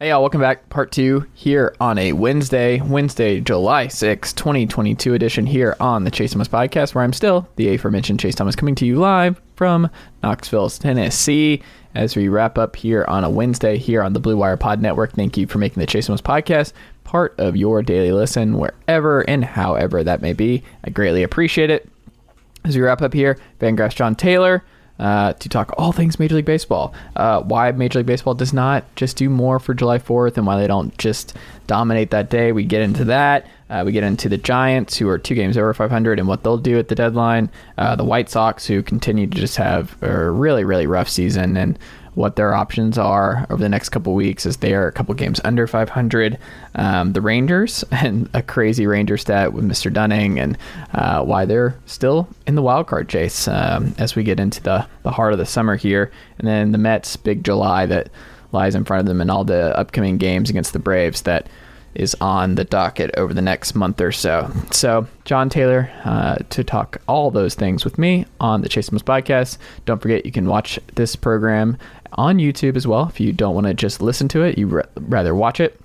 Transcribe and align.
Hey, 0.00 0.08
y'all, 0.08 0.22
welcome 0.22 0.40
back. 0.40 0.68
Part 0.70 0.90
two 0.90 1.26
here 1.34 1.72
on 1.78 1.98
a 1.98 2.12
Wednesday, 2.14 2.80
Wednesday, 2.80 3.40
July 3.40 3.86
6, 3.86 4.32
2022 4.32 5.14
edition 5.14 5.46
here 5.46 5.76
on 5.78 6.02
the 6.02 6.10
Chase 6.10 6.32
Thomas 6.32 6.48
podcast, 6.48 6.96
where 6.96 7.04
I'm 7.04 7.12
still 7.12 7.48
the 7.54 7.72
aforementioned 7.72 8.18
Chase 8.18 8.34
Thomas 8.34 8.56
coming 8.56 8.74
to 8.74 8.86
you 8.86 8.96
live 8.96 9.40
from 9.54 9.88
Knoxville, 10.20 10.68
Tennessee. 10.70 11.62
As 11.94 12.16
we 12.16 12.26
wrap 12.26 12.58
up 12.58 12.74
here 12.74 13.04
on 13.06 13.22
a 13.22 13.30
Wednesday 13.30 13.78
here 13.78 14.02
on 14.02 14.14
the 14.14 14.20
Blue 14.20 14.36
Wire 14.36 14.56
Pod 14.56 14.82
Network, 14.82 15.12
thank 15.12 15.36
you 15.36 15.46
for 15.46 15.58
making 15.58 15.80
the 15.80 15.86
Chase 15.86 16.08
Thomas 16.08 16.20
podcast 16.20 16.72
part 17.04 17.32
of 17.38 17.54
your 17.56 17.80
daily 17.80 18.10
listen, 18.10 18.58
wherever 18.58 19.20
and 19.20 19.44
however 19.44 20.02
that 20.02 20.20
may 20.20 20.32
be. 20.32 20.64
I 20.82 20.90
greatly 20.90 21.22
appreciate 21.22 21.70
it. 21.70 21.88
As 22.64 22.74
we 22.74 22.82
wrap 22.82 23.00
up 23.00 23.14
here, 23.14 23.38
Fangraphs 23.60 23.94
Jon 23.94 24.16
Tayler 24.16 24.62
uh, 24.98 25.32
to 25.34 25.48
talk 25.48 25.74
all 25.76 25.92
things 25.92 26.18
Major 26.18 26.36
League 26.36 26.44
Baseball. 26.44 26.94
Uh, 27.16 27.42
why 27.42 27.72
Major 27.72 27.98
League 27.98 28.06
Baseball 28.06 28.34
does 28.34 28.52
not 28.52 28.84
just 28.96 29.16
do 29.16 29.28
more 29.28 29.58
for 29.58 29.74
July 29.74 29.98
4th 29.98 30.36
and 30.36 30.46
why 30.46 30.58
they 30.60 30.66
don't 30.66 30.96
just 30.98 31.36
dominate 31.66 32.10
that 32.10 32.30
day. 32.30 32.52
We 32.52 32.64
get 32.64 32.82
into 32.82 33.04
that. 33.06 33.46
Uh, 33.70 33.82
we 33.84 33.92
get 33.92 34.04
into 34.04 34.28
the 34.28 34.36
Giants, 34.36 34.96
who 34.96 35.08
are 35.08 35.18
two 35.18 35.34
games 35.34 35.56
over 35.56 35.72
500, 35.74 36.18
and 36.18 36.28
what 36.28 36.44
they'll 36.44 36.58
do 36.58 36.78
at 36.78 36.88
the 36.88 36.94
deadline. 36.94 37.50
Uh, 37.76 37.96
the 37.96 38.04
White 38.04 38.28
Sox, 38.28 38.66
who 38.66 38.82
continue 38.82 39.26
to 39.26 39.36
just 39.36 39.56
have 39.56 40.00
a 40.02 40.30
really, 40.30 40.64
really 40.64 40.86
rough 40.86 41.08
season, 41.08 41.56
and 41.56 41.78
what 42.14 42.36
their 42.36 42.54
options 42.54 42.96
are 42.96 43.46
over 43.50 43.62
the 43.62 43.68
next 43.68 43.88
couple 43.88 44.14
weeks 44.14 44.46
as 44.46 44.58
they 44.58 44.74
are 44.74 44.86
a 44.86 44.92
couple 44.92 45.14
games 45.14 45.40
under 45.44 45.66
500. 45.66 46.38
Um, 46.76 47.12
the 47.12 47.20
Rangers 47.20 47.84
and 47.90 48.28
a 48.34 48.42
crazy 48.42 48.86
Ranger 48.86 49.16
stat 49.16 49.52
with 49.52 49.64
Mr. 49.64 49.92
Dunning 49.92 50.38
and 50.38 50.56
uh, 50.92 51.22
why 51.24 51.44
they're 51.44 51.76
still 51.86 52.28
in 52.46 52.54
the 52.54 52.62
wild 52.62 52.86
card 52.86 53.08
chase 53.08 53.48
um, 53.48 53.94
as 53.98 54.14
we 54.14 54.22
get 54.22 54.40
into 54.40 54.62
the, 54.62 54.86
the 55.02 55.10
heart 55.10 55.32
of 55.32 55.38
the 55.38 55.46
summer 55.46 55.76
here. 55.76 56.10
And 56.38 56.46
then 56.46 56.72
the 56.72 56.78
Mets' 56.78 57.16
big 57.16 57.44
July 57.44 57.86
that 57.86 58.10
lies 58.52 58.74
in 58.74 58.84
front 58.84 59.00
of 59.00 59.06
them 59.06 59.20
and 59.20 59.30
all 59.30 59.44
the 59.44 59.76
upcoming 59.76 60.16
games 60.16 60.48
against 60.48 60.72
the 60.72 60.78
Braves 60.78 61.22
that 61.22 61.48
is 61.94 62.16
on 62.20 62.56
the 62.56 62.64
docket 62.64 63.10
over 63.16 63.32
the 63.32 63.42
next 63.42 63.74
month 63.74 64.00
or 64.00 64.12
so. 64.12 64.50
So, 64.70 65.06
Jon 65.24 65.48
Tayler 65.48 65.90
uh, 66.04 66.36
to 66.50 66.64
talk 66.64 67.00
all 67.06 67.30
those 67.30 67.54
things 67.54 67.84
with 67.84 67.98
me 67.98 68.26
on 68.40 68.62
the 68.62 68.68
Chase 68.68 68.88
Thomas 68.88 69.02
podcast. 69.02 69.58
Don't 69.86 70.02
forget, 70.02 70.26
you 70.26 70.32
can 70.32 70.46
watch 70.46 70.78
this 70.94 71.16
program 71.16 71.78
on 72.14 72.38
YouTube 72.38 72.76
as 72.76 72.86
well. 72.86 73.08
If 73.08 73.20
you 73.20 73.32
don't 73.32 73.54
want 73.54 73.66
to 73.66 73.74
just 73.74 74.00
listen 74.00 74.28
to 74.28 74.42
it, 74.42 74.58
you 74.58 74.82
rather 74.96 75.34
watch 75.34 75.60
it. 75.60 75.80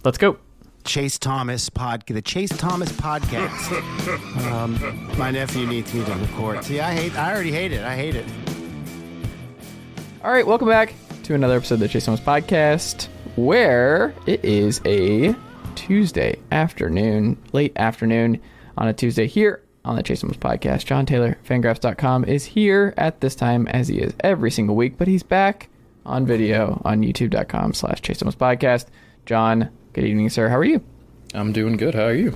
let's 0.03 0.17
go. 0.17 0.37
Chase 0.83 1.19
Thomas 1.19 1.69
pod, 1.69 2.03
the 2.07 2.21
Chase 2.21 2.49
Thomas 2.49 2.91
podcast. 2.93 3.71
um, 4.51 5.17
my 5.17 5.29
nephew 5.29 5.67
needs 5.67 5.93
me 5.93 6.03
to 6.03 6.13
record. 6.15 6.63
See, 6.63 6.79
I 6.79 6.93
hate. 6.93 7.15
I 7.15 7.31
already 7.31 7.51
hate 7.51 7.71
it. 7.71 7.83
I 7.83 7.95
hate 7.95 8.15
it. 8.15 8.25
All 10.23 10.31
right, 10.31 10.45
welcome 10.45 10.67
back 10.67 10.95
to 11.23 11.35
another 11.35 11.57
episode 11.57 11.75
of 11.75 11.81
the 11.81 11.87
Chase 11.87 12.05
Thomas 12.05 12.19
podcast, 12.19 13.09
where 13.35 14.15
it 14.25 14.43
is 14.43 14.81
a 14.85 15.35
Tuesday 15.75 16.39
afternoon, 16.51 17.37
late 17.53 17.73
afternoon 17.75 18.41
on 18.77 18.87
a 18.87 18.93
Tuesday 18.93 19.27
here 19.27 19.61
on 19.83 19.95
the 19.95 20.03
Chase 20.03 20.21
Thomas 20.21 20.37
podcast. 20.37 20.85
Jon 20.85 21.05
Tayler, 21.05 21.37
fangraphs.com, 21.47 22.25
is 22.25 22.45
here 22.45 22.93
at 22.97 23.21
this 23.21 23.35
time 23.35 23.67
as 23.67 23.87
he 23.87 23.99
is 23.99 24.13
every 24.19 24.51
single 24.51 24.75
week, 24.75 24.97
but 24.97 25.07
he's 25.07 25.23
back 25.23 25.69
on 26.05 26.25
video 26.25 26.81
on 26.85 27.01
youtube.com 27.01 27.73
slash 27.73 28.01
Chase 28.01 28.19
Thomas 28.19 28.35
podcast. 28.35 28.85
Jon, 29.25 29.69
good 29.93 30.05
evening, 30.05 30.29
sir. 30.29 30.49
How 30.49 30.57
are 30.57 30.63
you? 30.63 30.81
I'm 31.33 31.53
doing 31.53 31.77
good. 31.77 31.95
How 31.95 32.05
are 32.05 32.13
you? 32.13 32.35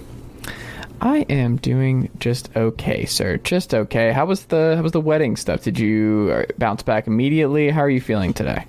I 1.02 1.20
am 1.30 1.58
doing 1.58 2.10
just 2.20 2.56
okay, 2.56 3.06
sir. 3.06 3.38
Just 3.38 3.74
okay. 3.74 4.12
How 4.12 4.26
was 4.26 4.46
the 4.46 4.74
how 4.78 4.82
was 4.82 4.94
the 4.94 5.02
wedding 5.02 5.36
stuff? 5.36 5.62
Did 5.64 5.78
you 5.78 6.32
uh, 6.34 6.54
bounce 6.58 6.84
back 6.84 7.08
immediately? 7.08 7.70
How 7.70 7.82
are 7.82 7.90
you 7.90 8.00
feeling 8.02 8.34
today? 8.34 8.66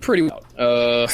Pretty 0.00 0.22
well. 0.22 0.44
Uh, 0.58 1.08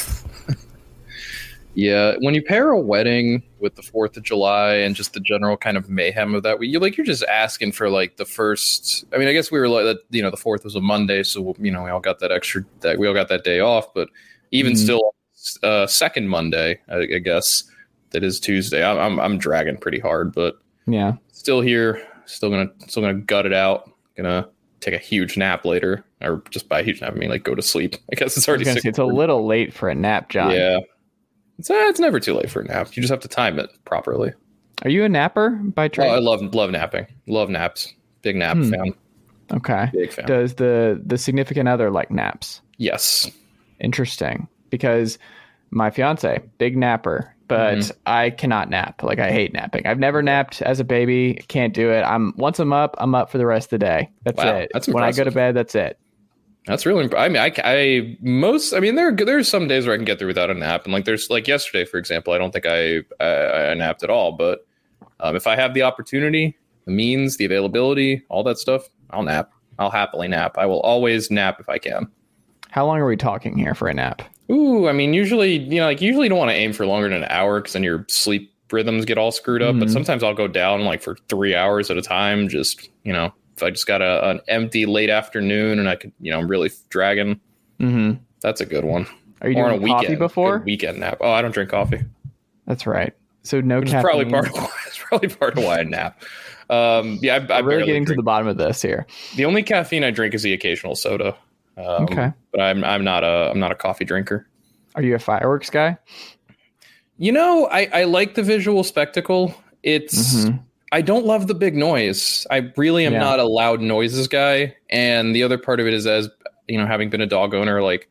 yeah, 1.75 2.17
when 2.21 2.35
you 2.35 2.43
pair 2.43 2.71
a 2.71 2.81
wedding 2.81 3.43
with 3.61 3.77
the 3.77 3.83
Fourth 3.83 4.17
of 4.17 4.25
July 4.25 4.75
and 4.75 4.97
just 4.97 5.13
the 5.13 5.21
general 5.21 5.57
kind 5.57 5.77
of 5.77 5.89
mayhem 5.89 6.35
of 6.35 6.43
that 6.43 6.59
week, 6.59 6.73
you 6.73 6.81
like 6.81 6.97
you're 6.97 7.07
just 7.07 7.23
asking 7.25 7.73
for 7.73 7.89
like 7.89 8.17
the 8.17 8.25
first. 8.25 9.05
I 9.13 9.19
mean, 9.19 9.29
I 9.29 9.33
guess 9.33 9.53
we 9.53 9.61
were 9.61 9.69
like 9.69 9.85
that. 9.85 9.99
you 10.11 10.23
know 10.23 10.31
the 10.31 10.37
Fourth 10.37 10.65
was 10.65 10.75
a 10.75 10.81
Monday, 10.81 11.23
so 11.23 11.55
you 11.61 11.71
know 11.71 11.85
we 11.85 11.91
all 11.91 12.01
got 12.01 12.19
that 12.21 12.33
extra 12.33 12.65
that 12.81 12.99
we 12.99 13.07
all 13.07 13.15
got 13.15 13.29
that 13.29 13.45
day 13.45 13.61
off. 13.61 13.95
But 13.95 14.09
even 14.51 14.73
mm. 14.73 14.79
still, 14.79 15.15
uh, 15.63 15.87
second 15.87 16.29
Monday, 16.29 16.81
I, 16.89 16.97
I, 16.97 17.19
guess 17.19 17.65
that 18.11 18.25
is 18.25 18.41
Tuesday. 18.41 18.85
I'm, 18.85 18.99
I'm 18.99 19.21
I'm 19.21 19.39
dragging 19.39 19.77
pretty 19.77 20.01
hard, 20.01 20.33
but 20.33 20.59
yeah, 20.87 21.15
still 21.31 21.61
here, 21.61 22.05
still 22.25 22.51
gonna 22.51 22.71
still 22.89 23.03
gonna 23.03 23.15
gut 23.15 23.47
it 23.47 23.53
out. 23.53 23.93
Gonna 24.17 24.49
take 24.81 24.95
a 24.95 24.99
huge 24.99 25.37
nap 25.37 25.65
later, 25.65 26.05
or 26.21 26.43
just 26.51 26.69
by 26.69 26.81
a 26.81 26.83
huge 26.83 27.01
nap, 27.01 27.13
I 27.13 27.17
mean 27.17 27.31
like 27.31 27.45
go 27.45 27.55
to 27.55 27.63
sleep. 27.63 27.95
I 28.13 28.17
guess 28.17 28.37
it's 28.37 28.49
already. 28.49 28.65
Say, 28.65 28.81
it's 28.83 28.99
a 28.99 29.05
little 29.05 29.47
late 29.47 29.73
for 29.73 29.89
a 29.89 29.95
nap, 29.95 30.31
Jon. 30.31 30.51
Yeah, 30.51 30.81
it's 31.61 31.71
uh, 31.71 31.75
it's 31.75 32.01
never 32.01 32.19
too 32.19 32.33
late 32.35 32.51
for 32.51 32.63
a 32.63 32.65
nap. 32.65 32.97
You 32.97 33.03
just 33.03 33.11
have 33.11 33.21
to 33.21 33.29
time 33.29 33.59
it 33.59 33.71
properly. 33.85 34.33
Are 34.83 34.89
you 34.89 35.05
a 35.05 35.09
napper 35.11 35.51
by 35.51 35.89
trade? 35.89 36.09
Oh, 36.09 36.15
I 36.15 36.19
love 36.19 36.41
love 36.55 36.71
napping. 36.71 37.07
Love 37.27 37.51
naps. 37.51 37.93
Big 38.23 38.35
nap 38.35 38.57
hmm. 38.57 38.71
fan. 38.71 38.95
Okay. 39.53 39.91
Big 39.93 40.11
fan. 40.11 40.27
Does 40.27 40.55
the 40.55 41.01
the 41.05 41.19
significant 41.19 41.69
other 41.69 41.91
like 41.91 42.11
naps? 42.11 42.63
Yes. 42.79 43.31
Interesting, 43.79 44.49
because 44.71 45.19
my 45.71 45.91
fiance, 45.91 46.43
big 46.57 46.79
napper, 46.79 47.35
but 47.47 47.77
mm-hmm. 47.77 47.97
I 48.07 48.31
cannot 48.31 48.71
nap. 48.71 49.03
Like 49.03 49.19
I 49.19 49.31
hate 49.31 49.53
napping. 49.53 49.87
I've 49.87 49.99
never 49.99 50.23
napped 50.23 50.63
as 50.63 50.81
a 50.81 50.85
baby. 50.85 51.45
Can't 51.49 51.75
do 51.75 51.91
it. 51.91 52.03
I'm 52.03 52.33
once 52.39 52.59
I'm 52.59 52.73
up, 52.73 52.95
I'm 52.99 53.15
up 53.15 53.31
for 53.31 53.37
the 53.37 53.47
rest 53.47 53.67
of 53.67 53.81
the 53.81 53.85
day. 53.87 54.11
That's 54.25 54.39
wow, 54.39 54.57
it. 54.57 54.71
That's 54.73 54.89
when 54.89 55.05
I 55.05 55.13
go 55.13 55.25
to 55.25 55.31
bed, 55.31 55.55
that's 55.55 55.75
it. 55.75 55.99
That's 56.67 56.85
really. 56.85 57.05
Imp- 57.05 57.15
I 57.17 57.29
mean, 57.29 57.43
I, 57.43 57.53
I 57.65 58.19
most. 58.21 58.73
I 58.73 58.81
mean, 58.81 58.95
there 58.95 59.15
there's 59.15 59.49
some 59.49 59.67
days 59.67 59.87
where 59.87 59.95
I 59.95 59.97
can 59.97 60.05
get 60.05 60.19
through 60.19 60.29
without 60.29 60.51
a 60.51 60.55
nap, 60.55 60.85
and 60.85 60.93
like 60.93 61.05
there's 61.05 61.31
like 61.31 61.49
yesterday, 61.49 61.85
for 61.85 61.99
example. 61.99 62.33
I 62.33 62.39
don't 62.39 62.53
think 62.53 62.67
I 62.67 62.99
I, 63.23 63.71
I 63.71 63.75
napped 63.75 64.03
at 64.03 64.11
all, 64.11 64.33
but 64.33 64.67
um, 65.21 65.37
if 65.37 65.47
I 65.47 65.57
have 65.57 65.75
the 65.75 65.83
opportunity, 65.83 66.57
the 66.85 66.93
means, 66.93 67.39
the 67.39 67.45
availability, 67.45 68.23
all 68.29 68.43
that 68.45 68.59
stuff, 68.59 68.89
I'll 69.11 69.23
nap. 69.23 69.53
I'll 69.79 69.91
happily 69.91 70.29
nap. 70.29 70.59
I 70.59 70.67
will 70.67 70.81
always 70.81 71.31
nap 71.31 71.61
if 71.61 71.69
I 71.69 71.79
can. 71.79 72.11
How 72.71 72.87
long 72.87 72.99
are 72.99 73.07
we 73.07 73.17
talking 73.17 73.57
here 73.57 73.75
for 73.75 73.89
a 73.89 73.95
nap? 73.95 74.23
Ooh, 74.51 74.89
I 74.89 74.93
mean, 74.93 75.15
usually, 75.15 75.59
you 75.59 75.81
know, 75.81 75.87
like 75.87 76.01
usually 76.01 76.27
you 76.27 76.29
don't 76.29 76.39
want 76.39 76.51
to 76.51 76.57
aim 76.57 76.73
for 76.73 76.87
longer 76.87 77.09
than 77.09 77.23
an 77.23 77.29
hour 77.31 77.61
because 77.61 77.73
then 77.73 77.83
your 77.83 78.05
sleep 78.09 78.53
rhythms 78.71 79.05
get 79.05 79.19
all 79.19 79.33
screwed 79.33 79.63
up. 79.63 79.71
Mm-hmm. 79.71 79.81
But 79.81 79.91
sometimes 79.91 80.23
I'll 80.23 80.35
go 80.35 80.49
down 80.49 80.85
like 80.85 81.03
for 81.03 81.17
three 81.29 81.55
hours 81.55 81.91
at 81.91 81.97
a 81.97 82.03
time, 82.03 82.49
just 82.49 82.91
you 83.05 83.13
know, 83.13 83.33
if 83.61 83.63
I 83.63 83.71
just 83.71 83.87
got 83.87 84.01
a, 84.01 84.31
an 84.31 84.41
empty 84.49 84.87
late 84.87 85.11
afternoon 85.11 85.79
and 85.79 85.89
I 85.89 85.97
could, 85.97 86.13
you 86.19 86.31
know, 86.31 86.39
I'm 86.39 86.49
really 86.49 86.71
dragging, 86.89 87.41
mm-hmm. 87.79 88.13
that's 88.41 88.63
a 88.63 88.67
good 88.67 88.85
one. 88.85 89.07
Are 89.43 89.51
you 89.51 89.59
or 89.59 89.69
doing 89.69 89.83
a 89.83 89.87
coffee 89.87 90.03
weekend, 90.03 90.19
before 90.19 90.63
weekend 90.65 91.01
nap? 91.01 91.19
Oh, 91.21 91.31
I 91.31 91.43
don't 91.43 91.53
drink 91.53 91.71
coffee. 91.71 92.01
That's 92.67 92.87
right. 92.87 93.15
So 93.43 93.61
no 93.61 93.81
Which 93.81 93.91
caffeine. 93.91 94.03
Probably 94.03 94.31
part 94.31 94.49
of 94.49 94.55
why. 94.55 94.69
It's 94.87 94.99
probably 94.99 95.29
part 95.29 95.59
of 95.59 95.65
why 95.65 95.81
I 95.81 95.83
nap. 95.85 96.23
Um, 96.69 97.19
yeah, 97.21 97.45
I, 97.51 97.59
I'm 97.59 97.67
really 97.67 97.87
getting 97.87 98.05
drink. 98.05 98.09
to 98.09 98.15
the 98.17 98.23
bottom 98.23 98.49
of 98.49 98.57
this 98.57 98.81
here. 98.81 99.07
The 99.37 99.45
only 99.45 99.63
caffeine 99.63 100.05
I 100.05 100.11
drink 100.11 100.35
is 100.35 100.43
the 100.43 100.53
occasional 100.53 100.95
soda. 100.95 101.37
Um, 101.77 102.05
okay, 102.05 102.33
but 102.53 102.61
I'm 102.61 102.85
I'm 102.85 103.05
not 103.05 103.25
a 103.25 103.51
I'm 103.51 103.59
not 103.59 103.73
a 103.73 103.75
coffee 103.75 104.05
drinker. 104.05 104.47
Are 104.95 105.03
you 105.03 105.15
a 105.15 105.19
fireworks 105.19 105.71
guy? 105.71 105.99
You 107.19 107.33
know, 107.33 107.67
I 107.67 107.89
I 107.93 108.05
like 108.05 108.35
the 108.35 108.43
visual 108.43 108.85
spectacle. 108.85 109.55
It's 109.83 110.35
mm-hmm. 110.35 110.59
I 110.93 111.03
don't 111.03 111.25
love 111.25 111.47
the 111.47 111.55
big 111.55 111.77
noise. 111.77 112.47
I 112.51 112.73
really 112.77 113.07
am 113.07 113.13
yeah. 113.13 113.21
not 113.21 113.39
a 113.39 113.45
loud 113.45 113.81
noises 113.81 114.27
guy. 114.29 114.75
And 114.91 115.35
the 115.35 115.43
other 115.43 115.59
part 115.59 115.81
of 115.81 115.87
it 115.87 115.95
is, 115.95 116.07
as 116.07 116.29
you 116.67 116.79
know, 116.79 116.87
having 116.87 117.11
been 117.11 117.21
a 117.21 117.27
dog 117.27 117.55
owner, 117.55 117.83
like 117.83 118.09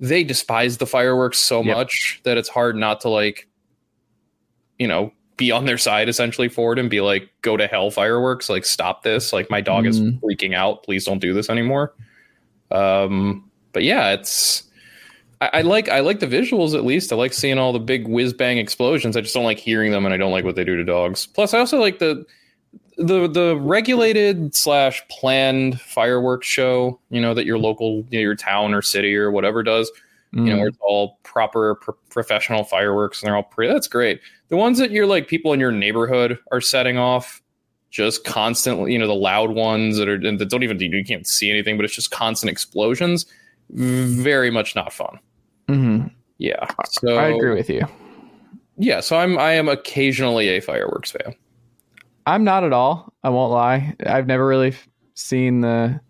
they 0.00 0.24
despise 0.24 0.78
the 0.78 0.86
fireworks 0.86 1.38
so 1.38 1.62
yep. 1.62 1.76
much 1.76 2.20
that 2.24 2.36
it's 2.36 2.48
hard 2.48 2.76
not 2.76 3.00
to 3.02 3.08
like, 3.08 3.48
you 4.78 4.86
know, 4.86 5.12
be 5.36 5.50
on 5.50 5.66
their 5.66 5.78
side 5.78 6.08
essentially 6.08 6.48
for 6.48 6.72
it 6.72 6.78
and 6.78 6.88
be 6.88 7.00
like, 7.00 7.28
go 7.42 7.56
to 7.56 7.66
hell, 7.66 7.90
fireworks! 7.90 8.48
Like, 8.48 8.64
stop 8.64 9.02
this! 9.02 9.32
Like, 9.32 9.50
my 9.50 9.60
dog 9.60 9.84
mm. 9.84 9.88
is 9.88 10.00
freaking 10.00 10.54
out. 10.54 10.82
Please 10.82 11.04
don't 11.04 11.18
do 11.18 11.34
this 11.34 11.50
anymore. 11.50 11.94
Um, 12.70 13.50
but 13.72 13.82
yeah, 13.82 14.12
it's 14.12 14.62
I, 15.40 15.50
I, 15.54 15.60
like 15.62 15.88
I 15.88 16.00
like 16.00 16.20
the 16.20 16.26
visuals 16.26 16.74
at 16.74 16.84
least. 16.84 17.12
I 17.12 17.16
like 17.16 17.32
seeing 17.32 17.58
all 17.58 17.72
the 17.72 17.78
big 17.78 18.08
whiz 18.08 18.32
bang 18.32 18.58
explosions. 18.58 19.16
I 19.16 19.20
just 19.20 19.34
don't 19.34 19.44
like 19.44 19.58
hearing 19.58 19.92
them, 19.92 20.04
and 20.04 20.14
I 20.14 20.16
don't 20.16 20.32
like 20.32 20.44
what 20.44 20.56
they 20.56 20.64
do 20.64 20.76
to 20.76 20.84
dogs. 20.84 21.26
Plus, 21.26 21.52
I 21.52 21.58
also 21.58 21.78
like 21.78 21.98
the 21.98 22.24
the 22.96 23.28
the 23.28 23.56
regulated 23.56 24.54
slash 24.54 25.06
planned 25.08 25.80
fireworks 25.80 26.46
show, 26.46 26.98
you 27.10 27.20
know, 27.20 27.34
that 27.34 27.44
your 27.44 27.58
local, 27.58 28.04
you 28.10 28.18
know, 28.18 28.22
your 28.22 28.34
town 28.34 28.72
or 28.72 28.82
city 28.82 29.14
or 29.14 29.30
whatever 29.30 29.62
does, 29.62 29.90
mm. 30.34 30.46
you 30.46 30.52
know, 30.52 30.58
where 30.58 30.68
it's 30.68 30.78
all 30.80 31.18
proper 31.22 31.74
pro- 31.76 31.96
professional 32.08 32.64
fireworks 32.64 33.20
and 33.20 33.28
they're 33.28 33.36
all 33.36 33.42
pretty. 33.42 33.72
That's 33.72 33.88
great. 33.88 34.20
The 34.48 34.56
ones 34.56 34.78
that 34.78 34.90
you're 34.90 35.06
like 35.06 35.28
people 35.28 35.52
in 35.52 35.60
your 35.60 35.72
neighborhood 35.72 36.38
are 36.52 36.60
setting 36.60 36.96
off, 36.96 37.42
just 37.90 38.24
constantly, 38.24 38.92
you 38.92 38.98
know, 38.98 39.06
the 39.06 39.14
loud 39.14 39.50
ones 39.50 39.98
that 39.98 40.08
are 40.08 40.18
that 40.18 40.48
don't 40.48 40.62
even 40.62 40.80
you 40.80 41.04
can't 41.04 41.26
see 41.26 41.50
anything, 41.50 41.76
but 41.76 41.84
it's 41.84 41.94
just 41.94 42.10
constant 42.10 42.50
explosions. 42.50 43.26
Very 43.70 44.50
much 44.50 44.74
not 44.74 44.92
fun. 44.92 45.18
Mm-hmm. 45.68 46.08
Yeah, 46.38 46.66
so 46.88 47.16
I 47.16 47.28
agree 47.28 47.54
with 47.54 47.70
you. 47.70 47.82
Yeah, 48.78 49.00
so 49.00 49.16
I'm 49.16 49.38
I 49.38 49.52
am 49.52 49.68
occasionally 49.68 50.48
a 50.48 50.60
fireworks 50.60 51.10
fan. 51.10 51.34
I'm 52.26 52.44
not 52.44 52.64
at 52.64 52.72
all. 52.72 53.12
I 53.22 53.30
won't 53.30 53.52
lie. 53.52 53.94
I've 54.04 54.26
never 54.26 54.46
really 54.46 54.74
seen 55.14 55.60
the 55.60 56.00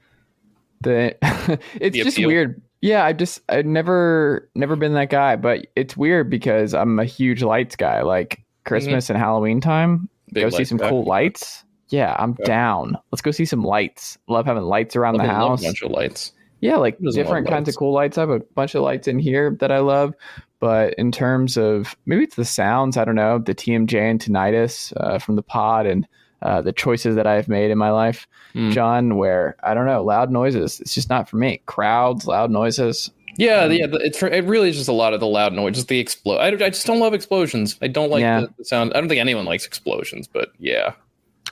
the. 0.80 1.16
it's 1.80 1.94
the 1.94 2.02
just 2.02 2.18
weird. 2.18 2.60
Yeah, 2.80 3.04
I 3.04 3.12
just 3.12 3.40
I've 3.48 3.66
never 3.66 4.48
never 4.54 4.76
been 4.76 4.94
that 4.94 5.10
guy, 5.10 5.36
but 5.36 5.66
it's 5.76 5.96
weird 5.96 6.28
because 6.28 6.74
I'm 6.74 6.98
a 6.98 7.04
huge 7.04 7.42
lights 7.42 7.76
guy. 7.76 8.02
Like 8.02 8.42
Christmas 8.64 9.04
mm-hmm. 9.04 9.14
and 9.14 9.22
Halloween 9.22 9.60
time, 9.60 10.08
Big 10.32 10.44
go 10.44 10.50
see 10.50 10.64
some 10.64 10.78
guy. 10.78 10.88
cool 10.88 11.04
lights. 11.04 11.64
Yeah, 11.88 12.16
I'm 12.18 12.36
yeah. 12.40 12.46
down. 12.46 12.98
Let's 13.12 13.22
go 13.22 13.30
see 13.30 13.44
some 13.44 13.62
lights. 13.62 14.18
Love 14.28 14.44
having 14.44 14.64
lights 14.64 14.96
around 14.96 15.14
love 15.14 15.26
the 15.26 15.32
house. 15.32 15.62
a 15.62 15.64
bunch 15.64 15.82
of 15.82 15.92
lights. 15.92 16.32
Yeah, 16.66 16.76
like 16.76 16.98
different 16.98 17.48
kinds 17.48 17.68
of 17.68 17.76
cool 17.76 17.92
lights. 17.92 18.18
I 18.18 18.22
have 18.22 18.30
a 18.30 18.40
bunch 18.40 18.74
of 18.74 18.82
lights 18.82 19.08
in 19.08 19.18
here 19.18 19.56
that 19.60 19.70
I 19.70 19.78
love. 19.78 20.14
But 20.58 20.94
in 20.94 21.12
terms 21.12 21.56
of 21.56 21.94
maybe 22.06 22.24
it's 22.24 22.36
the 22.36 22.44
sounds, 22.44 22.96
I 22.96 23.04
don't 23.04 23.14
know, 23.14 23.38
the 23.38 23.54
TMJ 23.54 23.94
and 23.94 24.20
tinnitus 24.20 24.92
uh, 24.96 25.18
from 25.18 25.36
the 25.36 25.42
pod 25.42 25.86
and 25.86 26.08
uh, 26.42 26.60
the 26.62 26.72
choices 26.72 27.16
that 27.16 27.26
I've 27.26 27.48
made 27.48 27.70
in 27.70 27.78
my 27.78 27.90
life, 27.90 28.26
mm. 28.54 28.72
Jon, 28.72 29.16
where 29.16 29.56
I 29.62 29.74
don't 29.74 29.86
know, 29.86 30.02
loud 30.02 30.30
noises. 30.30 30.80
It's 30.80 30.94
just 30.94 31.10
not 31.10 31.28
for 31.28 31.36
me. 31.36 31.62
Crowds, 31.66 32.26
loud 32.26 32.50
noises. 32.50 33.10
Yeah, 33.36 33.62
um, 33.62 33.72
yeah. 33.72 33.86
It's 33.90 34.18
for, 34.18 34.28
it 34.28 34.44
really 34.44 34.70
is 34.70 34.76
just 34.76 34.88
a 34.88 34.92
lot 34.92 35.12
of 35.12 35.20
the 35.20 35.26
loud 35.26 35.52
noise, 35.52 35.74
just 35.74 35.88
the 35.88 35.98
explode. 35.98 36.38
I, 36.38 36.48
I 36.48 36.70
just 36.70 36.86
don't 36.86 37.00
love 37.00 37.14
explosions. 37.14 37.78
I 37.82 37.88
don't 37.88 38.10
like 38.10 38.20
yeah. 38.20 38.40
the, 38.40 38.54
the 38.58 38.64
sound. 38.64 38.92
I 38.94 39.00
don't 39.00 39.08
think 39.08 39.20
anyone 39.20 39.44
likes 39.44 39.66
explosions, 39.66 40.26
but 40.26 40.52
yeah. 40.58 40.94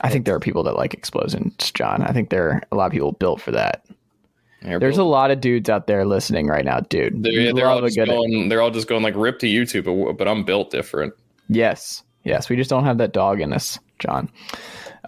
I 0.00 0.10
think 0.10 0.26
there 0.26 0.34
are 0.34 0.40
people 0.40 0.62
that 0.64 0.76
like 0.76 0.94
explosions, 0.94 1.70
Jon. 1.72 2.02
I 2.02 2.12
think 2.12 2.30
there 2.30 2.48
are 2.50 2.62
a 2.72 2.76
lot 2.76 2.86
of 2.86 2.92
people 2.92 3.12
built 3.12 3.40
for 3.40 3.52
that. 3.52 3.84
They're 4.64 4.80
There's 4.80 4.98
a 4.98 5.04
lot 5.04 5.30
of 5.30 5.40
dudes 5.40 5.68
out 5.68 5.86
there 5.86 6.04
listening 6.04 6.46
right 6.46 6.64
now, 6.64 6.80
dude. 6.80 7.22
They're, 7.22 7.52
they're 7.52 7.68
all 7.68 7.80
just 7.82 7.96
going. 7.96 8.48
They're 8.48 8.62
all 8.62 8.70
just 8.70 8.88
going 8.88 9.02
like 9.02 9.14
rip 9.14 9.38
to 9.40 9.46
YouTube, 9.46 9.84
but, 9.84 10.14
but 10.14 10.26
I'm 10.26 10.44
built 10.44 10.70
different. 10.70 11.12
Yes, 11.48 12.02
yes. 12.24 12.48
We 12.48 12.56
just 12.56 12.70
don't 12.70 12.84
have 12.84 12.98
that 12.98 13.12
dog 13.12 13.40
in 13.40 13.52
us, 13.52 13.78
Jon. 13.98 14.30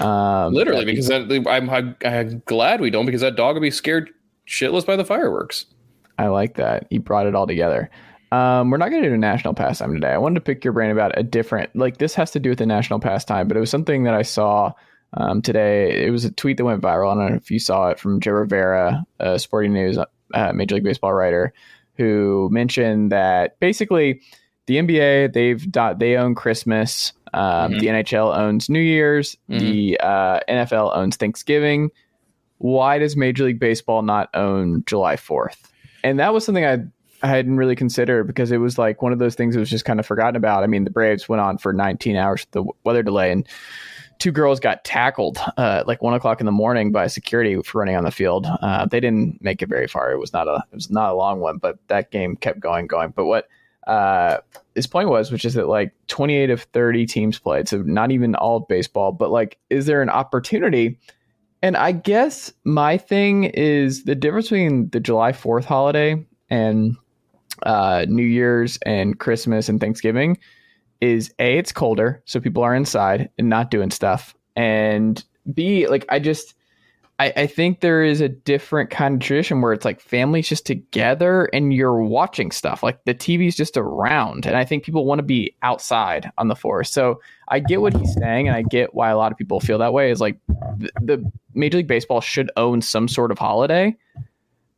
Um, 0.00 0.52
Literally, 0.52 0.84
because 0.84 1.08
that, 1.08 1.22
I'm, 1.48 1.70
I'm, 1.70 1.96
I'm 2.04 2.42
glad 2.44 2.80
we 2.82 2.90
don't, 2.90 3.06
because 3.06 3.22
that 3.22 3.36
dog 3.36 3.56
would 3.56 3.62
be 3.62 3.70
scared 3.70 4.10
shitless 4.46 4.84
by 4.84 4.94
the 4.94 5.04
fireworks. 5.04 5.64
I 6.18 6.28
like 6.28 6.56
that. 6.56 6.86
He 6.90 6.98
brought 6.98 7.26
it 7.26 7.34
all 7.34 7.46
together. 7.46 7.90
Um, 8.32 8.70
we're 8.70 8.76
not 8.76 8.90
going 8.90 9.02
to 9.02 9.08
do 9.08 9.14
a 9.14 9.18
national 9.18 9.54
pastime 9.54 9.94
today. 9.94 10.10
I 10.10 10.18
wanted 10.18 10.34
to 10.34 10.40
pick 10.40 10.64
your 10.64 10.72
brain 10.72 10.90
about 10.90 11.16
a 11.16 11.22
different, 11.22 11.74
like 11.74 11.98
this 11.98 12.14
has 12.14 12.30
to 12.32 12.40
do 12.40 12.50
with 12.50 12.58
the 12.58 12.66
national 12.66 13.00
pastime, 13.00 13.48
but 13.48 13.56
it 13.56 13.60
was 13.60 13.70
something 13.70 14.04
that 14.04 14.14
I 14.14 14.22
saw 14.22 14.72
um, 15.16 15.42
today. 15.42 16.04
It 16.04 16.10
was 16.10 16.24
a 16.24 16.30
tweet 16.30 16.56
that 16.56 16.64
went 16.64 16.82
viral. 16.82 17.12
I 17.12 17.14
don't 17.14 17.30
know 17.30 17.36
if 17.36 17.50
you 17.50 17.58
saw 17.58 17.88
it 17.88 17.98
from 17.98 18.20
Joe 18.20 18.32
Rivera, 18.32 19.04
a 19.20 19.38
Sporting 19.38 19.72
News 19.72 19.98
uh, 20.34 20.52
Major 20.52 20.76
League 20.76 20.84
Baseball 20.84 21.14
writer, 21.14 21.52
who 21.96 22.48
mentioned 22.50 23.12
that 23.12 23.58
basically 23.60 24.20
the 24.66 24.76
NBA 24.76 25.32
they've 25.32 25.98
they 25.98 26.16
own 26.16 26.34
Christmas, 26.34 27.12
um, 27.32 27.72
mm-hmm. 27.72 27.78
the 27.78 27.86
NHL 27.86 28.36
owns 28.36 28.68
New 28.68 28.80
Year's, 28.80 29.36
mm-hmm. 29.48 29.58
the 29.58 30.00
uh, 30.00 30.40
NFL 30.48 30.96
owns 30.96 31.16
Thanksgiving. 31.16 31.90
Why 32.58 32.98
does 32.98 33.16
Major 33.16 33.44
League 33.44 33.60
Baseball 33.60 34.02
not 34.02 34.30
own 34.34 34.82
July 34.86 35.16
Fourth? 35.16 35.72
And 36.02 36.18
that 36.20 36.32
was 36.32 36.44
something 36.44 36.64
I 36.64 36.78
I 37.22 37.28
hadn't 37.28 37.56
really 37.56 37.76
considered 37.76 38.26
because 38.26 38.52
it 38.52 38.58
was 38.58 38.78
like 38.78 39.02
one 39.02 39.12
of 39.12 39.18
those 39.18 39.34
things 39.34 39.54
that 39.54 39.60
was 39.60 39.70
just 39.70 39.84
kind 39.84 39.98
of 39.98 40.06
forgotten 40.06 40.36
about. 40.36 40.62
I 40.62 40.66
mean, 40.66 40.84
the 40.84 40.90
Braves 40.90 41.28
went 41.28 41.40
on 41.40 41.58
for 41.58 41.72
19 41.72 42.14
hours 42.16 42.42
with 42.42 42.50
the 42.50 42.72
weather 42.84 43.02
delay 43.02 43.32
and 43.32 43.46
two 44.18 44.32
girls 44.32 44.60
got 44.60 44.84
tackled 44.84 45.38
uh, 45.56 45.84
like 45.86 46.02
one 46.02 46.14
o'clock 46.14 46.40
in 46.40 46.46
the 46.46 46.52
morning 46.52 46.92
by 46.92 47.06
security 47.06 47.60
for 47.62 47.78
running 47.78 47.96
on 47.96 48.04
the 48.04 48.10
field. 48.10 48.46
Uh, 48.62 48.86
they 48.86 49.00
didn't 49.00 49.42
make 49.42 49.62
it 49.62 49.68
very 49.68 49.86
far. 49.86 50.12
It 50.12 50.18
was 50.18 50.32
not 50.32 50.48
a 50.48 50.64
it 50.72 50.74
was 50.74 50.90
not 50.90 51.10
a 51.10 51.14
long 51.14 51.40
one, 51.40 51.58
but 51.58 51.78
that 51.88 52.10
game 52.10 52.36
kept 52.36 52.60
going, 52.60 52.86
going. 52.86 53.10
But 53.10 53.26
what 53.26 53.48
uh, 53.86 54.38
his 54.74 54.86
point 54.86 55.08
was, 55.08 55.30
which 55.30 55.44
is 55.44 55.54
that 55.54 55.68
like 55.68 55.92
28 56.08 56.50
of 56.50 56.62
30 56.62 57.06
teams 57.06 57.38
played, 57.38 57.68
so 57.68 57.82
not 57.82 58.10
even 58.10 58.34
all 58.34 58.58
of 58.58 58.68
baseball, 58.68 59.12
but 59.12 59.30
like, 59.30 59.58
is 59.70 59.86
there 59.86 60.02
an 60.02 60.10
opportunity? 60.10 60.98
And 61.62 61.76
I 61.76 61.92
guess 61.92 62.52
my 62.64 62.98
thing 62.98 63.44
is 63.44 64.04
the 64.04 64.14
difference 64.14 64.46
between 64.46 64.90
the 64.90 65.00
July 65.00 65.32
4th 65.32 65.64
holiday 65.64 66.24
and 66.50 66.96
uh, 67.62 68.06
New 68.08 68.24
Year's 68.24 68.78
and 68.84 69.18
Christmas 69.18 69.68
and 69.68 69.80
Thanksgiving 69.80 70.38
is 71.00 71.32
a 71.38 71.58
it's 71.58 71.72
colder, 71.72 72.22
so 72.24 72.40
people 72.40 72.62
are 72.62 72.74
inside 72.74 73.30
and 73.38 73.48
not 73.48 73.70
doing 73.70 73.90
stuff, 73.90 74.34
and 74.54 75.24
b 75.54 75.86
like 75.86 76.04
I 76.08 76.18
just 76.18 76.54
I, 77.18 77.32
I 77.34 77.46
think 77.46 77.80
there 77.80 78.04
is 78.04 78.20
a 78.20 78.28
different 78.28 78.90
kind 78.90 79.14
of 79.14 79.20
tradition 79.20 79.62
where 79.62 79.72
it's 79.72 79.86
like 79.86 80.00
families 80.00 80.48
just 80.48 80.66
together 80.66 81.46
and 81.46 81.72
you're 81.72 82.02
watching 82.02 82.50
stuff 82.50 82.82
like 82.82 83.02
the 83.04 83.14
TV's 83.14 83.56
just 83.56 83.76
around, 83.76 84.46
and 84.46 84.56
I 84.56 84.64
think 84.64 84.84
people 84.84 85.06
want 85.06 85.20
to 85.20 85.24
be 85.24 85.54
outside 85.62 86.30
on 86.36 86.48
the 86.48 86.56
forest. 86.56 86.92
So 86.92 87.20
I 87.48 87.60
get 87.60 87.80
what 87.80 87.94
he's 87.94 88.12
saying, 88.14 88.48
and 88.48 88.56
I 88.56 88.62
get 88.62 88.94
why 88.94 89.10
a 89.10 89.16
lot 89.16 89.32
of 89.32 89.38
people 89.38 89.60
feel 89.60 89.78
that 89.78 89.92
way. 89.92 90.10
Is 90.10 90.20
like 90.20 90.38
the, 90.48 90.90
the 91.00 91.32
Major 91.54 91.78
League 91.78 91.88
Baseball 91.88 92.20
should 92.20 92.50
own 92.56 92.82
some 92.82 93.08
sort 93.08 93.30
of 93.30 93.38
holiday 93.38 93.96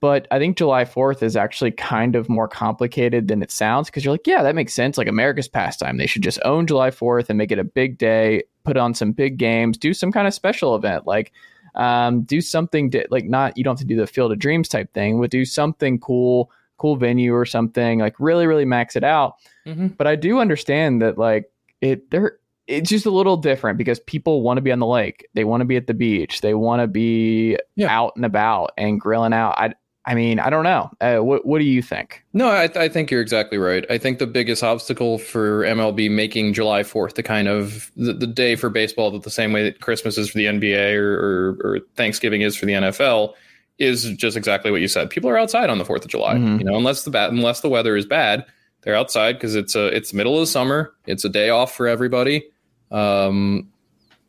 but 0.01 0.29
I 0.31 0.39
think 0.39 0.57
July 0.57 0.85
4th 0.85 1.23
is 1.23 1.37
actually 1.37 1.73
kind 1.73 2.15
of 2.15 2.29
more 2.29 2.47
complicated 2.47 3.29
than 3.29 3.43
it 3.43 3.51
sounds 3.51 3.89
because 3.89 4.05
you're 4.05 4.15
like, 4.15 4.27
yeah, 4.27 4.43
that 4.43 4.55
makes 4.55 4.73
sense. 4.73 4.97
Like 4.97 5.09
America's 5.09 5.49
pastime. 5.49 5.97
They 5.97 6.07
should 6.07 6.23
just 6.23 6.39
own 6.45 6.67
July 6.67 6.91
4th 6.91 7.29
and 7.29 7.37
make 7.37 7.51
it 7.51 7.59
a 7.59 7.65
big 7.65 7.99
day, 7.99 8.45
put 8.65 8.77
on 8.77 8.95
some 8.95 9.13
big 9.13 9.39
games, 9.39 9.77
do 9.77 9.93
some 9.93 10.13
kind 10.13 10.29
of 10.29 10.35
special 10.35 10.77
event. 10.77 11.07
Like, 11.07 11.33
um, 11.75 12.23
do 12.23 12.41
something 12.41 12.91
to, 12.93 13.07
like 13.11 13.25
not 13.25 13.57
you 13.57 13.65
don't 13.65 13.75
have 13.75 13.81
to 13.81 13.85
do 13.85 13.97
the 13.97 14.07
Field 14.07 14.33
of 14.33 14.39
Dreams 14.39 14.69
type 14.69 14.93
thing, 14.95 15.21
but 15.21 15.31
do 15.31 15.45
something 15.45 15.99
cool, 15.99 16.51
cool 16.77 16.97
venue 16.97 17.35
or 17.35 17.45
something. 17.45 17.99
Like 17.99 18.15
really, 18.19 18.47
really 18.47 18.65
max 18.65 18.97
it 18.97 19.05
out. 19.05 19.35
Mm-hmm. 19.67 19.89
But 19.89 20.07
I 20.07 20.17
do 20.17 20.39
understand 20.39 21.03
that 21.03 21.19
like 21.19 21.51
it 21.81 22.11
there 22.11 22.39
it's 22.69 22.91
just 22.91 23.07
a 23.07 23.11
little 23.11 23.37
different 23.37 23.79
because 23.79 23.99
people 24.01 24.43
want 24.43 24.59
to 24.59 24.63
be 24.63 24.71
on 24.71 24.79
the 24.79 24.87
lake. 24.87 25.27
They 25.35 25.45
want 25.45 25.63
to 25.63 25.65
be 25.65 25.77
at 25.77 25.87
the 25.87 25.95
beach. 25.95 26.43
They 26.43 26.53
want 26.53 26.83
to 26.83 26.87
be 26.87 27.57
yeah. 27.77 27.89
out 27.89 28.15
and 28.15 28.27
about 28.27 28.73
and 28.77 29.01
grilling 29.01 29.33
out. 29.33 29.55
I 29.57 29.75
I 30.09 30.15
mean, 30.15 30.41
I 30.41 30.49
don't 30.49 30.65
know. 30.65 30.91
Uh, 31.03 31.19
what 31.19 31.45
what 31.45 31.59
do 31.59 31.67
you 31.67 31.83
think? 31.83 32.25
No, 32.33 32.49
I, 32.49 32.71
I 32.75 32.89
think 32.89 33.11
you're 33.11 33.21
exactly 33.21 33.59
right. 33.59 33.85
I 33.91 33.99
think 33.99 34.19
the 34.19 34.27
biggest 34.27 34.65
obstacle 34.65 35.19
for 35.19 35.65
MLB 35.65 36.11
making 36.11 36.55
July 36.55 36.83
4th 36.83 37.13
the 37.13 37.23
kind 37.23 37.47
of 37.47 37.93
the, 37.95 38.15
the 38.15 38.27
day 38.27 38.57
for 38.57 38.71
baseball 38.71 39.11
that 39.11 39.23
the 39.23 39.31
same 39.31 39.53
way 39.53 39.65
that 39.65 39.83
Christmas 39.83 40.17
is 40.17 40.31
for 40.31 40.39
the 40.39 40.47
NBA 40.47 40.95
or, 40.97 41.13
or, 41.13 41.49
or, 41.63 41.81
Thanksgiving 41.95 42.41
is 42.41 42.57
for 42.57 42.65
the 42.65 42.73
NFL 42.73 43.35
is 43.77 44.11
just 44.13 44.35
exactly 44.35 44.71
what 44.71 44.81
you 44.81 44.89
said. 44.89 45.11
People 45.11 45.29
are 45.29 45.37
outside 45.37 45.69
on 45.69 45.77
the 45.77 45.85
4th 45.85 46.05
of 46.05 46.09
July. 46.09 46.37
Mm-hmm. 46.37 46.61
You 46.61 46.65
know, 46.65 46.77
unless 46.77 47.05
the 47.05 47.11
bat 47.11 47.29
unless 47.29 47.61
the 47.61 47.69
weather 47.69 47.95
is 47.95 48.07
bad, 48.07 48.47
they're 48.81 48.97
outside 48.97 49.35
because 49.35 49.57
it's 49.57 49.75
a 49.75 49.89
it's 49.89 50.15
middle 50.15 50.37
of 50.37 50.41
the 50.41 50.47
summer. 50.47 50.95
It's 51.07 51.27
a 51.27 51.29
day 51.29 51.51
off 51.51 51.75
for 51.75 51.87
everybody. 51.87 52.49
Um, 52.91 53.69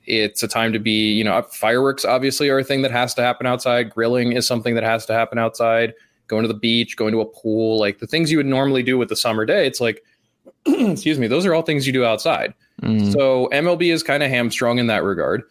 it's 0.09 0.41
a 0.41 0.47
time 0.47 0.73
to 0.73 0.79
be, 0.79 1.13
you 1.13 1.23
know, 1.23 1.41
fireworks 1.43 2.03
obviously 2.03 2.49
are 2.49 2.59
a 2.59 2.63
thing 2.63 2.81
that 2.81 2.91
has 2.91 3.13
to 3.13 3.21
happen 3.21 3.45
outside. 3.45 3.91
Grilling 3.91 4.33
is 4.33 4.45
something 4.45 4.73
that 4.73 4.83
has 4.83 5.05
to 5.05 5.13
happen 5.13 5.37
outside. 5.37 5.93
Going 6.27 6.41
to 6.41 6.47
the 6.47 6.55
beach, 6.55 6.97
going 6.97 7.13
to 7.13 7.21
a 7.21 7.25
pool, 7.25 7.79
like 7.79 7.99
the 7.99 8.07
things 8.07 8.31
you 8.31 8.37
would 8.37 8.45
normally 8.47 8.83
do 8.83 8.97
with 8.97 9.09
the 9.09 9.15
summer 9.15 9.45
day. 9.45 9.67
It's 9.67 9.79
like, 9.79 10.03
excuse 10.65 11.19
me, 11.19 11.27
those 11.27 11.45
are 11.45 11.53
all 11.53 11.61
things 11.61 11.85
you 11.85 11.93
do 11.93 12.03
outside. 12.03 12.53
Mm. 12.81 13.13
So 13.13 13.49
MLB 13.53 13.93
is 13.93 14.01
kind 14.01 14.23
of 14.23 14.29
hamstrung 14.29 14.79
in 14.79 14.87
that 14.87 15.03
regard. 15.03 15.43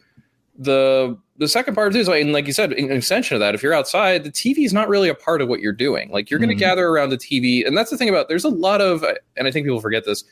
The 0.59 1.17
the 1.37 1.47
second 1.47 1.77
part 1.77 1.95
is, 1.95 2.09
and 2.09 2.33
like 2.33 2.49
you 2.49 2.53
said, 2.53 2.73
in 2.73 2.91
extension 2.91 3.37
of 3.37 3.41
that, 3.41 3.55
if 3.55 3.63
you're 3.63 3.73
outside, 3.73 4.25
the 4.25 4.31
TV 4.31 4.65
is 4.65 4.73
not 4.73 4.89
really 4.89 5.09
a 5.09 5.15
part 5.15 5.41
of 5.41 5.49
what 5.49 5.61
you're 5.61 5.73
doing. 5.73 6.11
Like 6.11 6.31
you're 6.31 6.41
going 6.41 6.49
to 6.49 6.57
mm. 6.57 6.59
gather 6.59 6.89
around 6.89 7.11
the 7.11 7.17
TV, 7.17 7.65
and 7.65 7.77
that's 7.77 7.93
the 7.93 7.97
thing 7.97 8.09
about. 8.09 8.29
There's 8.29 8.45
a 8.45 8.49
lot 8.49 8.81
of, 8.81 9.05
and 9.37 9.47
I 9.47 9.53
think 9.53 9.67
people 9.67 9.81
forget 9.81 10.05
this 10.05 10.25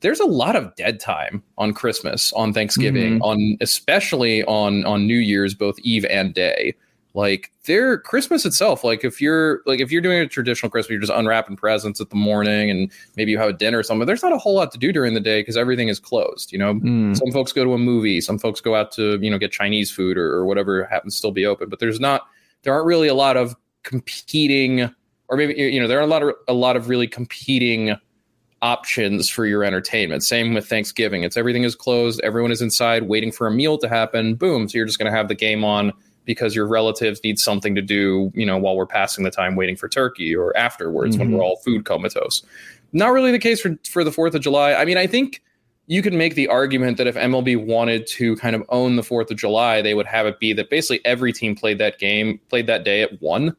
there's 0.00 0.20
a 0.20 0.26
lot 0.26 0.56
of 0.56 0.74
dead 0.76 1.00
time 1.00 1.42
on 1.58 1.72
Christmas, 1.72 2.32
on 2.32 2.52
Thanksgiving, 2.52 3.14
mm-hmm. 3.14 3.22
on 3.22 3.56
especially 3.60 4.44
on 4.44 4.84
on 4.84 5.06
New 5.06 5.18
Year's, 5.18 5.54
both 5.54 5.78
eve 5.80 6.04
and 6.06 6.34
day. 6.34 6.74
Like 7.12 7.50
their 7.64 7.98
Christmas 7.98 8.46
itself, 8.46 8.84
like 8.84 9.04
if 9.04 9.20
you're 9.20 9.62
like 9.66 9.80
if 9.80 9.90
you're 9.90 10.00
doing 10.00 10.20
a 10.20 10.28
traditional 10.28 10.70
Christmas, 10.70 10.90
you're 10.90 11.00
just 11.00 11.12
unwrapping 11.12 11.56
presents 11.56 12.00
at 12.00 12.08
the 12.08 12.16
morning 12.16 12.70
and 12.70 12.90
maybe 13.16 13.32
you 13.32 13.38
have 13.38 13.48
a 13.48 13.52
dinner 13.52 13.78
or 13.78 13.82
something. 13.82 14.06
There's 14.06 14.22
not 14.22 14.32
a 14.32 14.38
whole 14.38 14.54
lot 14.54 14.70
to 14.72 14.78
do 14.78 14.92
during 14.92 15.14
the 15.14 15.20
day 15.20 15.40
because 15.40 15.56
everything 15.56 15.88
is 15.88 15.98
closed. 15.98 16.52
You 16.52 16.58
know, 16.58 16.74
mm. 16.74 17.16
some 17.16 17.32
folks 17.32 17.52
go 17.52 17.64
to 17.64 17.72
a 17.72 17.78
movie, 17.78 18.20
some 18.20 18.38
folks 18.38 18.60
go 18.60 18.76
out 18.76 18.92
to 18.92 19.18
you 19.20 19.28
know 19.28 19.38
get 19.38 19.50
Chinese 19.50 19.90
food 19.90 20.16
or, 20.16 20.32
or 20.32 20.46
whatever 20.46 20.84
happens 20.84 21.14
to 21.14 21.18
still 21.18 21.32
be 21.32 21.44
open. 21.44 21.68
But 21.68 21.80
there's 21.80 21.98
not 21.98 22.28
there 22.62 22.72
aren't 22.72 22.86
really 22.86 23.08
a 23.08 23.14
lot 23.14 23.36
of 23.36 23.56
competing, 23.82 24.82
or 25.28 25.36
maybe 25.36 25.54
you 25.54 25.80
know 25.80 25.88
there 25.88 25.98
are 25.98 26.02
a 26.02 26.06
lot 26.06 26.22
of 26.22 26.34
a 26.46 26.54
lot 26.54 26.76
of 26.76 26.88
really 26.88 27.08
competing 27.08 27.96
options 28.62 29.28
for 29.28 29.46
your 29.46 29.64
entertainment. 29.64 30.22
Same 30.22 30.54
with 30.54 30.68
Thanksgiving. 30.68 31.22
It's 31.22 31.36
everything 31.36 31.64
is 31.64 31.74
closed, 31.74 32.20
everyone 32.22 32.52
is 32.52 32.62
inside 32.62 33.04
waiting 33.04 33.32
for 33.32 33.46
a 33.46 33.50
meal 33.50 33.78
to 33.78 33.88
happen. 33.88 34.34
Boom, 34.34 34.68
so 34.68 34.76
you're 34.76 34.86
just 34.86 34.98
going 34.98 35.10
to 35.10 35.16
have 35.16 35.28
the 35.28 35.34
game 35.34 35.64
on 35.64 35.92
because 36.24 36.54
your 36.54 36.66
relatives 36.66 37.20
need 37.24 37.38
something 37.38 37.74
to 37.74 37.82
do, 37.82 38.30
you 38.34 38.46
know, 38.46 38.58
while 38.58 38.76
we're 38.76 38.86
passing 38.86 39.24
the 39.24 39.30
time 39.30 39.56
waiting 39.56 39.76
for 39.76 39.88
turkey 39.88 40.34
or 40.36 40.56
afterwards 40.56 41.16
mm-hmm. 41.16 41.30
when 41.30 41.38
we're 41.38 41.44
all 41.44 41.56
food 41.56 41.84
comatose. 41.84 42.42
Not 42.92 43.08
really 43.08 43.32
the 43.32 43.38
case 43.38 43.60
for 43.60 43.78
for 43.88 44.04
the 44.04 44.10
4th 44.10 44.34
of 44.34 44.42
July. 44.42 44.74
I 44.74 44.84
mean, 44.84 44.98
I 44.98 45.06
think 45.06 45.42
you 45.86 46.02
could 46.02 46.12
make 46.12 46.34
the 46.34 46.46
argument 46.48 46.98
that 46.98 47.06
if 47.06 47.16
MLB 47.16 47.64
wanted 47.64 48.06
to 48.08 48.36
kind 48.36 48.54
of 48.54 48.62
own 48.68 48.96
the 48.96 49.02
4th 49.02 49.30
of 49.30 49.36
July, 49.36 49.82
they 49.82 49.94
would 49.94 50.06
have 50.06 50.26
it 50.26 50.38
be 50.38 50.52
that 50.52 50.70
basically 50.70 51.04
every 51.04 51.32
team 51.32 51.56
played 51.56 51.78
that 51.78 51.98
game, 51.98 52.40
played 52.48 52.66
that 52.66 52.84
day 52.84 53.02
at 53.02 53.20
1. 53.20 53.56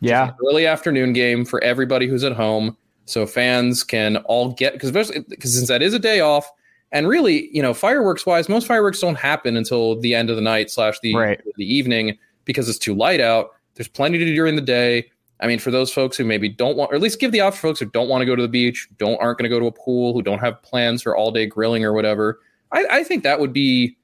Yeah. 0.00 0.32
Early 0.46 0.66
afternoon 0.66 1.12
game 1.12 1.44
for 1.44 1.62
everybody 1.62 2.06
who's 2.06 2.24
at 2.24 2.32
home 2.32 2.76
so 3.10 3.26
fans 3.26 3.82
can 3.84 4.18
all 4.18 4.52
get 4.52 4.72
because 4.72 4.90
because 4.92 5.54
since 5.54 5.68
that 5.68 5.82
is 5.82 5.94
a 5.94 5.98
day 5.98 6.20
off, 6.20 6.50
and 6.92 7.08
really, 7.08 7.48
you 7.54 7.62
know, 7.62 7.74
fireworks 7.74 8.26
wise, 8.26 8.48
most 8.48 8.66
fireworks 8.66 9.00
don't 9.00 9.16
happen 9.16 9.56
until 9.56 10.00
the 10.00 10.14
end 10.14 10.30
of 10.30 10.36
the 10.36 10.42
night 10.42 10.70
slash 10.70 10.98
the 11.00 11.14
right. 11.14 11.40
the 11.56 11.74
evening 11.74 12.18
because 12.44 12.68
it's 12.68 12.78
too 12.78 12.94
light 12.94 13.20
out. 13.20 13.50
There's 13.74 13.88
plenty 13.88 14.18
to 14.18 14.24
do 14.24 14.34
during 14.34 14.56
the 14.56 14.62
day. 14.62 15.10
I 15.40 15.46
mean, 15.46 15.58
for 15.58 15.70
those 15.70 15.92
folks 15.92 16.16
who 16.16 16.24
maybe 16.24 16.48
don't 16.48 16.76
want, 16.76 16.92
or 16.92 16.96
at 16.96 17.00
least 17.00 17.18
give 17.18 17.32
the 17.32 17.40
option 17.40 17.60
for 17.60 17.68
folks 17.68 17.80
who 17.80 17.86
don't 17.86 18.08
want 18.08 18.20
to 18.22 18.26
go 18.26 18.36
to 18.36 18.42
the 18.42 18.48
beach, 18.48 18.88
don't 18.98 19.20
aren't 19.20 19.38
going 19.38 19.50
to 19.50 19.54
go 19.54 19.60
to 19.60 19.66
a 19.66 19.72
pool, 19.72 20.12
who 20.12 20.22
don't 20.22 20.40
have 20.40 20.60
plans 20.62 21.02
for 21.02 21.16
all 21.16 21.30
day 21.30 21.46
grilling 21.46 21.84
or 21.84 21.92
whatever. 21.92 22.40
I, 22.72 22.86
I 22.90 23.04
think 23.04 23.22
that 23.22 23.40
would 23.40 23.52
be 23.52 23.96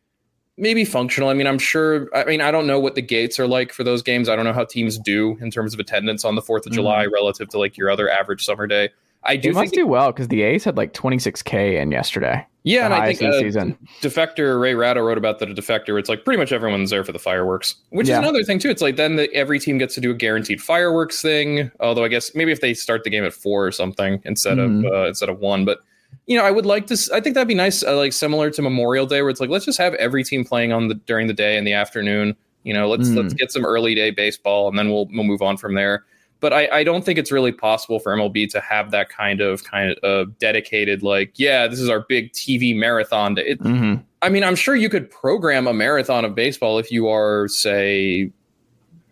maybe 0.56 0.84
functional. 0.84 1.28
I 1.28 1.34
mean, 1.34 1.46
I'm 1.46 1.58
sure. 1.58 2.08
I 2.14 2.24
mean, 2.24 2.40
I 2.40 2.50
don't 2.50 2.66
know 2.66 2.80
what 2.80 2.94
the 2.94 3.02
gates 3.02 3.38
are 3.38 3.46
like 3.46 3.72
for 3.72 3.84
those 3.84 4.02
games. 4.02 4.28
I 4.28 4.36
don't 4.36 4.44
know 4.44 4.52
how 4.52 4.64
teams 4.64 4.98
do 4.98 5.36
in 5.40 5.50
terms 5.50 5.74
of 5.74 5.80
attendance 5.80 6.24
on 6.24 6.34
the 6.34 6.42
Fourth 6.42 6.66
of 6.66 6.72
mm 6.72 6.76
July 6.76 7.06
relative 7.06 7.48
to 7.48 7.58
like 7.58 7.78
your 7.78 7.90
other 7.90 8.10
average 8.10 8.44
summer 8.44 8.66
day. 8.66 8.90
I 9.24 9.36
do 9.36 9.52
they 9.52 9.60
must 9.60 9.74
do 9.74 9.86
well 9.86 10.12
because 10.12 10.28
the 10.28 10.42
A's 10.42 10.64
had 10.64 10.76
like 10.76 10.92
26k 10.92 11.80
in 11.80 11.90
yesterday. 11.90 12.46
Yeah, 12.62 12.84
and 12.84 12.94
I 12.94 13.14
think 13.14 13.32
uh, 13.32 13.38
season. 13.38 13.78
defector 14.02 14.60
Ray 14.60 14.74
Ratto 14.74 15.00
wrote 15.00 15.18
about 15.18 15.38
that 15.38 15.48
a 15.48 15.54
defector. 15.54 15.98
It's 15.98 16.08
like 16.08 16.24
pretty 16.24 16.38
much 16.38 16.52
everyone's 16.52 16.90
there 16.90 17.04
for 17.04 17.12
the 17.12 17.18
fireworks, 17.18 17.76
which 17.90 18.08
yeah. 18.08 18.14
is 18.14 18.18
another 18.18 18.42
thing 18.42 18.58
too. 18.58 18.70
It's 18.70 18.82
like 18.82 18.96
then 18.96 19.16
the, 19.16 19.32
every 19.32 19.60
team 19.60 19.78
gets 19.78 19.94
to 19.94 20.00
do 20.00 20.10
a 20.10 20.14
guaranteed 20.14 20.60
fireworks 20.60 21.22
thing. 21.22 21.70
Although 21.80 22.04
I 22.04 22.08
guess 22.08 22.34
maybe 22.34 22.52
if 22.52 22.60
they 22.60 22.74
start 22.74 23.04
the 23.04 23.10
game 23.10 23.24
at 23.24 23.32
four 23.32 23.64
or 23.64 23.72
something 23.72 24.20
instead 24.24 24.58
mm. 24.58 24.84
of 24.84 24.92
uh, 24.92 25.06
instead 25.06 25.28
of 25.28 25.38
one, 25.38 25.64
but 25.64 25.78
you 26.26 26.36
know, 26.36 26.44
I 26.44 26.50
would 26.50 26.66
like 26.66 26.86
to. 26.88 26.98
I 27.14 27.20
think 27.20 27.34
that'd 27.34 27.48
be 27.48 27.54
nice, 27.54 27.84
uh, 27.84 27.96
like 27.96 28.12
similar 28.12 28.50
to 28.50 28.62
Memorial 28.62 29.06
Day, 29.06 29.22
where 29.22 29.30
it's 29.30 29.40
like 29.40 29.50
let's 29.50 29.64
just 29.64 29.78
have 29.78 29.94
every 29.94 30.24
team 30.24 30.44
playing 30.44 30.72
on 30.72 30.88
the 30.88 30.94
during 30.94 31.26
the 31.26 31.34
day 31.34 31.56
and 31.56 31.66
the 31.66 31.72
afternoon. 31.72 32.36
You 32.64 32.74
know, 32.74 32.88
let's 32.88 33.08
mm. 33.08 33.16
let's 33.16 33.34
get 33.34 33.52
some 33.52 33.64
early 33.64 33.94
day 33.94 34.10
baseball, 34.10 34.68
and 34.68 34.78
then 34.78 34.90
we'll 34.90 35.06
we'll 35.12 35.24
move 35.24 35.42
on 35.42 35.56
from 35.56 35.74
there. 35.74 36.04
But 36.40 36.52
I, 36.52 36.68
I 36.70 36.84
don't 36.84 37.04
think 37.04 37.18
it's 37.18 37.32
really 37.32 37.52
possible 37.52 37.98
for 37.98 38.14
MLB 38.14 38.50
to 38.50 38.60
have 38.60 38.90
that 38.90 39.08
kind 39.08 39.40
of 39.40 39.64
kind 39.64 39.96
of 40.02 40.04
uh, 40.04 40.30
dedicated, 40.38 41.02
like, 41.02 41.32
yeah, 41.36 41.66
this 41.66 41.80
is 41.80 41.88
our 41.88 42.00
big 42.00 42.32
TV 42.32 42.76
marathon. 42.76 43.38
It, 43.38 43.58
mm-hmm. 43.60 44.02
I 44.20 44.28
mean, 44.28 44.44
I'm 44.44 44.56
sure 44.56 44.76
you 44.76 44.90
could 44.90 45.10
program 45.10 45.66
a 45.66 45.72
marathon 45.72 46.26
of 46.26 46.34
baseball 46.34 46.78
if 46.78 46.90
you 46.90 47.08
are, 47.08 47.48
say, 47.48 48.30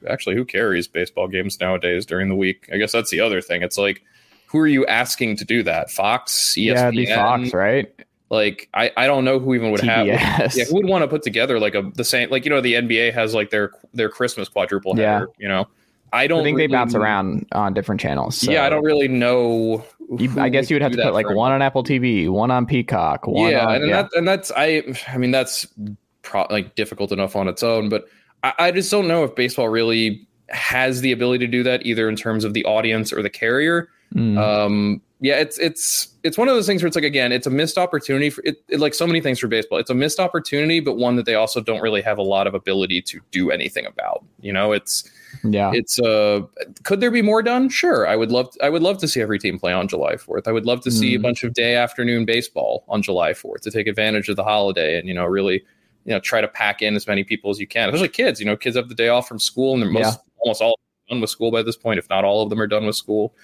actually, 0.06 0.36
who 0.36 0.44
carries 0.44 0.86
baseball 0.86 1.28
games 1.28 1.58
nowadays 1.60 2.04
during 2.04 2.28
the 2.28 2.34
week? 2.34 2.68
I 2.72 2.76
guess 2.76 2.92
that's 2.92 3.10
the 3.10 3.20
other 3.20 3.40
thing. 3.40 3.62
It's 3.62 3.78
like 3.78 4.02
who 4.54 4.60
are 4.60 4.68
you 4.68 4.86
asking 4.86 5.34
to 5.34 5.44
do 5.44 5.64
that? 5.64 5.90
Fox, 5.90 6.54
ESPN, 6.56 7.08
yeah, 7.08 7.16
Fox, 7.16 7.52
right? 7.52 7.92
Like 8.30 8.68
I, 8.72 8.92
I 8.96 9.08
don't 9.08 9.24
know 9.24 9.40
who 9.40 9.52
even 9.54 9.72
would 9.72 9.80
TBS. 9.80 10.16
have 10.16 10.56
yeah, 10.56 10.64
who 10.66 10.76
would 10.76 10.86
want 10.86 11.02
to 11.02 11.08
put 11.08 11.22
together 11.22 11.58
like 11.58 11.74
a 11.74 11.90
the 11.96 12.04
same 12.04 12.30
like 12.30 12.44
you 12.44 12.50
know 12.50 12.60
the 12.60 12.74
NBA 12.74 13.12
has 13.14 13.34
like 13.34 13.50
their 13.50 13.72
their 13.94 14.08
Christmas 14.08 14.48
quadruple 14.48 14.94
header, 14.94 15.02
yeah. 15.04 15.24
you 15.38 15.48
know. 15.48 15.66
I 16.12 16.28
don't 16.28 16.42
I 16.42 16.44
think 16.44 16.56
really, 16.56 16.68
they 16.68 16.72
bounce 16.72 16.94
around 16.94 17.48
on 17.50 17.74
different 17.74 18.00
channels. 18.00 18.36
So. 18.36 18.52
Yeah, 18.52 18.64
I 18.64 18.70
don't 18.70 18.84
really 18.84 19.08
know. 19.08 19.84
You, 20.18 20.32
I 20.40 20.48
guess 20.50 20.70
you 20.70 20.76
would 20.76 20.82
have 20.82 20.92
to 20.92 21.02
put 21.02 21.14
like 21.14 21.28
one 21.28 21.50
on 21.50 21.60
Apple 21.60 21.82
TV, 21.82 22.28
one 22.28 22.52
on 22.52 22.64
Peacock, 22.64 23.26
one 23.26 23.50
yeah, 23.50 23.66
on, 23.66 23.74
and 23.74 23.88
yeah. 23.88 24.02
that 24.02 24.10
and 24.14 24.28
that's 24.28 24.52
I 24.56 24.84
I 25.08 25.18
mean 25.18 25.32
that's 25.32 25.66
pro- 26.22 26.46
like 26.48 26.76
difficult 26.76 27.10
enough 27.10 27.34
on 27.34 27.48
its 27.48 27.64
own, 27.64 27.88
but 27.88 28.06
I, 28.44 28.52
I 28.60 28.70
just 28.70 28.88
don't 28.92 29.08
know 29.08 29.24
if 29.24 29.34
baseball 29.34 29.68
really 29.68 30.28
has 30.50 31.00
the 31.00 31.10
ability 31.10 31.44
to 31.44 31.50
do 31.50 31.64
that 31.64 31.84
either 31.84 32.08
in 32.08 32.14
terms 32.14 32.44
of 32.44 32.54
the 32.54 32.64
audience 32.64 33.12
or 33.12 33.20
the 33.20 33.30
carrier. 33.30 33.88
Mm. 34.14 34.38
Um, 34.38 35.02
yeah, 35.24 35.36
it's 35.36 35.58
it's 35.58 36.08
it's 36.22 36.36
one 36.36 36.48
of 36.48 36.54
those 36.54 36.66
things 36.66 36.82
where 36.82 36.86
it's 36.86 36.96
like 36.96 37.04
again, 37.04 37.32
it's 37.32 37.46
a 37.46 37.50
missed 37.50 37.78
opportunity 37.78 38.28
for 38.28 38.42
it, 38.44 38.62
it, 38.68 38.78
like 38.78 38.92
so 38.92 39.06
many 39.06 39.22
things 39.22 39.38
for 39.38 39.48
baseball. 39.48 39.78
It's 39.78 39.88
a 39.88 39.94
missed 39.94 40.20
opportunity, 40.20 40.80
but 40.80 40.98
one 40.98 41.16
that 41.16 41.24
they 41.24 41.34
also 41.34 41.62
don't 41.62 41.80
really 41.80 42.02
have 42.02 42.18
a 42.18 42.22
lot 42.22 42.46
of 42.46 42.52
ability 42.52 43.00
to 43.02 43.20
do 43.30 43.50
anything 43.50 43.86
about. 43.86 44.22
You 44.40 44.52
know, 44.52 44.72
it's 44.72 45.08
yeah, 45.42 45.70
it's 45.72 45.98
uh, 45.98 46.42
could 46.82 47.00
there 47.00 47.10
be 47.10 47.22
more 47.22 47.42
done? 47.42 47.70
Sure, 47.70 48.06
I 48.06 48.16
would 48.16 48.30
love 48.30 48.50
to, 48.50 48.64
I 48.64 48.68
would 48.68 48.82
love 48.82 48.98
to 48.98 49.08
see 49.08 49.22
every 49.22 49.38
team 49.38 49.58
play 49.58 49.72
on 49.72 49.88
July 49.88 50.18
Fourth. 50.18 50.46
I 50.46 50.52
would 50.52 50.66
love 50.66 50.82
to 50.82 50.90
see 50.90 51.14
mm. 51.14 51.20
a 51.20 51.22
bunch 51.22 51.42
of 51.42 51.54
day 51.54 51.74
afternoon 51.74 52.26
baseball 52.26 52.84
on 52.88 53.00
July 53.00 53.32
Fourth 53.32 53.62
to 53.62 53.70
take 53.70 53.86
advantage 53.86 54.28
of 54.28 54.36
the 54.36 54.44
holiday 54.44 54.98
and 54.98 55.08
you 55.08 55.14
know 55.14 55.24
really 55.24 55.64
you 56.04 56.12
know 56.12 56.20
try 56.20 56.42
to 56.42 56.48
pack 56.48 56.82
in 56.82 56.96
as 56.96 57.06
many 57.06 57.24
people 57.24 57.50
as 57.50 57.58
you 57.58 57.66
can, 57.66 57.88
especially 57.88 58.08
kids. 58.08 58.40
You 58.40 58.46
know, 58.46 58.58
kids 58.58 58.76
have 58.76 58.90
the 58.90 58.94
day 58.94 59.08
off 59.08 59.26
from 59.26 59.38
school 59.38 59.72
and 59.72 59.82
they're 59.82 59.90
most 59.90 60.18
yeah. 60.18 60.32
almost 60.40 60.60
all 60.60 60.78
done 61.08 61.22
with 61.22 61.30
school 61.30 61.50
by 61.50 61.62
this 61.62 61.78
point, 61.78 61.98
if 61.98 62.10
not 62.10 62.24
all 62.24 62.42
of 62.42 62.50
them 62.50 62.60
are 62.60 62.66
done 62.66 62.84
with 62.84 62.96
school 62.96 63.34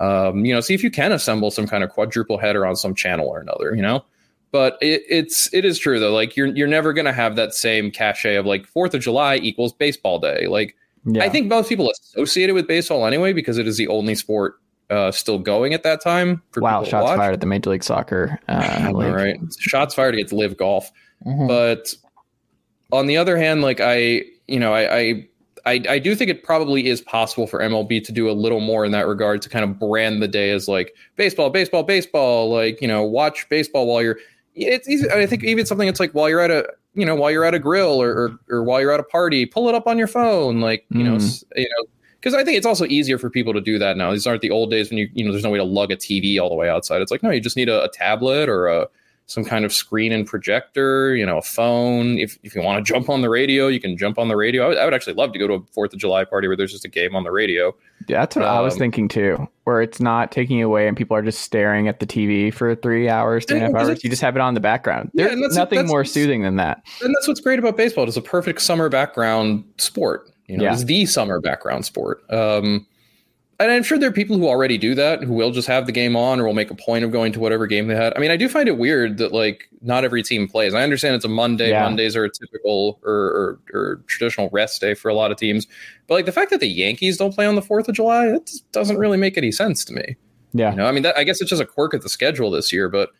um, 0.00 0.44
you 0.44 0.52
know, 0.54 0.60
see 0.60 0.74
if 0.74 0.82
you 0.82 0.90
can 0.90 1.12
assemble 1.12 1.50
some 1.50 1.66
kind 1.66 1.84
of 1.84 1.90
quadruple 1.90 2.38
header 2.38 2.66
on 2.66 2.76
some 2.76 2.94
channel 2.94 3.26
or 3.26 3.40
another, 3.40 3.74
you 3.74 3.82
know. 3.82 4.04
But 4.50 4.76
it, 4.82 5.02
it's 5.08 5.52
it 5.54 5.64
is 5.64 5.78
true 5.78 5.98
though. 5.98 6.12
Like 6.12 6.36
you're 6.36 6.48
you're 6.48 6.68
never 6.68 6.92
gonna 6.92 7.12
have 7.12 7.36
that 7.36 7.54
same 7.54 7.90
cachet 7.90 8.36
of 8.36 8.44
like 8.44 8.66
Fourth 8.66 8.94
of 8.94 9.00
July 9.00 9.36
equals 9.36 9.72
baseball 9.72 10.18
day. 10.18 10.46
Like 10.46 10.76
yeah. 11.06 11.24
I 11.24 11.28
think 11.28 11.48
most 11.48 11.68
people 11.68 11.90
associate 11.90 12.50
it 12.50 12.52
with 12.52 12.66
baseball 12.66 13.06
anyway 13.06 13.32
because 13.32 13.58
it 13.58 13.66
is 13.66 13.76
the 13.76 13.88
only 13.88 14.14
sport 14.14 14.56
uh, 14.90 15.10
still 15.10 15.38
going 15.38 15.72
at 15.74 15.82
that 15.84 16.02
time. 16.02 16.42
wow, 16.56 16.84
shots 16.84 17.16
fired 17.16 17.32
at 17.32 17.40
the 17.40 17.46
Major 17.46 17.70
League 17.70 17.82
Soccer. 17.82 18.38
Uh, 18.48 18.90
All 18.94 19.10
right, 19.10 19.38
shots 19.58 19.94
fired 19.94 20.14
against 20.14 20.32
Live 20.32 20.56
Golf. 20.56 20.90
Mm-hmm. 21.24 21.46
But 21.46 21.94
on 22.92 23.06
the 23.06 23.16
other 23.16 23.38
hand, 23.38 23.62
like 23.62 23.80
I, 23.80 24.22
you 24.46 24.60
know, 24.60 24.74
I, 24.74 24.98
I 24.98 25.28
I, 25.64 25.82
I 25.88 25.98
do 25.98 26.14
think 26.14 26.30
it 26.30 26.42
probably 26.42 26.88
is 26.88 27.00
possible 27.00 27.46
for 27.46 27.60
MLB 27.60 28.04
to 28.04 28.12
do 28.12 28.28
a 28.28 28.32
little 28.32 28.60
more 28.60 28.84
in 28.84 28.92
that 28.92 29.06
regard 29.06 29.42
to 29.42 29.48
kind 29.48 29.64
of 29.64 29.78
brand 29.78 30.22
the 30.22 30.28
day 30.28 30.50
as 30.50 30.68
like 30.68 30.94
baseball, 31.16 31.50
baseball, 31.50 31.82
baseball. 31.82 32.50
Like 32.52 32.80
you 32.80 32.88
know, 32.88 33.02
watch 33.02 33.48
baseball 33.48 33.86
while 33.86 34.02
you're. 34.02 34.18
It's 34.54 34.88
easy. 34.88 35.08
I 35.10 35.26
think 35.26 35.44
even 35.44 35.64
something 35.64 35.88
it's 35.88 36.00
like 36.00 36.12
while 36.12 36.28
you're 36.28 36.40
at 36.40 36.50
a 36.50 36.68
you 36.94 37.06
know 37.06 37.14
while 37.14 37.30
you're 37.30 37.44
at 37.44 37.54
a 37.54 37.58
grill 37.58 38.02
or 38.02 38.10
or, 38.10 38.38
or 38.50 38.62
while 38.64 38.80
you're 38.80 38.92
at 38.92 39.00
a 39.00 39.04
party, 39.04 39.46
pull 39.46 39.68
it 39.68 39.74
up 39.74 39.86
on 39.86 39.98
your 39.98 40.08
phone. 40.08 40.60
Like 40.60 40.84
you 40.90 41.00
mm. 41.00 41.04
know 41.04 41.60
you 41.60 41.68
know 41.68 41.86
because 42.20 42.34
I 42.34 42.44
think 42.44 42.56
it's 42.56 42.66
also 42.66 42.84
easier 42.86 43.18
for 43.18 43.30
people 43.30 43.52
to 43.52 43.60
do 43.60 43.78
that 43.78 43.96
now. 43.96 44.12
These 44.12 44.26
aren't 44.26 44.42
the 44.42 44.50
old 44.50 44.70
days 44.70 44.90
when 44.90 44.98
you 44.98 45.08
you 45.12 45.24
know 45.24 45.32
there's 45.32 45.44
no 45.44 45.50
way 45.50 45.58
to 45.58 45.64
lug 45.64 45.90
a 45.90 45.96
TV 45.96 46.40
all 46.40 46.48
the 46.48 46.54
way 46.54 46.68
outside. 46.68 47.02
It's 47.02 47.10
like 47.10 47.22
no, 47.22 47.30
you 47.30 47.40
just 47.40 47.56
need 47.56 47.68
a, 47.68 47.84
a 47.84 47.88
tablet 47.88 48.48
or 48.48 48.66
a 48.66 48.88
some 49.32 49.44
kind 49.44 49.64
of 49.64 49.72
screen 49.72 50.12
and 50.12 50.26
projector, 50.26 51.16
you 51.16 51.24
know, 51.24 51.38
a 51.38 51.42
phone. 51.42 52.18
If, 52.18 52.38
if 52.42 52.54
you 52.54 52.62
want 52.62 52.84
to 52.84 52.92
jump 52.92 53.08
on 53.08 53.22
the 53.22 53.30
radio, 53.30 53.68
you 53.68 53.80
can 53.80 53.96
jump 53.96 54.18
on 54.18 54.28
the 54.28 54.36
radio. 54.36 54.64
I 54.64 54.68
would, 54.68 54.78
I 54.78 54.84
would 54.84 54.94
actually 54.94 55.14
love 55.14 55.32
to 55.32 55.38
go 55.38 55.46
to 55.46 55.54
a 55.54 55.60
Fourth 55.72 55.92
of 55.92 55.98
July 55.98 56.24
party 56.24 56.48
where 56.48 56.56
there's 56.56 56.72
just 56.72 56.84
a 56.84 56.88
game 56.88 57.16
on 57.16 57.24
the 57.24 57.30
radio. 57.30 57.74
Yeah, 58.08 58.20
that's 58.20 58.36
what 58.36 58.44
um, 58.44 58.56
I 58.56 58.60
was 58.60 58.74
um, 58.74 58.78
thinking 58.80 59.08
too, 59.08 59.48
where 59.64 59.80
it's 59.80 60.00
not 60.00 60.32
taking 60.32 60.62
away 60.62 60.86
and 60.86 60.96
people 60.96 61.16
are 61.16 61.22
just 61.22 61.40
staring 61.40 61.88
at 61.88 62.00
the 62.00 62.06
TV 62.06 62.52
for 62.52 62.74
three 62.74 63.08
hours, 63.08 63.44
three 63.44 63.58
and 63.58 63.74
a 63.74 63.78
half 63.78 63.88
hours. 63.88 64.04
You 64.04 64.10
just 64.10 64.22
have 64.22 64.36
it 64.36 64.42
on 64.42 64.54
the 64.54 64.60
background. 64.60 65.10
There's 65.14 65.32
yeah, 65.32 65.46
nothing 65.48 65.86
more 65.86 66.04
soothing 66.04 66.42
than 66.42 66.56
that. 66.56 66.82
And 67.00 67.14
that's 67.14 67.26
what's 67.26 67.40
great 67.40 67.58
about 67.58 67.76
baseball. 67.76 68.06
It's 68.06 68.16
a 68.16 68.22
perfect 68.22 68.60
summer 68.60 68.88
background 68.88 69.64
sport. 69.78 70.28
You 70.48 70.58
know, 70.58 70.64
yeah. 70.64 70.72
it's 70.74 70.84
the 70.84 71.06
summer 71.06 71.40
background 71.40 71.86
sport. 71.86 72.22
Um, 72.30 72.86
and 73.60 73.70
I'm 73.70 73.82
sure 73.82 73.98
there 73.98 74.08
are 74.08 74.12
people 74.12 74.36
who 74.36 74.48
already 74.48 74.78
do 74.78 74.94
that 74.94 75.22
who 75.22 75.32
will 75.32 75.50
just 75.50 75.68
have 75.68 75.86
the 75.86 75.92
game 75.92 76.16
on 76.16 76.40
or 76.40 76.46
will 76.46 76.54
make 76.54 76.70
a 76.70 76.74
point 76.74 77.04
of 77.04 77.12
going 77.12 77.32
to 77.32 77.40
whatever 77.40 77.66
game 77.66 77.86
they 77.86 77.94
had. 77.94 78.12
I 78.16 78.20
mean, 78.20 78.30
I 78.30 78.36
do 78.36 78.48
find 78.48 78.68
it 78.68 78.78
weird 78.78 79.18
that 79.18 79.32
like 79.32 79.68
not 79.80 80.04
every 80.04 80.22
team 80.22 80.48
plays. 80.48 80.74
I 80.74 80.82
understand 80.82 81.14
it's 81.14 81.24
a 81.24 81.28
Monday. 81.28 81.70
Yeah. 81.70 81.82
Mondays 81.82 82.16
are 82.16 82.24
a 82.24 82.30
typical 82.30 82.98
or, 83.04 83.12
or, 83.12 83.60
or 83.72 84.02
traditional 84.06 84.48
rest 84.50 84.80
day 84.80 84.94
for 84.94 85.08
a 85.08 85.14
lot 85.14 85.30
of 85.30 85.38
teams, 85.38 85.66
but 86.06 86.14
like 86.14 86.26
the 86.26 86.32
fact 86.32 86.50
that 86.50 86.60
the 86.60 86.66
Yankees 86.66 87.16
don't 87.16 87.34
play 87.34 87.46
on 87.46 87.54
the 87.54 87.62
Fourth 87.62 87.88
of 87.88 87.94
July, 87.94 88.26
it 88.26 88.50
doesn't 88.72 88.98
really 88.98 89.18
make 89.18 89.38
any 89.38 89.52
sense 89.52 89.84
to 89.84 89.92
me. 89.92 90.16
Yeah, 90.54 90.70
you 90.70 90.76
know, 90.76 90.86
I 90.86 90.92
mean, 90.92 91.02
that, 91.04 91.16
I 91.16 91.24
guess 91.24 91.40
it's 91.40 91.48
just 91.48 91.62
a 91.62 91.66
quirk 91.66 91.94
of 91.94 92.02
the 92.02 92.10
schedule 92.10 92.50
this 92.50 92.72
year, 92.72 92.88
but 92.88 93.10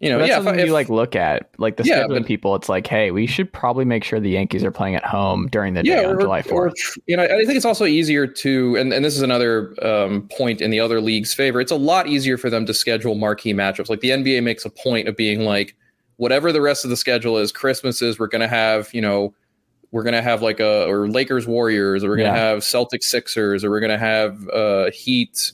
you 0.00 0.10
know, 0.10 0.18
that's 0.18 0.28
yeah, 0.28 0.36
something 0.36 0.58
if, 0.58 0.66
you 0.66 0.72
like 0.72 0.90
look 0.90 1.16
at 1.16 1.48
like 1.56 1.78
the 1.78 1.84
yeah, 1.84 2.02
scheduling 2.02 2.20
but, 2.20 2.26
people. 2.26 2.54
It's 2.54 2.68
like, 2.68 2.86
hey, 2.86 3.10
we 3.12 3.26
should 3.26 3.50
probably 3.50 3.86
make 3.86 4.04
sure 4.04 4.20
the 4.20 4.30
Yankees 4.30 4.62
are 4.62 4.70
playing 4.70 4.94
at 4.94 5.04
home 5.04 5.48
during 5.48 5.72
the 5.72 5.82
yeah, 5.84 5.96
day 5.96 6.04
on 6.04 6.16
or, 6.16 6.20
July 6.20 6.42
Fourth. 6.42 6.74
You 7.06 7.16
know, 7.16 7.24
I 7.24 7.28
think 7.28 7.56
it's 7.56 7.64
also 7.64 7.86
easier 7.86 8.26
to, 8.26 8.76
and, 8.76 8.92
and 8.92 9.02
this 9.02 9.16
is 9.16 9.22
another 9.22 9.74
um, 9.82 10.28
point 10.36 10.60
in 10.60 10.70
the 10.70 10.80
other 10.80 11.00
league's 11.00 11.32
favor. 11.32 11.60
It's 11.62 11.72
a 11.72 11.76
lot 11.76 12.08
easier 12.08 12.36
for 12.36 12.50
them 12.50 12.66
to 12.66 12.74
schedule 12.74 13.14
marquee 13.14 13.54
matchups. 13.54 13.88
Like 13.88 14.00
the 14.00 14.10
NBA 14.10 14.42
makes 14.42 14.66
a 14.66 14.70
point 14.70 15.08
of 15.08 15.16
being 15.16 15.40
like, 15.40 15.74
whatever 16.16 16.52
the 16.52 16.60
rest 16.60 16.84
of 16.84 16.90
the 16.90 16.96
schedule 16.96 17.38
is, 17.38 17.50
Christmas 17.50 18.02
is 18.02 18.18
we're 18.18 18.26
going 18.26 18.42
to 18.42 18.48
have, 18.48 18.92
you 18.92 19.00
know, 19.00 19.34
we're 19.92 20.02
going 20.02 20.14
to 20.14 20.22
have 20.22 20.42
like 20.42 20.60
a 20.60 20.86
or 20.86 21.08
Lakers 21.08 21.46
Warriors, 21.46 22.04
or 22.04 22.10
we're 22.10 22.16
going 22.16 22.32
to 22.32 22.38
yeah. 22.38 22.48
have 22.48 22.58
Celtics 22.58 23.04
Sixers, 23.04 23.64
or 23.64 23.70
we're 23.70 23.80
going 23.80 23.90
to 23.90 23.98
have 23.98 24.48
uh, 24.50 24.90
Heat 24.90 25.52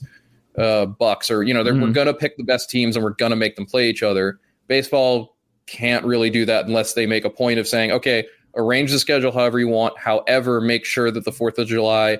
uh, 0.57 0.85
Bucks, 0.85 1.31
or 1.31 1.43
you 1.43 1.53
know, 1.53 1.63
mm-hmm. 1.63 1.81
we're 1.81 1.91
going 1.91 2.07
to 2.07 2.13
pick 2.13 2.37
the 2.37 2.43
best 2.43 2.69
teams 2.69 2.95
and 2.95 3.03
we're 3.03 3.11
going 3.11 3.31
to 3.31 3.35
make 3.35 3.55
them 3.55 3.65
play 3.65 3.89
each 3.89 4.03
other. 4.03 4.39
Baseball 4.67 5.35
can't 5.65 6.05
really 6.05 6.29
do 6.29 6.45
that 6.45 6.65
unless 6.65 6.93
they 6.93 7.05
make 7.05 7.25
a 7.25 7.29
point 7.29 7.59
of 7.59 7.67
saying, 7.67 7.91
okay, 7.91 8.25
arrange 8.55 8.91
the 8.91 8.99
schedule 8.99 9.31
however 9.31 9.59
you 9.59 9.67
want. 9.67 9.97
However, 9.97 10.61
make 10.61 10.85
sure 10.85 11.11
that 11.11 11.25
the 11.25 11.31
Fourth 11.31 11.57
of 11.57 11.67
July 11.67 12.19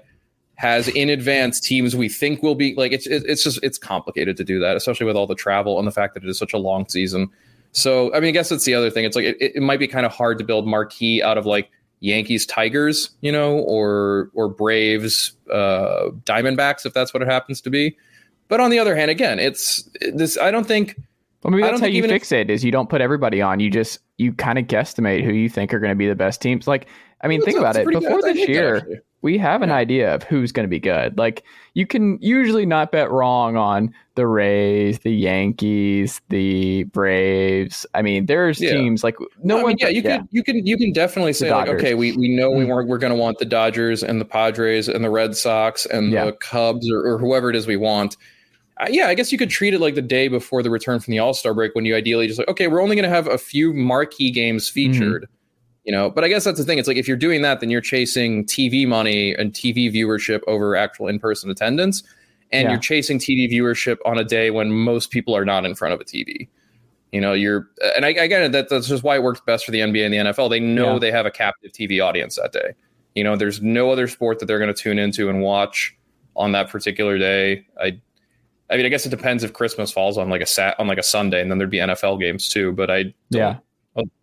has 0.56 0.88
in 0.90 1.10
advance 1.10 1.60
teams 1.60 1.96
we 1.96 2.08
think 2.08 2.44
will 2.44 2.56
be 2.56 2.76
like 2.76 2.92
it's 2.92 3.08
it's 3.08 3.44
just 3.44 3.60
it's 3.64 3.78
complicated 3.78 4.38
to 4.38 4.44
do 4.44 4.60
that, 4.60 4.76
especially 4.76 5.06
with 5.06 5.16
all 5.16 5.28
the 5.28 5.36
travel 5.36 5.80
and 5.80 5.88
the 5.88 5.92
fact 5.92 6.14
that 6.14 6.24
it 6.24 6.30
is 6.30 6.38
such 6.38 6.54
a 6.54 6.58
long 6.58 6.88
season. 6.88 7.30
So 7.72 8.14
I 8.14 8.20
mean, 8.20 8.30
I 8.30 8.32
guess 8.32 8.50
that's 8.50 8.66
the 8.66 8.76
other 8.76 8.90
thing. 8.90 9.04
It's 9.04 9.16
like 9.16 9.26
it, 9.26 9.38
it 9.40 9.62
might 9.62 9.80
be 9.80 9.88
kind 9.88 10.06
of 10.06 10.12
hard 10.12 10.38
to 10.38 10.44
build 10.44 10.68
marquee 10.68 11.24
out 11.24 11.38
of 11.38 11.46
like 11.46 11.72
Yankees 12.02 12.46
Tigers, 12.46 13.10
you 13.22 13.32
know, 13.32 13.60
or 13.60 14.30
or 14.34 14.48
Braves 14.48 15.34
uh, 15.52 16.10
Diamondbacks 16.24 16.86
if 16.86 16.94
that's 16.94 17.14
what 17.14 17.24
it 17.24 17.30
happens 17.30 17.62
to 17.62 17.70
be. 17.70 17.98
But 18.48 18.60
on 18.60 18.70
the 18.72 18.80
other 18.80 18.96
hand, 18.96 19.10
again, 19.10 19.40
it's 19.40 19.90
this. 20.14 20.38
I 20.38 20.52
don't 20.52 20.68
think. 20.68 21.00
Well, 21.44 21.52
maybe 21.52 21.64
that's 21.64 21.82
how 21.82 21.88
you 21.88 22.04
fix 22.04 22.32
if, 22.32 22.40
it. 22.40 22.50
Is 22.50 22.64
you 22.64 22.72
don't 22.72 22.90
put 22.90 23.02
everybody 23.02 23.42
on. 23.42 23.60
You 23.60 23.70
just 23.70 24.00
you 24.18 24.34
kind 24.34 24.58
of 24.58 24.66
guesstimate 24.66 25.24
who 25.24 25.34
you 25.34 25.50
think 25.50 25.74
are 25.74 25.80
going 25.80 25.92
to 25.92 25.96
be 25.96 26.08
the 26.08 26.16
best 26.16 26.42
teams. 26.42 26.68
Like, 26.68 26.88
I 27.22 27.28
mean, 27.28 27.42
think 27.42 27.58
about 27.58 27.76
it. 27.76 27.88
Before 27.88 28.22
good. 28.22 28.36
this 28.36 28.48
year, 28.48 29.04
we 29.24 29.38
have 29.38 29.62
an 29.62 29.70
yeah. 29.70 29.76
idea 29.76 30.14
of 30.14 30.22
who's 30.24 30.52
going 30.52 30.66
to 30.66 30.70
be 30.70 30.80
good. 30.80 31.18
Like 31.18 31.44
you 31.74 31.88
can 31.88 32.20
usually 32.22 32.66
not 32.66 32.92
bet 32.92 33.10
wrong 33.10 33.56
on 33.56 33.92
the 34.16 34.28
Rays, 34.28 35.00
the 35.00 35.12
Yankees, 35.12 36.22
the 36.30 36.84
Braves. 36.84 37.86
I 37.96 38.02
mean, 38.02 38.28
there's 38.28 38.62
yeah. 38.62 38.74
teams 38.74 39.04
like 39.04 39.16
no, 39.42 39.58
no 39.58 39.64
one. 39.64 39.68
Mean, 39.70 39.78
yeah, 39.80 39.88
you 39.88 40.02
yeah. 40.02 40.18
can 40.18 40.28
you 40.32 40.44
can 40.44 40.68
you 40.68 40.78
can 40.78 40.92
definitely 40.92 41.34
say 41.34 41.52
like, 41.52 41.70
okay, 41.70 41.96
we, 41.96 42.16
we 42.18 42.28
know 42.28 42.52
we 42.52 42.66
mm. 42.66 42.68
weren't 42.68 42.90
we're 42.90 43.00
going 43.00 43.14
to 43.14 43.20
want 43.20 43.40
the 43.40 43.46
Dodgers 43.46 44.04
and 44.04 44.22
the 44.22 44.26
Padres 44.26 44.90
and 44.90 45.04
the 45.04 45.10
Red 45.10 45.36
Sox 45.36 45.86
and 45.88 46.14
the 46.14 46.34
Cubs 46.42 46.92
or, 46.92 47.00
or, 47.00 47.18
whoever 47.18 47.50
it 47.50 47.56
is 47.56 47.66
we 47.66 47.78
want. 47.78 48.18
Uh, 48.78 48.88
yeah, 48.90 49.08
I 49.08 49.14
guess 49.14 49.32
you 49.32 49.38
could 49.38 49.50
treat 49.50 49.74
it 49.74 49.80
like 49.80 49.96
the 49.96 50.02
day 50.02 50.28
before 50.28 50.64
the 50.64 50.70
return 50.70 51.00
from 51.00 51.12
the 51.12 51.20
All 51.20 51.34
Star 51.34 51.54
break 51.54 51.74
when 51.76 51.86
you 51.86 51.96
ideally 51.96 52.28
just 52.28 52.40
like, 52.40 52.50
okay, 52.50 52.68
we're 52.68 52.82
only 52.82 52.96
going 52.96 53.10
to 53.10 53.16
have 53.16 53.28
a 53.28 53.38
few 53.38 53.74
marquee 53.74 54.32
games 54.32 54.68
mm-hmm. 54.68 54.74
featured. 54.74 55.24
Mm-hmm 55.24 55.34
you 55.84 55.92
know 55.92 56.10
but 56.10 56.24
i 56.24 56.28
guess 56.28 56.44
that's 56.44 56.58
the 56.58 56.64
thing 56.64 56.78
it's 56.78 56.88
like 56.88 56.98
if 56.98 57.08
you're 57.08 57.18
doing 57.18 57.42
that 57.42 57.60
then 57.60 57.70
you're 57.70 57.82
chasing 57.82 58.46
tv 58.46 58.88
money 58.88 59.34
and 59.34 59.54
tv 59.54 59.94
viewership 59.94 60.42
over 60.48 60.76
actual 60.76 61.08
in-person 61.08 61.50
attendance 61.50 62.04
and 62.52 62.64
yeah. 62.64 62.72
you're 62.72 62.80
chasing 62.80 63.18
tv 63.18 63.52
viewership 63.52 63.98
on 64.06 64.18
a 64.18 64.24
day 64.24 64.52
when 64.52 64.72
most 64.72 65.12
people 65.12 65.36
are 65.36 65.46
not 65.46 65.66
in 65.66 65.76
front 65.76 65.94
of 65.94 66.00
a 66.00 66.04
tv 66.04 66.48
you 67.12 67.22
know 67.22 67.34
you're 67.34 67.68
and 67.96 68.06
i, 68.06 68.10
I 68.10 68.28
get 68.28 68.42
it 68.42 68.52
that 68.54 68.70
that's 68.70 68.88
just 68.88 69.04
why 69.04 69.16
it 69.16 69.24
works 69.24 69.42
best 69.46 69.66
for 69.66 69.72
the 69.72 69.80
nba 69.80 70.06
and 70.06 70.14
the 70.14 70.32
nfl 70.32 70.50
they 70.50 70.60
know 70.60 70.94
yeah. 70.94 71.00
they 71.00 71.12
have 71.12 71.26
a 71.26 71.32
captive 71.32 71.72
tv 71.72 72.04
audience 72.04 72.38
that 72.38 72.54
day 72.54 72.74
you 73.16 73.24
know 73.24 73.36
there's 73.36 73.62
no 73.62 73.92
other 73.92 74.08
sport 74.08 74.40
that 74.40 74.46
they're 74.46 74.60
going 74.60 74.74
to 74.74 74.82
tune 74.82 75.00
into 75.00 75.30
and 75.30 75.42
watch 75.42 75.96
on 76.36 76.52
that 76.54 76.70
particular 76.70 77.18
day 77.18 77.66
i 77.82 78.00
I 78.70 78.78
mean, 78.78 78.88
I 78.88 78.90
guess 78.90 79.06
it 79.06 79.10
depends 79.10 79.44
if 79.44 79.54
Christmas 79.54 79.92
falls 79.92 80.18
on 80.18 80.30
like 80.30 80.42
a 80.42 80.48
sat 80.48 80.80
on 80.80 80.88
like 80.88 80.98
a 80.98 81.04
Sunday, 81.04 81.42
and 81.42 81.52
then 81.52 81.60
there'd 81.60 81.70
be 81.70 81.78
NFL 81.78 82.20
games 82.20 82.50
too. 82.50 82.72
But 82.72 82.90
I 82.90 83.14
yeah, 83.30 83.58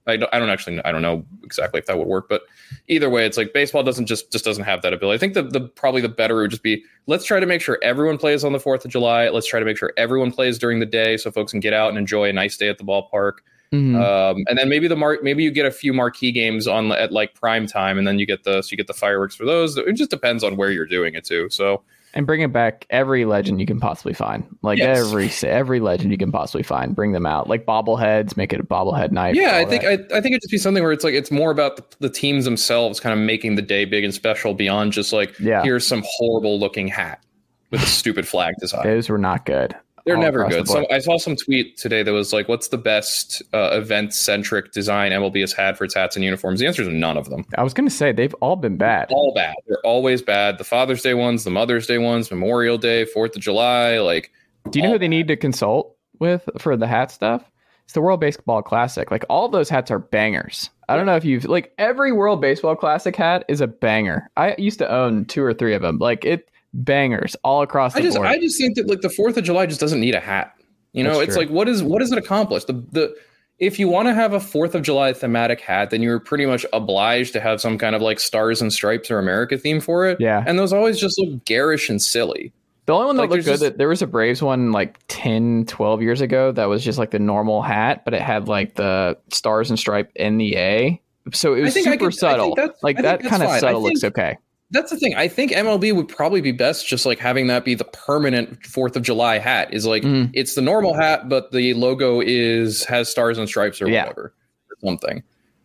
I 0.06 0.16
don't, 0.16 0.34
I 0.34 0.38
don't 0.38 0.50
actually 0.50 0.80
I 0.84 0.90
don't 0.90 1.02
know 1.02 1.24
exactly 1.44 1.78
if 1.78 1.86
that 1.86 1.96
would 1.96 2.08
work, 2.08 2.28
but 2.28 2.42
either 2.88 3.08
way, 3.08 3.24
it's 3.24 3.36
like 3.36 3.52
baseball 3.52 3.82
doesn't 3.82 4.06
just 4.06 4.32
just 4.32 4.44
doesn't 4.44 4.64
have 4.64 4.82
that 4.82 4.92
ability. 4.92 5.14
I 5.14 5.18
think 5.18 5.34
the 5.34 5.42
the 5.42 5.60
probably 5.60 6.00
the 6.00 6.08
better 6.08 6.36
would 6.36 6.50
just 6.50 6.62
be 6.62 6.82
let's 7.06 7.24
try 7.24 7.38
to 7.38 7.46
make 7.46 7.60
sure 7.60 7.78
everyone 7.82 8.18
plays 8.18 8.42
on 8.42 8.52
the 8.52 8.58
Fourth 8.58 8.84
of 8.84 8.90
July. 8.90 9.28
Let's 9.28 9.46
try 9.46 9.60
to 9.60 9.66
make 9.66 9.76
sure 9.76 9.92
everyone 9.96 10.32
plays 10.32 10.58
during 10.58 10.80
the 10.80 10.86
day 10.86 11.16
so 11.16 11.30
folks 11.30 11.52
can 11.52 11.60
get 11.60 11.72
out 11.72 11.90
and 11.90 11.98
enjoy 11.98 12.28
a 12.28 12.32
nice 12.32 12.56
day 12.56 12.68
at 12.68 12.78
the 12.78 12.84
ballpark. 12.84 13.34
Mm-hmm. 13.72 13.94
Um, 13.94 14.44
and 14.48 14.58
then 14.58 14.68
maybe 14.68 14.88
the 14.88 14.96
mark 14.96 15.22
maybe 15.22 15.44
you 15.44 15.52
get 15.52 15.66
a 15.66 15.70
few 15.70 15.92
marquee 15.92 16.32
games 16.32 16.66
on 16.66 16.90
at 16.90 17.12
like 17.12 17.34
prime 17.34 17.68
time, 17.68 17.96
and 17.96 18.06
then 18.06 18.18
you 18.18 18.26
get 18.26 18.42
the 18.42 18.62
so 18.62 18.68
you 18.72 18.76
get 18.76 18.88
the 18.88 18.94
fireworks 18.94 19.36
for 19.36 19.44
those. 19.44 19.76
It 19.76 19.92
just 19.92 20.10
depends 20.10 20.42
on 20.42 20.56
where 20.56 20.72
you're 20.72 20.86
doing 20.86 21.14
it 21.14 21.24
too. 21.24 21.48
So 21.50 21.82
and 22.14 22.26
bring 22.26 22.40
it 22.40 22.52
back 22.52 22.86
every 22.90 23.24
legend 23.24 23.60
you 23.60 23.66
can 23.66 23.80
possibly 23.80 24.12
find. 24.12 24.46
Like 24.62 24.78
yes. 24.78 24.98
every 24.98 25.30
every 25.48 25.80
legend 25.80 26.10
you 26.10 26.18
can 26.18 26.32
possibly 26.32 26.62
find, 26.62 26.94
bring 26.94 27.12
them 27.12 27.26
out. 27.26 27.48
Like 27.48 27.64
bobbleheads, 27.64 28.36
make 28.36 28.52
it 28.52 28.60
a 28.60 28.64
bobblehead 28.64 29.12
night. 29.12 29.34
Yeah, 29.34 29.56
I 29.56 29.64
think 29.64 29.84
I, 29.84 29.92
I, 29.92 30.20
think 30.20 30.32
it'd 30.32 30.42
just 30.42 30.50
be 30.50 30.58
something 30.58 30.82
where 30.82 30.92
it's 30.92 31.04
like 31.04 31.14
it's 31.14 31.30
more 31.30 31.50
about 31.50 31.76
the, 31.76 31.84
the, 32.00 32.10
teams 32.10 32.44
themselves 32.44 33.00
kind 33.00 33.12
of 33.12 33.24
making 33.24 33.54
the 33.54 33.62
day 33.62 33.84
big 33.84 34.04
and 34.04 34.12
special 34.12 34.54
beyond 34.54 34.92
just 34.92 35.12
like 35.12 35.38
yeah. 35.38 35.62
here's 35.62 35.86
some 35.86 36.02
horrible 36.04 36.58
looking 36.58 36.88
hat 36.88 37.22
with 37.70 37.82
a 37.82 37.86
stupid 37.86 38.26
flag 38.26 38.54
design. 38.60 38.84
Those 38.84 39.08
were 39.08 39.18
not 39.18 39.46
good. 39.46 39.74
They're 40.06 40.16
never 40.16 40.46
good. 40.48 40.66
So 40.68 40.86
I 40.90 40.98
saw 40.98 41.18
some 41.18 41.36
tweet 41.36 41.76
today 41.76 42.02
that 42.02 42.12
was 42.12 42.32
like, 42.32 42.48
"What's 42.48 42.68
the 42.68 42.78
best 42.78 43.42
uh, 43.52 43.70
event-centric 43.72 44.72
design 44.72 45.12
MLB 45.12 45.40
has 45.40 45.52
had 45.52 45.76
for 45.76 45.84
its 45.84 45.94
hats 45.94 46.16
and 46.16 46.24
uniforms?" 46.24 46.60
The 46.60 46.66
answer 46.66 46.82
is 46.82 46.88
none 46.88 47.16
of 47.16 47.28
them. 47.28 47.44
I 47.56 47.62
was 47.62 47.74
going 47.74 47.88
to 47.88 47.94
say 47.94 48.12
they've 48.12 48.34
all 48.34 48.56
been 48.56 48.76
bad. 48.76 49.08
All 49.10 49.32
bad. 49.34 49.54
They're 49.66 49.78
always 49.84 50.22
bad. 50.22 50.58
The 50.58 50.64
Father's 50.64 51.02
Day 51.02 51.14
ones, 51.14 51.44
the 51.44 51.50
Mother's 51.50 51.86
Day 51.86 51.98
ones, 51.98 52.30
Memorial 52.30 52.78
Day, 52.78 53.04
Fourth 53.04 53.36
of 53.36 53.42
July. 53.42 53.98
Like, 53.98 54.32
do 54.70 54.78
you 54.78 54.84
know 54.84 54.92
who 54.92 54.98
they 54.98 55.08
need 55.08 55.28
to 55.28 55.36
consult 55.36 55.96
with 56.18 56.48
for 56.58 56.76
the 56.76 56.86
hat 56.86 57.10
stuff? 57.10 57.50
It's 57.84 57.94
the 57.94 58.00
World 58.00 58.20
Baseball 58.20 58.62
Classic. 58.62 59.10
Like 59.10 59.24
all 59.28 59.48
those 59.48 59.68
hats 59.68 59.90
are 59.90 59.98
bangers. 59.98 60.70
I 60.88 60.96
don't 60.96 61.06
know 61.06 61.16
if 61.16 61.24
you've 61.24 61.44
like 61.44 61.72
every 61.76 62.12
World 62.12 62.40
Baseball 62.40 62.76
Classic 62.76 63.14
hat 63.16 63.44
is 63.48 63.60
a 63.60 63.66
banger. 63.66 64.30
I 64.36 64.54
used 64.58 64.78
to 64.78 64.88
own 64.88 65.24
two 65.24 65.42
or 65.42 65.52
three 65.52 65.74
of 65.74 65.82
them. 65.82 65.98
Like 65.98 66.24
it 66.24 66.48
bangers 66.74 67.36
all 67.42 67.62
across 67.62 67.94
the 67.94 68.00
I 68.00 68.02
just, 68.02 68.16
board. 68.16 68.28
I 68.28 68.38
just 68.38 68.58
think 68.58 68.76
that 68.76 68.88
like 68.88 69.00
the 69.00 69.10
Fourth 69.10 69.36
of 69.36 69.44
July 69.44 69.66
just 69.66 69.80
doesn't 69.80 70.00
need 70.00 70.14
a 70.14 70.20
hat. 70.20 70.54
You 70.92 71.04
know, 71.04 71.18
That's 71.18 71.22
it's 71.22 71.34
true. 71.34 71.44
like 71.44 71.50
what 71.50 71.68
is 71.68 71.82
what 71.82 72.00
does 72.00 72.12
it 72.12 72.18
accomplish? 72.18 72.64
The 72.64 72.72
the 72.92 73.14
if 73.58 73.78
you 73.78 73.88
want 73.88 74.08
to 74.08 74.14
have 74.14 74.32
a 74.32 74.40
Fourth 74.40 74.74
of 74.74 74.82
July 74.82 75.12
thematic 75.12 75.60
hat, 75.60 75.90
then 75.90 76.02
you're 76.02 76.18
pretty 76.18 76.46
much 76.46 76.64
obliged 76.72 77.32
to 77.34 77.40
have 77.40 77.60
some 77.60 77.78
kind 77.78 77.94
of 77.94 78.02
like 78.02 78.18
stars 78.18 78.62
and 78.62 78.72
stripes 78.72 79.10
or 79.10 79.18
America 79.18 79.58
theme 79.58 79.80
for 79.80 80.08
it. 80.08 80.20
Yeah, 80.20 80.42
and 80.46 80.58
those 80.58 80.72
always 80.72 80.98
just 80.98 81.18
look 81.18 81.44
garish 81.44 81.88
and 81.88 82.00
silly. 82.00 82.52
The 82.86 82.94
only 82.94 83.06
one 83.06 83.16
that 83.16 83.22
like, 83.22 83.30
looked 83.30 83.44
good, 83.44 83.50
just, 83.52 83.62
that 83.62 83.78
there 83.78 83.88
was 83.88 84.02
a 84.02 84.06
Braves 84.06 84.42
one 84.42 84.72
like 84.72 84.98
10, 85.06 85.66
12 85.66 86.02
years 86.02 86.20
ago 86.20 86.50
that 86.52 86.64
was 86.64 86.82
just 86.82 86.98
like 86.98 87.12
the 87.12 87.20
normal 87.20 87.62
hat, 87.62 88.04
but 88.04 88.14
it 88.14 88.22
had 88.22 88.48
like 88.48 88.74
the 88.74 89.16
stars 89.30 89.70
and 89.70 89.78
stripe 89.78 90.10
in 90.16 90.38
the 90.38 90.56
A. 90.56 91.00
So 91.32 91.54
it 91.54 91.60
was 91.60 91.74
super 91.74 91.96
could, 91.96 92.14
subtle. 92.14 92.56
Like 92.82 92.96
that 92.96 93.22
kind 93.22 93.44
of 93.44 93.50
subtle 93.60 93.82
looks 93.82 94.02
okay 94.02 94.38
that's 94.70 94.90
the 94.90 94.96
thing. 94.96 95.14
I 95.16 95.28
think 95.28 95.50
MLB 95.52 95.94
would 95.94 96.08
probably 96.08 96.40
be 96.40 96.52
best 96.52 96.86
just 96.86 97.04
like 97.04 97.18
having 97.18 97.48
that 97.48 97.64
be 97.64 97.74
the 97.74 97.84
permanent 97.84 98.64
Fourth 98.64 98.96
of 98.96 99.02
July 99.02 99.38
hat. 99.38 99.72
Is 99.74 99.84
like 99.84 100.02
mm. 100.02 100.30
it's 100.32 100.54
the 100.54 100.62
normal 100.62 100.94
hat, 100.94 101.28
but 101.28 101.50
the 101.50 101.74
logo 101.74 102.20
is 102.20 102.84
has 102.84 103.08
stars 103.08 103.38
and 103.38 103.48
stripes 103.48 103.82
or 103.82 103.88
yeah. 103.88 104.02
whatever 104.04 104.34
or 104.70 104.88
something. 104.88 105.22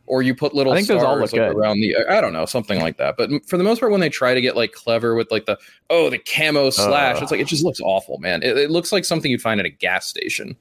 Or 0.07 0.21
you 0.21 0.35
put 0.35 0.53
little 0.53 0.75
stars 0.77 1.33
like, 1.33 1.41
around 1.41 1.79
the 1.79 1.95
I 2.09 2.21
don't 2.21 2.33
know 2.33 2.45
something 2.45 2.79
like 2.79 2.97
that. 2.97 3.15
But 3.17 3.29
for 3.47 3.57
the 3.57 3.63
most 3.63 3.79
part, 3.79 3.91
when 3.91 4.01
they 4.01 4.09
try 4.09 4.33
to 4.33 4.41
get 4.41 4.55
like 4.55 4.71
clever 4.71 5.15
with 5.15 5.31
like 5.31 5.45
the 5.45 5.57
oh 5.89 6.09
the 6.09 6.19
camo 6.19 6.69
slash, 6.71 7.17
uh, 7.17 7.23
it's 7.23 7.31
like 7.31 7.39
it 7.39 7.47
just 7.47 7.63
looks 7.63 7.79
awful, 7.81 8.17
man. 8.19 8.43
It, 8.43 8.57
it, 8.57 8.71
looks 8.71 8.91
like 8.91 9.05
something 9.05 9.31
you'd 9.31 9.41
find 9.41 9.59
at 9.59 9.65
a 9.65 9.71
gas 9.71 10.07
station. 10.07 10.55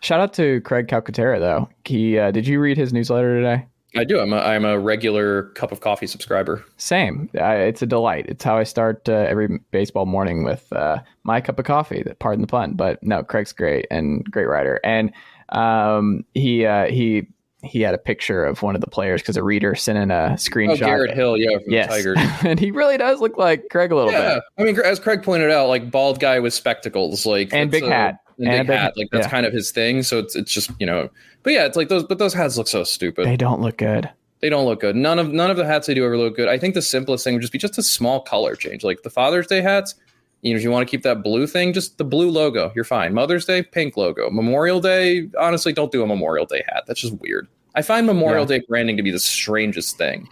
Shout 0.00 0.20
out 0.20 0.32
to 0.34 0.60
Craig 0.62 0.88
Calcaterra 0.88 1.38
though. 1.38 1.68
He 1.84 2.18
uh, 2.18 2.30
did 2.30 2.46
you 2.46 2.60
read 2.60 2.76
his 2.76 2.92
newsletter 2.92 3.36
today? 3.36 3.66
I 3.98 4.04
do. 4.04 4.20
I'm 4.20 4.32
a, 4.32 4.38
I'm 4.38 4.64
a 4.64 4.78
regular 4.78 5.44
cup 5.50 5.72
of 5.72 5.80
coffee 5.80 6.06
subscriber. 6.06 6.64
Same. 6.76 7.30
I, 7.40 7.56
it's 7.56 7.82
a 7.82 7.86
delight. 7.86 8.26
It's 8.28 8.44
how 8.44 8.56
I 8.56 8.64
start 8.64 9.08
uh, 9.08 9.12
every 9.12 9.60
baseball 9.70 10.06
morning 10.06 10.44
with 10.44 10.72
uh, 10.72 10.98
my 11.24 11.40
cup 11.40 11.58
of 11.58 11.64
coffee. 11.64 12.04
Pardon 12.18 12.40
the 12.40 12.46
pun, 12.46 12.74
but 12.74 13.02
no, 13.02 13.22
Craig's 13.22 13.52
great 13.52 13.86
and 13.90 14.24
great 14.30 14.48
writer. 14.48 14.80
And 14.84 15.12
um, 15.50 16.24
he 16.34 16.66
uh, 16.66 16.86
he 16.86 17.28
he 17.62 17.80
had 17.80 17.94
a 17.94 17.98
picture 17.98 18.44
of 18.44 18.62
one 18.62 18.74
of 18.74 18.80
the 18.80 18.86
players 18.86 19.22
because 19.22 19.36
a 19.36 19.42
reader 19.42 19.74
sent 19.74 19.98
in 19.98 20.10
a 20.10 20.30
screenshot. 20.34 20.74
Oh, 20.74 20.86
Garrett 20.86 21.14
Hill, 21.14 21.36
yeah, 21.36 21.58
from 21.58 21.72
yes. 21.72 21.88
Tigers. 21.88 22.18
and 22.44 22.58
he 22.58 22.70
really 22.70 22.96
does 22.96 23.20
look 23.20 23.36
like 23.36 23.68
Craig 23.70 23.92
a 23.92 23.96
little 23.96 24.12
yeah. 24.12 24.34
bit. 24.34 24.42
I 24.58 24.62
mean, 24.64 24.80
as 24.80 25.00
Craig 25.00 25.22
pointed 25.22 25.50
out, 25.50 25.68
like 25.68 25.90
bald 25.90 26.20
guy 26.20 26.38
with 26.38 26.54
spectacles, 26.54 27.26
like 27.26 27.52
and 27.52 27.70
big 27.70 27.84
a, 27.84 27.90
hat, 27.90 28.20
and, 28.38 28.48
and 28.48 28.66
big 28.68 28.76
hat, 28.76 28.96
like 28.96 29.08
that's 29.12 29.26
yeah. 29.26 29.30
kind 29.30 29.46
of 29.46 29.52
his 29.52 29.70
thing. 29.70 30.02
So 30.02 30.18
it's 30.18 30.36
it's 30.36 30.52
just 30.52 30.70
you 30.78 30.86
know 30.86 31.10
but 31.46 31.52
yeah, 31.52 31.64
it's 31.64 31.76
like 31.76 31.86
those, 31.86 32.02
but 32.02 32.18
those 32.18 32.34
hats 32.34 32.58
look 32.58 32.66
so 32.66 32.82
stupid. 32.82 33.24
They 33.24 33.36
don't 33.36 33.60
look 33.60 33.76
good. 33.76 34.10
They 34.40 34.48
don't 34.48 34.64
look 34.64 34.80
good. 34.80 34.96
None 34.96 35.20
of 35.20 35.32
none 35.32 35.48
of 35.48 35.56
the 35.56 35.64
hats 35.64 35.86
they 35.86 35.94
do 35.94 36.04
ever 36.04 36.18
look 36.18 36.34
good. 36.34 36.48
I 36.48 36.58
think 36.58 36.74
the 36.74 36.82
simplest 36.82 37.22
thing 37.22 37.34
would 37.34 37.40
just 37.40 37.52
be 37.52 37.58
just 37.60 37.78
a 37.78 37.84
small 37.84 38.20
color 38.20 38.56
change, 38.56 38.82
like 38.82 39.04
the 39.04 39.10
Father's 39.10 39.46
Day 39.46 39.60
hats. 39.60 39.94
You 40.42 40.52
know, 40.52 40.56
if 40.56 40.64
you 40.64 40.72
want 40.72 40.84
to 40.84 40.90
keep 40.90 41.04
that 41.04 41.22
blue 41.22 41.46
thing, 41.46 41.72
just 41.72 41.98
the 41.98 42.04
blue 42.04 42.30
logo, 42.30 42.72
you're 42.74 42.82
fine. 42.82 43.14
Mother's 43.14 43.44
Day, 43.44 43.62
pink 43.62 43.96
logo. 43.96 44.28
Memorial 44.28 44.80
Day, 44.80 45.28
honestly, 45.38 45.72
don't 45.72 45.92
do 45.92 46.02
a 46.02 46.06
Memorial 46.08 46.46
Day 46.46 46.64
hat. 46.66 46.82
That's 46.88 47.00
just 47.00 47.14
weird. 47.20 47.46
I 47.76 47.82
find 47.82 48.08
Memorial 48.08 48.42
yeah. 48.42 48.58
Day 48.58 48.64
branding 48.68 48.96
to 48.96 49.04
be 49.04 49.12
the 49.12 49.20
strangest 49.20 49.96
thing. 49.96 50.28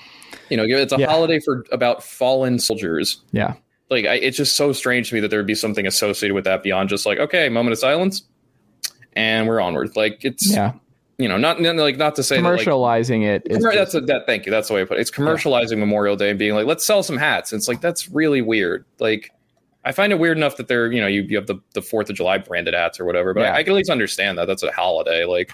You 0.50 0.56
know, 0.56 0.64
it's 0.66 0.92
a 0.92 0.98
yeah. 0.98 1.06
holiday 1.06 1.38
for 1.38 1.64
about 1.70 2.02
fallen 2.02 2.58
soldiers. 2.58 3.22
Yeah. 3.30 3.54
Like, 3.90 4.06
I, 4.06 4.14
it's 4.14 4.36
just 4.36 4.56
so 4.56 4.72
strange 4.72 5.10
to 5.10 5.14
me 5.14 5.20
that 5.20 5.28
there 5.28 5.38
would 5.38 5.46
be 5.46 5.54
something 5.54 5.86
associated 5.86 6.34
with 6.34 6.44
that 6.44 6.62
beyond 6.62 6.88
just 6.88 7.06
like, 7.06 7.18
okay, 7.18 7.48
moment 7.48 7.72
of 7.72 7.78
silence, 7.78 8.22
and 9.14 9.46
we're 9.46 9.60
onward. 9.60 9.94
Like, 9.96 10.24
it's 10.24 10.50
yeah 10.50 10.72
you 11.18 11.28
know, 11.28 11.36
not, 11.36 11.60
not 11.60 11.76
like 11.76 11.96
not 11.96 12.16
to 12.16 12.22
say 12.22 12.38
commercializing 12.38 13.22
that, 13.24 13.62
like, 13.62 13.74
it. 13.74 13.76
that's 13.76 13.94
a, 13.94 14.00
that. 14.02 14.26
Thank 14.26 14.46
you. 14.46 14.52
That's 14.52 14.68
the 14.68 14.74
way 14.74 14.82
I 14.82 14.84
put 14.84 14.98
it. 14.98 15.00
It's 15.00 15.10
commercializing 15.10 15.72
yeah. 15.72 15.76
Memorial 15.76 16.16
Day 16.16 16.30
and 16.30 16.38
being 16.38 16.54
like, 16.54 16.66
let's 16.66 16.84
sell 16.84 17.02
some 17.02 17.16
hats. 17.16 17.52
and 17.52 17.58
it's 17.58 17.68
like 17.68 17.80
that's 17.80 18.08
really 18.08 18.42
weird. 18.42 18.84
Like, 18.98 19.30
I 19.84 19.92
find 19.92 20.12
it 20.12 20.18
weird 20.18 20.36
enough 20.36 20.56
that 20.56 20.66
they're 20.66 20.90
you 20.90 21.00
know 21.00 21.06
you, 21.06 21.22
you 21.22 21.36
have 21.36 21.46
the 21.46 21.60
the 21.74 21.82
Fourth 21.82 22.10
of 22.10 22.16
July 22.16 22.38
branded 22.38 22.74
hats 22.74 22.98
or 22.98 23.04
whatever, 23.04 23.32
but 23.32 23.42
yeah. 23.42 23.52
I, 23.52 23.58
I, 23.58 23.62
can 23.62 23.72
at 23.72 23.76
least 23.76 23.90
understand 23.90 24.38
that 24.38 24.46
that's 24.46 24.64
a 24.64 24.72
holiday. 24.72 25.24
Like, 25.24 25.52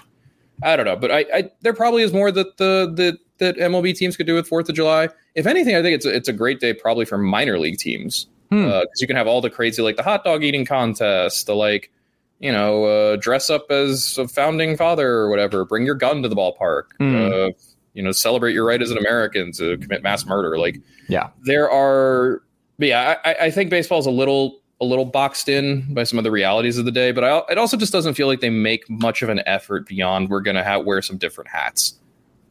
I 0.63 0.75
don't 0.75 0.85
know, 0.85 0.95
but 0.95 1.11
I, 1.11 1.25
I 1.33 1.51
there 1.61 1.73
probably 1.73 2.01
is 2.01 2.11
more 2.11 2.31
that 2.31 2.57
the 2.57 2.91
that 2.95 3.19
that 3.41 3.57
MLB 3.57 3.93
teams 3.95 4.15
could 4.15 4.25
do 4.25 4.35
with 4.35 4.47
Fourth 4.47 4.69
of 4.69 4.75
July. 4.75 5.09
If 5.35 5.45
anything, 5.45 5.75
I 5.75 5.81
think 5.81 5.95
it's 5.95 6.05
a, 6.05 6.15
it's 6.15 6.29
a 6.29 6.33
great 6.33 6.61
day 6.61 6.73
probably 6.73 7.03
for 7.03 7.17
minor 7.17 7.59
league 7.59 7.77
teams 7.77 8.27
because 8.49 8.65
hmm. 8.65 8.71
uh, 8.71 8.85
you 8.99 9.07
can 9.07 9.17
have 9.17 9.27
all 9.27 9.41
the 9.41 9.49
crazy 9.49 9.81
like 9.81 9.97
the 9.97 10.03
hot 10.03 10.23
dog 10.23 10.43
eating 10.43 10.65
contest, 10.65 11.47
the 11.47 11.55
like 11.55 11.91
you 12.39 12.51
know, 12.51 12.85
uh, 12.85 13.15
dress 13.17 13.51
up 13.51 13.69
as 13.69 14.17
a 14.17 14.27
founding 14.27 14.75
father 14.75 15.07
or 15.07 15.29
whatever. 15.29 15.63
Bring 15.63 15.85
your 15.85 15.95
gun 15.95 16.23
to 16.23 16.29
the 16.29 16.35
ballpark. 16.35 16.85
Mm. 16.99 17.49
Uh, 17.49 17.53
you 17.93 18.01
know, 18.01 18.11
celebrate 18.11 18.53
your 18.53 18.65
right 18.65 18.81
as 18.81 18.89
an 18.89 18.97
American 18.97 19.51
to 19.53 19.77
commit 19.77 20.01
mass 20.01 20.25
murder. 20.25 20.57
Like, 20.57 20.81
yeah, 21.07 21.29
there 21.43 21.69
are 21.69 22.41
But 22.79 22.87
yeah, 22.87 23.17
I, 23.23 23.35
I 23.41 23.51
think 23.51 23.69
baseball 23.69 23.99
is 23.99 24.05
a 24.05 24.11
little 24.11 24.59
a 24.81 24.85
little 24.85 25.05
boxed 25.05 25.47
in 25.47 25.93
by 25.93 26.03
some 26.03 26.17
of 26.17 26.23
the 26.23 26.31
realities 26.31 26.79
of 26.79 26.85
the 26.85 26.91
day, 26.91 27.11
but 27.11 27.23
I, 27.23 27.43
it 27.51 27.59
also 27.59 27.77
just 27.77 27.93
doesn't 27.93 28.15
feel 28.15 28.25
like 28.25 28.39
they 28.39 28.49
make 28.49 28.89
much 28.89 29.21
of 29.21 29.29
an 29.29 29.41
effort 29.45 29.87
beyond 29.87 30.29
we're 30.29 30.41
going 30.41 30.55
to 30.55 30.63
have 30.63 30.85
wear 30.85 31.03
some 31.03 31.17
different 31.17 31.51
hats. 31.51 31.93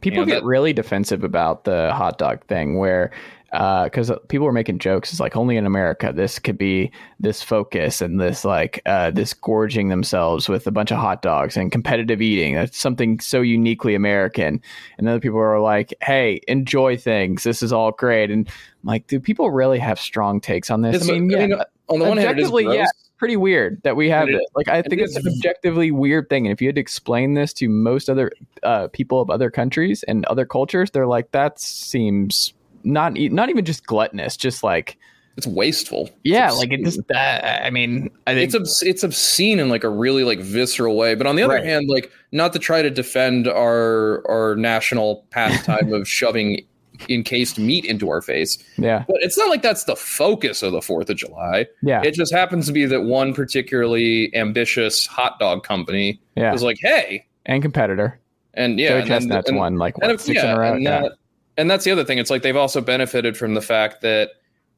People 0.01 0.19
you 0.19 0.25
know, 0.25 0.33
get 0.33 0.41
that, 0.41 0.45
really 0.45 0.73
defensive 0.73 1.23
about 1.23 1.63
the 1.63 1.93
hot 1.93 2.17
dog 2.17 2.43
thing, 2.45 2.77
where 2.77 3.11
because 3.51 4.09
uh, 4.09 4.17
people 4.29 4.45
were 4.45 4.53
making 4.53 4.79
jokes. 4.79 5.11
It's 5.11 5.19
like 5.19 5.35
only 5.35 5.57
in 5.57 5.65
America 5.65 6.13
this 6.15 6.39
could 6.39 6.57
be 6.57 6.89
this 7.19 7.43
focus 7.43 7.99
and 8.01 8.19
this 8.19 8.45
like 8.45 8.81
uh, 8.85 9.11
this 9.11 9.33
gorging 9.33 9.89
themselves 9.89 10.47
with 10.47 10.65
a 10.67 10.71
bunch 10.71 10.89
of 10.91 10.97
hot 10.97 11.21
dogs 11.21 11.57
and 11.57 11.69
competitive 11.71 12.21
eating. 12.21 12.55
That's 12.55 12.77
something 12.77 13.19
so 13.19 13.41
uniquely 13.41 13.93
American. 13.93 14.61
And 14.97 15.07
other 15.09 15.19
people 15.19 15.39
are 15.39 15.59
like, 15.59 15.93
"Hey, 16.01 16.39
enjoy 16.47 16.95
things. 16.95 17.43
This 17.43 17.61
is 17.61 17.73
all 17.73 17.91
great." 17.91 18.31
And 18.31 18.47
I'm 18.47 18.87
like, 18.87 19.07
do 19.07 19.19
people 19.19 19.51
really 19.51 19.79
have 19.79 19.99
strong 19.99 20.39
takes 20.39 20.69
on 20.69 20.81
this? 20.81 21.07
I 21.07 21.11
mean, 21.11 21.29
yeah, 21.29 21.37
I 21.37 21.47
mean, 21.47 21.61
on 21.89 21.99
the 21.99 22.05
one 22.05 22.17
hand, 22.17 22.39
yeah, 22.39 22.85
pretty 23.21 23.37
weird 23.37 23.79
that 23.83 23.95
we 23.95 24.09
have 24.09 24.27
it. 24.29 24.41
Like, 24.55 24.67
I 24.67 24.81
think 24.81 24.99
it 24.99 25.03
it's 25.03 25.15
an 25.15 25.27
objectively 25.27 25.91
weird 25.91 26.27
thing. 26.27 26.47
And 26.47 26.51
if 26.51 26.59
you 26.59 26.67
had 26.67 26.73
to 26.73 26.81
explain 26.81 27.35
this 27.35 27.53
to 27.53 27.69
most 27.69 28.09
other 28.09 28.31
uh, 28.63 28.87
people 28.93 29.21
of 29.21 29.29
other 29.29 29.51
countries 29.51 30.01
and 30.07 30.25
other 30.25 30.43
cultures, 30.43 30.89
they're 30.89 31.05
like, 31.05 31.29
that 31.29 31.59
seems 31.59 32.55
not 32.83 33.13
not 33.15 33.49
even 33.51 33.63
just 33.63 33.85
gluttonous, 33.85 34.35
just 34.35 34.63
like 34.63 34.97
it's 35.37 35.45
wasteful. 35.45 36.09
Yeah, 36.23 36.47
it's 36.47 36.57
like 36.57 36.71
it 36.71 36.83
just. 36.83 36.99
Uh, 37.13 37.59
I 37.63 37.69
mean, 37.69 38.09
I 38.25 38.33
think, 38.33 38.45
it's 38.45 38.55
obs- 38.55 38.81
it's 38.81 39.03
obscene 39.03 39.59
in 39.59 39.69
like 39.69 39.83
a 39.83 39.89
really 39.89 40.23
like 40.23 40.39
visceral 40.39 40.97
way. 40.97 41.13
But 41.13 41.27
on 41.27 41.35
the 41.35 41.43
other 41.43 41.53
right. 41.53 41.63
hand, 41.63 41.89
like 41.89 42.11
not 42.31 42.53
to 42.53 42.59
try 42.59 42.81
to 42.81 42.89
defend 42.89 43.47
our 43.47 44.27
our 44.27 44.55
national 44.55 45.27
pastime 45.29 45.93
of 45.93 46.07
shoving 46.07 46.65
encased 47.09 47.59
meat 47.59 47.85
into 47.85 48.09
our 48.09 48.21
face. 48.21 48.57
Yeah, 48.77 49.05
but 49.07 49.17
it's 49.21 49.37
not 49.37 49.49
like 49.49 49.61
that's 49.61 49.85
the 49.85 49.95
focus 49.95 50.63
of 50.63 50.71
the 50.71 50.81
Fourth 50.81 51.09
of 51.09 51.17
July. 51.17 51.67
Yeah, 51.81 52.01
it 52.03 52.13
just 52.13 52.33
happens 52.33 52.67
to 52.67 52.71
be 52.71 52.85
that 52.85 53.01
one 53.01 53.33
particularly 53.33 54.35
ambitious 54.35 55.05
hot 55.05 55.39
dog 55.39 55.63
company 55.63 56.19
yeah. 56.35 56.51
was 56.51 56.63
like, 56.63 56.77
hey, 56.81 57.25
and 57.45 57.61
competitor. 57.61 58.19
And 58.53 58.79
yeah, 58.79 58.89
Joey 58.89 58.99
and 58.99 59.07
Chestnut's 59.07 59.49
and, 59.49 59.57
won 59.57 59.77
like 59.77 59.97
what, 59.97 60.19
six 60.19 60.35
yeah, 60.35 60.51
in 60.51 60.57
a 60.57 60.59
row. 60.59 60.73
And 60.73 60.83
yeah. 60.83 61.01
That, 61.01 61.11
and 61.57 61.69
that's 61.69 61.85
the 61.85 61.91
other 61.91 62.03
thing. 62.03 62.17
It's 62.17 62.29
like 62.29 62.41
they've 62.41 62.55
also 62.55 62.81
benefited 62.81 63.37
from 63.37 63.53
the 63.53 63.61
fact 63.61 64.01
that 64.01 64.31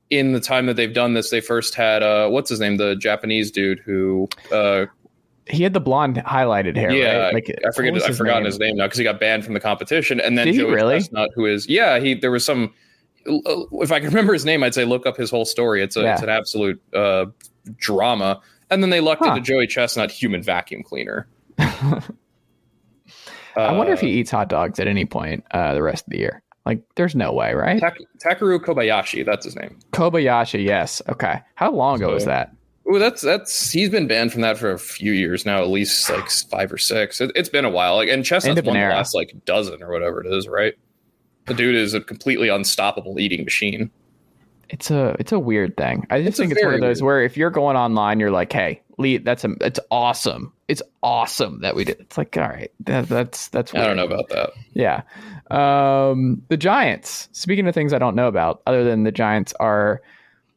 in 0.09 0.33
the 0.33 0.39
time 0.39 0.65
that 0.67 0.75
they've 0.75 0.93
done 0.93 1.13
this, 1.13 1.29
they 1.29 1.41
first 1.41 1.73
had 1.75 2.03
uh, 2.03 2.29
what's 2.29 2.49
his 2.49 2.59
name, 2.59 2.77
the 2.77 2.95
Japanese 2.95 3.49
dude 3.51 3.79
who 3.79 4.27
uh, 4.51 4.85
he 5.47 5.63
had 5.63 5.73
the 5.73 5.79
blonde 5.79 6.17
highlighted 6.17 6.75
hair. 6.77 6.91
Yeah, 6.91 7.17
right? 7.17 7.33
like 7.33 7.55
I 7.65 7.71
forget. 7.71 8.01
I've 8.03 8.17
forgotten 8.17 8.43
name? 8.43 8.51
his 8.51 8.59
name 8.59 8.77
now 8.77 8.85
because 8.85 8.97
he 8.97 9.03
got 9.03 9.19
banned 9.19 9.43
from 9.43 9.53
the 9.53 9.59
competition. 9.59 10.19
And 10.19 10.37
then 10.37 10.47
Did 10.47 10.55
Joey 10.55 10.73
really? 10.73 10.99
Chestnut, 10.99 11.29
who 11.35 11.45
is 11.45 11.67
yeah, 11.67 11.99
he 11.99 12.13
there 12.13 12.31
was 12.31 12.45
some. 12.45 12.73
If 13.25 13.91
I 13.91 13.99
can 13.99 14.09
remember 14.09 14.33
his 14.33 14.43
name, 14.43 14.63
I'd 14.63 14.73
say 14.73 14.83
look 14.85 15.05
up 15.05 15.15
his 15.15 15.29
whole 15.29 15.45
story. 15.45 15.81
It's 15.81 15.95
a, 15.95 16.01
yeah. 16.01 16.13
it's 16.13 16.21
an 16.21 16.29
absolute 16.29 16.81
uh, 16.93 17.27
drama. 17.77 18.41
And 18.69 18.83
then 18.83 18.89
they 18.89 18.99
lucked 18.99 19.23
huh. 19.23 19.31
into 19.31 19.41
Joey 19.41 19.67
Chestnut, 19.67 20.11
human 20.11 20.41
vacuum 20.43 20.83
cleaner. 20.83 21.27
I 21.57 22.01
wonder 23.55 23.93
if 23.93 24.01
he 24.01 24.07
uh, 24.07 24.19
eats 24.19 24.31
hot 24.31 24.49
dogs 24.49 24.79
at 24.79 24.87
any 24.87 25.05
point 25.05 25.45
uh, 25.51 25.73
the 25.73 25.83
rest 25.83 26.05
of 26.05 26.11
the 26.11 26.17
year. 26.17 26.41
Like, 26.65 26.81
there's 26.95 27.15
no 27.15 27.33
way, 27.33 27.53
right? 27.53 27.79
Tak- 27.79 27.99
Takeru 28.23 28.59
Kobayashi, 28.59 29.25
that's 29.25 29.45
his 29.45 29.55
name. 29.55 29.77
Kobayashi, 29.91 30.63
yes. 30.63 31.01
Okay. 31.09 31.41
How 31.55 31.71
long 31.71 31.97
ago 31.97 32.07
so, 32.07 32.13
was 32.13 32.25
that? 32.25 32.51
Oh, 32.85 32.99
that's 32.99 33.21
that's 33.21 33.71
he's 33.71 33.89
been 33.89 34.07
banned 34.07 34.33
from 34.33 34.41
that 34.41 34.57
for 34.57 34.71
a 34.71 34.79
few 34.79 35.13
years 35.13 35.45
now, 35.45 35.61
at 35.61 35.69
least 35.69 36.09
like 36.09 36.29
five 36.29 36.71
or 36.71 36.77
six. 36.77 37.21
It, 37.21 37.35
has 37.37 37.49
been 37.49 37.65
a 37.65 37.69
while. 37.69 37.95
Like, 37.95 38.09
and 38.09 38.25
Chestnut's 38.25 38.61
won 38.61 38.75
the 38.75 38.81
last 38.81 39.15
like 39.15 39.33
dozen 39.45 39.81
or 39.81 39.91
whatever 39.91 40.23
it 40.23 40.31
is, 40.31 40.47
right? 40.47 40.73
The 41.45 41.53
dude 41.53 41.75
is 41.75 41.93
a 41.93 42.01
completely 42.01 42.49
unstoppable 42.49 43.19
eating 43.19 43.45
machine. 43.45 43.89
It's 44.69 44.91
a 44.91 45.15
it's 45.17 45.31
a 45.31 45.39
weird 45.39 45.77
thing. 45.77 46.05
I 46.09 46.19
just 46.19 46.29
it's 46.29 46.37
think 46.39 46.51
it's 46.51 46.63
one 46.63 46.73
of 46.73 46.81
those 46.81 47.01
weird. 47.01 47.05
where 47.05 47.23
if 47.23 47.37
you're 47.37 47.51
going 47.51 47.77
online, 47.77 48.19
you're 48.19 48.31
like, 48.31 48.51
hey, 48.51 48.81
Lee, 48.97 49.17
that's 49.17 49.45
a 49.45 49.55
it's 49.61 49.79
awesome. 49.89 50.51
It's 50.67 50.81
awesome 51.03 51.61
that 51.61 51.75
we 51.75 51.85
did. 51.85 51.99
It's 52.01 52.17
like, 52.17 52.35
all 52.35 52.43
right, 52.43 52.71
that, 52.81 53.07
that's 53.07 53.47
that's. 53.49 53.71
Weird. 53.71 53.83
I 53.83 53.87
don't 53.87 53.97
know 53.97 54.05
about 54.05 54.29
that. 54.29 54.51
Yeah, 54.73 55.03
um, 55.51 56.41
the 56.49 56.57
Giants. 56.57 57.29
Speaking 57.31 57.67
of 57.67 57.75
things 57.75 57.93
I 57.93 57.99
don't 57.99 58.15
know 58.15 58.27
about, 58.27 58.61
other 58.65 58.83
than 58.83 59.03
the 59.03 59.11
Giants 59.11 59.53
are. 59.59 60.01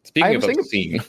Speaking 0.04 0.36
of 0.36 0.44
obscene. 0.44 1.00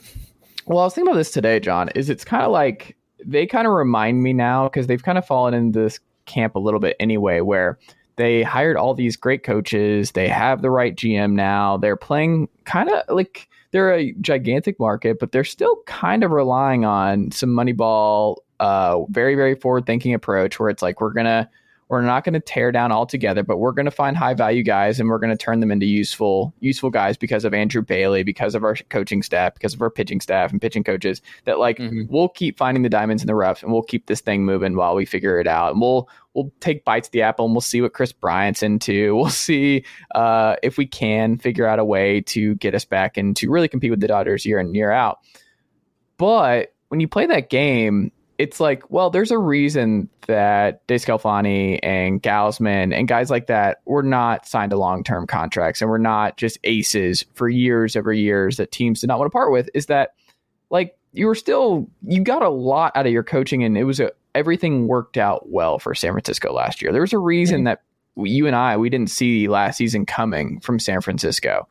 Well, 0.67 0.79
I 0.79 0.83
was 0.83 0.93
thinking 0.93 1.09
about 1.09 1.17
this 1.17 1.31
today, 1.31 1.61
Jon. 1.61 1.87
Is 1.95 2.09
it's 2.09 2.25
kind 2.25 2.43
of 2.43 2.51
like 2.51 2.97
they 3.25 3.45
kind 3.45 3.65
of 3.65 3.73
remind 3.73 4.21
me 4.21 4.33
now 4.33 4.65
because 4.65 4.87
they've 4.87 5.01
kind 5.01 5.17
of 5.17 5.25
fallen 5.25 5.53
into 5.53 5.79
this 5.79 5.99
camp 6.25 6.55
a 6.55 6.59
little 6.59 6.81
bit 6.81 6.97
anyway, 6.99 7.39
where 7.39 7.79
they 8.17 8.43
hired 8.43 8.75
all 8.75 8.93
these 8.93 9.15
great 9.15 9.43
coaches. 9.43 10.11
They 10.11 10.27
have 10.27 10.61
the 10.61 10.69
right 10.69 10.93
GM 10.93 11.31
now. 11.31 11.77
They're 11.77 11.95
playing 11.95 12.49
kind 12.65 12.89
of 12.89 13.03
like 13.07 13.47
they're 13.71 13.93
a 13.93 14.11
gigantic 14.19 14.77
market, 14.77 15.19
but 15.19 15.31
they're 15.31 15.45
still 15.45 15.77
kind 15.85 16.21
of 16.21 16.31
relying 16.31 16.83
on 16.83 17.31
some 17.31 17.51
Moneyball, 17.51 18.35
uh, 18.59 19.03
very 19.09 19.35
very 19.35 19.55
forward 19.55 19.85
thinking 19.85 20.13
approach 20.13 20.59
where 20.59 20.69
it's 20.69 20.81
like 20.81 20.99
we're 20.99 21.13
gonna 21.13 21.49
we're 21.89 22.01
not 22.01 22.25
going 22.25 22.33
to 22.33 22.39
tear 22.39 22.71
down 22.71 22.91
altogether, 22.91 23.43
but 23.43 23.57
we're 23.57 23.71
going 23.71 23.85
to 23.85 23.91
find 23.91 24.17
high 24.17 24.33
value 24.33 24.63
guys 24.63 24.99
and 24.99 25.07
we're 25.07 25.19
going 25.19 25.31
to 25.31 25.37
turn 25.37 25.61
them 25.61 25.71
into 25.71 25.85
useful 25.85 26.53
useful 26.59 26.89
guys 26.89 27.15
because 27.15 27.45
of 27.45 27.53
Andrew 27.53 27.81
Bailey, 27.81 28.23
because 28.23 28.55
of 28.55 28.63
our 28.63 28.75
coaching 28.89 29.23
staff, 29.23 29.53
because 29.53 29.73
of 29.73 29.81
our 29.81 29.89
pitching 29.89 30.19
staff 30.19 30.51
and 30.51 30.61
pitching 30.61 30.83
coaches. 30.83 31.21
That 31.45 31.59
like 31.59 31.77
mm-hmm. 31.77 32.03
we'll 32.09 32.29
keep 32.29 32.57
finding 32.57 32.83
the 32.83 32.89
diamonds 32.89 33.23
in 33.23 33.27
the 33.27 33.35
rough 33.35 33.63
and 33.63 33.71
we'll 33.71 33.83
keep 33.83 34.07
this 34.07 34.19
thing 34.19 34.43
moving 34.43 34.75
while 34.75 34.95
we 34.95 35.05
figure 35.05 35.39
it 35.39 35.47
out. 35.47 35.71
And 35.71 35.81
we'll 35.81 36.09
we'll 36.33 36.51
take 36.59 36.83
bites 36.83 37.07
of 37.07 37.13
the 37.13 37.21
apple 37.21 37.45
and 37.45 37.53
we'll 37.53 37.61
see 37.61 37.81
what 37.81 37.93
Kris 37.93 38.11
Bryant's 38.11 38.63
into. 38.63 39.15
We'll 39.15 39.29
see 39.29 39.85
uh, 40.13 40.57
if 40.61 40.77
we 40.77 40.85
can 40.85 41.37
figure 41.37 41.65
out 41.65 41.79
a 41.79 41.85
way 41.85 42.21
to 42.21 42.55
get 42.55 42.75
us 42.75 42.85
back 42.85 43.17
and 43.17 43.35
to 43.37 43.49
really 43.49 43.67
compete 43.69 43.91
with 43.91 44.01
the 44.01 44.07
Dodgers 44.07 44.45
year 44.45 44.59
in 44.59 44.75
year 44.75 44.91
out. 44.91 45.19
But 46.17 46.73
when 46.89 46.99
you 46.99 47.07
play 47.07 47.25
that 47.27 47.49
game, 47.49 48.11
it's 48.37 48.59
like, 48.59 48.89
well, 48.91 49.09
there's 49.09 49.31
a 49.31 49.37
reason 49.37 50.09
that 50.27 50.85
DeSclafani 50.87 51.79
and 51.81 52.21
Gausman 52.21 52.93
and 52.93 53.07
guys 53.07 53.31
like 53.31 53.47
that 53.47 53.81
were 53.85 54.03
not 54.03 54.47
signed 54.47 54.71
to 54.71 54.77
long 54.77 55.03
term 55.03 55.25
contracts 55.25 55.81
and 55.81 55.89
were 55.89 55.97
not 55.97 56.37
just 56.37 56.59
aces 56.63 57.25
for 57.33 57.49
years 57.49 57.95
over 57.95 58.13
years 58.13 58.57
that 58.57 58.71
teams 58.71 59.01
did 59.01 59.07
not 59.07 59.17
want 59.17 59.27
to 59.27 59.33
part 59.33 59.51
with. 59.51 59.69
Is 59.73 59.87
that 59.87 60.13
like 60.69 60.95
you 61.13 61.25
were 61.25 61.35
still 61.35 61.89
you 62.05 62.21
got 62.21 62.43
a 62.43 62.49
lot 62.49 62.95
out 62.95 63.07
of 63.07 63.11
your 63.11 63.23
coaching 63.23 63.63
and 63.63 63.77
it 63.77 63.85
was 63.85 63.99
a 63.99 64.11
everything 64.35 64.87
worked 64.87 65.17
out 65.17 65.49
well 65.49 65.79
for 65.79 65.95
San 65.95 66.11
Francisco 66.11 66.53
last 66.53 66.81
year. 66.81 66.91
There 66.91 67.01
was 67.01 67.13
a 67.13 67.17
reason 67.17 67.59
mm-hmm. 67.59 67.65
that 67.65 67.81
you 68.15 68.45
and 68.45 68.55
I 68.55 68.77
we 68.77 68.89
didn't 68.89 69.09
see 69.09 69.47
last 69.47 69.77
season 69.77 70.05
coming 70.05 70.59
from 70.59 70.79
San 70.79 71.01
Francisco. 71.01 71.67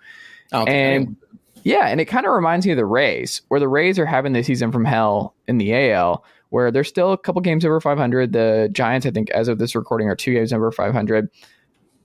Oh, 0.52 0.64
and 0.64 1.16
yeah, 1.62 1.87
and 1.88 2.00
it 2.00 2.05
kind 2.07 2.26
of 2.26 2.33
reminds 2.33 2.66
me 2.66 2.72
of 2.72 2.76
the 2.76 2.87
Rays, 2.87 3.42
where 3.48 3.59
the 3.59 3.68
Rays 3.68 3.98
are 3.98 4.07
having 4.07 4.33
the 4.33 4.42
season 4.42 4.70
from 4.70 4.85
hell 4.85 5.35
in 5.48 5.59
the 5.59 5.74
AL 5.90 6.24
where 6.56 6.70
they're 6.70 6.84
still 6.84 7.12
a 7.12 7.18
couple 7.18 7.42
games 7.42 7.66
over 7.66 7.82
500. 7.82 8.32
The 8.32 8.70
Giants, 8.72 9.04
I 9.04 9.10
think, 9.10 9.28
as 9.32 9.46
of 9.46 9.58
this 9.58 9.74
recording, 9.74 10.08
are 10.08 10.16
two 10.16 10.32
games 10.32 10.54
over 10.54 10.72
500. 10.72 11.28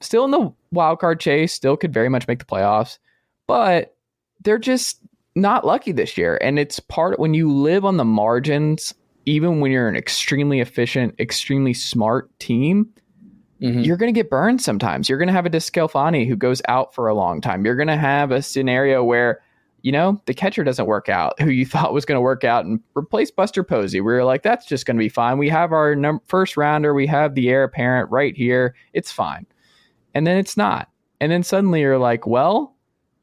Still 0.01 0.25
in 0.25 0.31
the 0.31 0.51
wild 0.73 0.99
card 0.99 1.21
chase, 1.21 1.53
still 1.53 1.77
could 1.77 1.93
very 1.93 2.09
much 2.09 2.27
make 2.27 2.39
the 2.39 2.45
playoffs, 2.45 2.97
but 3.47 3.95
they're 4.43 4.59
just 4.59 4.99
not 5.37 5.65
lucky 5.65 5.93
this 5.93 6.17
year. 6.17 6.37
And 6.41 6.59
it's 6.59 6.81
part 6.81 7.17
when 7.17 7.33
you 7.33 7.49
live 7.49 7.85
on 7.85 7.95
the 7.95 8.03
margins, 8.03 8.93
even 9.25 9.61
when 9.61 9.71
you're 9.71 9.87
an 9.87 9.95
extremely 9.95 10.59
efficient, 10.59 11.17
extremely 11.17 11.73
smart 11.73 12.37
team, 12.37 12.89
mm-hmm. 13.61 13.79
you're 13.79 13.95
going 13.95 14.13
to 14.13 14.19
get 14.19 14.29
burned 14.29 14.61
sometimes. 14.61 15.07
You're 15.07 15.17
going 15.17 15.29
to 15.29 15.33
have 15.33 15.45
a 15.45 15.49
DeSclafani 15.49 16.27
who 16.27 16.35
goes 16.35 16.61
out 16.67 16.93
for 16.93 17.07
a 17.07 17.15
long 17.15 17.39
time. 17.39 17.63
You're 17.63 17.77
going 17.77 17.87
to 17.87 17.95
have 17.95 18.31
a 18.31 18.41
scenario 18.41 19.01
where 19.01 19.39
you 19.83 19.91
know, 19.91 20.21
the 20.25 20.33
catcher 20.33 20.63
doesn't 20.63 20.85
work 20.85 21.09
out 21.09 21.39
who 21.39 21.49
you 21.49 21.65
thought 21.67 21.93
was 21.93 22.05
going 22.05 22.17
to 22.17 22.21
work 22.21 22.43
out 22.43 22.65
and 22.65 22.79
replace 22.95 23.31
Buster 23.31 23.63
Posey. 23.63 24.01
We 24.01 24.13
were 24.13 24.23
like, 24.23 24.43
that's 24.43 24.65
just 24.65 24.85
going 24.85 24.97
to 24.97 25.03
be 25.03 25.09
fine. 25.09 25.37
We 25.37 25.49
have 25.49 25.71
our 25.71 25.95
num- 25.95 26.21
first 26.27 26.57
rounder, 26.57 26.93
we 26.93 27.07
have 27.07 27.35
the 27.35 27.49
heir 27.49 27.63
apparent 27.63 28.11
right 28.11 28.35
here. 28.35 28.75
It's 28.93 29.11
fine. 29.11 29.45
And 30.13 30.27
then 30.27 30.37
it's 30.37 30.57
not. 30.57 30.89
And 31.19 31.31
then 31.31 31.43
suddenly 31.43 31.81
you're 31.81 31.97
like, 31.97 32.27
well, 32.27 32.75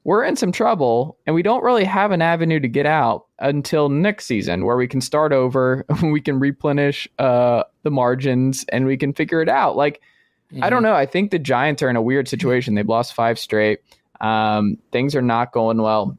we're 0.04 0.24
in 0.24 0.36
some 0.36 0.52
trouble 0.52 1.18
and 1.26 1.34
we 1.34 1.42
don't 1.42 1.62
really 1.62 1.84
have 1.84 2.12
an 2.12 2.22
avenue 2.22 2.60
to 2.60 2.68
get 2.68 2.86
out 2.86 3.26
until 3.40 3.88
next 3.88 4.26
season 4.26 4.64
where 4.64 4.76
we 4.76 4.88
can 4.88 5.00
start 5.00 5.32
over, 5.32 5.84
we 6.02 6.20
can 6.20 6.38
replenish 6.38 7.06
uh, 7.18 7.64
the 7.82 7.90
margins 7.90 8.64
and 8.70 8.86
we 8.86 8.96
can 8.96 9.12
figure 9.12 9.42
it 9.42 9.48
out. 9.48 9.76
Like, 9.76 10.00
mm-hmm. 10.52 10.64
I 10.64 10.70
don't 10.70 10.78
mm-hmm. 10.78 10.92
know. 10.92 10.94
I 10.94 11.06
think 11.06 11.30
the 11.30 11.38
Giants 11.38 11.82
are 11.82 11.90
in 11.90 11.96
a 11.96 12.02
weird 12.02 12.26
situation. 12.26 12.74
They've 12.74 12.88
lost 12.88 13.14
five 13.14 13.38
straight. 13.38 13.80
Um, 14.20 14.78
things 14.92 15.14
are 15.14 15.22
not 15.22 15.52
going 15.52 15.82
well 15.82 16.16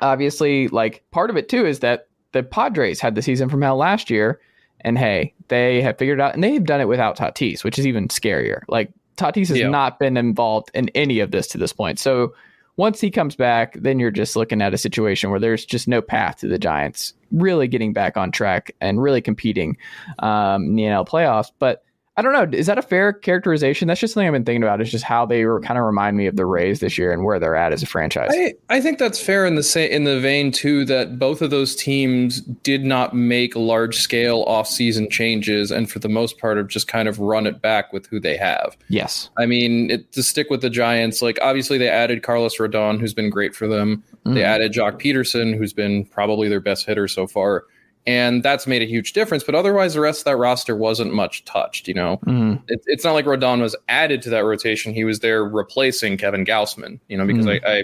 obviously, 0.00 0.68
like 0.68 1.04
part 1.10 1.30
of 1.30 1.36
it 1.36 1.48
too 1.48 1.66
is 1.66 1.80
that 1.80 2.08
the 2.32 2.42
Padres 2.42 3.00
had 3.00 3.14
the 3.14 3.22
season 3.22 3.48
from 3.48 3.62
hell 3.62 3.76
last 3.76 4.10
year, 4.10 4.40
and 4.80 4.98
hey, 4.98 5.34
they 5.48 5.82
have 5.82 5.98
figured 5.98 6.20
out, 6.20 6.34
and 6.34 6.42
they 6.42 6.54
have 6.54 6.64
done 6.64 6.80
it 6.80 6.88
without 6.88 7.16
Tatis, 7.16 7.64
which 7.64 7.78
is 7.78 7.86
even 7.86 8.08
scarier. 8.08 8.62
Like 8.68 8.90
Tatis 9.16 9.48
has 9.48 9.58
yeah. 9.58 9.68
not 9.68 9.98
been 9.98 10.16
involved 10.16 10.70
in 10.74 10.88
any 10.90 11.20
of 11.20 11.30
this 11.30 11.46
to 11.48 11.58
this 11.58 11.72
point. 11.72 11.98
So 11.98 12.34
once 12.76 13.00
he 13.00 13.10
comes 13.10 13.36
back, 13.36 13.74
then 13.74 13.98
you're 13.98 14.10
just 14.10 14.36
looking 14.36 14.62
at 14.62 14.72
a 14.72 14.78
situation 14.78 15.30
where 15.30 15.40
there's 15.40 15.66
just 15.66 15.86
no 15.86 16.00
path 16.00 16.38
to 16.38 16.48
the 16.48 16.58
Giants 16.58 17.12
really 17.30 17.68
getting 17.68 17.92
back 17.92 18.16
on 18.16 18.32
track 18.32 18.74
and 18.80 19.02
really 19.02 19.20
competing 19.20 19.76
um, 20.20 20.64
in 20.64 20.76
the 20.76 20.82
NL 20.84 21.06
playoffs. 21.06 21.50
But 21.58 21.84
I 22.16 22.22
don't 22.22 22.32
know. 22.32 22.58
Is 22.58 22.66
that 22.66 22.76
a 22.76 22.82
fair 22.82 23.12
characterization? 23.12 23.86
That's 23.86 24.00
just 24.00 24.14
something 24.14 24.26
I've 24.26 24.32
been 24.32 24.44
thinking 24.44 24.64
about. 24.64 24.80
Is 24.80 24.90
just 24.90 25.04
how 25.04 25.24
they 25.24 25.44
were 25.44 25.60
kind 25.60 25.78
of 25.78 25.84
remind 25.84 26.16
me 26.16 26.26
of 26.26 26.34
the 26.34 26.44
Rays 26.44 26.80
this 26.80 26.98
year 26.98 27.12
and 27.12 27.24
where 27.24 27.38
they're 27.38 27.54
at 27.54 27.72
as 27.72 27.84
a 27.84 27.86
franchise. 27.86 28.28
I, 28.32 28.54
I 28.68 28.80
think 28.80 28.98
that's 28.98 29.20
fair 29.20 29.46
in 29.46 29.54
the 29.54 29.62
sa- 29.62 29.80
in 29.80 30.04
the 30.04 30.18
vein 30.18 30.50
too 30.50 30.84
that 30.86 31.18
both 31.20 31.40
of 31.40 31.50
those 31.50 31.76
teams 31.76 32.40
did 32.40 32.84
not 32.84 33.14
make 33.14 33.54
large 33.54 33.96
scale 33.96 34.42
off 34.48 34.66
season 34.66 35.08
changes 35.08 35.70
and 35.70 35.90
for 35.90 36.00
the 36.00 36.08
most 36.08 36.38
part 36.38 36.58
have 36.58 36.66
just 36.66 36.88
kind 36.88 37.08
of 37.08 37.20
run 37.20 37.46
it 37.46 37.62
back 37.62 37.92
with 37.92 38.06
who 38.06 38.18
they 38.18 38.36
have. 38.36 38.76
Yes. 38.88 39.30
I 39.38 39.46
mean, 39.46 39.90
it, 39.90 40.12
to 40.12 40.24
stick 40.24 40.50
with 40.50 40.62
the 40.62 40.70
Giants, 40.70 41.22
like 41.22 41.38
obviously 41.40 41.78
they 41.78 41.88
added 41.88 42.24
Carlos 42.24 42.56
Rodon, 42.56 42.98
who's 42.98 43.14
been 43.14 43.30
great 43.30 43.54
for 43.54 43.68
them. 43.68 44.02
Mm-hmm. 44.26 44.34
They 44.34 44.42
added 44.42 44.72
Joc 44.72 45.00
Pederson, 45.00 45.56
who's 45.56 45.72
been 45.72 46.04
probably 46.06 46.48
their 46.48 46.60
best 46.60 46.86
hitter 46.86 47.06
so 47.06 47.28
far 47.28 47.64
and 48.06 48.42
that's 48.42 48.66
made 48.66 48.82
a 48.82 48.86
huge 48.86 49.12
difference. 49.12 49.44
But 49.44 49.54
otherwise, 49.54 49.94
the 49.94 50.00
rest 50.00 50.20
of 50.20 50.24
that 50.26 50.36
roster 50.36 50.76
wasn't 50.76 51.12
much 51.12 51.44
touched. 51.44 51.88
You 51.88 51.94
know, 51.94 52.18
mm-hmm. 52.26 52.62
it, 52.68 52.82
it's 52.86 53.04
not 53.04 53.12
like 53.12 53.24
Rodon 53.24 53.60
was 53.60 53.76
added 53.88 54.22
to 54.22 54.30
that 54.30 54.44
rotation; 54.44 54.94
he 54.94 55.04
was 55.04 55.20
there 55.20 55.44
replacing 55.44 56.16
Kevin 56.16 56.44
Gausman. 56.44 57.00
You 57.08 57.18
know, 57.18 57.26
because 57.26 57.46
mm-hmm. 57.46 57.66
I, 57.66 57.78
I 57.78 57.82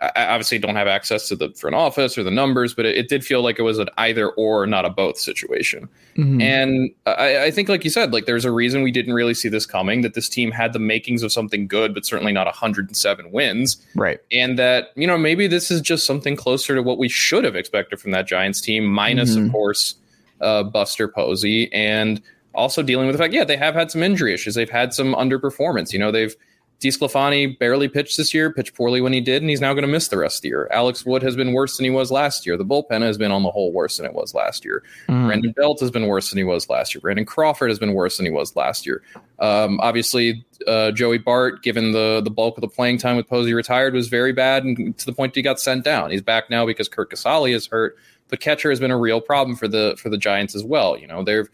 I 0.00 0.26
obviously 0.26 0.58
don't 0.58 0.76
have 0.76 0.88
access 0.88 1.26
to 1.28 1.36
the 1.36 1.50
front 1.50 1.74
office 1.74 2.18
or 2.18 2.22
the 2.22 2.30
numbers, 2.30 2.74
but 2.74 2.84
it, 2.84 2.96
it 2.96 3.08
did 3.08 3.24
feel 3.24 3.42
like 3.42 3.58
it 3.58 3.62
was 3.62 3.78
an 3.78 3.88
either 3.96 4.28
or, 4.30 4.66
not 4.66 4.84
a 4.84 4.90
both 4.90 5.16
situation. 5.16 5.88
Mm-hmm. 6.16 6.40
And 6.42 6.90
I, 7.06 7.44
I, 7.44 7.50
think, 7.50 7.70
like 7.70 7.82
you 7.82 7.88
said, 7.88 8.12
like 8.12 8.26
there's 8.26 8.44
a 8.44 8.50
reason 8.50 8.82
we 8.82 8.90
didn't 8.90 9.14
really 9.14 9.32
see 9.32 9.48
this 9.48 9.64
coming. 9.64 10.02
That 10.02 10.12
this 10.12 10.28
team 10.28 10.50
had 10.50 10.74
the 10.74 10.78
makings 10.78 11.22
of 11.22 11.32
something 11.32 11.66
good, 11.66 11.94
but 11.94 12.04
certainly 12.04 12.32
not 12.32 12.46
107 12.46 13.32
wins. 13.32 13.78
Right. 13.94 14.20
And 14.30 14.58
that 14.58 14.90
you 14.96 15.06
know 15.06 15.16
maybe 15.16 15.46
this 15.46 15.70
is 15.70 15.80
just 15.80 16.04
something 16.06 16.36
closer 16.36 16.74
to 16.74 16.82
what 16.82 16.98
we 16.98 17.08
should 17.08 17.44
have 17.44 17.56
expected 17.56 17.98
from 17.98 18.10
that 18.10 18.26
Giants 18.26 18.60
team, 18.60 18.84
minus 18.84 19.34
mm-hmm. 19.34 19.46
of 19.46 19.52
course 19.52 19.94
uh, 20.42 20.62
Buster 20.62 21.08
Posey, 21.08 21.72
and 21.72 22.20
also 22.54 22.82
dealing 22.82 23.06
with 23.06 23.16
the 23.16 23.22
fact, 23.22 23.34
yeah, 23.34 23.44
they 23.44 23.56
have 23.56 23.74
had 23.74 23.90
some 23.90 24.02
injury 24.02 24.34
issues. 24.34 24.54
They've 24.54 24.68
had 24.68 24.92
some 24.92 25.14
underperformance. 25.14 25.92
You 25.92 25.98
know, 25.98 26.10
they've 26.10 26.34
DeSclafani 26.80 27.58
barely 27.58 27.88
pitched 27.88 28.16
this 28.18 28.34
year, 28.34 28.52
pitched 28.52 28.74
poorly 28.74 29.00
when 29.00 29.12
he 29.12 29.20
did, 29.20 29.42
and 29.42 29.48
he's 29.48 29.62
now 29.62 29.72
going 29.72 29.82
to 29.82 29.88
miss 29.88 30.08
the 30.08 30.18
rest 30.18 30.38
of 30.38 30.42
the 30.42 30.48
year. 30.48 30.68
Alex 30.70 31.06
Wood 31.06 31.22
has 31.22 31.34
been 31.34 31.52
worse 31.52 31.76
than 31.76 31.84
he 31.84 31.90
was 31.90 32.10
last 32.10 32.44
year. 32.44 32.56
The 32.56 32.66
bullpen 32.66 33.00
has 33.00 33.16
been 33.16 33.32
on 33.32 33.42
the 33.42 33.50
whole 33.50 33.72
worse 33.72 33.96
than 33.96 34.04
it 34.04 34.12
was 34.12 34.34
last 34.34 34.64
year. 34.64 34.82
Mm. 35.08 35.26
Brandon 35.26 35.52
Belt 35.52 35.80
has 35.80 35.90
been 35.90 36.06
worse 36.06 36.28
than 36.28 36.36
he 36.36 36.44
was 36.44 36.68
last 36.68 36.94
year. 36.94 37.00
Brandon 37.00 37.24
Crawford 37.24 37.70
has 37.70 37.78
been 37.78 37.94
worse 37.94 38.18
than 38.18 38.26
he 38.26 38.32
was 38.32 38.54
last 38.56 38.84
year. 38.84 39.02
Um, 39.38 39.80
obviously, 39.80 40.44
uh, 40.66 40.90
Joey 40.90 41.18
Bart, 41.18 41.62
given 41.62 41.92
the 41.92 42.20
the 42.22 42.30
bulk 42.30 42.58
of 42.58 42.60
the 42.60 42.68
playing 42.68 42.98
time 42.98 43.16
with 43.16 43.26
Posey 43.26 43.54
retired, 43.54 43.94
was 43.94 44.08
very 44.08 44.32
bad, 44.32 44.64
and 44.64 44.96
to 44.98 45.06
the 45.06 45.12
point 45.12 45.34
he 45.34 45.42
got 45.42 45.58
sent 45.58 45.82
down. 45.82 46.10
He's 46.10 46.22
back 46.22 46.50
now 46.50 46.66
because 46.66 46.88
Curt 46.88 47.10
Casali 47.10 47.54
is 47.54 47.66
hurt, 47.66 47.96
but 48.28 48.40
catcher 48.40 48.68
has 48.70 48.80
been 48.80 48.90
a 48.90 48.98
real 48.98 49.20
problem 49.20 49.56
for 49.56 49.68
the 49.68 49.96
for 49.98 50.10
the 50.10 50.18
Giants 50.18 50.54
as 50.54 50.62
well. 50.62 50.98
You 50.98 51.06
know, 51.06 51.22
they've 51.22 51.48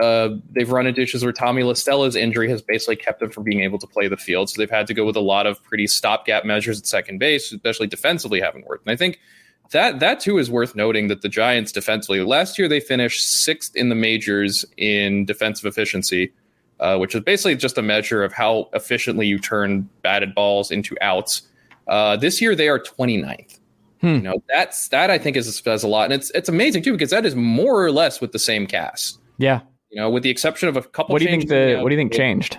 uh, 0.00 0.30
they've 0.50 0.70
run 0.70 0.86
into 0.86 1.00
issues 1.00 1.24
where 1.24 1.32
Tommy 1.32 1.62
La 1.62 1.72
Stella's 1.72 2.14
injury 2.14 2.48
has 2.50 2.62
basically 2.62 2.96
kept 2.96 3.22
him 3.22 3.30
from 3.30 3.44
being 3.44 3.62
able 3.62 3.78
to 3.78 3.86
play 3.86 4.08
the 4.08 4.16
field. 4.16 4.50
So 4.50 4.60
they've 4.60 4.70
had 4.70 4.86
to 4.88 4.94
go 4.94 5.04
with 5.04 5.16
a 5.16 5.20
lot 5.20 5.46
of 5.46 5.62
pretty 5.64 5.86
stopgap 5.86 6.44
measures 6.44 6.78
at 6.78 6.86
second 6.86 7.18
base, 7.18 7.52
especially 7.52 7.86
defensively 7.86 8.40
haven't 8.40 8.66
worked. 8.66 8.86
And 8.86 8.92
I 8.92 8.96
think 8.96 9.18
that 9.70 10.00
that 10.00 10.20
too 10.20 10.38
is 10.38 10.50
worth 10.50 10.74
noting 10.74 11.08
that 11.08 11.22
the 11.22 11.28
Giants 11.28 11.72
defensively 11.72 12.20
last 12.20 12.58
year 12.58 12.68
they 12.68 12.80
finished 12.80 13.42
sixth 13.42 13.74
in 13.76 13.88
the 13.88 13.94
majors 13.94 14.64
in 14.76 15.24
defensive 15.24 15.66
efficiency, 15.66 16.32
uh, 16.80 16.96
which 16.98 17.14
is 17.14 17.22
basically 17.22 17.56
just 17.56 17.78
a 17.78 17.82
measure 17.82 18.22
of 18.22 18.32
how 18.32 18.68
efficiently 18.72 19.26
you 19.26 19.38
turn 19.38 19.88
batted 20.02 20.34
balls 20.34 20.70
into 20.70 20.96
outs. 21.00 21.42
Uh, 21.86 22.16
this 22.16 22.40
year 22.40 22.54
they 22.54 22.68
are 22.68 22.78
29th. 22.78 23.58
Hmm. 24.00 24.06
You 24.06 24.20
know 24.20 24.42
that's 24.48 24.88
that 24.88 25.10
I 25.10 25.18
think 25.18 25.36
is 25.36 25.58
says 25.58 25.82
a 25.82 25.88
lot, 25.88 26.04
and 26.04 26.12
it's 26.12 26.30
it's 26.30 26.48
amazing 26.48 26.84
too 26.84 26.92
because 26.92 27.10
that 27.10 27.26
is 27.26 27.34
more 27.34 27.84
or 27.84 27.90
less 27.90 28.20
with 28.20 28.30
the 28.30 28.38
same 28.38 28.66
cast. 28.66 29.18
Yeah, 29.38 29.62
you 29.90 30.00
know, 30.00 30.10
with 30.10 30.22
the 30.22 30.30
exception 30.30 30.68
of 30.68 30.76
a 30.76 30.82
couple. 30.82 31.12
What 31.12 31.20
do 31.20 31.24
you 31.24 31.30
think 31.30 31.48
the 31.48 31.78
What 31.80 31.88
do 31.88 31.94
you 31.94 32.00
think 32.00 32.12
changed? 32.12 32.58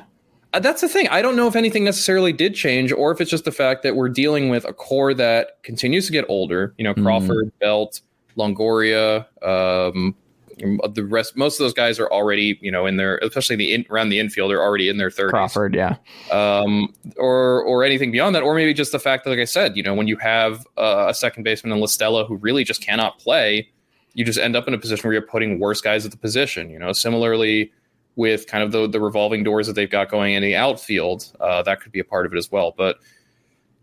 Uh, 0.52 0.60
that's 0.60 0.82
the 0.82 0.89
thing. 0.89 1.08
I 1.10 1.22
don't 1.22 1.36
know 1.36 1.48
if 1.48 1.56
anything 1.56 1.84
necessarily 1.84 2.34
did 2.34 2.56
change, 2.56 2.92
or 2.92 3.12
if 3.12 3.22
it's 3.22 3.30
just 3.30 3.46
the 3.46 3.52
fact 3.52 3.84
that 3.84 3.96
we're 3.96 4.10
dealing 4.10 4.50
with 4.50 4.65
a 4.65 4.74
core 4.74 5.13
that 5.13 5.62
continues 5.63 6.08
to 6.08 6.12
get 6.12 6.26
older. 6.28 6.74
You 6.78 6.84
know, 6.86 6.94
mm-hmm. 6.94 7.04
Crawford, 7.04 7.48
mm. 7.48 7.60
Belt, 7.60 8.02
Longoria, 8.36 9.28
um, 9.48 10.15
the 10.58 11.06
rest. 11.06 11.38
Most 11.38 11.60
of 11.60 11.65
those 11.65 11.74
guys 11.74 12.00
are 12.00 12.12
already, 12.12 12.58
you 12.62 12.72
know, 12.72 12.88
in 12.88 12.98
their, 12.98 13.18
especially 13.20 13.58
the 13.58 13.74
in, 13.76 13.86
around 13.92 14.10
the 14.10 14.20
infield, 14.20 14.52
are 14.52 14.62
already 14.62 14.89
in 14.89 14.98
their 14.98 15.12
thirties. 15.12 15.32
Crawford, 15.32 15.76
yeah. 15.76 15.98
Um, 16.32 16.94
or 17.18 17.63
or 17.63 17.84
anything 17.84 18.12
beyond 18.12 18.34
that, 18.36 18.42
or 18.42 18.56
maybe 18.56 18.74
just 18.74 18.92
the 18.92 19.00
fact 19.00 19.26
that, 19.26 19.30
like 19.30 19.39
I 19.39 19.46
said, 19.46 19.78
you 19.78 19.84
know, 19.84 19.94
when 19.94 20.08
you 20.08 20.18
have 20.18 20.65
uh, 20.78 21.06
a 21.10 21.13
second 21.13 21.44
baseman 21.44 21.74
in 21.74 21.80
La 21.80 21.86
Stella 21.86 22.26
who 22.26 22.38
really 22.38 22.63
just 22.63 22.82
cannot 22.82 23.20
play 23.20 23.70
you 24.13 24.26
just 24.26 24.39
end 24.39 24.56
up 24.56 24.67
in 24.67 24.74
a 24.74 24.78
position 24.78 25.08
where 25.08 25.13
you're 25.13 25.22
putting 25.22 25.60
worse 25.60 25.82
guys 25.82 26.06
at 26.06 26.12
the 26.12 26.17
position. 26.17 26.69
You 26.69 26.80
know, 26.80 26.93
similarly 26.93 27.72
with 28.15 28.48
kind 28.48 28.63
of 28.63 28.72
the 28.72 28.88
the 28.88 29.00
revolving 29.00 29.43
doors 29.43 29.67
that 29.67 29.74
they've 29.74 29.89
got 29.89 30.10
going 30.10 30.34
in 30.34 30.43
the 30.43 30.56
outfield, 30.56 31.32
uh, 31.39 31.62
that 31.63 31.82
could 31.82 31.91
be 31.91 32.00
a 32.00 32.04
part 32.04 32.26
of 32.26 32.34
it 32.34 32.38
as 32.38 32.52
well. 32.52 32.74
But 32.76 32.98